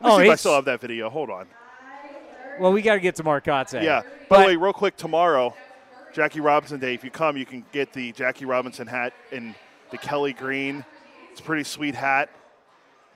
Let 0.01 0.11
Oh, 0.13 0.17
see 0.19 0.25
if 0.25 0.31
I 0.31 0.35
still 0.35 0.53
have 0.55 0.65
that 0.65 0.79
video. 0.79 1.09
Hold 1.09 1.29
on. 1.29 1.45
Well, 2.59 2.71
we 2.71 2.81
got 2.81 2.93
to 2.95 2.99
get 3.01 3.15
to 3.15 3.23
Mark 3.23 3.43
Kotsay. 3.45 3.83
Yeah. 3.83 4.03
By 4.29 4.41
the 4.41 4.47
way, 4.47 4.55
real 4.55 4.73
quick, 4.73 4.95
tomorrow, 4.95 5.53
Jackie 6.13 6.39
Robinson 6.39 6.79
Day. 6.79 6.93
If 6.93 7.03
you 7.03 7.11
come, 7.11 7.37
you 7.37 7.45
can 7.45 7.65
get 7.71 7.93
the 7.93 8.11
Jackie 8.11 8.45
Robinson 8.45 8.87
hat 8.87 9.13
in 9.31 9.55
the 9.91 9.97
Kelly 9.97 10.33
green. 10.33 10.83
It's 11.31 11.39
a 11.39 11.43
pretty 11.43 11.63
sweet 11.63 11.95
hat. 11.95 12.29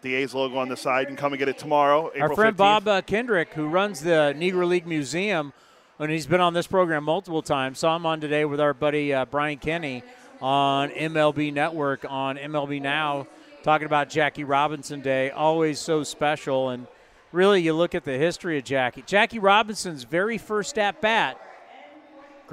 The 0.02 0.16
A's 0.16 0.34
logo 0.34 0.58
on 0.58 0.70
the 0.70 0.78
side. 0.78 1.02
You 1.02 1.08
can 1.08 1.16
come 1.16 1.34
and 1.34 1.40
get 1.40 1.48
it 1.48 1.58
tomorrow. 1.58 2.10
April 2.14 2.32
Our 2.32 2.36
friend 2.36 2.56
15th. 2.56 2.58
Bob 2.58 2.88
uh, 2.88 3.02
Kendrick, 3.02 3.54
who 3.54 3.68
runs 3.68 4.02
the 4.02 4.36
Negro 4.38 4.68
League 4.68 4.86
Museum, 4.86 5.54
and 5.98 6.12
he's 6.12 6.28
been 6.28 6.42
on 6.42 6.54
this 6.54 6.68
program 6.68 7.06
multiple 7.06 7.42
times, 7.42 7.80
saw 7.80 7.96
him 7.96 8.06
on 8.06 8.20
today 8.20 8.44
with 8.46 8.60
our 8.60 8.74
buddy 8.74 9.14
uh, 9.14 9.26
Brian 9.26 9.60
Kenny 9.60 10.04
on 10.42 10.90
MLB 10.90 11.54
Network 11.54 12.06
on 12.08 12.38
MLB 12.38 12.82
Now, 12.82 13.28
talking 13.64 13.86
about 13.86 14.10
Jackie 14.10 14.44
Robinson 14.44 15.00
Day. 15.00 15.32
Always 15.32 15.80
so 15.80 16.04
special. 16.04 16.70
And 16.70 16.86
really, 17.32 17.62
you 17.62 17.74
look 17.74 17.96
at 17.96 18.04
the 18.04 18.18
history 18.18 18.58
of 18.58 18.66
Jackie. 18.66 19.04
Jackie 19.06 19.40
Robinson's 19.40 20.04
very 20.04 20.38
first 20.38 20.78
at 20.78 21.00
bat 21.00 21.40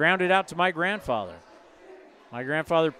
grounded 0.00 0.30
out 0.30 0.48
to 0.48 0.56
my 0.56 0.70
grandfather. 0.70 1.34
My 2.32 2.42
grandfather, 2.42 2.94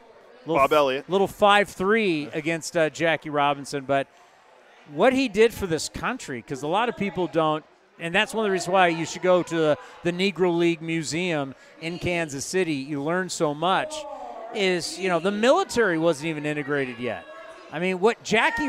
little, 0.45 0.57
Bob 0.57 0.71
Elliott. 0.71 1.09
little 1.09 1.27
five 1.27 1.71
three 1.71 2.27
against 2.35 2.77
uh, 2.77 2.91
Jackie 2.91 3.31
Robinson, 3.31 3.85
but 3.87 4.07
what 4.93 5.15
he 5.15 5.27
did 5.27 5.55
for 5.55 5.67
this 5.67 5.89
country, 5.89 6.43
because 6.43 6.63
a 6.63 6.67
lot 6.67 6.91
of 6.91 6.99
people 6.99 7.27
don't, 7.27 7.65
and 7.99 8.15
that's 8.15 8.35
one 8.35 8.45
of 8.45 8.49
the 8.49 8.53
reasons 8.53 8.71
why 8.71 8.89
you 8.89 9.07
should 9.07 9.23
go 9.23 9.43
to 9.43 9.57
the, 9.57 9.79
the 10.03 10.13
Negro 10.13 10.55
League 10.55 10.83
Museum 10.83 11.55
in 11.81 11.99
Kansas 11.99 12.45
City. 12.45 12.75
You 12.75 13.03
learn 13.03 13.31
so 13.31 13.55
much. 13.55 13.95
Is 14.55 14.99
you 14.99 15.09
know 15.09 15.21
the 15.21 15.31
military 15.31 15.97
wasn't 15.97 16.27
even 16.27 16.45
integrated 16.45 16.99
yet. 16.99 17.25
I 17.73 17.79
mean, 17.79 17.99
what 17.99 18.23
Jackie 18.23 18.69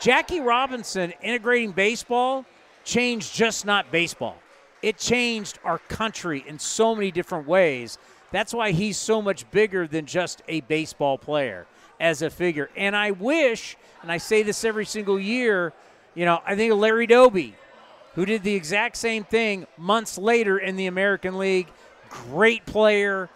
Jackie 0.00 0.40
Robinson 0.40 1.14
integrating 1.20 1.72
baseball 1.72 2.46
changed 2.84 3.34
just 3.34 3.66
not 3.66 3.90
baseball. 3.90 4.36
It 4.82 4.98
changed 4.98 5.58
our 5.64 5.78
country 5.78 6.44
in 6.46 6.58
so 6.58 6.94
many 6.94 7.10
different 7.10 7.46
ways. 7.46 7.98
That's 8.32 8.52
why 8.52 8.72
he's 8.72 8.96
so 8.96 9.22
much 9.22 9.48
bigger 9.50 9.86
than 9.86 10.06
just 10.06 10.42
a 10.48 10.60
baseball 10.62 11.18
player 11.18 11.66
as 12.00 12.22
a 12.22 12.30
figure. 12.30 12.68
And 12.76 12.96
I 12.96 13.12
wish, 13.12 13.76
and 14.02 14.10
I 14.10 14.18
say 14.18 14.42
this 14.42 14.64
every 14.64 14.86
single 14.86 15.20
year, 15.20 15.72
you 16.14 16.24
know, 16.24 16.42
I 16.44 16.56
think 16.56 16.72
of 16.72 16.78
Larry 16.78 17.06
Doby, 17.06 17.54
who 18.14 18.26
did 18.26 18.42
the 18.42 18.54
exact 18.54 18.96
same 18.96 19.24
thing 19.24 19.66
months 19.78 20.18
later 20.18 20.58
in 20.58 20.76
the 20.76 20.86
American 20.86 21.38
League. 21.38 21.68
Great 22.08 22.66
player, 22.66 23.30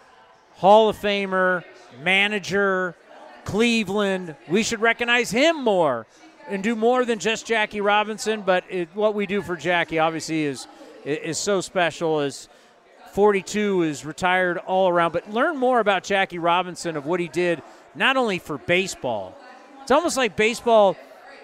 Hall 0.55 0.89
of 0.89 0.97
Famer, 0.97 1.63
manager, 2.03 2.95
Cleveland. 3.45 4.35
We 4.47 4.63
should 4.63 4.81
recognize 4.81 5.31
him 5.31 5.63
more 5.63 6.05
and 6.47 6.61
do 6.61 6.75
more 6.75 7.05
than 7.05 7.19
just 7.19 7.45
Jackie 7.45 7.81
Robinson. 7.81 8.41
But 8.41 8.65
it, 8.69 8.89
what 8.93 9.15
we 9.15 9.25
do 9.25 9.41
for 9.41 9.55
Jackie, 9.55 9.99
obviously, 9.99 10.43
is 10.43 10.67
is 11.07 11.37
so 11.37 11.61
special. 11.61 12.21
Is 12.21 12.49
42 13.13 13.81
is 13.83 14.05
retired 14.05 14.57
all 14.59 14.89
around. 14.89 15.11
But 15.11 15.31
learn 15.31 15.57
more 15.57 15.79
about 15.79 16.03
Jackie 16.03 16.39
Robinson 16.39 16.95
of 16.95 17.05
what 17.05 17.19
he 17.19 17.27
did, 17.27 17.61
not 17.95 18.17
only 18.17 18.39
for 18.39 18.57
baseball. 18.57 19.35
It's 19.81 19.91
almost 19.91 20.17
like 20.17 20.35
baseball 20.35 20.95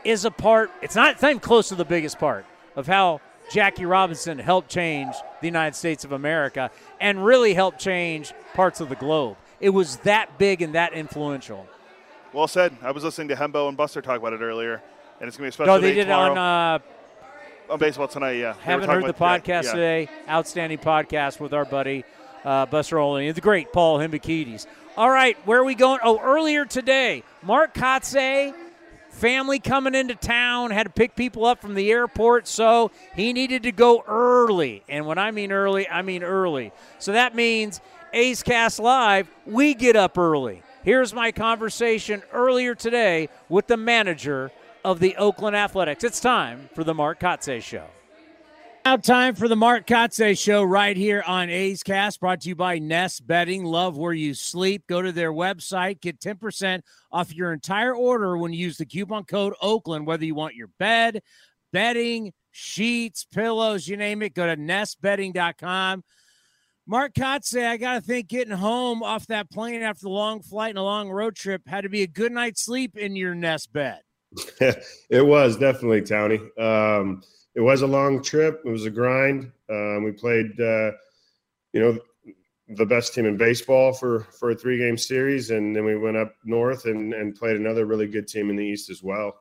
is 0.04 0.26
a 0.26 0.32
part. 0.32 0.70
It's 0.82 0.96
not, 0.96 1.14
it's 1.14 1.22
not 1.22 1.32
even 1.32 1.40
close 1.40 1.70
to 1.70 1.76
the 1.76 1.86
biggest 1.86 2.20
part 2.20 2.46
of 2.76 2.86
how 2.86 3.22
Jackie 3.52 3.86
Robinson 3.86 4.38
helped 4.38 4.70
change 4.70 5.16
the 5.42 5.48
United 5.48 5.76
States 5.76 6.04
of 6.04 6.12
America 6.12 6.72
and 7.00 7.26
really 7.26 7.54
helped 7.54 7.80
change 7.80 8.34
parts 8.54 8.80
of 8.80 8.90
the 8.90 8.96
globe. 8.96 9.38
It 9.60 9.70
was 9.70 9.98
that 9.98 10.38
big 10.38 10.62
and 10.62 10.76
that 10.76 10.94
influential. 10.94 11.68
Well 12.34 12.48
said. 12.48 12.76
I 12.82 12.92
was 12.92 13.04
listening 13.04 13.30
to 13.30 13.36
Hembo 13.36 13.68
and 13.68 13.78
Buster 13.78 14.02
talk 14.02 14.20
about 14.20 14.34
it 14.34 14.42
earlier, 14.42 14.82
and 15.20 15.28
it's 15.28 15.38
going 15.38 15.50
to 15.52 15.58
be 15.58 15.64
a 15.64 15.66
special 15.66 15.76
No, 15.76 15.80
they 15.80 15.94
did 15.94 16.08
it 16.08 16.12
on. 16.12 16.38
Uh, 16.38 16.80
on 17.70 17.80
baseball 17.80 18.08
tonight. 18.08 18.34
Yeah, 18.34 18.54
haven't 18.62 18.90
heard 18.90 19.04
the 19.04 19.10
about- 19.10 19.48
yeah, 19.48 19.62
podcast 19.62 19.64
yeah. 19.66 19.72
today. 19.72 20.10
Outstanding 20.30 20.78
podcast 20.78 21.40
with 21.40 21.54
our 21.54 21.66
buddy 21.66 22.04
uh, 22.44 22.66
Buster 22.66 23.00
Olney. 23.00 23.32
The 23.32 23.42
great 23.42 23.72
Paul 23.74 24.00
Hembekides. 24.00 24.68
All 24.96 25.10
right, 25.10 25.36
where 25.48 25.60
are 25.60 25.64
we 25.64 25.76
going? 25.76 26.00
Oh, 26.04 26.20
earlier 26.20 26.66
today, 26.66 27.24
Mark 27.42 27.74
Kotsay, 27.74 28.54
family 29.10 29.58
coming 29.60 29.96
into 29.96 30.14
town, 30.14 30.70
had 30.70 30.84
to 30.84 30.92
pick 30.92 31.16
people 31.16 31.46
up 31.46 31.60
from 31.60 31.74
the 31.74 31.92
airport, 31.92 32.48
so 32.48 32.92
he 33.16 33.34
needed 33.34 33.64
to 33.64 33.72
go 33.72 34.04
early. 34.08 34.84
And 34.88 35.08
when 35.08 35.18
I 35.18 35.32
mean 35.32 35.52
early, 35.52 35.90
I 35.90 36.04
mean 36.04 36.22
early. 36.24 36.72
So 37.00 37.14
that 37.14 37.34
means 37.34 37.82
A's 38.14 38.44
Cast 38.44 38.78
Live, 38.80 39.28
we 39.48 39.74
get 39.74 39.96
up 39.96 40.16
early. 40.18 40.62
Here's 40.84 41.12
my 41.14 41.32
conversation 41.32 42.22
earlier 42.32 42.76
today 42.76 43.30
with 43.50 43.66
the 43.68 43.78
manager 43.78 44.52
of 44.84 45.00
the 45.00 45.16
Oakland 45.18 45.56
Athletics. 45.56 46.04
It's 46.04 46.20
time 46.20 46.70
for 46.74 46.84
the 46.84 46.94
Mark 46.94 47.20
Kotsay 47.20 47.62
Show. 47.62 47.88
Now, 48.86 48.98
time 48.98 49.34
for 49.36 49.48
the 49.48 49.56
Mark 49.56 49.88
Kotsay 49.88 50.38
Show 50.38 50.62
right 50.62 50.98
here 50.98 51.24
on 51.26 51.50
A's 51.50 51.84
Cast, 51.84 52.20
brought 52.20 52.42
to 52.42 52.50
you 52.50 52.56
by 52.56 52.80
Nest 52.80 53.26
Bedding. 53.26 53.64
Love 53.64 53.98
where 53.98 54.12
you 54.12 54.34
sleep. 54.34 54.84
Go 54.88 55.02
to 55.02 55.14
their 55.14 55.32
website, 55.32 56.02
get 56.02 56.20
10% 56.20 56.82
off 57.10 57.34
your 57.34 57.54
entire 57.54 57.96
order 57.96 58.38
when 58.38 58.52
you 58.52 58.60
use 58.60 58.78
the 58.78 58.86
coupon 58.86 59.24
code 59.24 59.54
Oakland, 59.62 60.06
whether 60.06 60.26
you 60.26 60.36
want 60.36 60.56
your 60.56 60.68
bed, 60.80 61.22
bedding, 61.72 62.34
sheets, 62.52 63.24
pillows, 63.24 63.88
you 63.88 63.96
name 63.96 64.22
it. 64.22 64.34
Go 64.34 64.46
to 64.46 64.58
nestbedding.com. 64.58 66.04
Mark 66.86 67.14
Kotsay, 67.14 67.66
I 67.66 67.78
got 67.78 67.94
to 67.94 68.02
think 68.02 68.28
getting 68.28 68.58
home 68.58 69.02
off 69.02 69.28
that 69.28 69.50
plane 69.50 69.82
after 69.82 70.04
the 70.04 70.10
long 70.10 70.42
flight 70.42 70.72
and 70.72 70.80
a 70.80 70.84
long 70.84 71.10
road 71.10 71.38
trip 71.38 71.62
had 71.66 71.82
to 71.82 71.90
be 71.90 72.02
a 72.02 72.08
good 72.08 72.34
night's 72.34 72.66
sleep 72.66 72.98
in 72.98 73.16
your 73.16 73.34
nest 73.34 73.72
bed. 73.72 74.02
it 75.10 75.26
was 75.26 75.58
definitely 75.58 76.02
Towny. 76.02 76.40
Um, 76.58 77.22
it 77.56 77.62
was 77.62 77.82
a 77.82 77.88
long 77.88 78.24
trip. 78.24 78.62
It 78.66 78.70
was 78.70 78.86
a 78.86 78.90
grind. 78.90 79.52
Um, 79.70 80.04
we 80.04 80.12
played, 80.12 80.60
uh, 80.60 80.92
you 81.72 81.82
know, 81.82 82.00
the 82.70 82.86
best 82.86 83.14
team 83.14 83.26
in 83.26 83.38
baseball 83.38 83.94
for 83.94 84.22
for 84.40 84.52
a 84.52 84.56
three 84.56 84.78
game 84.78 84.98
series, 84.98 85.52
and 85.52 85.76
then 85.76 85.86
we 85.86 85.98
went 85.98 86.18
up 86.18 86.34
north 86.46 86.86
and 86.86 87.14
and 87.14 87.36
played 87.36 87.58
another 87.58 87.86
really 87.86 88.08
good 88.08 88.28
team 88.28 88.50
in 88.50 88.56
the 88.56 88.66
east 88.66 88.90
as 88.90 89.04
well. 89.04 89.36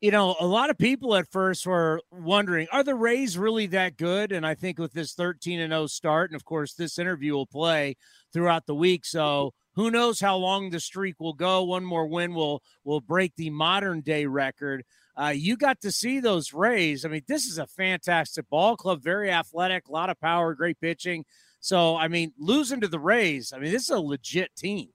you 0.00 0.10
know, 0.10 0.34
a 0.40 0.46
lot 0.46 0.70
of 0.70 0.78
people 0.78 1.14
at 1.14 1.30
first 1.30 1.66
were 1.66 2.00
wondering, 2.10 2.66
are 2.72 2.82
the 2.82 2.94
Rays 2.94 3.36
really 3.36 3.66
that 3.66 3.98
good? 3.98 4.32
And 4.32 4.46
I 4.46 4.54
think 4.54 4.78
with 4.78 4.92
this 4.92 5.12
13 5.12 5.60
and 5.60 5.72
0 5.72 5.86
start, 5.88 6.30
and 6.30 6.36
of 6.36 6.44
course, 6.44 6.74
this 6.74 6.98
interview 6.98 7.34
will 7.34 7.46
play 7.46 7.96
throughout 8.32 8.66
the 8.66 8.74
week. 8.74 9.04
So 9.04 9.52
who 9.80 9.90
knows 9.90 10.20
how 10.20 10.36
long 10.36 10.68
the 10.68 10.78
streak 10.78 11.18
will 11.18 11.32
go? 11.32 11.64
One 11.64 11.86
more 11.86 12.06
win 12.06 12.34
will 12.34 12.62
will 12.84 13.00
break 13.00 13.34
the 13.36 13.48
modern 13.48 14.02
day 14.02 14.26
record. 14.26 14.84
Uh, 15.16 15.32
you 15.34 15.56
got 15.56 15.80
to 15.80 15.90
see 15.90 16.20
those 16.20 16.52
Rays. 16.52 17.06
I 17.06 17.08
mean, 17.08 17.22
this 17.26 17.46
is 17.46 17.56
a 17.56 17.66
fantastic 17.66 18.46
ball 18.50 18.76
club, 18.76 19.02
very 19.02 19.30
athletic, 19.30 19.88
a 19.88 19.92
lot 19.92 20.10
of 20.10 20.20
power, 20.20 20.54
great 20.54 20.78
pitching. 20.82 21.24
So, 21.60 21.96
I 21.96 22.08
mean, 22.08 22.34
losing 22.38 22.82
to 22.82 22.88
the 22.88 22.98
Rays, 22.98 23.54
I 23.54 23.58
mean, 23.58 23.72
this 23.72 23.84
is 23.84 23.90
a 23.90 24.00
legit 24.00 24.54
team. 24.54 24.90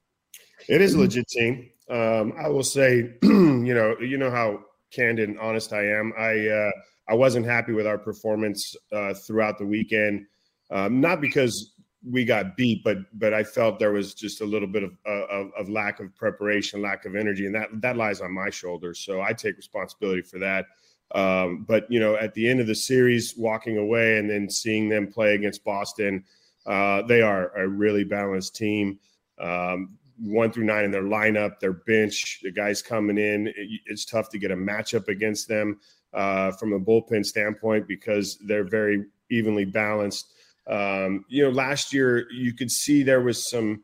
It 0.69 0.81
is 0.81 0.93
a 0.93 0.99
legit 0.99 1.27
team. 1.29 1.71
Um, 1.89 2.33
I 2.37 2.47
will 2.49 2.63
say, 2.63 3.15
you 3.23 3.73
know, 3.73 3.95
you 3.99 4.17
know 4.17 4.29
how 4.29 4.65
candid 4.93 5.29
and 5.29 5.39
honest 5.39 5.73
I 5.73 5.87
am. 5.87 6.13
I 6.15 6.47
uh, 6.47 6.71
I 7.09 7.15
wasn't 7.15 7.47
happy 7.47 7.73
with 7.73 7.87
our 7.87 7.97
performance 7.97 8.75
uh, 8.91 9.15
throughout 9.15 9.57
the 9.57 9.65
weekend, 9.65 10.27
um, 10.69 11.01
not 11.01 11.21
because 11.21 11.74
we 12.09 12.25
got 12.25 12.55
beat, 12.55 12.83
but 12.83 12.97
but 13.13 13.33
I 13.33 13.43
felt 13.43 13.79
there 13.79 13.91
was 13.91 14.13
just 14.13 14.41
a 14.41 14.45
little 14.45 14.67
bit 14.67 14.83
of, 14.83 14.91
of, 15.05 15.51
of 15.57 15.69
lack 15.69 15.99
of 15.99 16.15
preparation, 16.15 16.81
lack 16.81 17.05
of 17.05 17.15
energy, 17.15 17.45
and 17.45 17.55
that 17.55 17.69
that 17.81 17.97
lies 17.97 18.21
on 18.21 18.33
my 18.33 18.49
shoulders. 18.49 18.99
So 18.99 19.21
I 19.21 19.33
take 19.33 19.57
responsibility 19.57 20.21
for 20.21 20.39
that. 20.39 20.65
Um, 21.13 21.65
but 21.67 21.89
you 21.89 21.99
know, 21.99 22.15
at 22.15 22.33
the 22.33 22.49
end 22.49 22.59
of 22.59 22.67
the 22.67 22.75
series, 22.75 23.35
walking 23.37 23.77
away 23.77 24.17
and 24.17 24.29
then 24.29 24.49
seeing 24.49 24.89
them 24.89 25.11
play 25.11 25.35
against 25.35 25.63
Boston, 25.63 26.23
uh, 26.65 27.01
they 27.03 27.21
are 27.21 27.55
a 27.57 27.67
really 27.67 28.03
balanced 28.03 28.55
team. 28.55 28.99
Um, 29.39 29.97
one 30.17 30.51
through 30.51 30.63
nine 30.63 30.85
in 30.85 30.91
their 30.91 31.03
lineup, 31.03 31.59
their 31.59 31.73
bench, 31.73 32.39
the 32.41 32.51
guys 32.51 32.81
coming 32.81 33.17
in. 33.17 33.47
It, 33.47 33.81
it's 33.85 34.05
tough 34.05 34.29
to 34.29 34.39
get 34.39 34.51
a 34.51 34.55
matchup 34.55 35.07
against 35.07 35.47
them 35.47 35.79
uh, 36.13 36.51
from 36.51 36.73
a 36.73 36.79
bullpen 36.79 37.25
standpoint 37.25 37.87
because 37.87 38.37
they're 38.37 38.63
very 38.63 39.05
evenly 39.29 39.65
balanced. 39.65 40.31
Um, 40.67 41.25
you 41.29 41.43
know, 41.43 41.49
last 41.49 41.93
year 41.93 42.27
you 42.31 42.53
could 42.53 42.71
see 42.71 43.03
there 43.03 43.21
was 43.21 43.49
some 43.49 43.83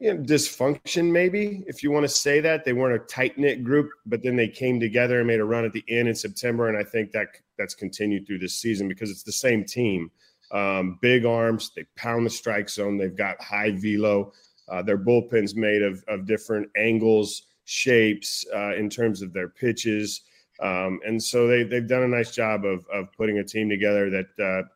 you 0.00 0.14
know, 0.14 0.22
dysfunction, 0.22 1.10
maybe 1.10 1.62
if 1.66 1.82
you 1.82 1.90
want 1.90 2.04
to 2.04 2.08
say 2.08 2.40
that 2.40 2.64
they 2.64 2.72
weren't 2.72 3.00
a 3.00 3.06
tight 3.06 3.36
knit 3.36 3.62
group, 3.62 3.90
but 4.06 4.22
then 4.22 4.34
they 4.34 4.48
came 4.48 4.80
together 4.80 5.18
and 5.18 5.26
made 5.26 5.40
a 5.40 5.44
run 5.44 5.66
at 5.66 5.74
the 5.74 5.84
end 5.88 6.08
in 6.08 6.14
September, 6.14 6.68
and 6.68 6.76
I 6.76 6.82
think 6.82 7.12
that 7.12 7.28
that's 7.58 7.74
continued 7.74 8.26
through 8.26 8.38
this 8.38 8.54
season 8.54 8.88
because 8.88 9.10
it's 9.10 9.22
the 9.22 9.32
same 9.32 9.62
team. 9.62 10.10
Um, 10.52 10.98
big 11.02 11.26
arms, 11.26 11.70
they 11.76 11.84
pound 11.96 12.24
the 12.24 12.30
strike 12.30 12.70
zone. 12.70 12.96
They've 12.96 13.14
got 13.14 13.40
high 13.42 13.72
velo. 13.72 14.32
Uh, 14.68 14.82
their 14.82 14.98
bullpen's 14.98 15.54
made 15.54 15.82
of 15.82 16.02
of 16.08 16.26
different 16.26 16.68
angles, 16.76 17.42
shapes 17.66 18.44
uh, 18.54 18.74
in 18.74 18.88
terms 18.88 19.20
of 19.20 19.34
their 19.34 19.48
pitches, 19.48 20.22
um, 20.60 20.98
and 21.06 21.22
so 21.22 21.46
they 21.46 21.62
they've 21.62 21.88
done 21.88 22.04
a 22.04 22.08
nice 22.08 22.34
job 22.34 22.64
of 22.64 22.86
of 22.92 23.12
putting 23.12 23.38
a 23.38 23.44
team 23.44 23.68
together 23.68 24.08
that 24.10 24.26
uh, 24.42 24.66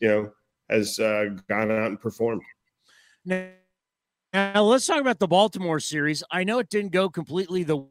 you 0.00 0.08
know 0.08 0.30
has 0.68 0.98
uh, 0.98 1.26
gone 1.48 1.70
out 1.70 1.88
and 1.88 2.00
performed. 2.00 2.42
Now, 3.24 3.48
now, 4.34 4.64
let's 4.64 4.84
talk 4.84 5.00
about 5.00 5.20
the 5.20 5.28
Baltimore 5.28 5.78
series. 5.78 6.24
I 6.28 6.42
know 6.42 6.58
it 6.58 6.68
didn't 6.68 6.90
go 6.90 7.08
completely 7.08 7.62
the 7.62 7.86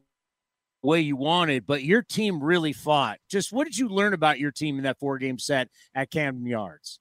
way 0.82 1.00
you 1.00 1.16
wanted, 1.16 1.66
but 1.66 1.82
your 1.82 2.02
team 2.02 2.42
really 2.44 2.74
fought. 2.74 3.18
Just 3.30 3.50
what 3.50 3.64
did 3.64 3.78
you 3.78 3.88
learn 3.88 4.12
about 4.12 4.38
your 4.38 4.50
team 4.50 4.76
in 4.76 4.84
that 4.84 4.98
four 4.98 5.16
game 5.16 5.38
set 5.38 5.70
at 5.94 6.10
Camden 6.10 6.44
Yards? 6.44 7.00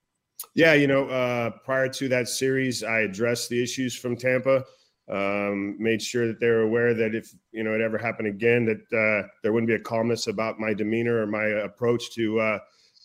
Yeah, 0.56 0.76
you 0.76 0.88
know, 0.88 1.10
uh, 1.10 1.50
prior 1.66 1.90
to 1.90 2.08
that 2.08 2.30
series, 2.30 2.84
I 2.84 3.02
addressed 3.02 3.50
the 3.50 3.62
issues 3.62 3.94
from 3.94 4.16
Tampa. 4.16 4.64
Um, 5.12 5.76
made 5.78 6.02
sure 6.02 6.28
that 6.28 6.40
they 6.40 6.48
were 6.48 6.62
aware 6.62 6.94
that 6.94 7.14
if 7.14 7.30
you 7.52 7.64
know 7.66 7.74
it 7.74 7.82
ever 7.82 7.98
happened 7.98 8.30
again, 8.30 8.66
that 8.66 8.98
uh, 8.98 9.28
there 9.42 9.52
wouldn't 9.52 9.68
be 9.68 9.76
a 9.76 9.80
calmness 9.80 10.28
about 10.28 10.58
my 10.58 10.74
demeanor 10.74 11.22
or 11.22 11.28
my 11.28 11.44
approach 11.44 12.12
to 12.14 12.40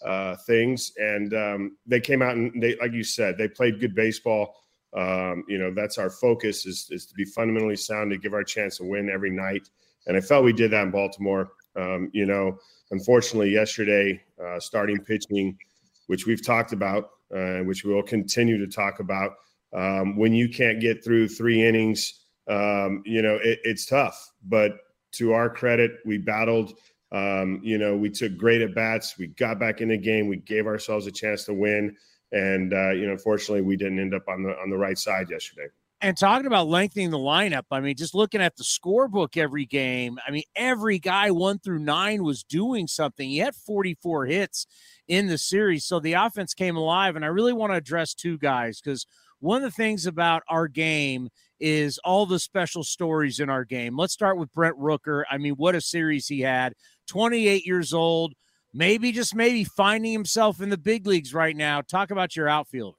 uh, 0.04 0.36
things. 0.46 0.92
And 0.96 1.34
um, 1.34 1.76
they 1.86 2.00
came 2.00 2.22
out 2.22 2.36
and 2.36 2.62
they, 2.62 2.76
like 2.76 2.92
you 2.92 3.04
said, 3.04 3.36
they 3.36 3.48
played 3.48 3.80
good 3.80 3.94
baseball. 3.94 4.54
Um, 4.96 5.44
you 5.48 5.58
know, 5.58 5.72
that's 5.74 5.98
our 5.98 6.10
focus 6.10 6.66
is, 6.66 6.88
is 6.90 7.06
to 7.06 7.14
be 7.14 7.24
fundamentally 7.24 7.76
sound 7.76 8.10
to 8.10 8.18
give 8.18 8.32
our 8.32 8.44
chance 8.44 8.78
to 8.78 8.84
win 8.84 9.10
every 9.10 9.30
night. 9.30 9.68
And 10.06 10.16
I 10.16 10.20
felt 10.20 10.44
we 10.44 10.52
did 10.52 10.70
that 10.70 10.84
in 10.84 10.90
Baltimore. 10.90 11.50
Um, 11.76 12.10
you 12.12 12.26
know, 12.26 12.58
unfortunately, 12.90 13.50
yesterday, 13.50 14.20
uh, 14.42 14.58
starting 14.58 14.98
pitching, 15.04 15.58
which 16.06 16.26
we've 16.26 16.44
talked 16.44 16.72
about, 16.72 17.10
uh, 17.34 17.58
which 17.58 17.84
we 17.84 17.92
will 17.92 18.02
continue 18.02 18.58
to 18.58 18.72
talk 18.72 19.00
about, 19.00 19.32
um, 19.74 20.16
when 20.16 20.32
you 20.32 20.48
can't 20.48 20.80
get 20.80 21.04
through 21.04 21.28
three 21.28 21.66
innings, 21.66 22.24
um, 22.48 23.02
you 23.04 23.20
know, 23.20 23.38
it, 23.42 23.60
it's 23.64 23.84
tough. 23.84 24.32
But 24.42 24.78
to 25.12 25.32
our 25.32 25.50
credit, 25.50 25.98
we 26.06 26.18
battled. 26.18 26.72
Um, 27.10 27.60
you 27.62 27.78
know, 27.78 27.96
we 27.96 28.10
took 28.10 28.36
great 28.36 28.60
at 28.60 28.74
bats. 28.74 29.16
We 29.18 29.28
got 29.28 29.58
back 29.58 29.80
in 29.80 29.88
the 29.88 29.96
game. 29.96 30.28
We 30.28 30.36
gave 30.36 30.66
ourselves 30.66 31.06
a 31.06 31.12
chance 31.12 31.44
to 31.44 31.54
win. 31.54 31.96
And 32.32 32.74
uh, 32.74 32.90
you 32.90 33.06
know, 33.06 33.12
unfortunately, 33.12 33.62
we 33.62 33.76
didn't 33.76 33.98
end 33.98 34.14
up 34.14 34.28
on 34.28 34.42
the 34.42 34.50
on 34.58 34.70
the 34.70 34.76
right 34.76 34.98
side 34.98 35.30
yesterday. 35.30 35.68
And 36.00 36.16
talking 36.16 36.46
about 36.46 36.68
lengthening 36.68 37.10
the 37.10 37.18
lineup, 37.18 37.64
I 37.72 37.80
mean, 37.80 37.96
just 37.96 38.14
looking 38.14 38.40
at 38.40 38.56
the 38.56 38.62
scorebook 38.62 39.36
every 39.36 39.66
game, 39.66 40.18
I 40.24 40.30
mean, 40.30 40.44
every 40.54 41.00
guy 41.00 41.32
one 41.32 41.58
through 41.58 41.80
nine 41.80 42.22
was 42.22 42.44
doing 42.44 42.86
something. 42.86 43.28
He 43.28 43.38
had 43.38 43.56
44 43.56 44.26
hits 44.26 44.66
in 45.08 45.26
the 45.26 45.38
series. 45.38 45.84
So 45.86 45.98
the 45.98 46.12
offense 46.12 46.54
came 46.54 46.76
alive. 46.76 47.16
And 47.16 47.24
I 47.24 47.28
really 47.28 47.52
want 47.52 47.72
to 47.72 47.76
address 47.76 48.14
two 48.14 48.38
guys 48.38 48.80
because 48.80 49.06
one 49.40 49.56
of 49.56 49.62
the 49.62 49.76
things 49.76 50.06
about 50.06 50.44
our 50.48 50.68
game 50.68 51.30
is 51.58 51.98
all 52.04 52.26
the 52.26 52.38
special 52.38 52.84
stories 52.84 53.40
in 53.40 53.50
our 53.50 53.64
game. 53.64 53.96
Let's 53.96 54.12
start 54.12 54.38
with 54.38 54.52
Brent 54.52 54.78
Rooker. 54.78 55.24
I 55.28 55.38
mean, 55.38 55.54
what 55.54 55.74
a 55.74 55.80
series 55.80 56.28
he 56.28 56.40
had. 56.40 56.74
28 57.08 57.66
years 57.66 57.92
old, 57.92 58.34
maybe 58.72 59.12
just 59.12 59.34
maybe 59.34 59.64
finding 59.64 60.12
himself 60.12 60.60
in 60.60 60.68
the 60.68 60.78
big 60.78 61.06
leagues 61.06 61.34
right 61.34 61.56
now. 61.56 61.80
Talk 61.80 62.10
about 62.10 62.36
your 62.36 62.48
outfielder. 62.48 62.96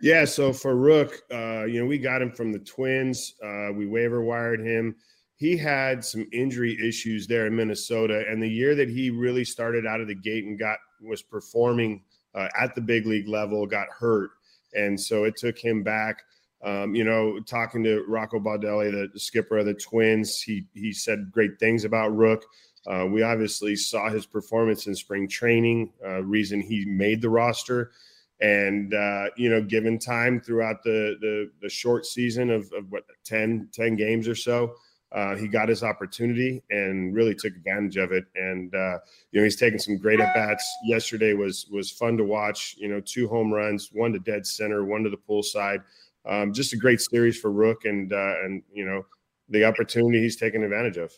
Yeah, 0.00 0.24
so 0.24 0.52
for 0.52 0.76
Rook, 0.76 1.20
uh, 1.32 1.64
you 1.64 1.80
know, 1.80 1.86
we 1.86 1.98
got 1.98 2.22
him 2.22 2.32
from 2.32 2.52
the 2.52 2.58
Twins. 2.60 3.34
Uh, 3.44 3.68
we 3.72 3.86
waiver 3.86 4.22
wired 4.22 4.60
him. 4.60 4.96
He 5.36 5.56
had 5.56 6.04
some 6.04 6.26
injury 6.32 6.76
issues 6.86 7.26
there 7.26 7.46
in 7.46 7.56
Minnesota, 7.56 8.24
and 8.28 8.42
the 8.42 8.48
year 8.48 8.74
that 8.74 8.88
he 8.88 9.10
really 9.10 9.44
started 9.44 9.86
out 9.86 10.00
of 10.00 10.08
the 10.08 10.14
gate 10.14 10.44
and 10.44 10.58
got 10.58 10.78
was 11.00 11.22
performing 11.22 12.02
uh, 12.34 12.48
at 12.58 12.74
the 12.74 12.80
big 12.80 13.06
league 13.06 13.28
level, 13.28 13.66
got 13.66 13.88
hurt, 13.88 14.30
and 14.74 14.98
so 14.98 15.24
it 15.24 15.36
took 15.36 15.58
him 15.58 15.82
back. 15.82 16.22
Um, 16.62 16.94
you 16.94 17.04
know, 17.04 17.40
talking 17.40 17.82
to 17.84 18.04
Rocco 18.06 18.38
Baldelli, 18.38 19.10
the 19.12 19.18
skipper 19.18 19.58
of 19.58 19.66
the 19.66 19.74
Twins, 19.74 20.42
he 20.42 20.66
he 20.74 20.92
said 20.92 21.30
great 21.32 21.58
things 21.58 21.84
about 21.84 22.14
Rook. 22.14 22.44
Uh, 22.86 23.06
we 23.06 23.22
obviously 23.22 23.76
saw 23.76 24.08
his 24.08 24.26
performance 24.26 24.86
in 24.86 24.94
spring 24.94 25.28
training, 25.28 25.92
uh, 26.04 26.22
reason 26.22 26.60
he 26.60 26.84
made 26.86 27.20
the 27.20 27.28
roster. 27.28 27.92
And, 28.40 28.94
uh, 28.94 29.26
you 29.36 29.50
know, 29.50 29.62
given 29.62 29.98
time 29.98 30.40
throughout 30.40 30.82
the, 30.82 31.16
the, 31.20 31.50
the 31.60 31.68
short 31.68 32.06
season 32.06 32.50
of, 32.50 32.72
of, 32.72 32.90
what, 32.90 33.04
10, 33.24 33.68
10 33.72 33.96
games 33.96 34.26
or 34.26 34.34
so, 34.34 34.74
uh, 35.12 35.36
he 35.36 35.46
got 35.46 35.68
his 35.68 35.82
opportunity 35.82 36.62
and 36.70 37.14
really 37.14 37.34
took 37.34 37.54
advantage 37.54 37.98
of 37.98 38.12
it. 38.12 38.24
And, 38.36 38.74
uh, 38.74 38.98
you 39.32 39.40
know, 39.40 39.44
he's 39.44 39.56
taken 39.56 39.78
some 39.78 39.98
great 39.98 40.20
at 40.20 40.34
bats. 40.34 40.64
Yesterday 40.86 41.34
was, 41.34 41.66
was 41.70 41.90
fun 41.90 42.16
to 42.16 42.24
watch, 42.24 42.76
you 42.78 42.88
know, 42.88 43.00
two 43.00 43.28
home 43.28 43.52
runs, 43.52 43.90
one 43.92 44.12
to 44.12 44.18
dead 44.20 44.46
center, 44.46 44.84
one 44.84 45.02
to 45.02 45.10
the 45.10 45.16
pull 45.16 45.42
side. 45.42 45.80
Um, 46.24 46.52
just 46.52 46.72
a 46.72 46.76
great 46.76 47.00
series 47.00 47.38
for 47.38 47.50
Rook 47.50 47.84
and, 47.84 48.12
uh, 48.12 48.34
and, 48.44 48.62
you 48.72 48.86
know, 48.86 49.04
the 49.48 49.64
opportunity 49.64 50.20
he's 50.20 50.36
taken 50.36 50.62
advantage 50.62 50.96
of. 50.96 51.12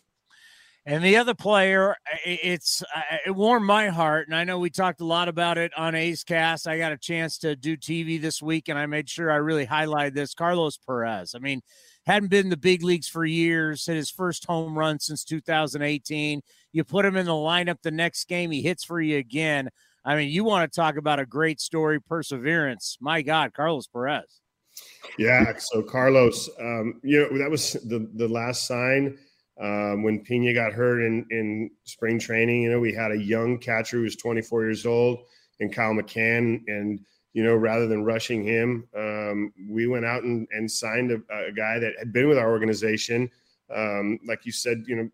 And 0.85 1.05
the 1.05 1.17
other 1.17 1.35
player, 1.35 1.95
it's 2.25 2.83
it 3.25 3.31
warmed 3.31 3.67
my 3.67 3.89
heart, 3.89 4.27
and 4.27 4.35
I 4.35 4.43
know 4.43 4.59
we 4.59 4.69
talked 4.69 5.01
a 5.01 5.05
lot 5.05 5.29
about 5.29 5.57
it 5.57 5.71
on 5.77 5.95
A's 5.95 6.25
Cast. 6.25 6.67
I 6.67 6.77
got 6.77 6.91
a 6.91 6.99
chance 6.99 7.39
to 7.39 7.55
do 7.55 7.77
TV 7.77 8.21
this 8.21 8.43
week, 8.43 8.69
and 8.69 8.77
I 8.77 8.87
made 8.87 9.09
sure 9.09 9.31
I 9.31 9.37
really 9.37 9.65
highlighted 9.65 10.15
this. 10.15 10.35
Carlos 10.35 10.79
Perez. 10.79 11.37
I 11.37 11.39
mean, 11.39 11.61
hadn't 12.05 12.31
been 12.31 12.47
in 12.47 12.51
the 12.51 12.57
big 12.57 12.83
leagues 12.83 13.07
for 13.07 13.25
years. 13.25 13.87
Hit 13.87 13.95
his 13.95 14.11
first 14.11 14.45
home 14.45 14.77
run 14.77 14.99
since 14.99 15.23
2018. 15.23 16.43
You 16.73 16.83
put 16.83 17.05
him 17.05 17.17
in 17.17 17.27
the 17.27 17.33
lineup 17.33 17.81
the 17.83 17.93
next 17.93 18.25
game, 18.25 18.51
he 18.51 18.61
hits 18.61 18.83
for 18.83 19.01
you 19.01 19.19
again. 19.19 19.69
I 20.05 20.17
mean, 20.17 20.31
you 20.31 20.43
want 20.43 20.71
to 20.71 20.81
talk 20.81 20.97
about 20.97 21.21
a 21.21 21.27
great 21.27 21.61
story, 21.61 22.01
perseverance. 22.01 22.97
My 23.01 23.23
God, 23.23 23.55
Carlos 23.55 23.87
Perez. 23.87 24.41
Yeah. 25.17 25.45
So 25.59 25.83
Carlos, 25.83 26.51
um, 26.59 27.01
you 27.05 27.21
know, 27.21 27.39
that 27.39 27.51
was 27.51 27.75
the 27.75 28.11
the 28.15 28.27
last 28.27 28.67
sign 28.67 29.17
um, 29.61 30.03
when 30.03 30.25
Pena 30.25 30.55
got 30.55 30.73
hurt 30.73 31.03
in, 31.03 31.27
in 31.31 31.71
spring 31.85 32.19
training, 32.19 32.63
you 32.63 32.71
know, 32.71 32.81
we 32.81 32.93
had 32.93 33.13
a 33.13 33.19
young 33.19 33.59
catcher 33.59 33.99
who 33.99 34.05
was 34.05 34.17
24 34.17 34.63
years 34.65 34.87
old 34.87 35.21
and 35.61 35.73
Kyle 35.73 35.93
McCann. 35.93 36.63
And, 36.67 37.01
you 37.33 37.45
know, 37.45 37.55
rather 37.55 37.87
than 37.87 38.05
rushing 38.05 38.43
him, 38.43 38.89
um, 38.97 39.53
we 39.69 39.87
went 39.87 40.05
out 40.05 40.23
and, 40.23 40.47
and 40.53 40.71
signed 40.71 41.11
a, 41.11 41.17
a, 41.35 41.53
guy 41.53 41.79
that 41.79 41.93
had 41.99 42.13
been 42.13 42.29
with 42.29 42.39
our 42.39 42.51
organization. 42.51 43.31
Um, 43.75 44.19
like 44.27 44.45
you 44.47 44.53
said, 44.53 44.85
you 44.87 44.97
know, 44.97 45.11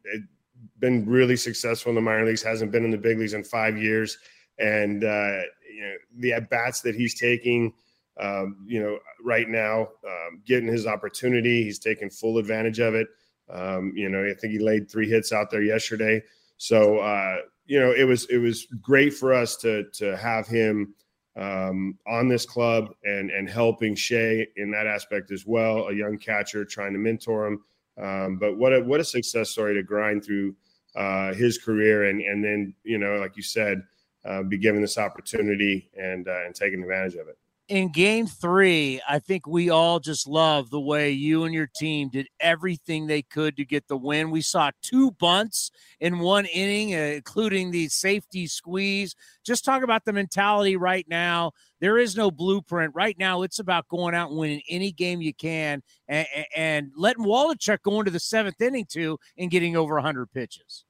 been 0.78 1.04
really 1.06 1.36
successful 1.36 1.90
in 1.90 1.96
the 1.96 2.00
minor 2.00 2.24
leagues, 2.24 2.42
hasn't 2.42 2.72
been 2.72 2.84
in 2.84 2.90
the 2.90 2.98
big 2.98 3.18
leagues 3.18 3.34
in 3.34 3.44
five 3.44 3.76
years. 3.76 4.18
And, 4.58 5.04
uh, 5.04 5.40
you 5.72 5.82
know, 5.82 5.94
the 6.18 6.32
at 6.32 6.50
bats 6.50 6.80
that 6.82 6.94
he's 6.94 7.18
taking, 7.18 7.72
um, 8.20 8.64
you 8.66 8.82
know, 8.82 8.98
right 9.22 9.48
now, 9.48 9.88
um, 10.04 10.42
getting 10.44 10.68
his 10.68 10.86
opportunity, 10.86 11.62
he's 11.62 11.78
taking 11.78 12.10
full 12.10 12.38
advantage 12.38 12.80
of 12.80 12.94
it. 12.94 13.08
Um, 13.50 13.92
you 13.94 14.08
know, 14.08 14.24
I 14.24 14.34
think 14.34 14.52
he 14.52 14.58
laid 14.58 14.90
three 14.90 15.08
hits 15.08 15.32
out 15.32 15.50
there 15.50 15.62
yesterday. 15.62 16.22
So 16.56 16.98
uh, 16.98 17.36
you 17.66 17.78
know, 17.78 17.92
it 17.92 18.04
was 18.04 18.24
it 18.30 18.38
was 18.38 18.66
great 18.80 19.14
for 19.14 19.32
us 19.32 19.56
to 19.58 19.84
to 19.94 20.16
have 20.16 20.46
him 20.46 20.94
um, 21.36 21.98
on 22.06 22.28
this 22.28 22.44
club 22.44 22.90
and 23.04 23.30
and 23.30 23.48
helping 23.48 23.94
Shea 23.94 24.46
in 24.56 24.70
that 24.72 24.86
aspect 24.86 25.30
as 25.30 25.44
well. 25.46 25.88
A 25.88 25.94
young 25.94 26.18
catcher 26.18 26.64
trying 26.64 26.92
to 26.94 26.98
mentor 26.98 27.46
him. 27.46 27.64
Um, 28.02 28.38
but 28.38 28.56
what 28.56 28.72
a 28.72 28.80
what 28.80 29.00
a 29.00 29.04
success 29.04 29.50
story 29.50 29.74
to 29.74 29.82
grind 29.82 30.24
through 30.24 30.54
uh, 30.96 31.34
his 31.34 31.58
career 31.58 32.04
and 32.04 32.20
and 32.20 32.44
then 32.44 32.74
you 32.84 32.98
know, 32.98 33.16
like 33.16 33.36
you 33.36 33.42
said, 33.42 33.82
uh, 34.24 34.42
be 34.42 34.58
given 34.58 34.80
this 34.80 34.98
opportunity 34.98 35.90
and 35.96 36.26
uh, 36.26 36.44
and 36.44 36.54
taking 36.54 36.82
advantage 36.82 37.14
of 37.14 37.28
it. 37.28 37.38
In 37.68 37.92
game 37.92 38.26
three, 38.26 39.00
I 39.06 39.18
think 39.18 39.46
we 39.46 39.68
all 39.68 40.00
just 40.00 40.26
love 40.26 40.70
the 40.70 40.80
way 40.80 41.10
you 41.10 41.44
and 41.44 41.52
your 41.52 41.68
team 41.76 42.08
did 42.08 42.26
everything 42.40 43.06
they 43.06 43.20
could 43.20 43.56
to 43.58 43.64
get 43.64 43.86
the 43.88 43.96
win. 43.96 44.30
We 44.30 44.40
saw 44.40 44.70
two 44.80 45.10
bunts 45.12 45.70
in 46.00 46.18
one 46.18 46.46
inning, 46.46 46.94
uh, 46.94 47.14
including 47.16 47.70
the 47.70 47.88
safety 47.88 48.46
squeeze. 48.46 49.14
Just 49.44 49.66
talk 49.66 49.82
about 49.82 50.06
the 50.06 50.14
mentality 50.14 50.76
right 50.76 51.06
now. 51.08 51.52
There 51.80 51.98
is 51.98 52.16
no 52.16 52.30
blueprint. 52.30 52.94
Right 52.94 53.18
now, 53.18 53.42
it's 53.42 53.58
about 53.58 53.86
going 53.88 54.14
out 54.14 54.30
and 54.30 54.38
winning 54.38 54.62
any 54.68 54.90
game 54.90 55.20
you 55.20 55.34
can 55.34 55.82
and, 56.08 56.26
and 56.56 56.90
letting 56.96 57.24
Waldichuk 57.24 57.82
go 57.82 57.98
into 57.98 58.10
the 58.10 58.20
seventh 58.20 58.60
inning, 58.62 58.86
too, 58.88 59.18
and 59.36 59.50
getting 59.50 59.76
over 59.76 59.94
100 59.94 60.32
pitches. 60.32 60.84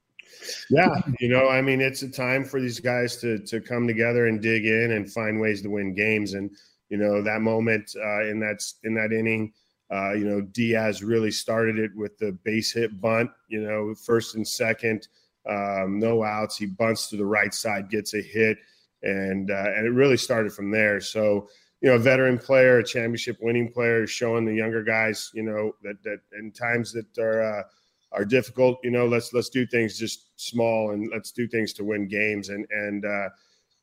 Yeah, 0.69 1.01
you 1.19 1.27
know, 1.27 1.49
I 1.49 1.61
mean, 1.61 1.81
it's 1.81 2.03
a 2.03 2.09
time 2.09 2.45
for 2.45 2.61
these 2.61 2.79
guys 2.79 3.17
to 3.17 3.39
to 3.39 3.59
come 3.59 3.87
together 3.87 4.27
and 4.27 4.41
dig 4.41 4.65
in 4.65 4.91
and 4.91 5.11
find 5.11 5.39
ways 5.39 5.61
to 5.63 5.69
win 5.69 5.93
games. 5.93 6.33
And 6.33 6.51
you 6.89 6.97
know, 6.97 7.21
that 7.21 7.41
moment 7.41 7.95
uh, 7.95 8.25
in 8.25 8.39
that 8.39 8.63
in 8.83 8.93
that 8.95 9.11
inning, 9.11 9.53
uh, 9.91 10.13
you 10.13 10.25
know, 10.25 10.41
Diaz 10.41 11.03
really 11.03 11.31
started 11.31 11.79
it 11.79 11.91
with 11.95 12.17
the 12.17 12.31
base 12.43 12.73
hit 12.73 12.99
bunt. 12.99 13.31
You 13.47 13.61
know, 13.61 13.95
first 13.95 14.35
and 14.35 14.47
second, 14.47 15.07
um, 15.47 15.99
no 15.99 16.23
outs. 16.23 16.57
He 16.57 16.65
bunts 16.65 17.09
to 17.09 17.17
the 17.17 17.25
right 17.25 17.53
side, 17.53 17.89
gets 17.89 18.13
a 18.13 18.21
hit, 18.21 18.57
and 19.03 19.51
uh, 19.51 19.71
and 19.75 19.85
it 19.85 19.91
really 19.91 20.17
started 20.17 20.51
from 20.51 20.71
there. 20.71 20.99
So 20.99 21.47
you 21.81 21.89
know, 21.89 21.95
a 21.95 21.99
veteran 21.99 22.37
player, 22.37 22.79
a 22.79 22.83
championship 22.83 23.37
winning 23.41 23.71
player, 23.71 24.05
showing 24.05 24.45
the 24.45 24.53
younger 24.53 24.83
guys, 24.83 25.31
you 25.33 25.43
know, 25.43 25.73
that 25.83 26.01
that 26.03 26.19
in 26.37 26.51
times 26.51 26.91
that 26.93 27.17
are 27.17 27.41
uh, 27.41 27.63
are 28.11 28.25
difficult, 28.25 28.79
you 28.83 28.91
know, 28.91 29.07
let's 29.07 29.33
let's 29.33 29.49
do 29.49 29.65
things 29.65 29.97
just 29.97 30.27
small 30.35 30.91
and 30.91 31.09
let's 31.11 31.31
do 31.31 31.47
things 31.47 31.73
to 31.73 31.83
win 31.83 32.07
games. 32.07 32.49
And 32.49 32.65
and 32.71 33.05
uh, 33.05 33.29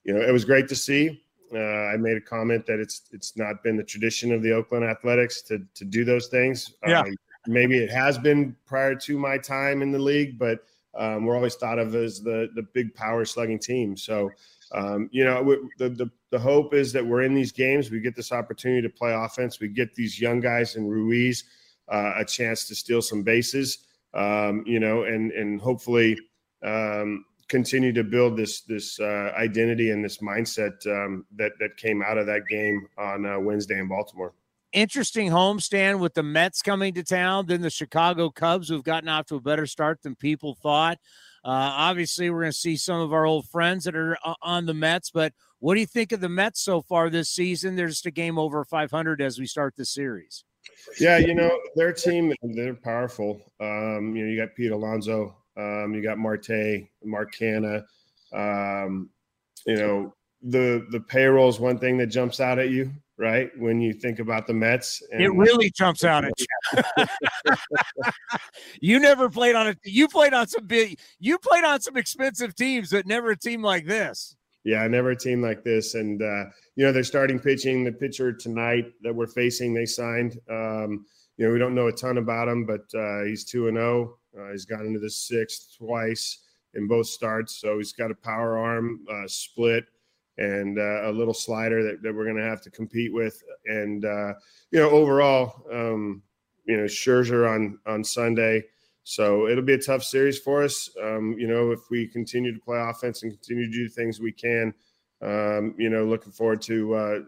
you 0.04 0.14
know, 0.14 0.20
it 0.20 0.32
was 0.32 0.44
great 0.44 0.68
to 0.68 0.76
see. 0.76 1.22
Uh, 1.54 1.58
I 1.58 1.96
made 1.96 2.16
a 2.16 2.20
comment 2.20 2.66
that 2.66 2.80
it's 2.80 3.02
it's 3.12 3.36
not 3.36 3.62
been 3.62 3.76
the 3.76 3.84
tradition 3.84 4.32
of 4.32 4.42
the 4.42 4.52
Oakland 4.52 4.84
Athletics 4.84 5.42
to 5.42 5.64
to 5.74 5.84
do 5.84 6.04
those 6.04 6.26
things. 6.26 6.74
Yeah. 6.86 7.00
Uh, 7.00 7.04
maybe 7.46 7.78
it 7.78 7.90
has 7.90 8.18
been 8.18 8.56
prior 8.66 8.94
to 8.94 9.18
my 9.18 9.38
time 9.38 9.82
in 9.82 9.92
the 9.92 9.98
league, 9.98 10.38
but 10.38 10.60
um, 10.98 11.24
we're 11.24 11.36
always 11.36 11.54
thought 11.54 11.78
of 11.78 11.94
as 11.94 12.20
the 12.22 12.48
the 12.54 12.62
big 12.62 12.94
power 12.94 13.24
slugging 13.24 13.58
team. 13.58 13.96
So 13.96 14.30
um, 14.72 15.08
you 15.12 15.24
know, 15.24 15.58
the, 15.78 15.88
the 15.88 16.10
the 16.30 16.38
hope 16.38 16.74
is 16.74 16.92
that 16.92 17.06
we're 17.06 17.22
in 17.22 17.34
these 17.34 17.52
games, 17.52 17.90
we 17.90 18.00
get 18.00 18.16
this 18.16 18.32
opportunity 18.32 18.82
to 18.82 18.92
play 18.92 19.12
offense, 19.14 19.60
we 19.60 19.68
get 19.68 19.94
these 19.94 20.20
young 20.20 20.40
guys 20.40 20.76
in 20.76 20.86
Ruiz 20.86 21.44
uh, 21.88 22.14
a 22.16 22.24
chance 22.24 22.66
to 22.66 22.74
steal 22.74 23.00
some 23.00 23.22
bases, 23.22 23.78
um, 24.14 24.64
you 24.66 24.80
know, 24.80 25.04
and 25.04 25.30
and 25.32 25.60
hopefully 25.60 26.18
um, 26.64 27.24
continue 27.48 27.92
to 27.92 28.04
build 28.04 28.36
this 28.36 28.62
this 28.62 28.98
uh, 29.00 29.32
identity 29.36 29.90
and 29.90 30.04
this 30.04 30.18
mindset 30.18 30.86
um, 30.86 31.24
that 31.36 31.52
that 31.60 31.76
came 31.76 32.02
out 32.02 32.18
of 32.18 32.26
that 32.26 32.46
game 32.48 32.86
on 32.98 33.26
uh, 33.26 33.38
Wednesday 33.38 33.78
in 33.78 33.88
Baltimore. 33.88 34.34
Interesting 34.72 35.30
homestand 35.30 36.00
with 36.00 36.14
the 36.14 36.22
Mets 36.22 36.60
coming 36.60 36.92
to 36.94 37.02
town, 37.02 37.46
then 37.46 37.62
the 37.62 37.70
Chicago 37.70 38.30
Cubs, 38.30 38.68
who've 38.68 38.84
gotten 38.84 39.08
off 39.08 39.26
to 39.26 39.36
a 39.36 39.40
better 39.40 39.66
start 39.66 40.02
than 40.02 40.14
people 40.14 40.54
thought. 40.54 40.98
Uh, 41.44 41.70
obviously, 41.72 42.28
we're 42.28 42.40
going 42.40 42.52
to 42.52 42.58
see 42.58 42.76
some 42.76 43.00
of 43.00 43.12
our 43.12 43.24
old 43.24 43.48
friends 43.48 43.84
that 43.84 43.94
are 43.94 44.18
uh, 44.24 44.34
on 44.42 44.66
the 44.66 44.74
Mets, 44.74 45.10
but 45.10 45.32
what 45.60 45.74
do 45.74 45.80
you 45.80 45.86
think 45.86 46.12
of 46.12 46.20
the 46.20 46.28
Mets 46.28 46.60
so 46.60 46.82
far 46.82 47.08
this 47.08 47.30
season? 47.30 47.76
They're 47.76 47.86
just 47.86 48.06
a 48.06 48.10
game 48.10 48.38
over 48.38 48.64
500 48.64 49.22
as 49.22 49.38
we 49.38 49.46
start 49.46 49.74
the 49.76 49.84
series. 49.84 50.44
Yeah, 51.00 51.18
you 51.18 51.34
know 51.34 51.58
their 51.74 51.92
team, 51.92 52.32
they're 52.42 52.74
powerful. 52.74 53.40
Um, 53.60 54.14
you 54.14 54.24
know, 54.24 54.30
you 54.30 54.36
got 54.36 54.54
Pete 54.54 54.72
Alonso, 54.72 55.36
um, 55.56 55.94
you 55.94 56.02
got 56.02 56.18
Marte, 56.18 56.88
Mark 57.04 57.34
Canha. 57.34 57.84
Um, 58.32 59.10
you 59.66 59.76
know, 59.76 60.14
the 60.42 60.86
the 60.90 61.00
payroll 61.00 61.48
is 61.48 61.58
one 61.58 61.78
thing 61.78 61.96
that 61.98 62.06
jumps 62.08 62.40
out 62.40 62.58
at 62.58 62.70
you, 62.70 62.92
right? 63.16 63.50
When 63.58 63.80
you 63.80 63.92
think 63.92 64.18
about 64.18 64.46
the 64.46 64.52
Mets, 64.52 65.02
and 65.10 65.22
it 65.22 65.30
really 65.30 65.70
jumps 65.70 66.04
out 66.04 66.24
at 66.24 66.32
you. 66.38 67.04
you 68.80 69.00
never 69.00 69.28
played 69.28 69.56
on 69.56 69.68
a 69.68 69.76
you 69.84 70.08
played 70.08 70.34
on 70.34 70.46
some 70.46 70.66
big 70.66 70.98
you 71.18 71.38
played 71.38 71.64
on 71.64 71.80
some 71.80 71.96
expensive 71.96 72.54
teams, 72.54 72.90
but 72.90 73.06
never 73.06 73.30
a 73.30 73.38
team 73.38 73.62
like 73.62 73.86
this. 73.86 74.36
Yeah, 74.64 74.86
never 74.88 75.10
a 75.10 75.16
team 75.16 75.42
like 75.42 75.62
this. 75.62 75.94
And 75.94 76.20
uh, 76.20 76.46
you 76.74 76.84
know, 76.84 76.92
they're 76.92 77.04
starting 77.04 77.38
pitching. 77.38 77.84
The 77.84 77.92
pitcher 77.92 78.32
tonight 78.32 78.92
that 79.02 79.14
we're 79.14 79.28
facing, 79.28 79.72
they 79.72 79.86
signed. 79.86 80.38
Um, 80.50 81.06
you 81.36 81.46
know, 81.46 81.52
we 81.52 81.58
don't 81.58 81.74
know 81.74 81.86
a 81.88 81.92
ton 81.92 82.18
about 82.18 82.48
him, 82.48 82.66
but 82.66 82.84
uh, 82.98 83.24
he's 83.24 83.44
two 83.44 83.68
and 83.68 83.76
zero. 83.76 84.16
Uh, 84.38 84.52
he's 84.52 84.66
into 84.66 84.98
the 84.98 85.10
sixth 85.10 85.76
twice 85.78 86.40
in 86.74 86.86
both 86.86 87.06
starts, 87.06 87.60
so 87.60 87.78
he's 87.78 87.92
got 87.92 88.10
a 88.10 88.14
power 88.14 88.58
arm 88.58 89.04
uh, 89.10 89.26
split 89.26 89.84
and 90.38 90.78
uh, 90.78 91.08
a 91.08 91.12
little 91.12 91.34
slider 91.34 91.82
that, 91.82 92.02
that 92.02 92.14
we're 92.14 92.24
going 92.24 92.36
to 92.36 92.42
have 92.42 92.60
to 92.62 92.70
compete 92.70 93.12
with. 93.12 93.42
And 93.66 94.04
uh, 94.04 94.34
you 94.70 94.80
know, 94.80 94.90
overall, 94.90 95.64
um, 95.72 96.22
you 96.66 96.76
know, 96.76 96.84
Scherzer 96.84 97.48
on 97.48 97.78
on 97.86 98.04
Sunday, 98.04 98.64
so 99.04 99.46
it'll 99.48 99.64
be 99.64 99.74
a 99.74 99.78
tough 99.78 100.02
series 100.02 100.38
for 100.38 100.62
us. 100.62 100.90
Um, 101.02 101.36
you 101.38 101.46
know, 101.46 101.70
if 101.70 101.80
we 101.90 102.06
continue 102.08 102.52
to 102.52 102.60
play 102.60 102.78
offense 102.78 103.22
and 103.22 103.32
continue 103.32 103.66
to 103.66 103.72
do 103.72 103.88
things 103.88 104.20
we 104.20 104.32
can, 104.32 104.74
um, 105.22 105.74
you 105.78 105.88
know, 105.88 106.04
looking 106.04 106.32
forward 106.32 106.60
to 106.62 106.94
uh, 106.94 107.18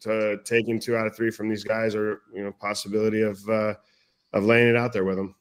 to 0.00 0.38
taking 0.44 0.80
two 0.80 0.96
out 0.96 1.06
of 1.06 1.14
three 1.14 1.30
from 1.30 1.48
these 1.48 1.64
guys, 1.64 1.94
or 1.94 2.22
you 2.34 2.42
know, 2.42 2.52
possibility 2.52 3.22
of 3.22 3.38
uh, 3.48 3.74
of 4.32 4.44
laying 4.44 4.68
it 4.68 4.76
out 4.76 4.92
there 4.92 5.04
with 5.04 5.16
them. 5.16 5.34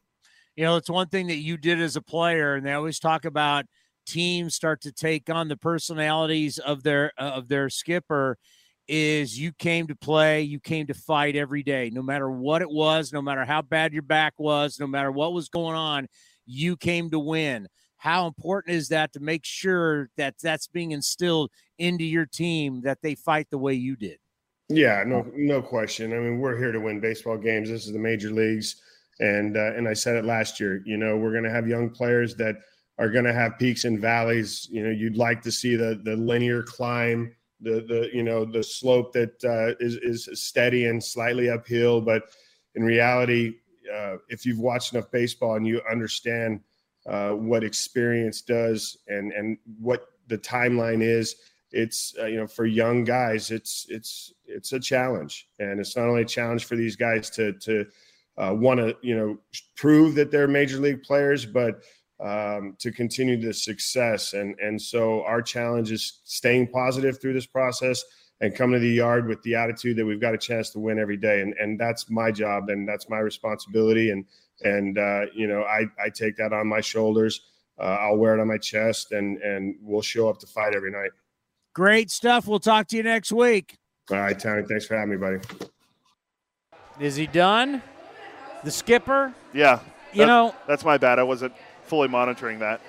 You 0.59 0.65
know, 0.65 0.75
it's 0.75 0.89
one 0.89 1.07
thing 1.07 1.27
that 1.27 1.37
you 1.37 1.55
did 1.55 1.79
as 1.79 1.95
a 1.95 2.01
player, 2.01 2.55
and 2.55 2.65
they 2.65 2.73
always 2.73 2.99
talk 2.99 3.23
about 3.23 3.63
teams 4.05 4.55
start 4.55 4.81
to 4.81 4.91
take 4.91 5.29
on 5.29 5.47
the 5.47 5.55
personalities 5.55 6.57
of 6.57 6.83
their 6.83 7.13
uh, 7.17 7.29
of 7.29 7.47
their 7.47 7.69
skipper 7.69 8.37
is 8.85 9.39
you 9.39 9.53
came 9.53 9.87
to 9.87 9.95
play, 9.95 10.41
you 10.41 10.59
came 10.59 10.85
to 10.87 10.93
fight 10.93 11.37
every 11.37 11.63
day, 11.63 11.89
no 11.93 12.01
matter 12.01 12.29
what 12.29 12.61
it 12.61 12.69
was, 12.69 13.13
no 13.13 13.21
matter 13.21 13.45
how 13.45 13.61
bad 13.61 13.93
your 13.93 14.01
back 14.01 14.33
was, 14.37 14.81
no 14.81 14.85
matter 14.85 15.13
what 15.13 15.31
was 15.31 15.47
going 15.47 15.77
on, 15.77 16.09
you 16.45 16.75
came 16.75 17.09
to 17.09 17.19
win. 17.19 17.65
How 17.95 18.27
important 18.27 18.75
is 18.75 18.89
that 18.89 19.13
to 19.13 19.21
make 19.21 19.45
sure 19.45 20.09
that 20.17 20.35
that's 20.43 20.67
being 20.67 20.91
instilled 20.91 21.51
into 21.77 22.03
your 22.03 22.25
team 22.25 22.81
that 22.81 22.97
they 23.01 23.15
fight 23.15 23.47
the 23.49 23.57
way 23.57 23.75
you 23.75 23.95
did? 23.95 24.17
Yeah, 24.67 25.05
no, 25.07 25.25
no 25.33 25.61
question. 25.61 26.11
I 26.11 26.17
mean, 26.17 26.39
we're 26.39 26.57
here 26.57 26.73
to 26.73 26.81
win 26.81 26.99
baseball 26.99 27.37
games. 27.37 27.69
This 27.69 27.87
is 27.87 27.93
the 27.93 27.99
major 27.99 28.29
leagues, 28.29 28.81
and 29.19 29.57
uh, 29.57 29.73
and 29.75 29.87
I 29.87 29.93
said 29.93 30.15
it 30.15 30.25
last 30.25 30.59
year. 30.59 30.81
You 30.85 30.97
know, 30.97 31.17
we're 31.17 31.31
going 31.31 31.43
to 31.43 31.51
have 31.51 31.67
young 31.67 31.89
players 31.89 32.35
that 32.35 32.55
are 32.97 33.09
going 33.09 33.25
to 33.25 33.33
have 33.33 33.57
peaks 33.57 33.85
and 33.85 33.99
valleys. 33.99 34.67
You 34.71 34.83
know, 34.83 34.89
you'd 34.89 35.17
like 35.17 35.41
to 35.43 35.51
see 35.51 35.75
the 35.75 35.99
the 36.03 36.15
linear 36.15 36.63
climb, 36.63 37.35
the 37.61 37.81
the 37.87 38.09
you 38.13 38.23
know 38.23 38.45
the 38.45 38.63
slope 38.63 39.13
that 39.13 39.43
uh, 39.43 39.75
is 39.83 39.95
is 39.95 40.29
steady 40.41 40.85
and 40.85 41.03
slightly 41.03 41.49
uphill. 41.49 42.01
But 42.01 42.23
in 42.75 42.83
reality, 42.83 43.55
uh, 43.93 44.17
if 44.29 44.45
you've 44.45 44.59
watched 44.59 44.93
enough 44.93 45.11
baseball 45.11 45.55
and 45.55 45.67
you 45.67 45.81
understand 45.89 46.61
uh, 47.05 47.31
what 47.31 47.63
experience 47.63 48.41
does 48.41 48.97
and 49.07 49.31
and 49.33 49.57
what 49.79 50.07
the 50.27 50.37
timeline 50.37 51.01
is, 51.01 51.35
it's 51.71 52.13
uh, 52.19 52.25
you 52.25 52.37
know 52.37 52.47
for 52.47 52.65
young 52.65 53.03
guys, 53.03 53.51
it's 53.51 53.85
it's 53.89 54.33
it's 54.45 54.73
a 54.73 54.79
challenge, 54.79 55.47
and 55.59 55.79
it's 55.79 55.95
not 55.95 56.07
only 56.07 56.21
a 56.21 56.25
challenge 56.25 56.65
for 56.65 56.75
these 56.75 56.95
guys 56.95 57.29
to 57.31 57.53
to 57.53 57.85
uh, 58.39 58.53
want 58.53 58.79
to 58.79 58.95
you 59.01 59.15
know 59.15 59.37
prove 59.75 60.15
that 60.15 60.31
they're 60.31 60.47
major 60.47 60.77
league 60.77 61.03
players, 61.03 61.45
but 61.45 61.83
um, 62.19 62.75
to 62.79 62.91
continue 62.91 63.39
the 63.39 63.53
success. 63.53 64.33
And 64.33 64.57
and 64.59 64.81
so 64.81 65.23
our 65.23 65.41
challenge 65.41 65.91
is 65.91 66.21
staying 66.23 66.67
positive 66.67 67.21
through 67.21 67.33
this 67.33 67.45
process 67.45 68.03
and 68.41 68.55
come 68.55 68.71
to 68.71 68.79
the 68.79 68.89
yard 68.89 69.27
with 69.27 69.41
the 69.43 69.55
attitude 69.55 69.97
that 69.97 70.05
we've 70.05 70.21
got 70.21 70.33
a 70.33 70.37
chance 70.37 70.69
to 70.71 70.79
win 70.79 70.99
every 70.99 71.17
day. 71.17 71.41
And 71.41 71.53
and 71.59 71.79
that's 71.79 72.09
my 72.09 72.31
job 72.31 72.69
and 72.69 72.87
that's 72.87 73.09
my 73.09 73.19
responsibility. 73.19 74.11
And 74.11 74.25
and 74.63 74.97
uh, 74.97 75.25
you 75.33 75.47
know 75.47 75.63
I 75.63 75.85
I 76.03 76.09
take 76.09 76.37
that 76.37 76.53
on 76.53 76.67
my 76.67 76.81
shoulders. 76.81 77.41
Uh, 77.77 77.97
I'll 78.01 78.17
wear 78.17 78.37
it 78.37 78.41
on 78.41 78.47
my 78.47 78.57
chest, 78.57 79.13
and 79.13 79.37
and 79.41 79.75
we'll 79.81 80.01
show 80.01 80.29
up 80.29 80.39
to 80.39 80.47
fight 80.47 80.75
every 80.75 80.91
night. 80.91 81.11
Great 81.73 82.11
stuff. 82.11 82.45
We'll 82.45 82.59
talk 82.59 82.87
to 82.87 82.97
you 82.97 83.03
next 83.03 83.31
week. 83.31 83.77
All 84.11 84.17
right, 84.17 84.37
Tony. 84.37 84.63
Thanks 84.67 84.85
for 84.85 84.97
having 84.97 85.11
me, 85.11 85.17
buddy. 85.17 85.39
Is 86.99 87.15
he 87.15 87.27
done? 87.27 87.81
The 88.63 88.71
skipper? 88.71 89.33
Yeah. 89.53 89.79
You 90.13 90.25
know, 90.25 90.55
that's 90.67 90.83
my 90.83 90.97
bad. 90.97 91.19
I 91.19 91.23
wasn't 91.23 91.53
fully 91.83 92.07
monitoring 92.07 92.59
that. 92.59 92.81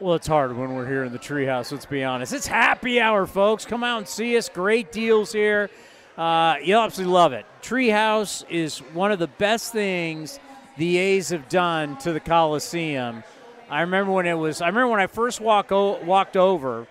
Well, 0.00 0.14
it's 0.14 0.26
hard 0.26 0.56
when 0.56 0.74
we're 0.74 0.86
here 0.86 1.04
in 1.04 1.12
the 1.12 1.18
treehouse. 1.18 1.70
Let's 1.70 1.86
be 1.86 2.02
honest. 2.02 2.32
It's 2.32 2.46
happy 2.46 3.00
hour, 3.00 3.26
folks. 3.26 3.66
Come 3.66 3.84
out 3.84 3.98
and 3.98 4.08
see 4.08 4.36
us. 4.36 4.48
Great 4.48 4.90
deals 4.92 5.30
here. 5.32 5.68
Uh, 6.16 6.56
you'll 6.62 6.80
absolutely 6.80 7.12
love 7.14 7.32
it. 7.32 7.44
Treehouse 7.62 8.42
is 8.48 8.78
one 8.94 9.12
of 9.12 9.18
the 9.18 9.26
best 9.28 9.72
things 9.72 10.40
the 10.76 10.96
A's 10.96 11.28
have 11.28 11.48
done 11.48 11.98
to 11.98 12.12
the 12.12 12.20
Coliseum. 12.20 13.22
I 13.68 13.82
remember 13.82 14.10
when 14.12 14.26
it 14.26 14.34
was. 14.34 14.60
I 14.60 14.66
remember 14.68 14.88
when 14.88 15.00
I 15.00 15.06
first 15.06 15.40
walk 15.40 15.70
o- 15.70 16.02
walked 16.02 16.36
over. 16.36 16.86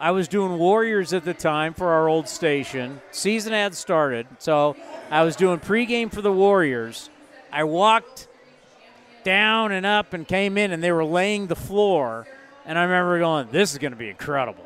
I 0.00 0.12
was 0.12 0.28
doing 0.28 0.56
Warriors 0.56 1.12
at 1.12 1.26
the 1.26 1.34
time 1.34 1.74
for 1.74 1.88
our 1.90 2.08
old 2.08 2.26
station. 2.26 3.02
Season 3.10 3.52
had 3.52 3.74
started, 3.74 4.26
so 4.38 4.74
I 5.10 5.24
was 5.24 5.36
doing 5.36 5.60
pregame 5.60 6.10
for 6.10 6.22
the 6.22 6.32
Warriors. 6.32 7.10
I 7.52 7.64
walked 7.64 8.26
down 9.24 9.72
and 9.72 9.84
up 9.84 10.14
and 10.14 10.26
came 10.26 10.56
in, 10.56 10.72
and 10.72 10.82
they 10.82 10.90
were 10.90 11.04
laying 11.04 11.48
the 11.48 11.56
floor. 11.56 12.26
And 12.64 12.78
I 12.78 12.84
remember 12.84 13.18
going, 13.18 13.48
"This 13.50 13.72
is 13.72 13.78
going 13.78 13.92
to 13.92 13.98
be 13.98 14.08
incredible." 14.08 14.64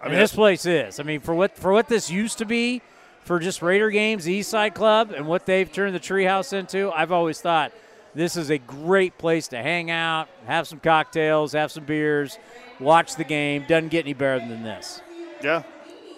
I 0.00 0.08
mean, 0.08 0.18
this 0.18 0.32
place 0.32 0.64
is. 0.64 1.00
I 1.00 1.02
mean, 1.02 1.20
for 1.20 1.34
what 1.34 1.58
for 1.58 1.70
what 1.70 1.88
this 1.88 2.10
used 2.10 2.38
to 2.38 2.46
be, 2.46 2.80
for 3.24 3.38
just 3.38 3.60
Raider 3.60 3.90
games, 3.90 4.26
East 4.26 4.48
Side 4.48 4.72
Club, 4.72 5.12
and 5.14 5.26
what 5.26 5.44
they've 5.44 5.70
turned 5.70 5.94
the 5.94 6.00
Treehouse 6.00 6.54
into, 6.54 6.90
I've 6.92 7.12
always 7.12 7.42
thought 7.42 7.72
this 8.14 8.38
is 8.38 8.48
a 8.48 8.56
great 8.56 9.18
place 9.18 9.48
to 9.48 9.58
hang 9.58 9.90
out, 9.90 10.28
have 10.46 10.66
some 10.66 10.80
cocktails, 10.80 11.52
have 11.52 11.70
some 11.70 11.84
beers, 11.84 12.38
watch 12.80 13.16
the 13.16 13.24
game. 13.24 13.64
Doesn't 13.68 13.88
get 13.88 14.04
any 14.04 14.14
better 14.14 14.46
than 14.46 14.62
this. 14.62 15.00
Yeah, 15.42 15.62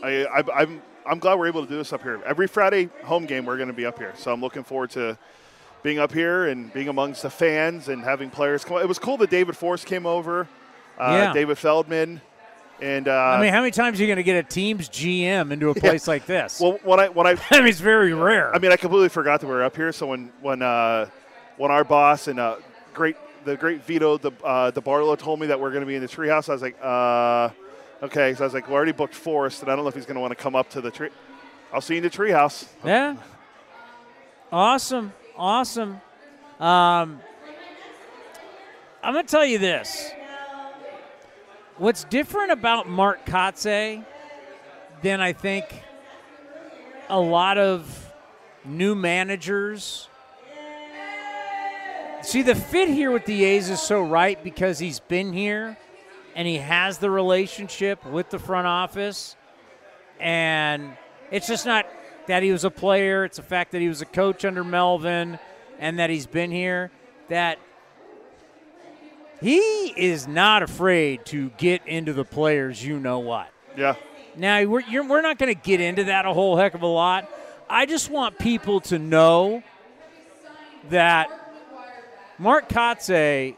I, 0.02 0.24
I, 0.26 0.42
I'm 0.62 0.82
I'm 1.06 1.18
glad 1.18 1.38
we're 1.38 1.48
able 1.48 1.62
to 1.64 1.68
do 1.68 1.76
this 1.76 1.92
up 1.92 2.02
here. 2.02 2.20
Every 2.26 2.46
Friday 2.46 2.88
home 3.04 3.26
game, 3.26 3.46
we're 3.46 3.56
going 3.56 3.68
to 3.68 3.74
be 3.74 3.86
up 3.86 3.98
here, 3.98 4.12
so 4.16 4.32
I'm 4.32 4.40
looking 4.40 4.62
forward 4.64 4.90
to 4.90 5.18
being 5.82 5.98
up 5.98 6.12
here 6.12 6.46
and 6.48 6.72
being 6.72 6.88
amongst 6.88 7.22
the 7.22 7.30
fans 7.30 7.88
and 7.88 8.02
having 8.02 8.30
players 8.30 8.64
come. 8.64 8.78
It 8.78 8.88
was 8.88 8.98
cool 8.98 9.16
that 9.18 9.30
David 9.30 9.56
Forst 9.56 9.86
came 9.86 10.06
over, 10.06 10.48
uh, 10.98 11.10
Yeah. 11.12 11.32
David 11.32 11.56
Feldman, 11.58 12.20
and 12.80 13.08
uh, 13.08 13.12
I 13.12 13.40
mean, 13.40 13.52
how 13.52 13.60
many 13.60 13.70
times 13.70 13.98
are 13.98 14.02
you 14.02 14.06
going 14.08 14.18
to 14.18 14.22
get 14.22 14.36
a 14.36 14.42
team's 14.48 14.88
GM 14.88 15.50
into 15.50 15.70
a 15.70 15.74
place 15.80 16.06
like 16.06 16.26
this? 16.26 16.60
Well, 16.60 16.78
when 16.84 17.00
I 17.00 17.08
when 17.08 17.26
I 17.26 17.30
I 17.50 17.58
mean, 17.60 17.68
it's 17.68 17.80
very 17.80 18.12
rare. 18.12 18.54
I 18.54 18.58
mean, 18.58 18.70
I 18.70 18.76
completely 18.76 19.08
forgot 19.08 19.40
that 19.40 19.46
we 19.46 19.52
were 19.52 19.64
up 19.64 19.76
here. 19.76 19.92
So 19.92 20.06
when 20.08 20.30
when 20.42 20.62
uh, 20.62 21.06
when 21.56 21.70
our 21.70 21.84
boss 21.84 22.28
and 22.28 22.38
uh, 22.38 22.56
great 22.94 23.16
the 23.44 23.56
great 23.56 23.84
Vito 23.84 24.18
the 24.18 24.32
uh, 24.44 24.70
the 24.70 24.80
Barlow 24.80 25.16
told 25.16 25.40
me 25.40 25.46
that 25.48 25.60
we're 25.60 25.70
going 25.70 25.82
to 25.82 25.86
be 25.86 25.94
in 25.94 26.02
the 26.02 26.08
treehouse, 26.08 26.48
I 26.48 26.52
was 26.52 26.62
like, 26.62 26.76
uh, 26.82 27.50
okay. 28.04 28.34
So 28.34 28.44
I 28.44 28.46
was 28.46 28.54
like, 28.54 28.68
we 28.68 28.74
already 28.74 28.92
booked 28.92 29.14
Forst, 29.14 29.62
and 29.62 29.70
I 29.70 29.76
don't 29.76 29.84
know 29.84 29.88
if 29.88 29.94
he's 29.94 30.06
going 30.06 30.16
to 30.16 30.20
want 30.20 30.30
to 30.30 30.42
come 30.42 30.54
up 30.54 30.70
to 30.70 30.80
the 30.80 30.90
tree. 30.90 31.10
I'll 31.72 31.80
see 31.80 31.94
you 31.94 31.98
in 31.98 32.04
the 32.04 32.10
treehouse. 32.10 32.66
Yeah. 32.84 33.16
Awesome. 34.50 35.12
Awesome. 35.36 36.00
Um, 36.58 37.20
I'm 39.02 39.12
going 39.12 39.24
to 39.24 39.30
tell 39.30 39.44
you 39.44 39.58
this. 39.58 40.10
What's 41.76 42.04
different 42.04 42.50
about 42.50 42.88
Mark 42.88 43.24
Kotsay 43.26 44.04
than 45.02 45.20
I 45.20 45.32
think 45.32 45.64
a 47.08 47.20
lot 47.20 47.58
of 47.58 48.12
new 48.64 48.94
managers. 48.94 50.08
See, 52.22 52.42
the 52.42 52.54
fit 52.54 52.88
here 52.88 53.10
with 53.10 53.24
the 53.26 53.44
A's 53.44 53.70
is 53.70 53.80
so 53.80 54.02
right 54.02 54.42
because 54.42 54.78
he's 54.78 54.98
been 54.98 55.32
here 55.32 55.78
and 56.34 56.48
he 56.48 56.56
has 56.56 56.98
the 56.98 57.10
relationship 57.10 58.04
with 58.04 58.28
the 58.30 58.38
front 58.38 58.66
office. 58.66 59.36
And 60.18 60.96
it's 61.30 61.46
just 61.46 61.64
not 61.64 61.86
that 62.26 62.42
he 62.42 62.50
was 62.50 62.64
a 62.64 62.70
player, 62.70 63.24
it's 63.24 63.36
the 63.36 63.42
fact 63.42 63.72
that 63.72 63.80
he 63.80 63.88
was 63.88 64.02
a 64.02 64.06
coach 64.06 64.44
under 64.44 64.64
Melvin 64.64 65.38
and 65.78 65.98
that 66.00 66.10
he's 66.10 66.26
been 66.26 66.50
here. 66.50 66.90
That 67.28 67.58
he 69.40 69.94
is 69.96 70.26
not 70.26 70.62
afraid 70.62 71.24
to 71.26 71.50
get 71.50 71.86
into 71.86 72.12
the 72.12 72.24
players, 72.24 72.84
you 72.84 72.98
know 72.98 73.20
what. 73.20 73.48
Yeah. 73.76 73.94
Now, 74.36 74.64
we're, 74.64 74.80
you're, 74.80 75.06
we're 75.06 75.22
not 75.22 75.38
going 75.38 75.54
to 75.54 75.60
get 75.60 75.80
into 75.80 76.04
that 76.04 76.26
a 76.26 76.32
whole 76.32 76.56
heck 76.56 76.74
of 76.74 76.82
a 76.82 76.86
lot. 76.86 77.30
I 77.70 77.86
just 77.86 78.10
want 78.10 78.38
people 78.38 78.80
to 78.82 78.98
know 78.98 79.62
that 80.90 81.47
Mark 82.38 82.68
Kotsay, 82.68 83.56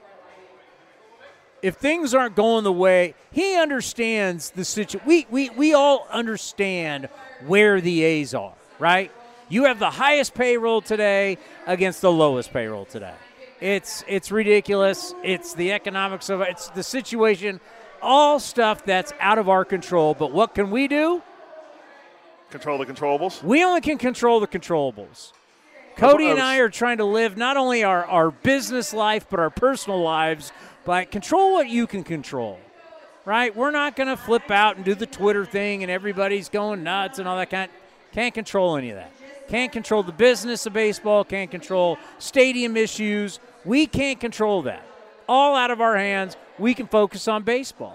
if 1.62 1.76
things 1.76 2.14
aren't 2.14 2.34
going 2.34 2.64
the 2.64 2.72
way, 2.72 3.14
he 3.30 3.56
understands 3.56 4.50
the 4.50 4.64
situation. 4.64 5.06
We, 5.06 5.26
we, 5.30 5.50
we 5.50 5.74
all 5.74 6.06
understand 6.10 7.08
where 7.46 7.80
the 7.80 8.02
A's 8.02 8.34
are, 8.34 8.54
right? 8.78 9.12
You 9.50 9.64
have 9.64 9.78
the 9.78 9.90
highest 9.90 10.34
payroll 10.34 10.80
today 10.80 11.36
against 11.66 12.00
the 12.00 12.10
lowest 12.10 12.52
payroll 12.52 12.86
today. 12.86 13.14
It's 13.60 14.02
it's 14.08 14.30
ridiculous. 14.30 15.12
It's 15.22 15.52
the 15.52 15.72
economics 15.72 16.30
of 16.30 16.40
it. 16.40 16.48
It's 16.50 16.70
the 16.70 16.82
situation. 16.82 17.60
All 18.00 18.40
stuff 18.40 18.86
that's 18.86 19.12
out 19.20 19.38
of 19.38 19.50
our 19.50 19.66
control. 19.66 20.14
But 20.14 20.32
what 20.32 20.54
can 20.54 20.70
we 20.70 20.88
do? 20.88 21.22
Control 22.50 22.78
the 22.78 22.86
controllables. 22.86 23.42
We 23.42 23.62
only 23.62 23.82
can 23.82 23.98
control 23.98 24.40
the 24.40 24.46
controllables. 24.46 25.32
Cody 26.00 26.28
and 26.28 26.40
I 26.40 26.56
are 26.56 26.70
trying 26.70 26.96
to 26.96 27.04
live 27.04 27.36
not 27.36 27.58
only 27.58 27.84
our, 27.84 28.06
our 28.06 28.30
business 28.30 28.94
life, 28.94 29.26
but 29.28 29.38
our 29.38 29.50
personal 29.50 30.00
lives 30.00 30.50
by 30.86 31.04
control 31.04 31.52
what 31.52 31.68
you 31.68 31.86
can 31.86 32.04
control. 32.04 32.58
Right? 33.26 33.54
We're 33.54 33.70
not 33.70 33.96
going 33.96 34.08
to 34.08 34.16
flip 34.16 34.50
out 34.50 34.76
and 34.76 34.84
do 34.84 34.94
the 34.94 35.04
Twitter 35.04 35.44
thing 35.44 35.82
and 35.82 35.90
everybody's 35.90 36.48
going 36.48 36.82
nuts 36.82 37.18
and 37.18 37.28
all 37.28 37.36
that 37.36 37.50
kind. 37.50 37.70
Can't 38.12 38.32
control 38.32 38.76
any 38.76 38.90
of 38.90 38.96
that. 38.96 39.12
Can't 39.48 39.70
control 39.70 40.02
the 40.02 40.12
business 40.12 40.64
of 40.64 40.72
baseball. 40.72 41.22
Can't 41.22 41.50
control 41.50 41.98
stadium 42.18 42.78
issues. 42.78 43.38
We 43.66 43.86
can't 43.86 44.18
control 44.18 44.62
that. 44.62 44.82
All 45.28 45.54
out 45.54 45.70
of 45.70 45.82
our 45.82 45.96
hands. 45.96 46.34
We 46.58 46.72
can 46.72 46.86
focus 46.86 47.28
on 47.28 47.42
baseball. 47.42 47.94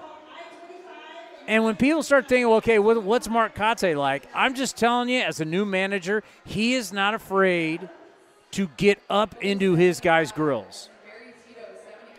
And 1.48 1.64
when 1.64 1.76
people 1.76 2.02
start 2.02 2.28
thinking, 2.28 2.48
well, 2.48 2.58
okay, 2.58 2.80
what's 2.80 3.30
Mark 3.30 3.56
Kotsay 3.56 3.96
like? 3.96 4.28
I'm 4.34 4.56
just 4.56 4.78
telling 4.78 5.10
you, 5.10 5.22
as 5.22 5.40
a 5.40 5.46
new 5.46 5.66
manager, 5.66 6.24
he 6.44 6.74
is 6.74 6.92
not 6.92 7.14
afraid 7.14 7.88
to 8.52 8.70
get 8.78 9.00
up 9.10 9.36
into 9.44 9.76
his 9.76 10.00
guys' 10.00 10.32
grills. 10.32 10.90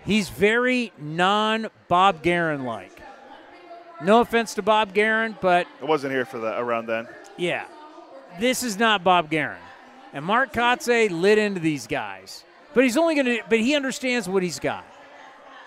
He's 0.04 0.28
very 0.28 0.92
non 0.98 1.68
Bob 1.88 2.22
Geren 2.22 2.64
like. 2.64 3.00
No 4.02 4.20
offense 4.20 4.54
to 4.54 4.62
Bob 4.62 4.94
Geren, 4.94 5.36
but 5.40 5.66
I 5.80 5.84
wasn't 5.86 6.12
here 6.12 6.24
for 6.24 6.38
that 6.40 6.60
around 6.60 6.86
then. 6.86 7.08
yeah, 7.36 7.64
this 8.38 8.62
is 8.62 8.78
not 8.78 9.02
Bob 9.02 9.30
Geren. 9.30 9.56
And 10.12 10.24
Mark 10.24 10.52
Kotsay 10.52 11.10
lit 11.10 11.38
into 11.38 11.60
these 11.60 11.86
guys. 11.86 12.44
But 12.74 12.84
he's 12.84 12.96
only 12.96 13.14
going 13.14 13.26
to, 13.26 13.40
but 13.48 13.58
he 13.58 13.74
understands 13.74 14.28
what 14.28 14.42
he's 14.42 14.60
got. 14.60 14.84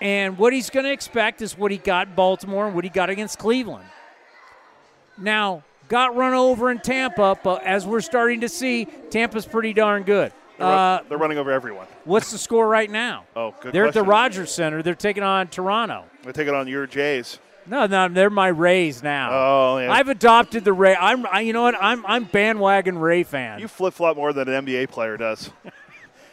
And 0.02 0.38
what 0.38 0.54
he's 0.54 0.70
going 0.70 0.86
to 0.86 0.92
expect 0.92 1.42
is 1.42 1.58
what 1.58 1.72
he 1.72 1.78
got 1.78 2.08
in 2.08 2.16
Baltimore 2.16 2.66
and 2.68 2.76
what 2.76 2.84
he 2.84 2.90
got 2.90 3.10
against 3.10 3.38
Cleveland. 3.40 3.86
Now, 5.18 5.64
got 5.90 6.16
run 6.16 6.34
over 6.34 6.72
in 6.72 6.80
Tampa, 6.80 7.38
but 7.44 7.64
as 7.64 7.86
we're 7.86 8.02
starting 8.02 8.42
to 8.42 8.50
see, 8.50 8.86
Tampa's 9.10 9.46
pretty 9.46 9.74
darn 9.74 10.04
good. 10.04 10.32
They're, 10.58 10.68
Uh, 10.68 11.00
they're 11.10 11.18
running 11.18 11.38
over 11.38 11.52
everyone. 11.52 11.88
what's 12.06 12.32
the 12.32 12.38
score 12.38 12.68
right 12.68 12.90
now? 12.90 13.26
Oh, 13.36 13.54
good 13.60 13.74
They're 13.74 13.88
at 13.88 13.94
the. 13.94 14.04
Rogers 14.04 14.52
Center. 14.52 14.82
They're 14.82 14.96
taking 14.96 15.24
on 15.24 15.48
Toronto. 15.48 16.06
They're 16.24 16.34
taking 16.34 16.54
on 16.54 16.68
your 16.68 16.86
Jays. 16.88 17.40
No, 17.66 17.86
no, 17.86 18.08
they're 18.08 18.30
my 18.32 18.48
Rays 18.48 19.04
now. 19.04 19.30
Oh, 19.32 19.78
yeah. 19.78 19.92
I've 19.92 20.08
adopted 20.10 20.64
the 20.66 20.74
Ray. 20.74 20.96
I'm, 20.96 21.26
I, 21.28 21.42
you 21.42 21.54
know 21.54 21.62
what? 21.62 21.76
I'm, 21.80 22.04
I'm 22.06 22.24
bandwagon 22.24 22.98
Ray 22.98 23.24
fan. 23.24 23.60
You 23.60 23.68
flip 23.68 23.94
flop 23.94 24.16
more 24.18 24.34
than 24.34 24.50
an 24.50 24.66
NBA 24.66 24.90
player 24.90 25.18
does. 25.18 25.52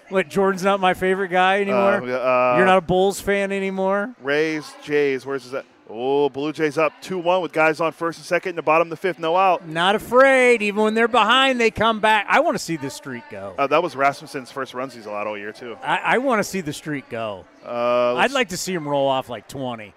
What? 0.08 0.28
Jordan's 0.28 0.62
not 0.62 0.80
my 0.80 0.94
favorite 0.94 1.28
guy 1.28 1.60
anymore. 1.60 2.02
Uh, 2.02 2.06
uh, 2.06 2.54
You're 2.56 2.66
not 2.66 2.78
a 2.78 2.82
Bulls 2.82 3.20
fan 3.20 3.52
anymore. 3.52 4.14
Rays, 4.22 4.72
Jays. 4.82 5.26
Where's 5.26 5.50
that? 5.50 5.64
Oh, 5.88 6.28
Blue 6.28 6.52
Jays 6.52 6.78
up 6.78 6.92
2 7.02 7.16
1 7.18 7.42
with 7.42 7.52
guys 7.52 7.80
on 7.80 7.92
first 7.92 8.18
and 8.18 8.26
second 8.26 8.50
in 8.50 8.56
the 8.56 8.62
bottom 8.62 8.88
of 8.88 8.90
the 8.90 8.96
fifth, 8.96 9.20
no 9.20 9.36
out. 9.36 9.68
Not 9.68 9.94
afraid. 9.94 10.60
Even 10.60 10.82
when 10.82 10.94
they're 10.94 11.06
behind, 11.06 11.60
they 11.60 11.70
come 11.70 12.00
back. 12.00 12.26
I 12.28 12.40
want 12.40 12.56
to 12.56 12.58
see 12.58 12.76
this 12.76 12.94
streak 12.94 13.22
go. 13.30 13.54
Uh, 13.56 13.68
that 13.68 13.82
was 13.82 13.94
Rasmussen's 13.94 14.50
first 14.50 14.74
runs 14.74 14.94
he's 14.94 15.06
allowed 15.06 15.28
all 15.28 15.38
year, 15.38 15.52
too. 15.52 15.76
I, 15.82 15.98
I 15.98 16.18
want 16.18 16.40
to 16.40 16.44
see 16.44 16.60
the 16.60 16.72
streak 16.72 17.08
go. 17.08 17.44
Uh, 17.64 18.16
I'd 18.16 18.32
like 18.32 18.48
to 18.48 18.56
see 18.56 18.74
him 18.74 18.86
roll 18.88 19.06
off 19.06 19.28
like 19.28 19.46
20. 19.46 19.94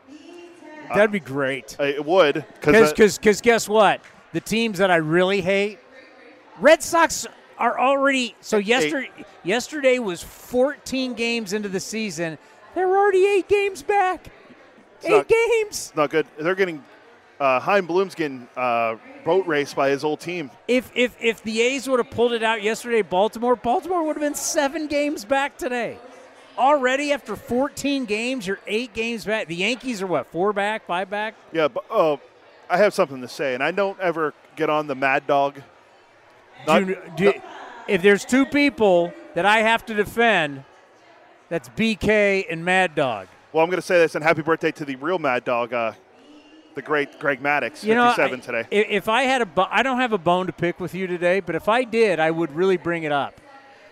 That'd 0.94 1.11
be 1.11 1.19
great. 1.19 1.76
Uh, 1.80 1.84
it 1.84 2.06
would. 2.06 2.45
Because 2.61 3.40
guess 3.41 3.68
what? 3.68 4.02
The 4.34 4.41
teams 4.41 4.77
that 4.77 4.91
I 4.91 4.98
really 4.98 5.41
hate, 5.41 5.80
Red 6.60 6.84
Sox 6.84 7.26
are 7.60 7.77
already. 7.80 8.36
So 8.41 8.57
yesterday, 8.57 9.11
yesterday 9.44 9.99
was 9.99 10.23
14 10.23 11.14
games 11.14 11.53
into 11.53 11.69
the 11.69 11.80
season. 11.80 12.38
They're 12.73 12.88
already 12.88 13.26
eight 13.27 13.48
games 13.48 13.84
back. 13.84 14.27
It's 14.98 15.06
eight 15.06 15.11
not- 15.11 15.27
games. 15.27 15.94
Not 15.95 16.10
good. 16.10 16.27
They're 16.40 16.56
getting. 16.56 16.84
Uh, 17.40 17.57
Chaim 17.61 17.86
Bloom's 17.86 18.15
getting 18.15 18.49
uh, 18.57 18.98
boat 19.23 19.48
raced 19.48 19.73
by 19.73 19.90
his 19.90 20.03
old 20.03 20.19
team. 20.19 20.52
If 20.68 20.91
if 20.94 21.15
if 21.22 21.41
the 21.41 21.61
A's 21.61 21.88
would 21.88 21.99
have 21.99 22.10
pulled 22.11 22.34
it 22.34 22.44
out 22.44 22.61
yesterday, 22.61 23.02
Baltimore, 23.02 23.56
Baltimore 23.56 24.03
would 24.03 24.18
have 24.18 24.22
been 24.22 24.36
seven 24.36 24.88
games 24.88 25.23
back 25.23 25.57
today. 25.57 25.98
Already 26.57 27.14
after 27.14 27.38
14 27.38 28.03
games, 28.03 28.45
you're 28.45 28.60
eight 28.68 28.94
games 28.94 29.23
back. 29.23 29.48
The 29.48 29.56
Yankees 29.56 30.02
are 30.02 30.07
what, 30.07 30.27
four 30.27 30.52
back, 30.52 30.86
five 30.86 31.10
back? 31.10 31.36
Yeah, 31.53 31.69
but 31.69 31.86
oh, 31.90 32.19
I 32.69 32.77
have 32.77 32.94
something 32.94 33.22
to 33.22 33.30
say, 33.30 33.53
and 33.53 33.64
I 33.64 33.72
don't 33.72 33.98
ever 34.02 34.34
get 34.57 34.69
on 34.69 34.88
the 34.88 34.95
Mad 34.95 35.26
Dog. 35.26 35.61
Not- 36.68 36.86
Do- 36.86 36.98
do- 37.15 37.34
if 37.88 38.02
there's 38.02 38.26
two 38.26 38.45
people 38.45 39.14
that 39.34 39.45
I 39.45 39.60
have 39.60 39.86
to 39.88 39.94
defend, 39.94 40.64
that's 41.49 41.69
BK 41.69 42.45
and 42.49 42.64
Mad 42.64 42.94
Dog. 42.95 43.27
Well, 43.52 43.64
I'm 43.64 43.69
going 43.69 43.81
to 43.81 43.86
say 43.86 43.98
this, 43.98 44.14
and 44.15 44.23
happy 44.23 44.44
birthday 44.44 44.72
to 44.73 44.86
the 44.86 44.95
real 44.98 45.18
Mad 45.18 45.44
Dog, 45.44 45.73
uh, 45.73 45.94
the 46.76 46.81
great 46.84 47.18
Greg 47.19 47.41
Maddux, 47.41 47.84
You 47.84 47.95
know, 47.95 48.14
57 48.14 48.40
I- 48.40 48.44
today. 48.44 48.68
If 48.90 49.10
I 49.10 49.23
had 49.23 49.41
a, 49.41 49.45
bo- 49.48 49.68
I 49.72 49.81
don't 49.81 49.99
have 49.99 50.14
a 50.14 50.19
bone 50.19 50.45
to 50.45 50.53
pick 50.53 50.80
with 50.80 50.94
you 50.94 51.07
today, 51.07 51.40
but 51.40 51.56
if 51.56 51.68
I 51.68 51.84
did, 51.84 52.19
I 52.19 52.30
would 52.30 52.56
really 52.56 52.77
bring 52.77 53.03
it 53.03 53.11
up, 53.11 53.41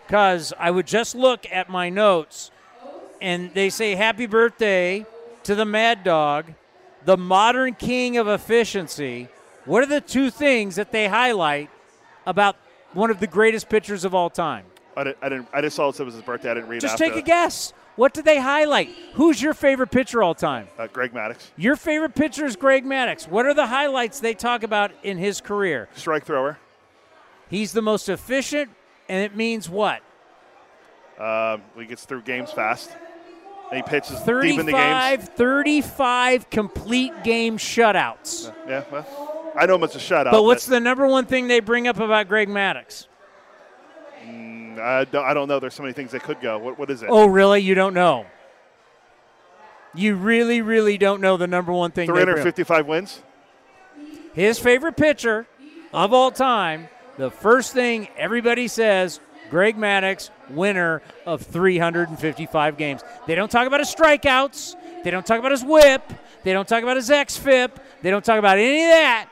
because 0.06 0.54
I 0.60 0.70
would 0.70 0.86
just 0.86 1.16
look 1.16 1.48
at 1.52 1.70
my 1.70 1.90
notes, 1.90 2.52
and 3.20 3.52
they 3.56 3.72
say 3.72 3.96
happy 3.96 4.28
birthday 4.28 5.06
to 5.44 5.56
the 5.56 5.66
Mad 5.66 6.04
Dog, 6.04 6.54
the 7.04 7.18
modern 7.18 7.74
king 7.74 8.18
of 8.18 8.28
efficiency. 8.28 9.28
What 9.66 9.82
are 9.82 9.88
the 9.88 10.02
two 10.02 10.30
things 10.30 10.76
that 10.76 10.92
they 10.92 11.08
highlight 11.08 11.70
about 12.28 12.58
one 12.94 13.10
of 13.10 13.20
the 13.20 13.26
greatest 13.26 13.70
pitchers 13.70 14.06
of 14.06 14.14
all 14.14 14.30
time? 14.30 14.66
I, 14.96 15.04
didn't, 15.04 15.18
I, 15.22 15.30
didn't, 15.30 15.48
I 15.54 15.62
just 15.62 15.76
saw 15.76 15.90
it 15.90 16.00
was 16.00 16.14
his 16.14 16.24
birthday. 16.24 16.52
I 16.52 16.54
didn't 16.56 16.70
read 16.70 16.82
Just 16.82 16.98
take 16.98 17.16
a 17.16 17.22
guess. 17.22 17.74
What 17.96 18.14
did 18.14 18.26
they 18.26 18.40
highlight? 18.40 18.90
Who's 19.14 19.42
your 19.42 19.56
favorite 19.56 19.90
pitcher 19.90 20.22
all 20.22 20.36
time? 20.36 20.68
Uh, 20.78 20.86
Greg 20.88 21.14
Maddux, 21.14 21.50
Your 21.56 21.76
favorite 21.76 22.14
pitcher 22.14 22.46
is 22.46 22.56
Greg 22.56 22.86
Maddux. 22.86 23.28
What 23.28 23.48
are 23.48 23.56
the 23.56 23.66
highlights 23.66 24.20
they 24.20 24.36
talk 24.36 24.62
about 24.62 24.92
in 25.02 25.18
his 25.18 25.42
career? 25.42 25.90
strike 25.96 26.26
thrower. 26.26 26.60
He's 27.50 27.74
the 27.74 27.82
most 27.82 28.10
efficient, 28.10 28.70
and 29.10 29.24
it 29.24 29.36
means 29.36 29.70
what? 29.70 30.02
Um, 31.18 31.64
he 31.76 31.86
gets 31.86 32.06
through 32.06 32.22
games 32.22 32.52
fast. 32.52 32.92
And 33.72 33.78
he 33.78 33.84
pitches 33.84 34.20
deep 34.20 34.60
in 34.60 34.66
the 34.66 34.72
games. 34.72 35.26
35, 35.26 35.30
35 35.30 36.50
complete 36.50 37.24
game 37.24 37.58
shutouts. 37.58 38.54
Yeah, 38.68 38.84
well, 38.92 39.06
I 39.58 39.66
know 39.66 39.76
him 39.76 39.84
as 39.84 39.96
a 39.96 40.00
shutout. 40.00 40.32
But 40.32 40.44
what's 40.44 40.66
the 40.66 40.80
number 40.80 41.08
one 41.08 41.26
thing 41.26 41.48
they 41.48 41.60
bring 41.60 41.88
up 41.88 42.00
about 42.00 42.28
Greg 42.28 42.48
Maddux? 42.48 43.08
Mm, 44.26 44.80
I 44.80 45.06
don't, 45.06 45.26
I 45.26 45.34
don't 45.34 45.48
know. 45.48 45.60
There's 45.60 45.74
so 45.74 45.84
many 45.84 45.94
things 45.94 46.12
that 46.12 46.24
could 46.24 46.40
go. 46.42 46.58
What, 46.60 46.78
what 46.78 46.90
is 46.90 47.02
it? 47.02 47.10
Oh, 47.10 47.26
really? 47.26 47.62
You 47.62 47.76
don't 47.76 47.94
know? 47.94 48.26
You 49.96 50.16
really, 50.16 50.62
really 50.62 50.98
don't 50.98 51.22
know 51.22 51.38
the 51.38 51.48
number 51.48 51.72
one 51.74 51.92
thing. 51.92 52.08
they 52.08 52.14
bring 52.14 52.30
up. 52.30 52.36
355 52.36 52.86
wins. 52.88 53.22
His 54.34 54.60
favorite 54.60 54.96
pitcher 54.96 55.48
of 55.92 56.14
all 56.14 56.30
time. 56.32 56.90
The 57.18 57.32
first 57.32 57.74
thing 57.74 58.10
everybody 58.16 58.68
says: 58.68 59.20
Greg 59.50 59.76
Maddux, 59.76 60.30
winner 60.50 61.02
of 61.26 61.42
355 61.42 62.78
games. 62.78 63.02
They 63.26 63.34
don't 63.34 63.50
talk 63.50 63.66
about 63.66 63.80
his 63.80 63.94
strikeouts. 63.94 64.76
They 65.04 65.10
don't 65.10 65.26
talk 65.26 65.40
about 65.40 65.52
his 65.52 65.64
WHIP. 65.64 66.14
They 66.44 66.54
don't 66.54 66.68
talk 66.68 66.84
about 66.84 66.98
his 66.98 67.10
xFIP. 67.10 67.72
They 68.04 68.12
don't 68.12 68.24
talk 68.24 68.38
about 68.38 68.60
any 68.60 68.84
of 68.84 68.90
that. 68.92 69.30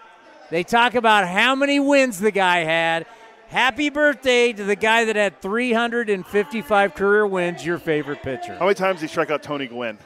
They 0.50 0.64
talk 0.64 0.96
about 0.96 1.28
how 1.28 1.56
many 1.56 1.80
wins 1.80 2.20
the 2.20 2.32
guy 2.32 2.60
had. 2.60 3.06
Happy 3.48 3.90
birthday 3.90 4.54
to 4.54 4.64
the 4.64 4.76
guy 4.76 5.06
that 5.06 5.16
had 5.16 5.42
355 5.42 6.96
career 6.96 7.26
wins, 7.26 7.66
your 7.66 7.78
favorite 7.78 8.22
pitcher. 8.22 8.56
How 8.56 8.66
many 8.66 8.76
times 8.76 9.00
did 9.00 9.08
he 9.08 9.12
strike 9.12 9.30
out 9.30 9.44
Tony 9.44 9.68
Gwynn? 9.68 9.98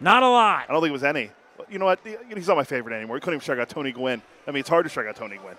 Not 0.00 0.22
a 0.22 0.28
lot. 0.28 0.66
I 0.68 0.72
don't 0.72 0.80
think 0.80 0.90
it 0.90 0.92
was 0.92 1.04
any. 1.04 1.30
You 1.68 1.78
know 1.78 1.84
what? 1.84 2.00
He's 2.34 2.48
not 2.48 2.56
my 2.56 2.64
favorite 2.64 2.96
anymore. 2.96 3.16
He 3.16 3.20
couldn't 3.20 3.34
even 3.34 3.42
strike 3.42 3.58
out 3.58 3.68
Tony 3.68 3.92
Gwynn. 3.92 4.22
I 4.46 4.50
mean, 4.50 4.60
it's 4.60 4.68
hard 4.68 4.84
to 4.84 4.90
strike 4.90 5.06
out 5.06 5.16
Tony 5.16 5.36
Gwynn. 5.36 5.56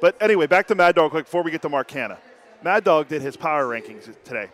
But 0.00 0.20
anyway, 0.20 0.46
back 0.46 0.66
to 0.68 0.74
Mad 0.74 0.96
Dog 0.96 1.12
quick 1.12 1.26
before 1.26 1.42
we 1.42 1.50
get 1.50 1.62
to 1.62 1.68
Mark 1.68 1.88
Canha. 1.88 2.18
Mad 2.64 2.84
Dog 2.84 3.08
did 3.08 3.22
his 3.22 3.36
power 3.36 3.64
rankings 3.66 4.12
today, 4.24 4.48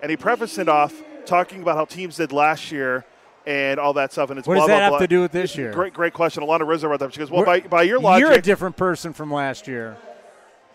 and 0.00 0.10
he 0.10 0.16
prefaced 0.16 0.58
it 0.58 0.68
off 0.68 0.94
talking 1.26 1.62
about 1.62 1.76
how 1.76 1.84
teams 1.84 2.16
did 2.16 2.32
last 2.32 2.70
year 2.70 3.04
and 3.46 3.80
all 3.80 3.92
that 3.94 4.12
stuff. 4.12 4.30
And 4.30 4.38
it's 4.38 4.46
What 4.46 4.54
blah, 4.54 4.62
does 4.64 4.68
that 4.68 4.76
blah, 4.76 4.82
have 4.84 4.90
blah. 4.92 4.98
to 5.00 5.06
do 5.08 5.20
with 5.20 5.32
this 5.32 5.56
year? 5.56 5.72
Great, 5.72 5.92
great 5.92 6.12
question. 6.12 6.42
Alana 6.42 6.66
Rizzo 6.66 6.86
brought 6.88 7.00
that 7.00 7.06
up. 7.06 7.12
She 7.12 7.18
goes, 7.18 7.30
"Well, 7.30 7.44
by, 7.44 7.60
by 7.60 7.82
your 7.82 7.98
logic, 8.00 8.20
You're 8.26 8.32
a 8.38 8.42
different 8.42 8.76
person 8.76 9.12
from 9.12 9.32
last 9.32 9.66
year. 9.66 9.96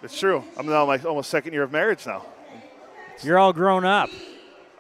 it's 0.03 0.19
true. 0.19 0.43
I'm 0.57 0.65
now 0.65 0.83
in 0.83 0.87
my 1.01 1.07
almost 1.09 1.29
second 1.29 1.53
year 1.53 1.63
of 1.63 1.71
marriage 1.71 2.05
now." 2.05 2.25
You're 3.23 3.39
all 3.39 3.53
grown 3.53 3.83
up. 3.85 4.09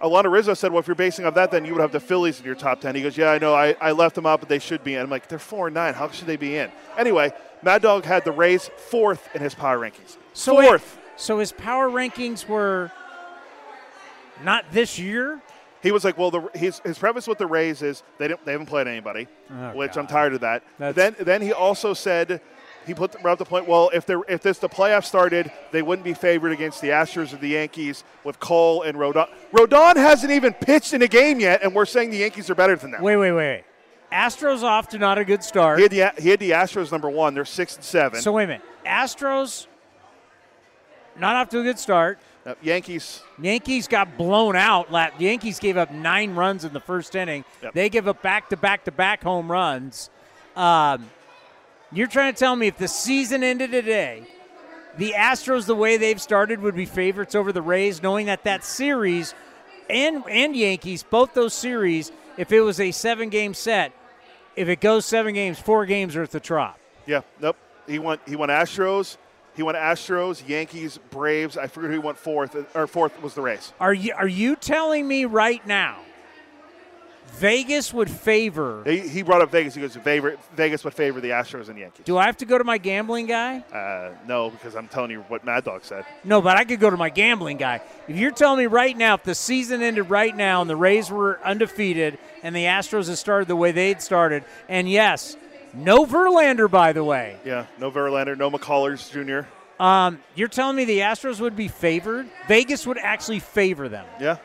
Alana 0.01 0.31
Rizzo 0.31 0.53
said, 0.53 0.71
"Well, 0.71 0.79
if 0.79 0.87
you're 0.87 0.95
basing 0.95 1.25
on 1.25 1.33
that, 1.33 1.49
then 1.49 1.65
you 1.65 1.73
would 1.73 1.81
have 1.81 1.91
the 1.91 1.99
Phillies 1.99 2.39
in 2.39 2.45
your 2.45 2.53
top 2.55 2.81
10. 2.81 2.93
He 2.95 3.01
goes, 3.01 3.17
"Yeah, 3.17 3.31
I 3.31 3.39
know. 3.39 3.55
I, 3.55 3.75
I 3.81 3.91
left 3.93 4.13
them 4.15 4.25
out, 4.27 4.39
but 4.41 4.47
they 4.49 4.59
should 4.59 4.83
be 4.83 4.93
in." 4.95 5.01
I'm 5.01 5.09
like, 5.09 5.27
"They're 5.27 5.39
four 5.39 5.67
and 5.67 5.73
nine. 5.73 5.93
How 5.95 6.09
should 6.09 6.27
they 6.27 6.35
be 6.35 6.55
in?" 6.57 6.69
Anyway, 6.97 7.31
Mad 7.63 7.81
Dog 7.81 8.05
had 8.05 8.23
the 8.23 8.31
Rays 8.31 8.69
fourth 8.77 9.27
in 9.33 9.41
his 9.41 9.55
power 9.55 9.79
rankings. 9.79 10.17
So 10.33 10.55
wait, 10.55 10.67
fourth. 10.67 10.99
so 11.15 11.39
his 11.39 11.51
power 11.51 11.89
rankings 11.89 12.47
were 12.47 12.91
not 14.43 14.65
this 14.71 14.99
year. 14.99 15.41
He 15.83 15.91
was 15.91 16.03
like, 16.03 16.17
"Well, 16.17 16.31
the, 16.31 16.49
his 16.53 16.79
his 16.79 16.97
premise 16.97 17.27
with 17.27 17.37
the 17.37 17.47
Rays 17.47 17.81
is 17.81 18.03
they 18.17 18.27
didn't 18.27 18.45
they 18.45 18.51
haven't 18.53 18.67
played 18.67 18.87
anybody, 18.87 19.27
Oh, 19.51 19.71
which 19.75 19.95
I'm 19.97 20.07
tired 20.07 20.33
of 20.33 20.41
that." 20.41 20.63
That's- 20.79 20.95
then 20.95 21.25
then 21.25 21.41
he 21.41 21.53
also 21.53 21.93
said. 21.93 22.41
He 22.85 22.93
put 22.93 23.21
brought 23.21 23.33
up 23.33 23.39
the 23.39 23.43
point. 23.43 23.67
Well, 23.67 23.91
if 23.93 24.05
they 24.05 24.15
if 24.29 24.41
this 24.41 24.59
the 24.59 24.69
playoffs 24.69 25.03
started, 25.07 25.51
they 25.73 25.81
wouldn't 25.81 26.05
be 26.05 26.13
favored 26.13 26.53
against 26.53 26.79
the 26.81 26.87
Astros 26.87 27.33
or 27.33 27.35
the 27.35 27.49
Yankees 27.49 28.05
with 28.23 28.39
Cole 28.39 28.83
and 28.83 28.97
Rodon. 28.97 29.27
Rodon 29.51 29.97
hasn't 29.97 30.31
even 30.31 30.53
pitched 30.53 30.93
in 30.93 31.01
a 31.01 31.07
game 31.09 31.41
yet, 31.41 31.61
and 31.63 31.75
we're 31.75 31.85
saying 31.85 32.11
the 32.11 32.17
Yankees 32.19 32.49
are 32.49 32.55
better 32.55 32.77
than 32.77 32.91
them. 32.91 33.01
Wait, 33.01 33.17
wait, 33.17 33.33
wait. 33.33 33.65
Astros 34.09 34.63
off 34.63 34.87
to 34.89 34.97
not 34.97 35.17
a 35.17 35.25
good 35.25 35.43
start. 35.43 35.79
He 35.79 35.83
had 35.83 35.91
the 36.15 36.21
he 36.23 36.29
had 36.29 36.39
the 36.39 36.51
Astros 36.51 36.89
number 36.89 37.09
one. 37.09 37.33
They're 37.33 37.43
six 37.43 37.75
and 37.75 37.83
seven. 37.83 38.21
So 38.21 38.31
wait 38.31 38.45
a 38.45 38.47
minute. 38.47 38.61
Astros 38.85 39.67
not 41.19 41.35
off 41.35 41.49
to 41.49 41.59
a 41.59 41.63
good 41.63 41.79
start. 41.79 42.19
Uh, 42.47 42.53
Yankees. 42.61 43.21
Yankees 43.41 43.89
got 43.89 44.17
blown 44.17 44.55
out. 44.55 44.89
The 44.89 45.11
Yankees 45.19 45.59
gave 45.59 45.75
up 45.75 45.91
nine 45.91 46.33
runs 46.33 46.63
in 46.63 46.71
the 46.71 46.79
first 46.79 47.13
inning. 47.13 47.43
Yep. 47.61 47.73
They 47.73 47.89
give 47.89 48.07
up 48.07 48.21
back 48.21 48.47
to 48.49 48.57
back 48.57 48.85
to 48.85 48.91
back 48.91 49.21
home 49.21 49.51
runs. 49.51 50.09
Um, 50.55 51.09
you're 51.91 52.07
trying 52.07 52.33
to 52.33 52.39
tell 52.39 52.55
me 52.55 52.67
if 52.67 52.77
the 52.77 52.87
season 52.87 53.43
ended 53.43 53.71
today, 53.71 54.25
the 54.97 55.11
Astros, 55.11 55.65
the 55.65 55.75
way 55.75 55.97
they've 55.97 56.21
started, 56.21 56.61
would 56.61 56.75
be 56.75 56.85
favorites 56.85 57.35
over 57.35 57.51
the 57.51 57.61
Rays, 57.61 58.01
knowing 58.01 58.27
that 58.27 58.45
that 58.45 58.63
series 58.63 59.35
and 59.89 60.23
and 60.29 60.55
Yankees, 60.55 61.03
both 61.03 61.33
those 61.33 61.53
series, 61.53 62.13
if 62.37 62.53
it 62.53 62.61
was 62.61 62.79
a 62.79 62.91
seven 62.91 63.27
game 63.27 63.53
set, 63.53 63.91
if 64.55 64.69
it 64.69 64.79
goes 64.79 65.05
seven 65.05 65.33
games, 65.33 65.59
four 65.59 65.85
games 65.85 66.15
are 66.15 66.23
at 66.23 66.31
the 66.31 66.39
trop. 66.39 66.79
Yeah. 67.05 67.21
Nope. 67.41 67.57
He 67.87 67.99
went. 67.99 68.21
He 68.25 68.37
went 68.37 68.51
Astros. 68.51 69.17
He 69.57 69.63
went 69.63 69.77
Astros, 69.77 70.47
Yankees, 70.47 70.99
Braves. 71.09 71.57
I 71.57 71.65
forget 71.65 71.89
who 71.89 71.93
he 71.93 71.99
went 71.99 72.19
fourth. 72.19 72.55
Or 72.75 72.85
fourth 72.85 73.19
was 73.23 73.33
the 73.33 73.41
Rays. 73.41 73.73
Are 73.79 73.93
you 73.93 74.13
are 74.13 74.27
you 74.27 74.55
telling 74.55 75.07
me 75.07 75.25
right 75.25 75.65
now 75.65 75.97
Vegas 77.33 77.93
would 77.93 78.09
favor 78.09 78.83
He, 78.85 78.99
he 78.99 79.21
brought 79.21 79.41
up 79.41 79.51
Vegas. 79.51 79.75
He 79.75 79.81
goes, 79.81 79.95
favor, 79.95 80.37
Vegas 80.55 80.83
would 80.83 80.93
favor 80.93 81.21
the 81.21 81.29
Astros 81.29 81.69
and 81.69 81.77
Yankees. 81.77 82.05
Do 82.05 82.17
I 82.17 82.25
have 82.25 82.37
to 82.37 82.45
go 82.45 82.57
to 82.57 82.63
my 82.63 82.77
gambling 82.77 83.27
guy? 83.27 83.59
Uh, 83.71 84.15
no, 84.27 84.49
because 84.49 84.75
I'm 84.75 84.87
telling 84.87 85.11
you 85.11 85.21
what 85.27 85.43
Mad 85.43 85.63
Dog 85.63 85.83
said. 85.83 86.05
No, 86.23 86.41
but 86.41 86.57
I 86.57 86.63
could 86.63 86.79
go 86.79 86.89
to 86.89 86.97
my 86.97 87.09
gambling 87.09 87.57
guy. 87.57 87.81
If 88.07 88.15
you're 88.15 88.31
telling 88.31 88.59
me 88.59 88.65
right 88.65 88.95
now, 88.97 89.15
if 89.15 89.23
the 89.23 89.35
season 89.35 89.83
ended 89.83 90.09
right 90.09 90.35
now 90.35 90.61
and 90.61 90.69
the 90.69 90.75
Rays 90.75 91.11
were 91.11 91.39
undefeated 91.43 92.17
and 92.43 92.55
the 92.55 92.63
Astros 92.63 93.07
had 93.07 93.17
started 93.17 93.47
the 93.47 93.55
way 93.55 93.71
they'd 93.71 94.01
started, 94.01 94.43
and 94.67 94.89
yes, 94.89 95.37
no 95.73 96.05
Verlander, 96.05 96.69
by 96.69 96.93
the 96.93 97.03
way, 97.03 97.37
Yeah, 97.45 97.65
no 97.79 97.91
Verlander, 97.91 98.37
no 98.37 98.49
McCullers 98.51 99.11
Jr. 99.11 99.47
um, 99.83 100.19
you're 100.35 100.47
telling 100.47 100.75
me 100.75 100.85
the 100.85 100.99
Astros 100.99 101.39
would 101.39 101.55
be 101.55 101.67
favored? 101.67 102.27
Vegas 102.47 102.85
would 102.87 102.97
actually 102.97 103.39
favor 103.39 103.87
them. 103.89 104.05
Yeah, 104.19 104.37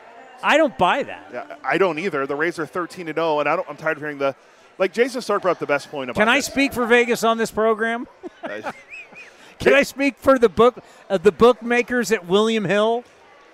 I 0.43 0.57
don't 0.57 0.77
buy 0.77 1.03
that. 1.03 1.27
yeah. 1.33 1.55
I 1.63 1.77
don't 1.77 1.99
either. 1.99 2.25
The 2.27 2.35
Rays 2.35 2.59
are 2.59 2.65
13 2.65 3.07
to 3.07 3.13
0, 3.13 3.39
and 3.39 3.49
I 3.49 3.55
don't. 3.55 3.67
I'm 3.69 3.77
tired 3.77 3.97
of 3.97 4.03
hearing 4.03 4.17
the. 4.17 4.35
Like 4.79 4.91
Jayson 4.91 5.21
Stark 5.21 5.43
brought 5.43 5.51
up 5.51 5.59
the 5.59 5.67
best 5.67 5.89
point 5.91 6.09
about. 6.09 6.19
Can 6.19 6.27
I 6.29 6.37
this. 6.37 6.47
speak 6.47 6.73
for 6.73 6.85
Vegas 6.87 7.23
on 7.23 7.37
this 7.37 7.51
program? 7.51 8.07
Can 9.59 9.73
I 9.73 9.83
speak 9.83 10.17
for 10.17 10.37
the 10.39 10.49
book 10.49 10.83
uh, 11.09 11.17
the 11.17 11.31
bookmakers 11.31 12.11
at 12.11 12.25
William 12.27 12.65
Hill? 12.65 13.03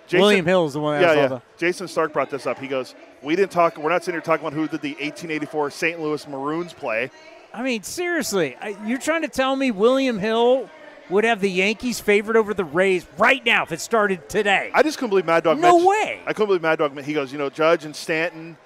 Jason- 0.07 0.21
William 0.21 0.45
Hill 0.45 0.65
is 0.65 0.73
the 0.73 0.79
one 0.79 0.99
Yeah, 1.01 1.13
yeah. 1.13 1.27
the- 1.27 1.41
Jayson 1.59 1.87
Stark 1.87 2.13
brought 2.13 2.29
this 2.31 2.47
up. 2.47 2.57
He 2.57 2.67
goes, 2.67 2.95
"We 3.21 3.35
didn't 3.35 3.51
talk. 3.51 3.77
We're 3.77 3.89
not 3.91 4.03
sitting 4.03 4.15
here 4.15 4.21
talking 4.21 4.47
about 4.47 4.55
who 4.57 4.67
did 4.67 4.81
the 4.81 4.93
1884 4.93 5.71
St. 5.71 5.99
Louis 6.01 6.25
Maroons 6.27 6.73
play. 6.73 7.11
I 7.53 7.63
mean, 7.63 7.83
seriously, 7.83 8.55
I, 8.61 8.77
you're 8.85 8.99
trying 8.99 9.23
to 9.23 9.27
tell 9.27 9.55
me 9.55 9.71
William 9.71 10.19
Hill 10.19 10.69
would 11.09 11.23
have 11.23 11.41
the 11.41 11.49
Yankees 11.49 11.99
favored 11.99 12.37
over 12.37 12.53
the 12.53 12.63
Rays 12.63 13.05
right 13.17 13.43
now 13.43 13.63
if 13.63 13.71
it 13.71 13.81
started 13.81 14.29
today? 14.29 14.69
I 14.73 14.83
just 14.83 14.97
couldn't 14.97 15.09
believe 15.09 15.25
Mad 15.25 15.43
Dog. 15.43 15.57
No 15.59 15.71
mentioned- 15.73 15.87
way. 15.87 16.21
I 16.27 16.33
couldn't 16.33 16.47
believe 16.47 16.61
Mad 16.61 16.77
Dog. 16.79 16.99
He 17.01 17.13
goes, 17.13 17.31
you 17.31 17.39
know, 17.39 17.49
Judge 17.49 17.85
and 17.85 17.95
Stanton, 17.95 18.57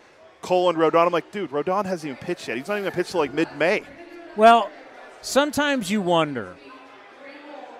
Cole 0.41 0.69
and 0.69 0.77
Rodon. 0.77 1.05
I'm 1.05 1.14
like, 1.14 1.31
dude, 1.31 1.51
Rodon 1.51 1.85
hasn't 1.85 2.11
even 2.11 2.18
pitched 2.26 2.47
yet. 2.47 2.57
He's 2.57 2.68
not 2.68 2.73
even 2.76 2.84
gonna 2.84 2.95
pitch 2.95 3.11
till 3.11 3.22
like 3.22 3.34
mid-May. 3.34 3.84
Well, 4.35 4.69
sometimes 5.22 5.89
you 5.89 6.01
wonder, 6.01 6.55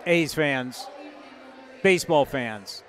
A's 0.06 0.34
fans, 0.34 0.88
baseball 1.82 2.24
fans, 2.26 2.84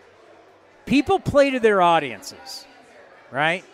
people 0.87 1.19
play 1.19 1.51
to 1.51 1.59
their 1.59 1.83
audiences, 1.83 2.67
right? 3.33 3.65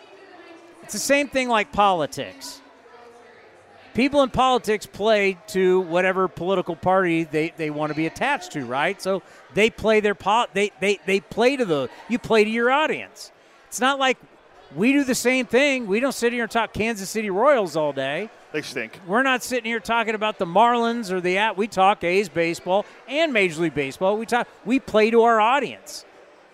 It's 0.81 0.93
the 0.93 0.99
same 0.99 1.27
thing 1.27 1.49
like 1.49 1.71
politics. 1.71 2.60
People 3.93 4.23
in 4.23 4.29
politics 4.29 4.85
play 4.85 5.37
to 5.47 5.81
whatever 5.81 6.27
political 6.27 6.75
party 6.75 7.25
they, 7.25 7.53
they 7.57 7.69
want 7.69 7.91
to 7.91 7.95
be 7.95 8.05
attached 8.05 8.53
to, 8.53 8.65
right? 8.65 9.01
So 9.01 9.21
they 9.53 9.69
play 9.69 9.99
their 9.99 10.15
po- 10.15 10.47
they, 10.53 10.71
they 10.79 10.99
they 11.05 11.19
play 11.19 11.57
to 11.57 11.65
the 11.65 11.89
you 12.07 12.17
play 12.17 12.43
to 12.43 12.49
your 12.49 12.71
audience. 12.71 13.31
It's 13.67 13.81
not 13.81 13.99
like 13.99 14.17
we 14.75 14.93
do 14.93 15.03
the 15.03 15.15
same 15.15 15.45
thing. 15.45 15.87
We 15.87 15.99
don't 15.99 16.13
sit 16.13 16.31
here 16.31 16.43
and 16.43 16.51
talk 16.51 16.73
Kansas 16.73 17.09
City 17.09 17.29
Royals 17.29 17.75
all 17.75 17.91
day. 17.91 18.29
They 18.53 18.61
stink. 18.61 18.99
We're 19.07 19.23
not 19.23 19.43
sitting 19.43 19.65
here 19.65 19.79
talking 19.79 20.15
about 20.15 20.37
the 20.37 20.45
Marlins 20.45 21.11
or 21.11 21.21
the 21.21 21.37
at. 21.37 21.57
We 21.57 21.67
talk 21.67 22.03
A's 22.03 22.29
baseball 22.29 22.85
and 23.07 23.33
Major 23.33 23.61
League 23.61 23.75
Baseball. 23.75 24.17
We 24.17 24.25
talk. 24.25 24.47
We 24.65 24.79
play 24.79 25.11
to 25.11 25.23
our 25.23 25.39
audience. 25.39 26.05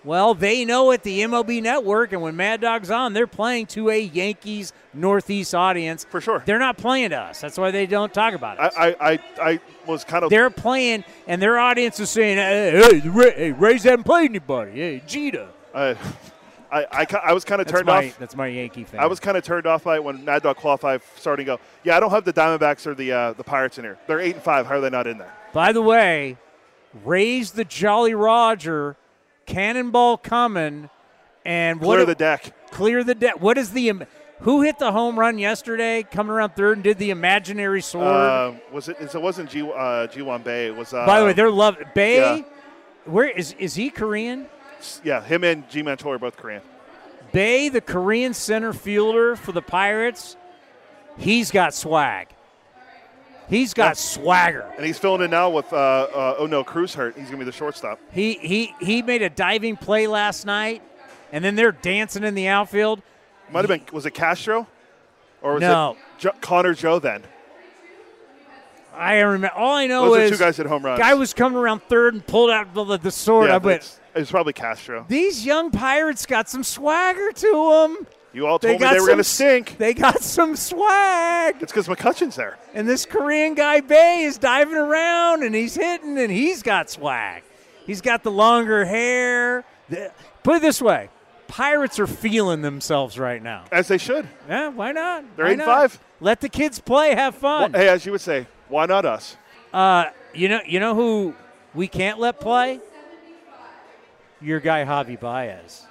Well, 0.04 0.34
they 0.34 0.64
know 0.64 0.92
at 0.92 1.02
the 1.02 1.20
MLB 1.20 1.62
Network, 1.62 2.12
and 2.12 2.22
when 2.22 2.36
Mad 2.36 2.60
Dog's 2.60 2.90
on, 2.90 3.12
they're 3.12 3.26
playing 3.26 3.66
to 3.66 3.90
a 3.90 4.00
Yankees 4.00 4.72
Northeast 4.94 5.54
audience. 5.54 6.06
For 6.08 6.20
sure. 6.20 6.42
They're 6.46 6.58
not 6.58 6.78
playing 6.78 7.10
to 7.10 7.18
us. 7.18 7.40
That's 7.40 7.58
why 7.58 7.70
they 7.70 7.86
don't 7.86 8.14
talk 8.14 8.34
about 8.34 8.58
it. 8.58 8.72
I, 8.76 8.96
I, 9.00 9.18
I, 9.42 9.60
was 9.86 10.04
kind 10.04 10.24
of. 10.24 10.30
They're 10.30 10.50
playing, 10.50 11.04
and 11.26 11.42
their 11.42 11.58
audience 11.58 11.98
is 11.98 12.10
saying, 12.10 12.36
"Hey, 12.38 13.00
hey, 13.00 13.32
hey 13.34 13.52
Rays 13.52 13.82
haven't 13.82 14.04
played 14.04 14.30
anybody. 14.30 14.72
Hey, 14.72 15.02
Jeter." 15.06 15.48
I, 15.74 15.96
I, 16.70 16.86
I, 16.92 17.06
I 17.24 17.32
was 17.32 17.44
kind 17.44 17.60
of 17.60 17.66
turned 17.66 17.86
my, 17.86 18.08
off. 18.08 18.18
That's 18.18 18.36
my 18.36 18.46
Yankee 18.46 18.84
fan. 18.84 19.00
I 19.00 19.06
was 19.06 19.20
kind 19.20 19.36
of 19.36 19.44
turned 19.44 19.66
off 19.66 19.84
by 19.84 19.96
it 19.96 20.04
when 20.04 20.24
Mad 20.24 20.42
Dog 20.42 20.56
qualified 20.56 21.00
starting 21.16 21.46
to 21.46 21.56
go. 21.56 21.60
Yeah, 21.84 21.96
I 21.96 22.00
don't 22.00 22.10
have 22.10 22.24
the 22.24 22.32
Diamondbacks 22.32 22.86
or 22.86 22.94
the 22.94 23.12
uh, 23.12 23.32
the 23.32 23.44
Pirates 23.44 23.78
in 23.78 23.84
here. 23.84 23.98
They're 24.06 24.20
eight 24.20 24.34
and 24.34 24.44
five. 24.44 24.66
How 24.66 24.76
are 24.76 24.80
they 24.80 24.90
not 24.90 25.06
in 25.06 25.18
there? 25.18 25.34
By 25.52 25.72
the 25.72 25.82
way, 25.82 26.36
raise 27.04 27.52
the 27.52 27.64
Jolly 27.64 28.14
Roger, 28.14 28.96
cannonball 29.48 30.18
coming, 30.18 30.90
and 31.44 31.80
what 31.80 31.96
Clear 31.96 32.06
the 32.06 32.14
deck. 32.14 32.70
clear 32.70 33.02
the 33.02 33.14
deck. 33.14 33.40
What 33.40 33.58
is 33.58 33.70
the 33.70 33.92
who 34.40 34.62
hit 34.62 34.78
the 34.78 34.92
home 34.92 35.18
run 35.18 35.38
yesterday? 35.38 36.04
Coming 36.04 36.30
around 36.32 36.54
third 36.54 36.76
and 36.76 36.84
did 36.84 36.98
the 36.98 37.10
imaginary 37.10 37.82
sword. 37.82 38.06
Uh, 38.06 38.52
was 38.72 38.88
it? 38.88 38.96
It 39.00 39.20
wasn't 39.20 39.50
G. 39.50 39.62
Uh, 39.62 40.06
Ji-hwan 40.06 40.42
Bae. 40.42 40.66
It 40.66 40.76
was. 40.76 40.92
Uh, 40.94 41.04
By 41.06 41.18
the 41.20 41.26
way, 41.26 41.32
they're 41.32 41.50
love 41.50 41.76
Bae. 41.94 42.14
yeah. 42.36 42.42
Where 43.06 43.28
is 43.28 43.52
is 43.58 43.74
he 43.74 43.90
Korean? 43.90 44.46
Yeah, 45.02 45.22
him 45.22 45.42
and 45.42 45.68
G 45.68 45.82
Mantor 45.82 46.14
are 46.14 46.18
both 46.18 46.36
Korean. 46.36 46.62
Bae, 47.32 47.68
the 47.68 47.80
Korean 47.80 48.32
center 48.34 48.72
fielder 48.72 49.34
for 49.36 49.52
the 49.52 49.60
Pirates, 49.62 50.36
he's 51.18 51.50
got 51.50 51.74
swag. 51.74 52.28
He's 53.48 53.72
got 53.74 53.96
swagger. 53.96 54.70
And 54.76 54.84
he's 54.84 54.98
filling 54.98 55.22
in 55.22 55.30
now 55.30 55.48
with. 55.50 55.72
Uh, 55.72 55.76
uh, 55.76 56.34
oh 56.38 56.46
no, 56.46 56.62
Cruz 56.64 56.94
hurt. 56.94 57.16
He's 57.16 57.26
gonna 57.26 57.38
be 57.38 57.44
the 57.44 57.52
shortstop. 57.52 57.98
He 58.12 58.34
he 58.34 58.74
he 58.80 59.00
made 59.02 59.22
a 59.22 59.30
diving 59.30 59.76
play 59.76 60.06
last 60.06 60.44
night, 60.44 60.82
and 61.32 61.44
then 61.44 61.54
they're 61.54 61.72
dancing 61.72 62.24
in 62.24 62.34
the 62.34 62.48
outfield. 62.48 63.00
Might 63.50 63.60
have 63.60 63.68
been. 63.68 63.94
Was 63.94 64.04
it 64.06 64.10
Castro? 64.12 64.66
Or 65.40 65.54
was 65.54 65.60
No. 65.62 65.92
it 65.92 65.98
jo- 66.20 66.32
Connor 66.40 66.74
Joe 66.74 66.98
then? 66.98 67.22
I 68.94 69.20
remember. 69.20 69.54
All 69.56 69.74
I 69.76 69.86
know 69.86 70.06
Those 70.12 70.30
is 70.32 70.38
two 70.38 70.44
guys 70.44 70.56
that 70.56 70.66
home 70.66 70.84
runs. 70.84 70.98
Guy 70.98 71.14
was 71.14 71.32
coming 71.32 71.56
around 71.58 71.82
third 71.84 72.14
and 72.14 72.26
pulled 72.26 72.50
out 72.50 72.74
the, 72.74 72.96
the 72.98 73.10
sword. 73.10 73.48
Yeah, 73.48 73.54
I 73.54 73.58
went. 73.58 73.76
it's- 73.76 74.00
it 74.14 74.20
was 74.22 74.30
probably 74.30 74.52
Castro. 74.52 75.04
These 75.08 75.46
young 75.46 75.70
pirates 75.70 76.26
got 76.26 76.48
some 76.48 76.64
swagger 76.64 77.30
to 77.30 77.46
them. 77.96 78.06
You 78.32 78.46
all 78.46 78.58
told 78.58 78.80
me 78.80 78.86
they 78.86 79.00
were 79.00 79.06
going 79.06 79.18
to 79.18 79.24
stink. 79.24 79.78
They 79.78 79.94
got 79.94 80.20
some 80.22 80.54
swag. 80.54 81.56
It's 81.60 81.72
because 81.72 81.88
McCutcheon's 81.88 82.36
there. 82.36 82.58
And 82.74 82.86
this 82.86 83.06
Korean 83.06 83.54
guy 83.54 83.80
Bae 83.80 84.20
is 84.20 84.36
diving 84.38 84.76
around 84.76 85.42
and 85.42 85.54
he's 85.54 85.74
hitting 85.74 86.18
and 86.18 86.30
he's 86.30 86.62
got 86.62 86.90
swag. 86.90 87.42
He's 87.86 88.00
got 88.02 88.22
the 88.22 88.30
longer 88.30 88.84
hair. 88.84 89.64
The- 89.88 90.12
Put 90.42 90.56
it 90.56 90.62
this 90.62 90.80
way: 90.82 91.08
Pirates 91.46 91.98
are 91.98 92.06
feeling 92.06 92.60
themselves 92.62 93.18
right 93.18 93.42
now. 93.42 93.64
As 93.72 93.88
they 93.88 93.98
should. 93.98 94.28
Yeah, 94.48 94.68
why 94.68 94.92
not? 94.92 95.24
They're 95.36 95.46
Why 95.46 95.52
eight 95.52 95.58
not? 95.58 95.66
five. 95.66 96.00
Let 96.20 96.40
the 96.40 96.48
kids 96.50 96.78
play, 96.80 97.14
have 97.14 97.34
fun. 97.34 97.72
Well, 97.72 97.80
hey, 97.82 97.88
as 97.88 98.04
you 98.04 98.12
would 98.12 98.20
say, 98.20 98.46
why 98.68 98.86
not 98.86 99.04
us? 99.06 99.36
Uh, 99.72 100.06
you 100.34 100.48
know, 100.48 100.60
you 100.66 100.80
know 100.80 100.94
who 100.94 101.34
we 101.74 101.88
can't 101.88 102.18
let 102.18 102.40
play? 102.40 102.80
Your 104.40 104.60
guy 104.60 104.84
Javi 104.84 105.18
Baez. 105.18 105.86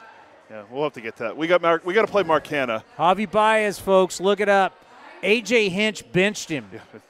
Yeah, 0.49 0.63
we'll 0.71 0.83
have 0.83 0.93
to 0.93 1.01
get 1.01 1.17
to 1.17 1.23
that. 1.23 1.37
We 1.37 1.47
got 1.47 1.61
Mark. 1.61 1.85
We 1.85 1.93
got 1.93 2.05
to 2.05 2.11
play 2.11 2.23
Mark 2.23 2.45
Canha. 2.45 2.83
Javi 2.97 3.29
Baez, 3.29 3.79
folks, 3.79 4.19
look 4.21 4.39
it 4.39 4.49
up. 4.49 4.73
AJ 5.21 5.69
Hinch 5.69 6.09
benched 6.11 6.49
him. 6.49 6.69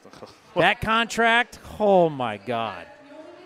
that 0.55 0.81
contract, 0.81 1.59
oh 1.80 2.09
my 2.09 2.38
God. 2.38 2.85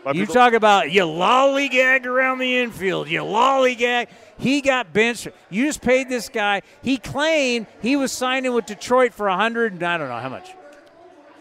My 0.05 0.11
you 0.13 0.21
people- 0.21 0.33
talk 0.33 0.53
about 0.53 0.91
you 0.91 1.01
lollygag 1.01 2.05
around 2.05 2.39
the 2.39 2.57
infield, 2.57 3.09
you 3.09 3.21
lollygag. 3.21 4.07
He 4.37 4.61
got 4.61 4.93
benched. 4.93 5.27
You 5.49 5.65
just 5.65 5.81
paid 5.81 6.09
this 6.09 6.29
guy. 6.29 6.61
He 6.81 6.97
claimed 6.97 7.67
he 7.81 7.95
was 7.95 8.11
signing 8.11 8.53
with 8.53 8.65
Detroit 8.65 9.13
for 9.13 9.27
a 9.27 9.35
hundred. 9.35 9.81
I 9.83 9.97
don't 9.97 10.07
know 10.07 10.17
how 10.17 10.29
much. 10.29 10.51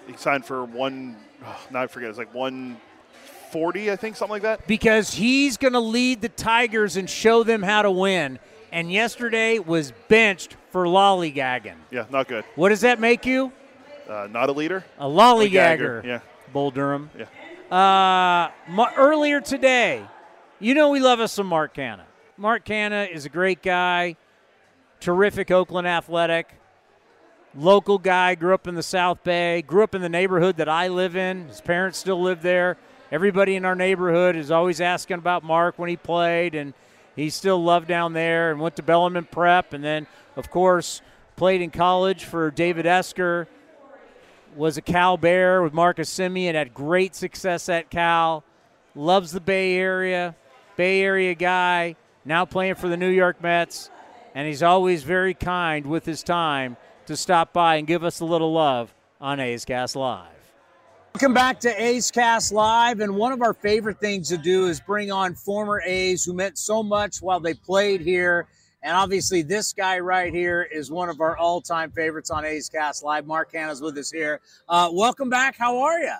He 0.07 0.15
signed 0.17 0.45
for 0.45 0.65
one. 0.65 1.17
Oh, 1.45 1.59
now 1.71 1.83
I 1.83 1.87
forget. 1.87 2.11
It's 2.11 2.19
like 2.19 2.35
one 2.35 2.79
forty, 3.51 3.91
I 3.91 3.97
think, 3.97 4.17
something 4.17 4.33
like 4.33 4.43
that. 4.43 4.67
because 4.67 5.15
he's 5.15 5.57
going 5.57 5.73
to 5.75 5.81
lead 5.81 6.21
the 6.23 6.29
Tigers 6.29 6.97
and 6.97 7.09
show 7.09 7.43
them 7.43 7.63
how 7.63 7.83
to 7.83 7.91
win. 7.91 8.39
And 8.73 8.91
yesterday 8.93 9.59
was 9.59 9.93
benched 10.09 10.57
for 10.71 10.85
lollygagging. 10.85 11.75
Yeah, 11.91 12.05
not 12.11 12.29
good. 12.29 12.45
What 12.55 12.69
does 12.69 12.83
that 12.83 13.01
make 13.01 13.27
you? 13.27 13.53
Uh, 14.09 14.29
not 14.31 14.49
a 14.49 14.53
leader. 14.53 14.85
A 14.99 15.07
lollygagger. 15.07 16.05
Yeah. 16.05 16.21
Bull 16.53 16.71
Durham. 16.71 17.11
Yeah. 17.19 17.27
Uh, 17.77 18.51
earlier 18.97 19.41
today, 19.41 20.05
you 20.59 20.75
know 20.75 20.91
we 20.91 21.01
love 21.01 21.21
us 21.21 21.33
some 21.33 21.47
Mark 21.47 21.75
Canha. 21.75 22.03
Mark 22.37 22.65
Canha 22.65 23.09
is 23.11 23.25
a 23.25 23.29
great 23.29 23.63
guy, 23.63 24.17
terrific 24.99 25.51
Oakland 25.51 25.87
athletic, 25.87 26.55
local 27.55 27.99
guy, 27.99 28.35
grew 28.35 28.55
up 28.55 28.67
in 28.67 28.75
the 28.75 28.83
South 28.83 29.23
Bay, 29.23 29.63
grew 29.63 29.83
up 29.83 29.95
in 29.95 30.03
the 30.03 30.09
neighborhood 30.09 30.57
that 30.57 30.69
I 30.69 30.89
live 30.89 31.17
in. 31.17 31.49
His 31.49 31.61
parents 31.61 31.99
still 31.99 32.21
live 32.21 32.43
there. 32.43 32.77
Everybody 33.13 33.57
in 33.57 33.65
our 33.65 33.75
neighborhood 33.75 34.37
is 34.37 34.51
always 34.51 34.81
asking 34.81 35.19
about 35.19 35.43
Mark 35.43 35.79
when 35.79 35.89
he 35.89 35.97
played, 35.97 36.55
and 36.55 36.75
he's 37.17 37.35
still 37.35 37.63
loved 37.63 37.89
down 37.89 38.13
there 38.13 38.51
and 38.53 38.61
went 38.61 38.77
to 38.77 38.83
Bellarmine 38.83 39.25
Prep, 39.25 39.73
and 39.73 39.83
then, 39.83 40.07
of 40.37 40.51
course, 40.51 41.03
played 41.35 41.61
in 41.61 41.71
college 41.71 42.25
for 42.25 42.51
David 42.51 42.87
Esquer 42.87 43.49
was 44.57 44.77
a 44.77 44.83
Cal 44.83 45.17
Bear 45.17 45.63
with 45.63 45.73
Marcus 45.73 46.11
Semien, 46.11 46.55
had 46.55 46.75
great 46.75 47.15
success 47.15 47.69
at 47.69 47.91
Cal, 47.91 48.45
loves 48.95 49.33
the 49.33 49.41
Bay 49.41 49.77
Area, 49.77 50.35
Bay 50.77 51.03
Area 51.03 51.35
guy, 51.35 51.97
now 52.25 52.45
playing 52.45 52.75
for 52.75 52.89
the 52.89 52.97
New 52.97 53.11
York 53.11 53.43
Mets, 53.43 53.91
and 54.35 54.47
he's 54.47 54.63
always 54.63 55.03
very 55.03 55.35
kind 55.35 55.87
with 55.87 56.05
his 56.05 56.23
time 56.23 56.77
to 57.07 57.17
stop 57.17 57.53
by 57.53 57.77
and 57.77 57.87
give 57.87 58.05
us 58.05 58.21
a 58.21 58.25
little 58.25 58.53
love 58.53 58.95
on 59.21 59.41
A's 59.41 59.65
Cast 59.65 59.97
Live. 59.97 60.40
Welcome 61.15 61.35
back 61.35 61.59
to 61.61 61.83
A's 61.83 62.11
Cast 62.11 62.53
Live. 62.53 63.01
And 63.01 63.17
one 63.17 63.33
of 63.33 63.43
our 63.43 63.53
favorite 63.53 63.99
things 64.01 64.29
to 64.29 64.39
do 64.39 64.69
is 64.69 64.81
bring 64.81 65.11
on 65.11 65.35
former 65.35 65.83
A's 65.85 66.25
who 66.25 66.33
meant 66.33 66.57
so 66.57 66.85
much 66.85 67.21
while 67.21 67.41
they 67.41 67.53
played 67.53 68.01
here. 68.01 68.47
And 68.83 68.97
obviously, 68.97 69.43
this 69.43 69.73
guy 69.73 69.99
right 69.99 70.33
here 70.33 70.63
is 70.63 70.91
one 70.91 71.09
of 71.09 71.21
our 71.21 71.37
all 71.37 71.61
time 71.61 71.91
favorites 71.91 72.31
on 72.31 72.45
A's 72.45 72.69
Cast 72.69 73.03
Live. 73.03 73.27
Mark 73.27 73.53
Canha's 73.53 73.83
with 73.83 73.99
us 73.99 74.11
here. 74.11 74.41
Uh, 74.69 74.89
welcome 74.93 75.29
back. 75.29 75.57
How 75.59 75.83
are 75.83 75.99
you? 75.99 76.15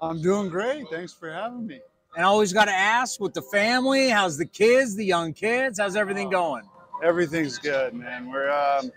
I'm 0.00 0.20
doing 0.22 0.48
great. 0.48 0.88
Thanks 0.90 1.12
for 1.12 1.30
having 1.30 1.66
me. 1.66 1.80
And 2.16 2.24
always 2.24 2.52
got 2.52 2.64
to 2.64 2.72
ask 2.72 3.20
with 3.20 3.34
the 3.34 3.42
family, 3.42 4.08
how's 4.08 4.38
the 4.38 4.46
kids, 4.46 4.96
the 4.96 5.04
young 5.04 5.34
kids? 5.34 5.78
How's 5.78 5.96
everything 5.96 6.30
going? 6.30 6.64
Everything's 7.02 7.58
good, 7.58 7.92
man. 7.92 8.30
We're 8.30 8.50
um, 8.50 8.90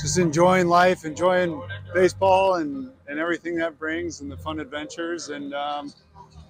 just 0.00 0.18
enjoying 0.18 0.68
life, 0.68 1.04
enjoying 1.04 1.62
baseball 1.94 2.56
and, 2.56 2.90
and 3.08 3.18
everything 3.18 3.56
that 3.56 3.78
brings 3.78 4.20
and 4.20 4.30
the 4.30 4.36
fun 4.36 4.60
adventures. 4.60 5.28
And 5.28 5.54
um, 5.54 5.92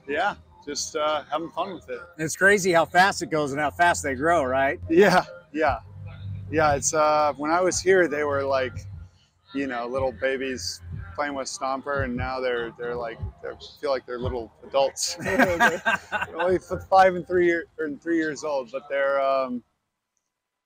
yeah, 0.08 0.34
just 0.64 0.96
uh, 0.96 1.24
having 1.30 1.50
fun 1.50 1.74
with 1.74 1.88
it. 1.90 2.00
It's 2.18 2.36
crazy 2.36 2.72
how 2.72 2.84
fast 2.84 3.22
it 3.22 3.30
goes 3.30 3.52
and 3.52 3.60
how 3.60 3.70
fast 3.70 4.02
they 4.02 4.14
grow, 4.14 4.44
right? 4.44 4.80
Yeah, 4.88 5.24
yeah. 5.52 5.80
Yeah, 6.50 6.74
it's 6.74 6.92
uh, 6.92 7.32
when 7.38 7.50
I 7.50 7.60
was 7.60 7.80
here, 7.80 8.08
they 8.08 8.24
were 8.24 8.44
like, 8.44 8.74
you 9.54 9.66
know, 9.66 9.86
little 9.86 10.12
babies 10.12 10.80
playing 11.14 11.34
with 11.34 11.46
Stomper, 11.46 12.04
and 12.04 12.14
now 12.14 12.40
they're 12.40 12.72
they're 12.78 12.94
like 12.94 13.18
they 13.42 13.50
feel 13.80 13.90
like 13.90 14.04
they're 14.06 14.18
little 14.18 14.52
adults. 14.66 15.14
they're 15.20 15.80
only 16.38 16.58
five 16.90 17.14
and 17.14 17.26
three 17.26 17.46
year, 17.46 17.64
or 17.78 17.90
three 18.02 18.16
years 18.16 18.44
old, 18.44 18.70
but 18.70 18.82
they're 18.90 19.20
um, 19.20 19.62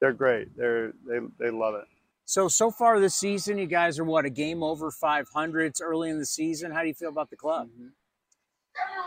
they're 0.00 0.12
great. 0.12 0.56
They're 0.56 0.92
they 1.06 1.20
they 1.38 1.50
love 1.50 1.74
it. 1.76 1.84
So, 2.26 2.48
so 2.48 2.72
far 2.72 2.98
this 2.98 3.14
season, 3.14 3.56
you 3.56 3.66
guys 3.66 4.00
are 4.00 4.04
what, 4.04 4.24
a 4.24 4.30
game 4.30 4.62
over 4.62 4.90
500? 4.90 5.62
It's 5.62 5.80
early 5.80 6.10
in 6.10 6.18
the 6.18 6.26
season. 6.26 6.72
How 6.72 6.82
do 6.82 6.88
you 6.88 6.94
feel 6.94 7.08
about 7.08 7.30
the 7.30 7.36
club? 7.36 7.68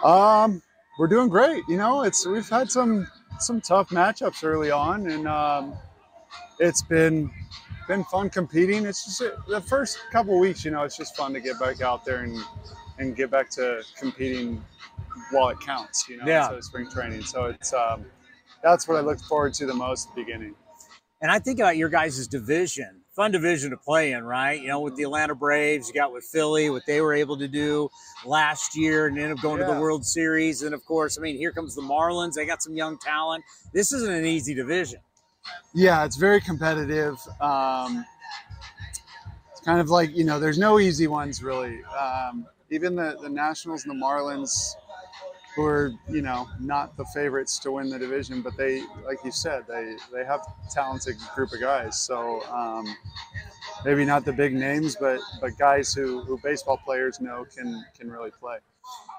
Um, 0.03 0.61
we're 0.97 1.07
doing 1.07 1.27
great. 1.27 1.63
You 1.67 1.75
know, 1.75 2.03
it's 2.03 2.25
we've 2.25 2.47
had 2.47 2.71
some 2.71 3.07
some 3.39 3.59
tough 3.59 3.89
matchups 3.89 4.43
early 4.43 4.71
on, 4.71 5.07
and 5.07 5.27
um, 5.27 5.73
it's 6.59 6.81
been 6.81 7.29
been 7.89 8.05
fun 8.05 8.29
competing. 8.29 8.85
It's 8.85 9.03
just 9.03 9.19
the 9.47 9.61
first 9.61 9.99
couple 10.11 10.35
of 10.35 10.39
weeks. 10.39 10.63
You 10.63 10.71
know, 10.71 10.83
it's 10.83 10.95
just 10.95 11.15
fun 11.17 11.33
to 11.33 11.41
get 11.41 11.59
back 11.59 11.81
out 11.81 12.05
there 12.05 12.23
and 12.23 12.37
and 12.99 13.15
get 13.17 13.29
back 13.29 13.49
to 13.51 13.83
competing 13.97 14.63
while 15.31 15.49
it 15.49 15.59
counts. 15.59 16.07
You 16.07 16.17
know, 16.17 16.23
Yeah. 16.25 16.39
instead 16.43 16.57
of 16.57 16.63
spring 16.63 16.89
training. 16.89 17.23
So 17.23 17.45
it's 17.45 17.73
um, 17.73 18.05
that's 18.63 18.87
what 18.87 18.95
I 18.97 19.01
look 19.01 19.19
forward 19.19 19.53
to 19.55 19.65
the 19.65 19.73
most 19.73 20.07
at 20.09 20.15
the 20.15 20.23
beginning. 20.23 20.55
And 21.21 21.29
I 21.29 21.39
think 21.39 21.59
about 21.59 21.75
your 21.75 21.89
guys' 21.89 22.27
division. 22.29 22.98
Fun 23.19 23.31
division 23.31 23.71
to 23.71 23.75
play 23.75 24.13
in, 24.13 24.23
right? 24.23 24.61
You 24.61 24.69
know, 24.69 24.79
with 24.79 24.95
the 24.95 25.03
Atlanta 25.03 25.35
Braves, 25.35 25.89
you 25.89 25.93
got 25.93 26.13
with 26.13 26.23
Philly, 26.23 26.69
what 26.69 26.85
they 26.87 27.01
were 27.01 27.13
able 27.13 27.37
to 27.37 27.49
do 27.49 27.89
last 28.25 28.77
year 28.77 29.07
and 29.07 29.19
end 29.19 29.33
up 29.33 29.41
going 29.41 29.59
to 29.59 29.65
the 29.65 29.77
World 29.77 30.05
Series. 30.05 30.61
And 30.61 30.73
of 30.73 30.85
course, 30.85 31.17
I 31.17 31.21
mean, 31.21 31.35
here 31.35 31.51
comes 31.51 31.75
the 31.75 31.81
Marlins. 31.81 32.35
They 32.35 32.45
got 32.45 32.63
some 32.63 32.75
young 32.75 32.97
talent. 32.97 33.43
This 33.73 33.91
isn't 33.91 34.09
an 34.09 34.25
easy 34.25 34.53
division. 34.53 35.01
Yeah, 35.73 36.05
it's 36.05 36.15
very 36.15 36.39
competitive. 36.39 37.19
Um, 37.41 38.05
it's 39.51 39.59
kind 39.65 39.81
of 39.81 39.89
like 39.89 40.15
you 40.15 40.23
know, 40.23 40.39
there's 40.39 40.57
no 40.57 40.79
easy 40.79 41.07
ones 41.07 41.43
really. 41.43 41.83
Um, 41.85 42.47
even 42.71 42.95
the 42.95 43.17
the 43.21 43.27
Nationals 43.27 43.83
and 43.83 43.91
the 43.91 44.01
Marlins, 44.01 44.75
who 45.55 45.65
are 45.65 45.93
you 46.09 46.21
know 46.21 46.47
not 46.59 46.95
the 46.97 47.05
favorites 47.05 47.59
to 47.59 47.71
win 47.71 47.89
the 47.89 47.99
division, 47.99 48.41
but 48.41 48.55
they, 48.57 48.84
like 49.05 49.17
you 49.23 49.31
said, 49.31 49.63
they 49.67 49.95
they 50.13 50.23
have 50.26 50.41
talented 50.71 51.17
group 51.35 51.51
of 51.51 51.59
guys. 51.59 51.99
So 51.99 52.43
um, 52.51 52.85
maybe 53.84 54.05
not 54.05 54.26
the 54.26 54.34
big 54.34 54.53
names, 54.53 54.95
but 54.95 55.19
but 55.41 55.57
guys 55.57 55.93
who 55.93 56.21
who 56.21 56.39
baseball 56.43 56.77
players 56.77 57.19
know 57.19 57.45
can 57.55 57.85
can 57.97 58.09
really 58.09 58.31
play. 58.31 58.57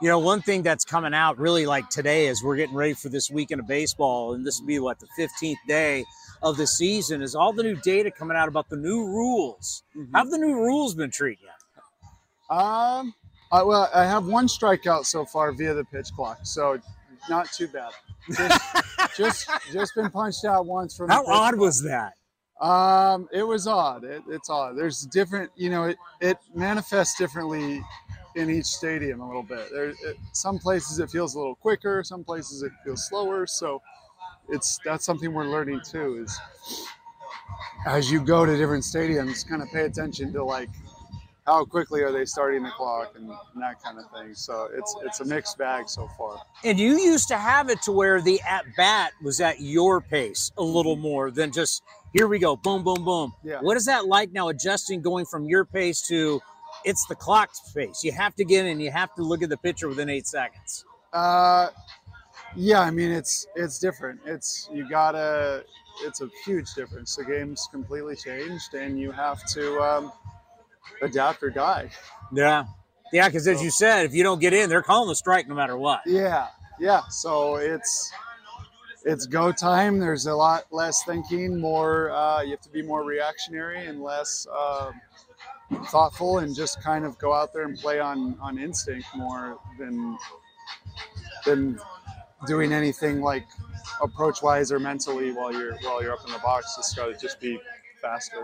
You 0.03 0.09
know, 0.09 0.19
one 0.19 0.41
thing 0.41 0.63
that's 0.63 0.85
coming 0.85 1.15
out 1.15 1.39
really 1.39 1.67
like 1.67 1.91
today 1.91 2.29
as 2.29 2.43
we're 2.43 2.57
getting 2.57 2.75
ready 2.75 2.95
for 2.95 3.09
this 3.09 3.31
weekend 3.31 3.61
of 3.61 3.69
baseball, 3.69 4.33
and 4.33 4.47
this 4.47 4.59
will 4.59 4.67
be 4.67 4.79
what 4.79 4.99
the 4.99 5.07
15th 5.19 5.57
day 5.69 6.05
of 6.43 6.57
the 6.57 6.67
season, 6.67 7.21
is 7.21 7.35
all 7.35 7.53
the 7.53 7.63
new 7.63 7.77
data 7.77 8.11
coming 8.11 8.37
out 8.37 8.49
about 8.49 8.69
the 8.71 8.77
new 8.77 9.05
rules. 9.05 9.83
How 10.13 10.21
have 10.21 10.31
the 10.31 10.39
new 10.39 10.55
rules 10.55 10.95
been 10.95 11.11
treating 11.11 11.45
you? 11.45 12.57
Um, 12.57 13.15
I, 13.53 13.63
well, 13.63 13.91
I 13.95 14.05
have 14.05 14.27
one 14.27 14.47
strikeout 14.47 15.07
so 15.07 15.25
far 15.25 15.53
via 15.53 15.75
the 15.75 15.85
pitch 15.85 16.13
clock, 16.15 16.41
so 16.45 16.79
not 17.29 17.51
too 17.53 17.69
bad. 17.69 17.91
Just, 18.37 18.61
just, 19.17 19.51
just 19.73 19.95
been 19.95 20.11
punched 20.11 20.45
out 20.45 20.67
once 20.67 20.97
from. 20.97 21.11
How 21.11 21.25
odd 21.27 21.55
clock. 21.55 21.57
was 21.57 21.83
that? 21.83 22.15
Um, 22.61 23.29
it 23.33 23.43
was 23.43 23.67
odd. 23.67 24.05
It, 24.05 24.23
it's 24.29 24.51
odd. 24.51 24.77
There's 24.77 25.07
different, 25.07 25.51
you 25.57 25.71
know, 25.71 25.85
it, 25.85 25.97
it 26.21 26.37
manifests 26.55 27.17
differently 27.17 27.83
in 28.37 28.51
each 28.51 28.67
stadium 28.67 29.21
a 29.21 29.27
little 29.27 29.43
bit. 29.43 29.69
There, 29.73 29.89
it, 29.91 30.17
some 30.33 30.59
places 30.59 30.99
it 30.99 31.11
feels 31.11 31.35
a 31.35 31.39
little 31.39 31.55
quicker, 31.55 32.05
some 32.05 32.23
places 32.23 32.63
it 32.63 32.73
feels 32.85 33.09
slower. 33.09 33.47
So 33.47 33.81
it's 34.49 34.79
that's 34.85 35.05
something 35.05 35.33
we're 35.33 35.47
learning 35.47 35.81
too. 35.85 36.23
Is 36.23 36.39
as 37.87 38.11
you 38.11 38.21
go 38.21 38.45
to 38.45 38.57
different 38.57 38.85
stadiums, 38.85 39.49
kind 39.49 39.63
of 39.63 39.69
pay 39.71 39.85
attention 39.85 40.33
to 40.35 40.45
like 40.45 40.71
how 41.47 41.65
quickly 41.65 42.03
are 42.03 42.13
they 42.13 42.25
starting 42.25 42.63
the 42.63 42.71
clock 42.71 43.15
and, 43.17 43.29
and 43.29 43.63
that 43.63 43.83
kind 43.83 43.99
of 43.99 44.05
thing. 44.13 44.35
So 44.35 44.69
it's 44.73 44.95
it's 45.05 45.21
a 45.21 45.25
mixed 45.25 45.59
bag 45.59 45.89
so 45.89 46.09
far. 46.17 46.41
And 46.65 46.79
you 46.79 46.99
used 46.99 47.29
to 47.29 47.37
have 47.37 47.71
it 47.71 47.83
to 47.83 47.93
where 47.93 48.21
the 48.21 48.41
at 48.49 48.65
bat 48.77 49.13
was 49.23 49.41
at 49.41 49.61
your 49.61 50.01
pace 50.01 50.53
a 50.59 50.63
little 50.63 50.97
more 50.97 51.31
than 51.31 51.53
just 51.53 51.83
here 52.13 52.27
we 52.27 52.39
go, 52.39 52.57
boom, 52.57 52.83
boom, 52.83 53.05
boom. 53.05 53.35
Yeah. 53.43 53.61
What 53.61 53.77
is 53.77 53.87
that 53.87 54.07
like 54.07 54.33
now 54.33 54.49
adjusting 54.49 55.01
going 55.01 55.27
from 55.27 55.45
your 55.45 55.65
pace 55.65 56.07
to 56.09 56.41
it's 56.85 57.07
the 57.09 57.15
clock's 57.15 57.73
pace? 57.73 58.03
You 58.05 58.13
have 58.13 58.35
to 58.37 58.45
get 58.45 58.67
in, 58.67 58.81
you 58.81 58.91
have 58.91 59.15
to 59.15 59.23
look 59.23 59.43
at 59.43 59.49
the 59.49 59.57
pitcher 59.57 59.89
within 59.89 60.09
eight 60.09 60.27
seconds. 60.27 60.85
Uh, 61.13 61.69
yeah, 62.57 62.81
I 62.81 62.91
mean 62.91 63.11
it's 63.11 63.47
it's 63.55 63.79
different. 63.79 64.21
It's 64.27 64.69
you 64.73 64.89
gotta. 64.89 65.65
It's 66.03 66.23
a 66.23 66.29
huge 66.47 66.73
difference. 66.75 67.15
The 67.17 67.25
game's 67.25 67.69
completely 67.71 68.17
changed, 68.17 68.75
and 68.75 68.99
you 68.99 69.11
have 69.11 69.45
to 69.53 69.81
um, 69.81 70.13
adapt 71.03 71.43
or 71.43 71.51
die. 71.51 71.91
Yeah, 72.33 72.65
yeah. 73.13 73.29
Because 73.29 73.47
as 73.47 73.63
you 73.63 73.71
said, 73.71 74.07
if 74.07 74.15
you 74.15 74.23
don't 74.23 74.41
get 74.41 74.53
in, 74.53 74.69
they're 74.69 74.83
calling 74.83 75.09
the 75.09 75.17
strike 75.17 75.49
no 75.49 75.55
matter 75.55 75.77
what. 75.77 76.03
Yeah, 76.07 76.49
yeah. 76.79 77.03
So 77.09 77.57
it's 77.57 78.13
it's 79.05 79.27
go 79.27 79.53
time. 79.53 79.99
There's 79.99 80.27
a 80.27 80.35
lot 80.35 80.65
less 80.71 81.05
thinking. 81.05 81.59
More, 81.59 82.11
uh, 82.11 82.43
you 82.43 82.51
have 82.51 82.61
to 82.63 82.71
be 82.71 82.83
more 82.83 83.05
reactionary 83.05 83.87
and 83.87 84.03
less 84.03 84.47
uh, 84.53 84.93
thoughtful, 85.87 86.39
and 86.39 86.55
just 86.55 86.83
kind 86.83 87.05
of 87.05 87.19
go 87.19 87.33
out 87.33 87.53
there 87.53 87.65
and 87.65 87.79
play 87.79 88.01
on 88.01 88.37
on 88.41 88.59
instinct 88.59 89.07
more 89.17 89.59
than 89.79 90.17
than 91.45 91.81
doing 92.47 92.73
anything 92.73 93.21
like 93.21 93.47
approach 94.03 94.43
wise 94.43 94.73
or 94.73 94.79
mentally 94.79 95.33
while 95.33 95.53
you're 95.53 95.77
while 95.83 96.03
you're 96.03 96.13
up 96.13 96.27
in 96.27 96.33
the 96.33 96.39
box. 96.39 96.77
Just 96.77 96.97
got 96.97 97.07
to 97.07 97.17
just 97.17 97.41
be 97.41 97.59
faster. 98.01 98.37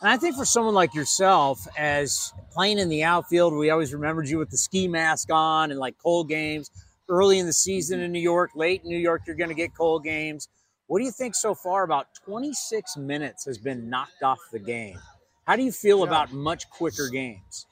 And 0.00 0.10
I 0.10 0.16
think 0.16 0.36
for 0.36 0.44
someone 0.44 0.74
like 0.74 0.94
yourself, 0.94 1.66
as 1.76 2.32
playing 2.52 2.78
in 2.78 2.88
the 2.88 3.02
outfield, 3.04 3.52
we 3.54 3.70
always 3.70 3.92
remembered 3.92 4.28
you 4.28 4.38
with 4.38 4.50
the 4.50 4.56
ski 4.58 4.88
mask 4.88 5.28
on 5.30 5.70
and 5.70 5.78
like 5.80 5.96
cold 6.02 6.28
games 6.28 6.70
early 7.08 7.38
in 7.38 7.46
the 7.46 7.52
season 7.52 8.00
in 8.00 8.12
New 8.12 8.20
York, 8.20 8.50
late 8.54 8.82
in 8.82 8.88
New 8.88 8.98
York, 8.98 9.22
you're 9.26 9.36
going 9.36 9.48
to 9.50 9.54
get 9.54 9.74
cold 9.74 10.02
games. 10.04 10.48
What 10.86 10.98
do 10.98 11.04
you 11.04 11.10
think 11.10 11.34
so 11.34 11.54
far 11.54 11.84
about 11.84 12.06
26 12.24 12.96
minutes 12.96 13.44
has 13.44 13.58
been 13.58 13.88
knocked 13.90 14.22
off 14.22 14.38
the 14.52 14.58
game? 14.58 14.98
How 15.46 15.56
do 15.56 15.62
you 15.62 15.72
feel 15.72 15.98
Yeah. 15.98 16.04
about 16.06 16.32
much 16.32 16.68
quicker 16.70 17.08
games? 17.08 17.66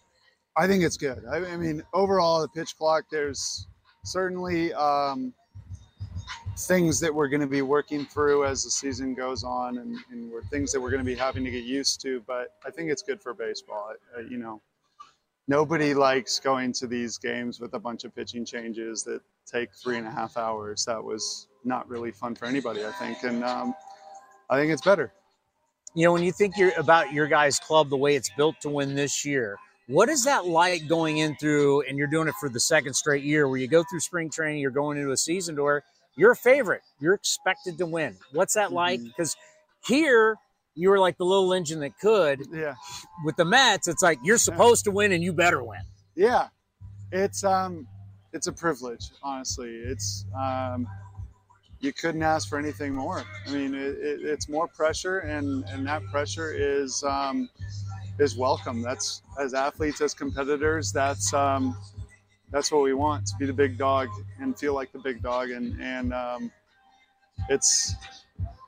I 0.57 0.67
think 0.67 0.83
it's 0.83 0.97
good. 0.97 1.23
I, 1.31 1.37
I 1.37 1.57
mean, 1.57 1.83
overall, 1.95 2.41
the 2.43 2.49
pitch 2.49 2.77
clock, 2.77 3.05
there's 3.11 3.67
certainly 4.05 4.73
um, 4.75 5.33
things 6.67 7.01
that 7.01 7.15
we're 7.15 7.29
going 7.29 7.41
to 7.41 7.47
be 7.47 7.63
working 7.63 8.05
through 8.07 8.45
as 8.45 8.65
the 8.65 8.71
season 8.71 9.15
goes 9.15 9.45
on, 9.45 9.79
and, 9.79 9.97
and 10.11 10.31
we're 10.31 10.43
things 10.45 10.73
that 10.73 10.81
we're 10.81 10.91
going 10.91 11.05
to 11.05 11.05
be 11.05 11.15
having 11.15 11.45
to 11.45 11.51
get 11.51 11.65
used 11.65 12.01
to. 12.03 12.23
But 12.27 12.55
I 12.65 12.71
think 12.71 12.91
it's 12.91 13.03
good 13.03 13.21
for 13.21 13.35
baseball. 13.35 13.93
You 14.29 14.39
know, 14.39 14.61
nobody 15.49 15.95
likes 15.95 16.39
going 16.39 16.73
to 16.75 16.87
these 16.87 17.19
games 17.19 17.61
with 17.61 17.75
a 17.75 17.79
bunch 17.79 18.05
of 18.05 18.15
pitching 18.15 18.45
changes 18.45 19.03
that 19.05 19.21
take 19.47 19.75
three 19.75 19.99
and 19.99 20.07
a 20.07 20.11
half 20.11 20.37
hours. 20.37 20.85
That 20.85 21.03
was 21.03 21.49
not 21.65 21.89
really 21.89 22.13
fun 22.13 22.35
for 22.35 22.47
anybody, 22.47 22.85
I 22.87 22.93
think, 22.93 23.23
and 23.25 23.45
um, 23.45 23.75
I 24.49 24.57
think 24.57 24.73
it's 24.73 24.83
better. 24.83 25.13
You 25.95 26.05
know, 26.05 26.13
when 26.13 26.23
you 26.23 26.31
think 26.31 26.55
about 26.79 27.13
your 27.13 27.27
guys' 27.27 27.59
club, 27.59 27.91
the 27.91 27.97
way 27.97 28.15
it's 28.15 28.31
built 28.37 28.61
to 28.61 28.69
win 28.69 28.95
this 28.95 29.25
year, 29.25 29.57
what 29.89 30.09
is 30.09 30.23
that 30.23 30.47
like 30.47 30.87
going 30.87 31.19
in 31.19 31.35
through, 31.35 31.83
and 31.83 31.99
you're 31.99 32.07
doing 32.07 32.29
it 32.29 32.35
for 32.39 32.49
the 32.49 32.61
second 32.61 32.95
straight 32.95 33.25
year, 33.25 33.49
where 33.49 33.59
you 33.59 33.67
go 33.67 33.83
through 33.91 33.99
spring 33.99 34.31
training, 34.31 34.61
you're 34.61 34.71
going 34.71 34.99
into 34.99 35.11
a 35.11 35.17
season 35.17 35.57
to 35.57 35.65
where 35.65 35.83
you're 36.17 36.33
a 36.33 36.37
favorite, 36.37 36.83
you're 37.01 37.15
expected 37.15 37.79
to 37.79 37.87
win. 37.87 38.17
What's 38.33 38.55
that 38.55 38.73
like? 38.73 39.03
Because 39.03 39.37
here 39.87 40.37
you 40.75 40.91
were 40.91 40.99
like 40.99 41.19
the 41.19 41.25
little 41.25 41.53
engine 41.53 41.81
that 41.81 41.99
could. 41.99 42.43
Yeah. 42.53 42.75
With 43.25 43.37
the 43.37 43.45
Mets, 43.45 43.89
it's 43.89 44.03
like 44.03 44.19
you're 44.23 44.39
supposed 44.39 44.85
to 44.85 44.91
win 44.91 45.13
and 45.13 45.23
you 45.23 45.33
better 45.33 45.63
win. 45.63 45.81
Yeah, 46.15 46.49
it's 47.13 47.45
um, 47.45 47.87
it's 48.33 48.47
a 48.47 48.53
privilege. 48.53 49.11
Honestly, 49.23 49.71
it's 49.71 50.25
um, 50.39 50.87
you 51.81 51.93
couldn't 51.93 52.23
ask 52.23 52.49
for 52.49 52.59
anything 52.59 52.95
more. 52.95 53.25
I 53.47 53.51
mean, 53.51 53.75
it, 53.75 53.97
it, 53.99 54.21
it's 54.23 54.49
more 54.49 54.69
pressure, 54.69 55.21
and 55.21 55.65
and 55.69 55.87
that 55.87 56.03
pressure 56.11 56.53
is 56.53 57.03
um, 57.05 57.49
is 58.19 58.37
welcome. 58.37 58.83
That's 58.83 59.23
as 59.41 59.55
athletes, 59.55 60.01
as 60.01 60.15
competitors, 60.15 60.93
that's 60.93 61.33
um, 61.33 61.77
that's 62.51 62.73
what 62.73 62.83
we 62.83 62.95
want 62.95 63.27
to 63.27 63.37
be 63.39 63.47
the 63.47 63.53
big 63.53 63.79
dog 63.79 64.09
and 64.41 64.59
feel 64.59 64.75
like 64.75 64.93
the 64.93 64.99
big 64.99 65.23
dog, 65.23 65.51
and 65.51 65.81
and 65.81 66.13
um, 66.13 66.51
it's 67.49 67.95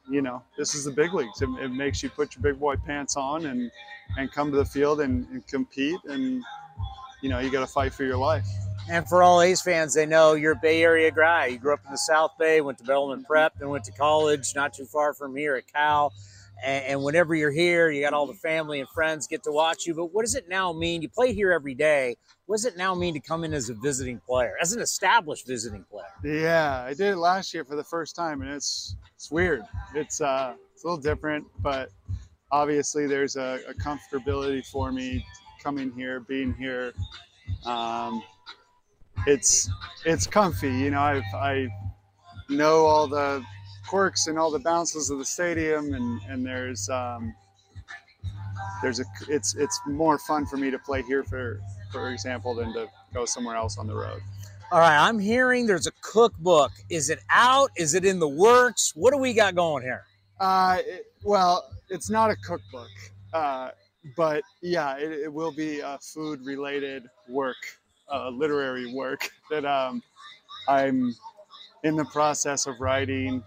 you 0.09 0.23
know 0.23 0.43
this 0.57 0.75
is 0.75 0.85
the 0.85 0.91
big 0.91 1.13
leagues. 1.15 1.43
It, 1.43 1.49
it 1.61 1.69
makes 1.69 2.03
you 2.03 2.11
put 2.11 2.35
your 2.35 2.43
big 2.43 2.61
boy 2.61 2.77
pants 2.77 3.17
on 3.17 3.47
and 3.47 3.71
and 4.19 4.31
come 4.31 4.51
to 4.51 4.57
the 4.57 4.65
field 4.65 5.01
and, 5.01 5.27
and 5.29 5.47
compete 5.47 5.99
and 6.05 6.43
you 7.23 7.29
know 7.29 7.39
you 7.39 7.51
got 7.51 7.61
to 7.61 7.67
fight 7.67 7.93
for 7.95 8.05
your 8.05 8.17
life. 8.17 8.47
And 8.91 9.09
for 9.09 9.23
all 9.23 9.41
A's 9.41 9.63
fans, 9.63 9.95
they 9.95 10.07
know 10.07 10.35
you're 10.35 10.53
a 10.53 10.57
Bay 10.61 10.83
Area 10.83 11.11
guy. 11.13 11.47
You 11.47 11.59
grew 11.59 11.73
up 11.73 11.85
in 11.87 11.93
the 11.93 11.99
South 11.99 12.33
Bay, 12.37 12.61
went 12.61 12.79
to 12.79 12.85
Bellarmine 12.85 13.25
Prep, 13.25 13.55
then 13.59 13.69
went 13.69 13.85
to 13.85 13.93
college 13.93 14.55
not 14.57 14.75
too 14.75 14.85
far 14.85 15.15
from 15.15 15.37
here 15.37 15.55
at 15.55 15.73
Cal. 15.73 16.13
And, 16.63 16.85
and 16.85 17.03
whenever 17.03 17.35
you're 17.35 17.53
here, 17.53 17.91
you 17.91 18.01
got 18.03 18.13
all 18.13 18.27
the 18.27 18.35
family 18.35 18.81
and 18.81 18.89
friends 18.89 19.27
get 19.27 19.43
to 19.45 19.53
watch 19.53 19.87
you. 19.87 19.95
But 19.95 20.13
what 20.13 20.25
does 20.25 20.35
it 20.35 20.49
now 20.49 20.73
mean? 20.73 21.03
You 21.03 21.09
play 21.09 21.33
here 21.33 21.53
every 21.53 21.75
day. 21.75 22.17
What 22.47 22.57
does 22.57 22.65
it 22.65 22.77
now 22.77 22.95
mean 22.95 23.15
to 23.15 23.21
come 23.21 23.45
in 23.45 23.55
as 23.55 23.71
a 23.71 23.75
visiting 23.75 24.21
player, 24.21 24.55
as 24.61 24.73
an 24.73 24.81
established 24.81 25.47
visiting 25.47 25.85
player? 25.85 26.07
Yeah, 26.23 26.85
I 26.87 26.91
did 26.91 27.13
it 27.13 27.17
last 27.17 27.55
year 27.55 27.65
for 27.65 27.77
the 27.77 27.85
first 27.85 28.15
time, 28.15 28.43
and 28.43 28.51
it's 28.51 28.97
it's 29.15 29.31
weird. 29.31 29.63
It's 29.95 30.21
uh, 30.21 30.55
it's 30.75 30.85
a 30.85 30.87
little 30.87 31.03
different, 31.03 31.47
but 31.61 31.91
obviously 32.51 33.07
there's 33.07 33.37
a, 33.37 33.61
a 33.69 33.75
comfortability 33.75 34.67
for 34.67 34.93
me 34.93 35.25
coming 35.63 35.93
here, 35.93 36.21
being 36.21 36.55
here. 36.55 36.93
Um, 37.65 38.23
it's 39.27 39.71
it's 40.05 40.27
comfy, 40.27 40.71
you 40.71 40.91
know. 40.91 41.01
I 41.01 41.23
I 41.35 41.69
know 42.49 42.85
all 42.85 43.07
the 43.07 43.43
quirks 43.87 44.27
and 44.27 44.39
all 44.39 44.51
the 44.51 44.59
bounces 44.61 45.11
of 45.11 45.19
the 45.19 45.25
stadium, 45.25 45.95
and 45.95 46.21
and 46.29 46.45
there's 46.45 46.89
um, 46.89 47.35
there's 48.83 49.01
a 49.01 49.05
it's 49.29 49.55
it's 49.55 49.81
more 49.87 50.19
fun 50.19 50.47
for 50.47 50.57
me 50.57 50.71
to 50.71 50.79
play 50.79 51.03
here 51.03 51.23
for 51.25 51.61
for 51.91 52.11
example 52.11 52.55
than 52.55 52.73
to 52.73 52.89
go 53.13 53.25
somewhere 53.25 53.57
else 53.57 53.79
on 53.79 53.87
the 53.87 53.95
road. 53.95 54.21
All 54.71 54.79
right, 54.81 54.97
I'm 55.07 55.19
hearing 55.19 55.67
there's 55.67 55.87
a 55.87 55.93
cookbook. 56.01 56.73
Is 56.89 57.11
it 57.11 57.21
out? 57.29 57.71
Is 57.77 57.95
it 57.95 58.05
in 58.07 58.19
the 58.19 58.29
works? 58.29 58.93
What 58.97 59.13
do 59.13 59.19
we 59.19 59.35
got 59.35 59.55
going 59.55 59.83
here? 59.83 60.05
Uh, 60.41 60.79
it- 60.81 61.07
well, 61.25 61.71
it's 61.89 62.11
not 62.11 62.31
a 62.33 62.37
cookbook, 62.37 62.89
uh, 63.33 63.71
but 64.17 64.43
yeah, 64.61 64.97
it, 64.97 65.13
it 65.13 65.33
will 65.33 65.53
be 65.53 65.79
a 65.79 65.97
food-related 66.03 67.05
work, 67.29 67.55
uh, 68.13 68.29
literary 68.31 68.93
work 68.93 69.31
that 69.51 69.65
um, 69.65 70.03
I'm 70.69 71.15
in 71.83 71.97
the 71.97 72.05
process 72.07 72.67
of 72.67 72.81
writing, 72.81 73.43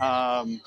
um, 0.00 0.60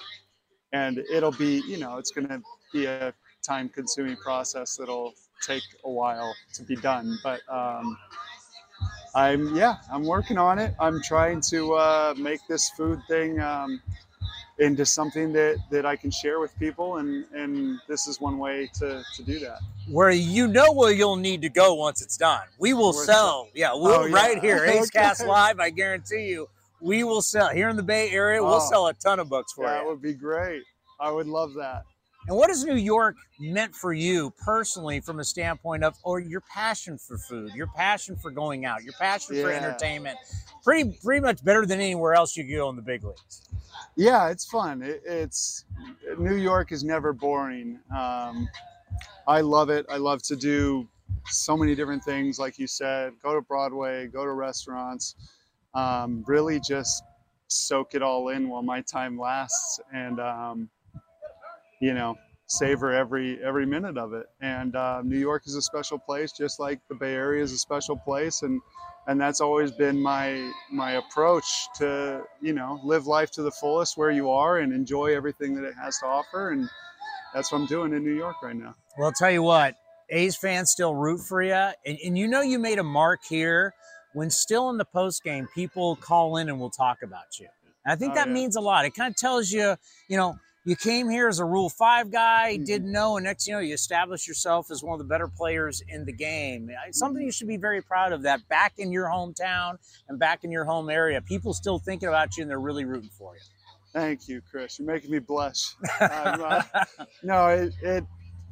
and 0.73 0.99
it'll 1.11 1.31
be, 1.31 1.61
you 1.67 1.77
know, 1.77 1.97
it's 1.97 2.11
going 2.11 2.27
to 2.27 2.41
be 2.73 2.85
a 2.85 3.13
time-consuming 3.43 4.17
process 4.17 4.75
that'll 4.75 5.13
take 5.41 5.63
a 5.83 5.89
while 5.89 6.35
to 6.53 6.63
be 6.63 6.75
done, 6.75 7.17
but. 7.23 7.41
Um, 7.49 7.97
I'm 9.15 9.55
yeah, 9.55 9.77
I'm 9.91 10.03
working 10.03 10.37
on 10.37 10.59
it. 10.59 10.75
I'm 10.79 11.01
trying 11.01 11.41
to 11.49 11.73
uh, 11.73 12.13
make 12.17 12.39
this 12.47 12.69
food 12.71 13.01
thing 13.07 13.39
um, 13.39 13.81
into 14.59 14.85
something 14.85 15.33
that, 15.33 15.57
that 15.69 15.85
I 15.85 15.95
can 15.95 16.11
share 16.11 16.39
with 16.39 16.57
people, 16.59 16.97
and, 16.97 17.25
and 17.33 17.79
this 17.87 18.07
is 18.07 18.19
one 18.19 18.37
way 18.37 18.69
to, 18.75 19.03
to 19.15 19.23
do 19.23 19.39
that. 19.39 19.59
Where 19.89 20.09
you 20.09 20.47
know 20.47 20.71
where 20.73 20.91
you'll 20.91 21.15
need 21.15 21.41
to 21.43 21.49
go 21.49 21.73
once 21.75 22.01
it's 22.01 22.17
done. 22.17 22.41
We 22.59 22.73
will 22.73 22.93
Where's 22.93 23.05
sell. 23.05 23.47
Yeah, 23.53 23.71
we'll 23.73 24.01
Oh, 24.01 24.05
yeah. 24.05 24.15
right 24.15 24.39
here, 24.39 24.65
A's 24.67 24.89
Cast 24.89 25.25
Live. 25.25 25.59
I 25.59 25.69
guarantee 25.69 26.27
you, 26.27 26.49
we 26.81 27.03
will 27.03 27.21
sell 27.21 27.49
here 27.49 27.69
in 27.69 27.75
the 27.75 27.83
Bay 27.83 28.09
Area. 28.11 28.43
We'll 28.43 28.55
Oh. 28.55 28.69
sell 28.69 28.87
a 28.87 28.93
ton 28.93 29.19
of 29.19 29.29
books 29.29 29.53
for 29.53 29.65
That 29.65 29.79
you. 29.79 29.83
That 29.83 29.89
would 29.89 30.01
be 30.01 30.13
great. 30.13 30.63
I 30.99 31.11
would 31.11 31.27
love 31.27 31.53
that. 31.55 31.83
And 32.27 32.35
what 32.35 32.49
has 32.49 32.65
New 32.65 32.75
York 32.75 33.15
meant 33.39 33.73
for 33.73 33.93
you 33.93 34.31
personally 34.43 34.99
from 34.99 35.19
a 35.19 35.23
standpoint 35.23 35.83
of 35.83 35.95
or 36.03 36.19
your 36.19 36.41
passion 36.41 36.97
for 36.97 37.17
food, 37.17 37.53
your 37.53 37.67
passion 37.67 38.17
for 38.17 38.31
going 38.31 38.65
out, 38.65 38.83
your 38.83 38.93
passion 38.99 39.35
for 39.41 39.49
entertainment? 39.51 40.17
Pretty 40.63 40.97
pretty 41.03 41.21
much 41.21 41.41
better 41.43 41.65
than 41.65 41.79
anywhere 41.79 42.13
else 42.15 42.35
you 42.35 42.43
go 42.43 42.69
in 42.69 42.75
the 42.75 42.81
big 42.81 43.03
leagues. 43.05 43.47
Yeah, 43.95 44.27
it's 44.29 44.43
fun. 44.45 44.81
It, 44.81 45.01
it's 45.05 45.63
New 46.17 46.35
York 46.35 46.71
is 46.73 46.83
never 46.83 47.13
boring. 47.13 47.79
Um, 47.97 48.49
I 49.25 49.39
love 49.41 49.69
it. 49.69 49.85
I 49.89 49.95
love 49.97 50.21
to 50.23 50.35
do 50.35 50.87
so 51.27 51.55
many 51.55 51.75
different 51.75 52.03
things, 52.03 52.39
like 52.39 52.59
you 52.59 52.67
said. 52.67 53.13
Go 53.23 53.33
to 53.35 53.41
Broadway, 53.41 54.07
go 54.07 54.25
to 54.25 54.31
restaurants. 54.33 55.15
Um, 55.73 56.23
really, 56.27 56.59
just 56.59 57.03
soak 57.47 57.95
it 57.95 58.01
all 58.01 58.29
in 58.29 58.49
while 58.49 58.63
my 58.63 58.81
time 58.81 59.19
lasts, 59.19 59.79
and 59.93 60.19
um, 60.19 60.69
you 61.79 61.93
know, 61.93 62.15
savor 62.47 62.93
every 62.93 63.41
every 63.43 63.65
minute 63.65 63.97
of 63.97 64.13
it. 64.13 64.27
And 64.41 64.75
uh, 64.75 65.01
New 65.03 65.19
York 65.19 65.43
is 65.45 65.55
a 65.55 65.61
special 65.61 65.99
place, 65.99 66.31
just 66.31 66.59
like 66.59 66.79
the 66.89 66.95
Bay 66.95 67.13
Area 67.13 67.43
is 67.43 67.51
a 67.51 67.57
special 67.57 67.97
place, 67.97 68.41
and 68.41 68.61
and 69.07 69.19
that's 69.19 69.41
always 69.41 69.71
been 69.71 69.99
my 70.01 70.51
my 70.71 70.93
approach 70.93 71.45
to 71.75 72.23
you 72.41 72.53
know 72.53 72.79
live 72.83 73.07
life 73.07 73.31
to 73.31 73.41
the 73.41 73.51
fullest 73.51 73.97
where 73.97 74.11
you 74.11 74.31
are 74.31 74.57
and 74.57 74.73
enjoy 74.73 75.15
everything 75.15 75.55
that 75.55 75.63
it 75.63 75.73
has 75.81 75.99
to 75.99 76.05
offer. 76.05 76.51
And 76.51 76.69
that's 77.33 77.51
what 77.51 77.59
I'm 77.59 77.67
doing 77.67 77.93
in 77.93 78.03
New 78.03 78.15
York 78.15 78.41
right 78.41 78.55
now. 78.55 78.75
Well, 78.97 79.07
I'll 79.07 79.13
tell 79.13 79.31
you 79.31 79.43
what, 79.43 79.75
A's 80.09 80.35
fans 80.35 80.71
still 80.71 80.95
root 80.95 81.19
for 81.19 81.41
you, 81.41 81.53
and, 81.53 81.97
and 82.03 82.17
you 82.17 82.27
know 82.27 82.41
you 82.41 82.59
made 82.59 82.79
a 82.79 82.83
mark 82.83 83.19
here. 83.29 83.73
When 84.17 84.29
still 84.31 84.69
in 84.71 84.77
the 84.77 84.85
post 84.85 85.23
game, 85.23 85.47
people 85.53 85.95
call 85.95 86.37
in 86.37 86.49
and 86.49 86.59
will 86.59 86.71
talk 86.71 87.03
about 87.03 87.39
you. 87.39 87.47
And 87.85 87.91
I 87.93 87.95
think 87.95 88.13
Oh, 88.13 88.15
that 88.15 88.27
yeah. 88.27 88.33
means 88.33 88.55
a 88.55 88.61
lot. 88.61 88.83
It 88.85 88.95
kind 88.95 89.11
of 89.11 89.15
tells 89.15 89.51
you, 89.51 89.75
you 90.09 90.17
know, 90.17 90.39
you 90.65 90.75
came 90.75 91.07
here 91.09 91.27
as 91.27 91.39
a 91.39 91.45
Rule 91.45 91.69
Five 91.69 92.11
guy, 92.11 92.55
Mm-hmm. 92.55 92.63
didn't 92.63 92.91
know, 92.91 93.17
and 93.17 93.23
next 93.25 93.45
you 93.47 93.53
know 93.53 93.59
you 93.59 93.73
establish 93.75 94.27
yourself 94.27 94.71
as 94.71 94.83
one 94.83 94.93
of 94.93 94.97
the 94.99 95.05
better 95.13 95.27
players 95.27 95.81
in 95.87 96.03
the 96.03 96.11
game. 96.11 96.69
It's 96.87 96.97
Something 96.99 97.23
you 97.23 97.31
should 97.31 97.47
be 97.47 97.57
very 97.57 97.81
proud 97.81 98.11
of. 98.11 98.23
That 98.23 98.45
back 98.49 98.73
in 98.79 98.91
your 98.91 99.05
hometown 99.07 99.77
and 100.09 100.17
back 100.19 100.43
in 100.43 100.51
your 100.51 100.65
home 100.65 100.89
area, 100.89 101.21
people 101.21 101.53
still 101.53 101.77
thinking 101.79 102.09
about 102.09 102.35
you 102.35 102.41
and 102.41 102.49
they're 102.49 102.59
really 102.59 102.85
rooting 102.85 103.11
for 103.17 103.35
you. 103.35 103.41
Thank 103.93 104.27
you, 104.27 104.41
Chris. 104.49 104.77
You're 104.79 104.87
making 104.87 105.11
me 105.11 105.19
blush. 105.19 105.75
Um, 106.01 106.41
uh, 106.43 106.63
no, 107.23 107.47
it, 107.49 107.73
it 107.81 108.03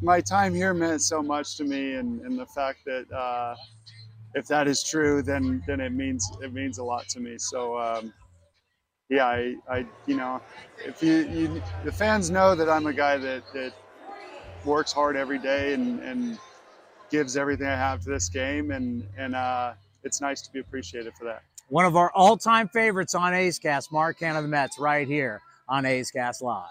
my 0.02 0.22
time 0.22 0.54
here 0.54 0.74
meant 0.74 1.02
so 1.02 1.22
much 1.24 1.58
to 1.58 1.64
me, 1.64 1.96
and, 1.96 2.22
and 2.22 2.38
the 2.38 2.46
fact 2.46 2.80
that 2.86 3.12
uh, 3.12 3.56
if 4.36 4.46
that 4.48 4.68
is 4.68 4.84
true, 4.84 5.24
then 5.24 5.64
then 5.66 5.80
it 5.80 5.94
means 5.94 6.30
it 6.44 6.54
means 6.54 6.78
a 6.78 6.84
lot 6.84 7.08
to 7.10 7.20
me. 7.20 7.38
So 7.38 7.80
um, 7.80 8.14
yeah, 9.10 9.26
I, 9.26 9.56
I 9.70 9.86
you 10.06 10.18
know, 10.18 10.42
if 10.86 11.02
you, 11.02 11.28
you 11.30 11.64
the 11.84 11.92
fans 11.92 12.30
know 12.30 12.54
that 12.54 12.70
I'm 12.70 12.86
a 12.86 12.94
guy 12.94 13.18
that 13.18 13.44
that 13.54 13.74
works 14.66 14.92
hard 14.92 15.16
every 15.16 15.40
day 15.40 15.74
and 15.74 16.00
and 16.02 16.38
gives 17.10 17.38
everything 17.38 17.68
I 17.68 17.76
have 17.76 18.02
to 18.04 18.10
this 18.10 18.30
game, 18.30 18.72
and 18.72 19.08
and 19.18 19.36
uh, 19.36 19.74
it's 20.04 20.22
nice 20.22 20.42
to 20.42 20.52
be 20.52 20.60
appreciated 20.60 21.14
for 21.18 21.24
that. 21.26 21.44
One 21.70 21.86
of 21.86 21.96
our 21.96 22.12
all-time 22.12 22.68
favorites 22.68 23.16
on 23.16 23.34
A's 23.34 23.58
Cast, 23.58 23.92
Mark 23.92 24.20
Canha 24.20 24.38
of 24.38 24.44
the 24.44 24.50
Mets, 24.50 24.78
right 24.78 25.08
here 25.08 25.42
on 25.68 25.84
A's 25.84 26.12
Cast 26.12 26.44
Live. 26.44 26.68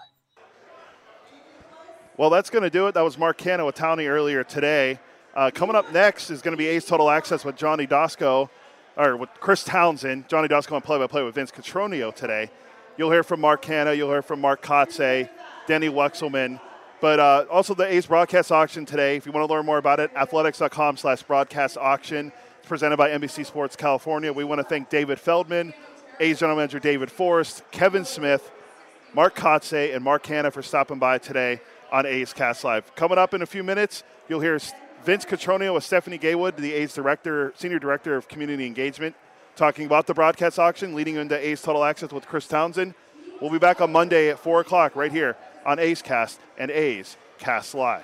Well, 2.15 2.29
that's 2.29 2.49
going 2.49 2.63
to 2.63 2.69
do 2.69 2.87
it. 2.87 2.93
That 2.93 3.03
was 3.03 3.17
Mark 3.17 3.37
Canha 3.37 3.65
with 3.65 3.75
Towney 3.75 4.05
earlier 4.05 4.45
today. 4.45 4.99
Uh, 5.35 5.51
coming 5.53 5.75
up 5.75 5.91
next 5.91 6.29
is 6.29 6.41
going 6.41 6.53
to 6.53 6.57
be 6.57 6.67
A's 6.67 6.85
Total 6.85 7.09
Access 7.09 7.43
with 7.43 7.57
Johnny 7.57 7.85
Doskow, 7.85 8.49
or 8.95 9.17
with 9.17 9.29
Chris 9.41 9.65
Townsend. 9.65 10.29
Johnny 10.29 10.47
Doskow 10.47 10.73
on 10.73 10.81
play-by-play 10.81 11.23
with 11.23 11.35
Vince 11.35 11.51
Cotroneo 11.51 12.15
today. 12.15 12.49
You'll 12.95 13.11
hear 13.11 13.21
from 13.23 13.41
Mark 13.41 13.61
Canha. 13.61 13.97
You'll 13.97 14.11
hear 14.11 14.21
from 14.21 14.39
Mark 14.39 14.61
Kotsay, 14.61 15.29
Denny 15.67 15.89
Wexelman. 15.89 16.61
But 17.01 17.19
uh, 17.19 17.45
also 17.51 17.73
the 17.73 17.83
A's 17.83 18.05
broadcast 18.05 18.49
auction 18.49 18.85
today. 18.85 19.17
If 19.17 19.25
you 19.25 19.33
want 19.33 19.45
to 19.45 19.53
learn 19.53 19.65
more 19.65 19.77
about 19.77 19.99
it, 19.99 20.09
athletics.com 20.15 20.95
slash 20.95 21.21
broadcast 21.23 21.77
auction. 21.77 22.31
It's 22.59 22.69
presented 22.69 22.95
by 22.95 23.09
NBC 23.09 23.45
Sports 23.45 23.75
California. 23.75 24.31
We 24.31 24.45
want 24.45 24.59
to 24.59 24.63
thank 24.63 24.89
David 24.89 25.19
Feldman, 25.19 25.73
A's 26.21 26.39
General 26.39 26.55
Manager 26.55 26.79
David 26.79 27.11
Forst, 27.11 27.69
Kevin 27.71 28.05
Smith, 28.05 28.49
Mark 29.13 29.35
Kotsay, 29.35 29.93
and 29.93 30.01
Mark 30.01 30.23
Canha 30.23 30.53
for 30.53 30.61
stopping 30.61 30.97
by 30.97 31.17
today 31.17 31.59
on 31.91 32.05
A's 32.05 32.31
Cast 32.31 32.63
Live. 32.63 32.95
Coming 32.95 33.17
up 33.17 33.33
in 33.33 33.41
a 33.41 33.45
few 33.45 33.63
minutes, 33.65 34.03
you'll 34.29 34.39
hear 34.39 34.59
Vince 35.05 35.23
Cotroneo 35.23 35.75
with 35.75 35.83
Stephanie 35.83 36.17
Gaywood, 36.17 36.55
the 36.55 36.73
A's 36.73 36.95
director, 36.95 37.53
senior 37.55 37.77
director 37.77 38.15
of 38.15 38.27
community 38.27 38.65
engagement, 38.65 39.15
talking 39.55 39.85
about 39.85 40.07
the 40.07 40.15
broadcast 40.15 40.57
auction, 40.57 40.95
leading 40.95 41.15
into 41.15 41.37
A's 41.37 41.61
Total 41.61 41.83
Access 41.83 42.11
with 42.11 42.25
Chris 42.25 42.47
Townsend. 42.47 42.95
We'll 43.39 43.51
be 43.51 43.59
back 43.59 43.81
on 43.81 43.91
Monday 43.91 44.29
at 44.29 44.39
4 44.39 44.61
o'clock 44.61 44.95
right 44.95 45.11
here 45.11 45.37
on 45.63 45.77
A's 45.77 46.01
Cast 46.01 46.39
and 46.57 46.71
A's 46.71 47.17
Cast 47.37 47.75
Live. 47.75 48.03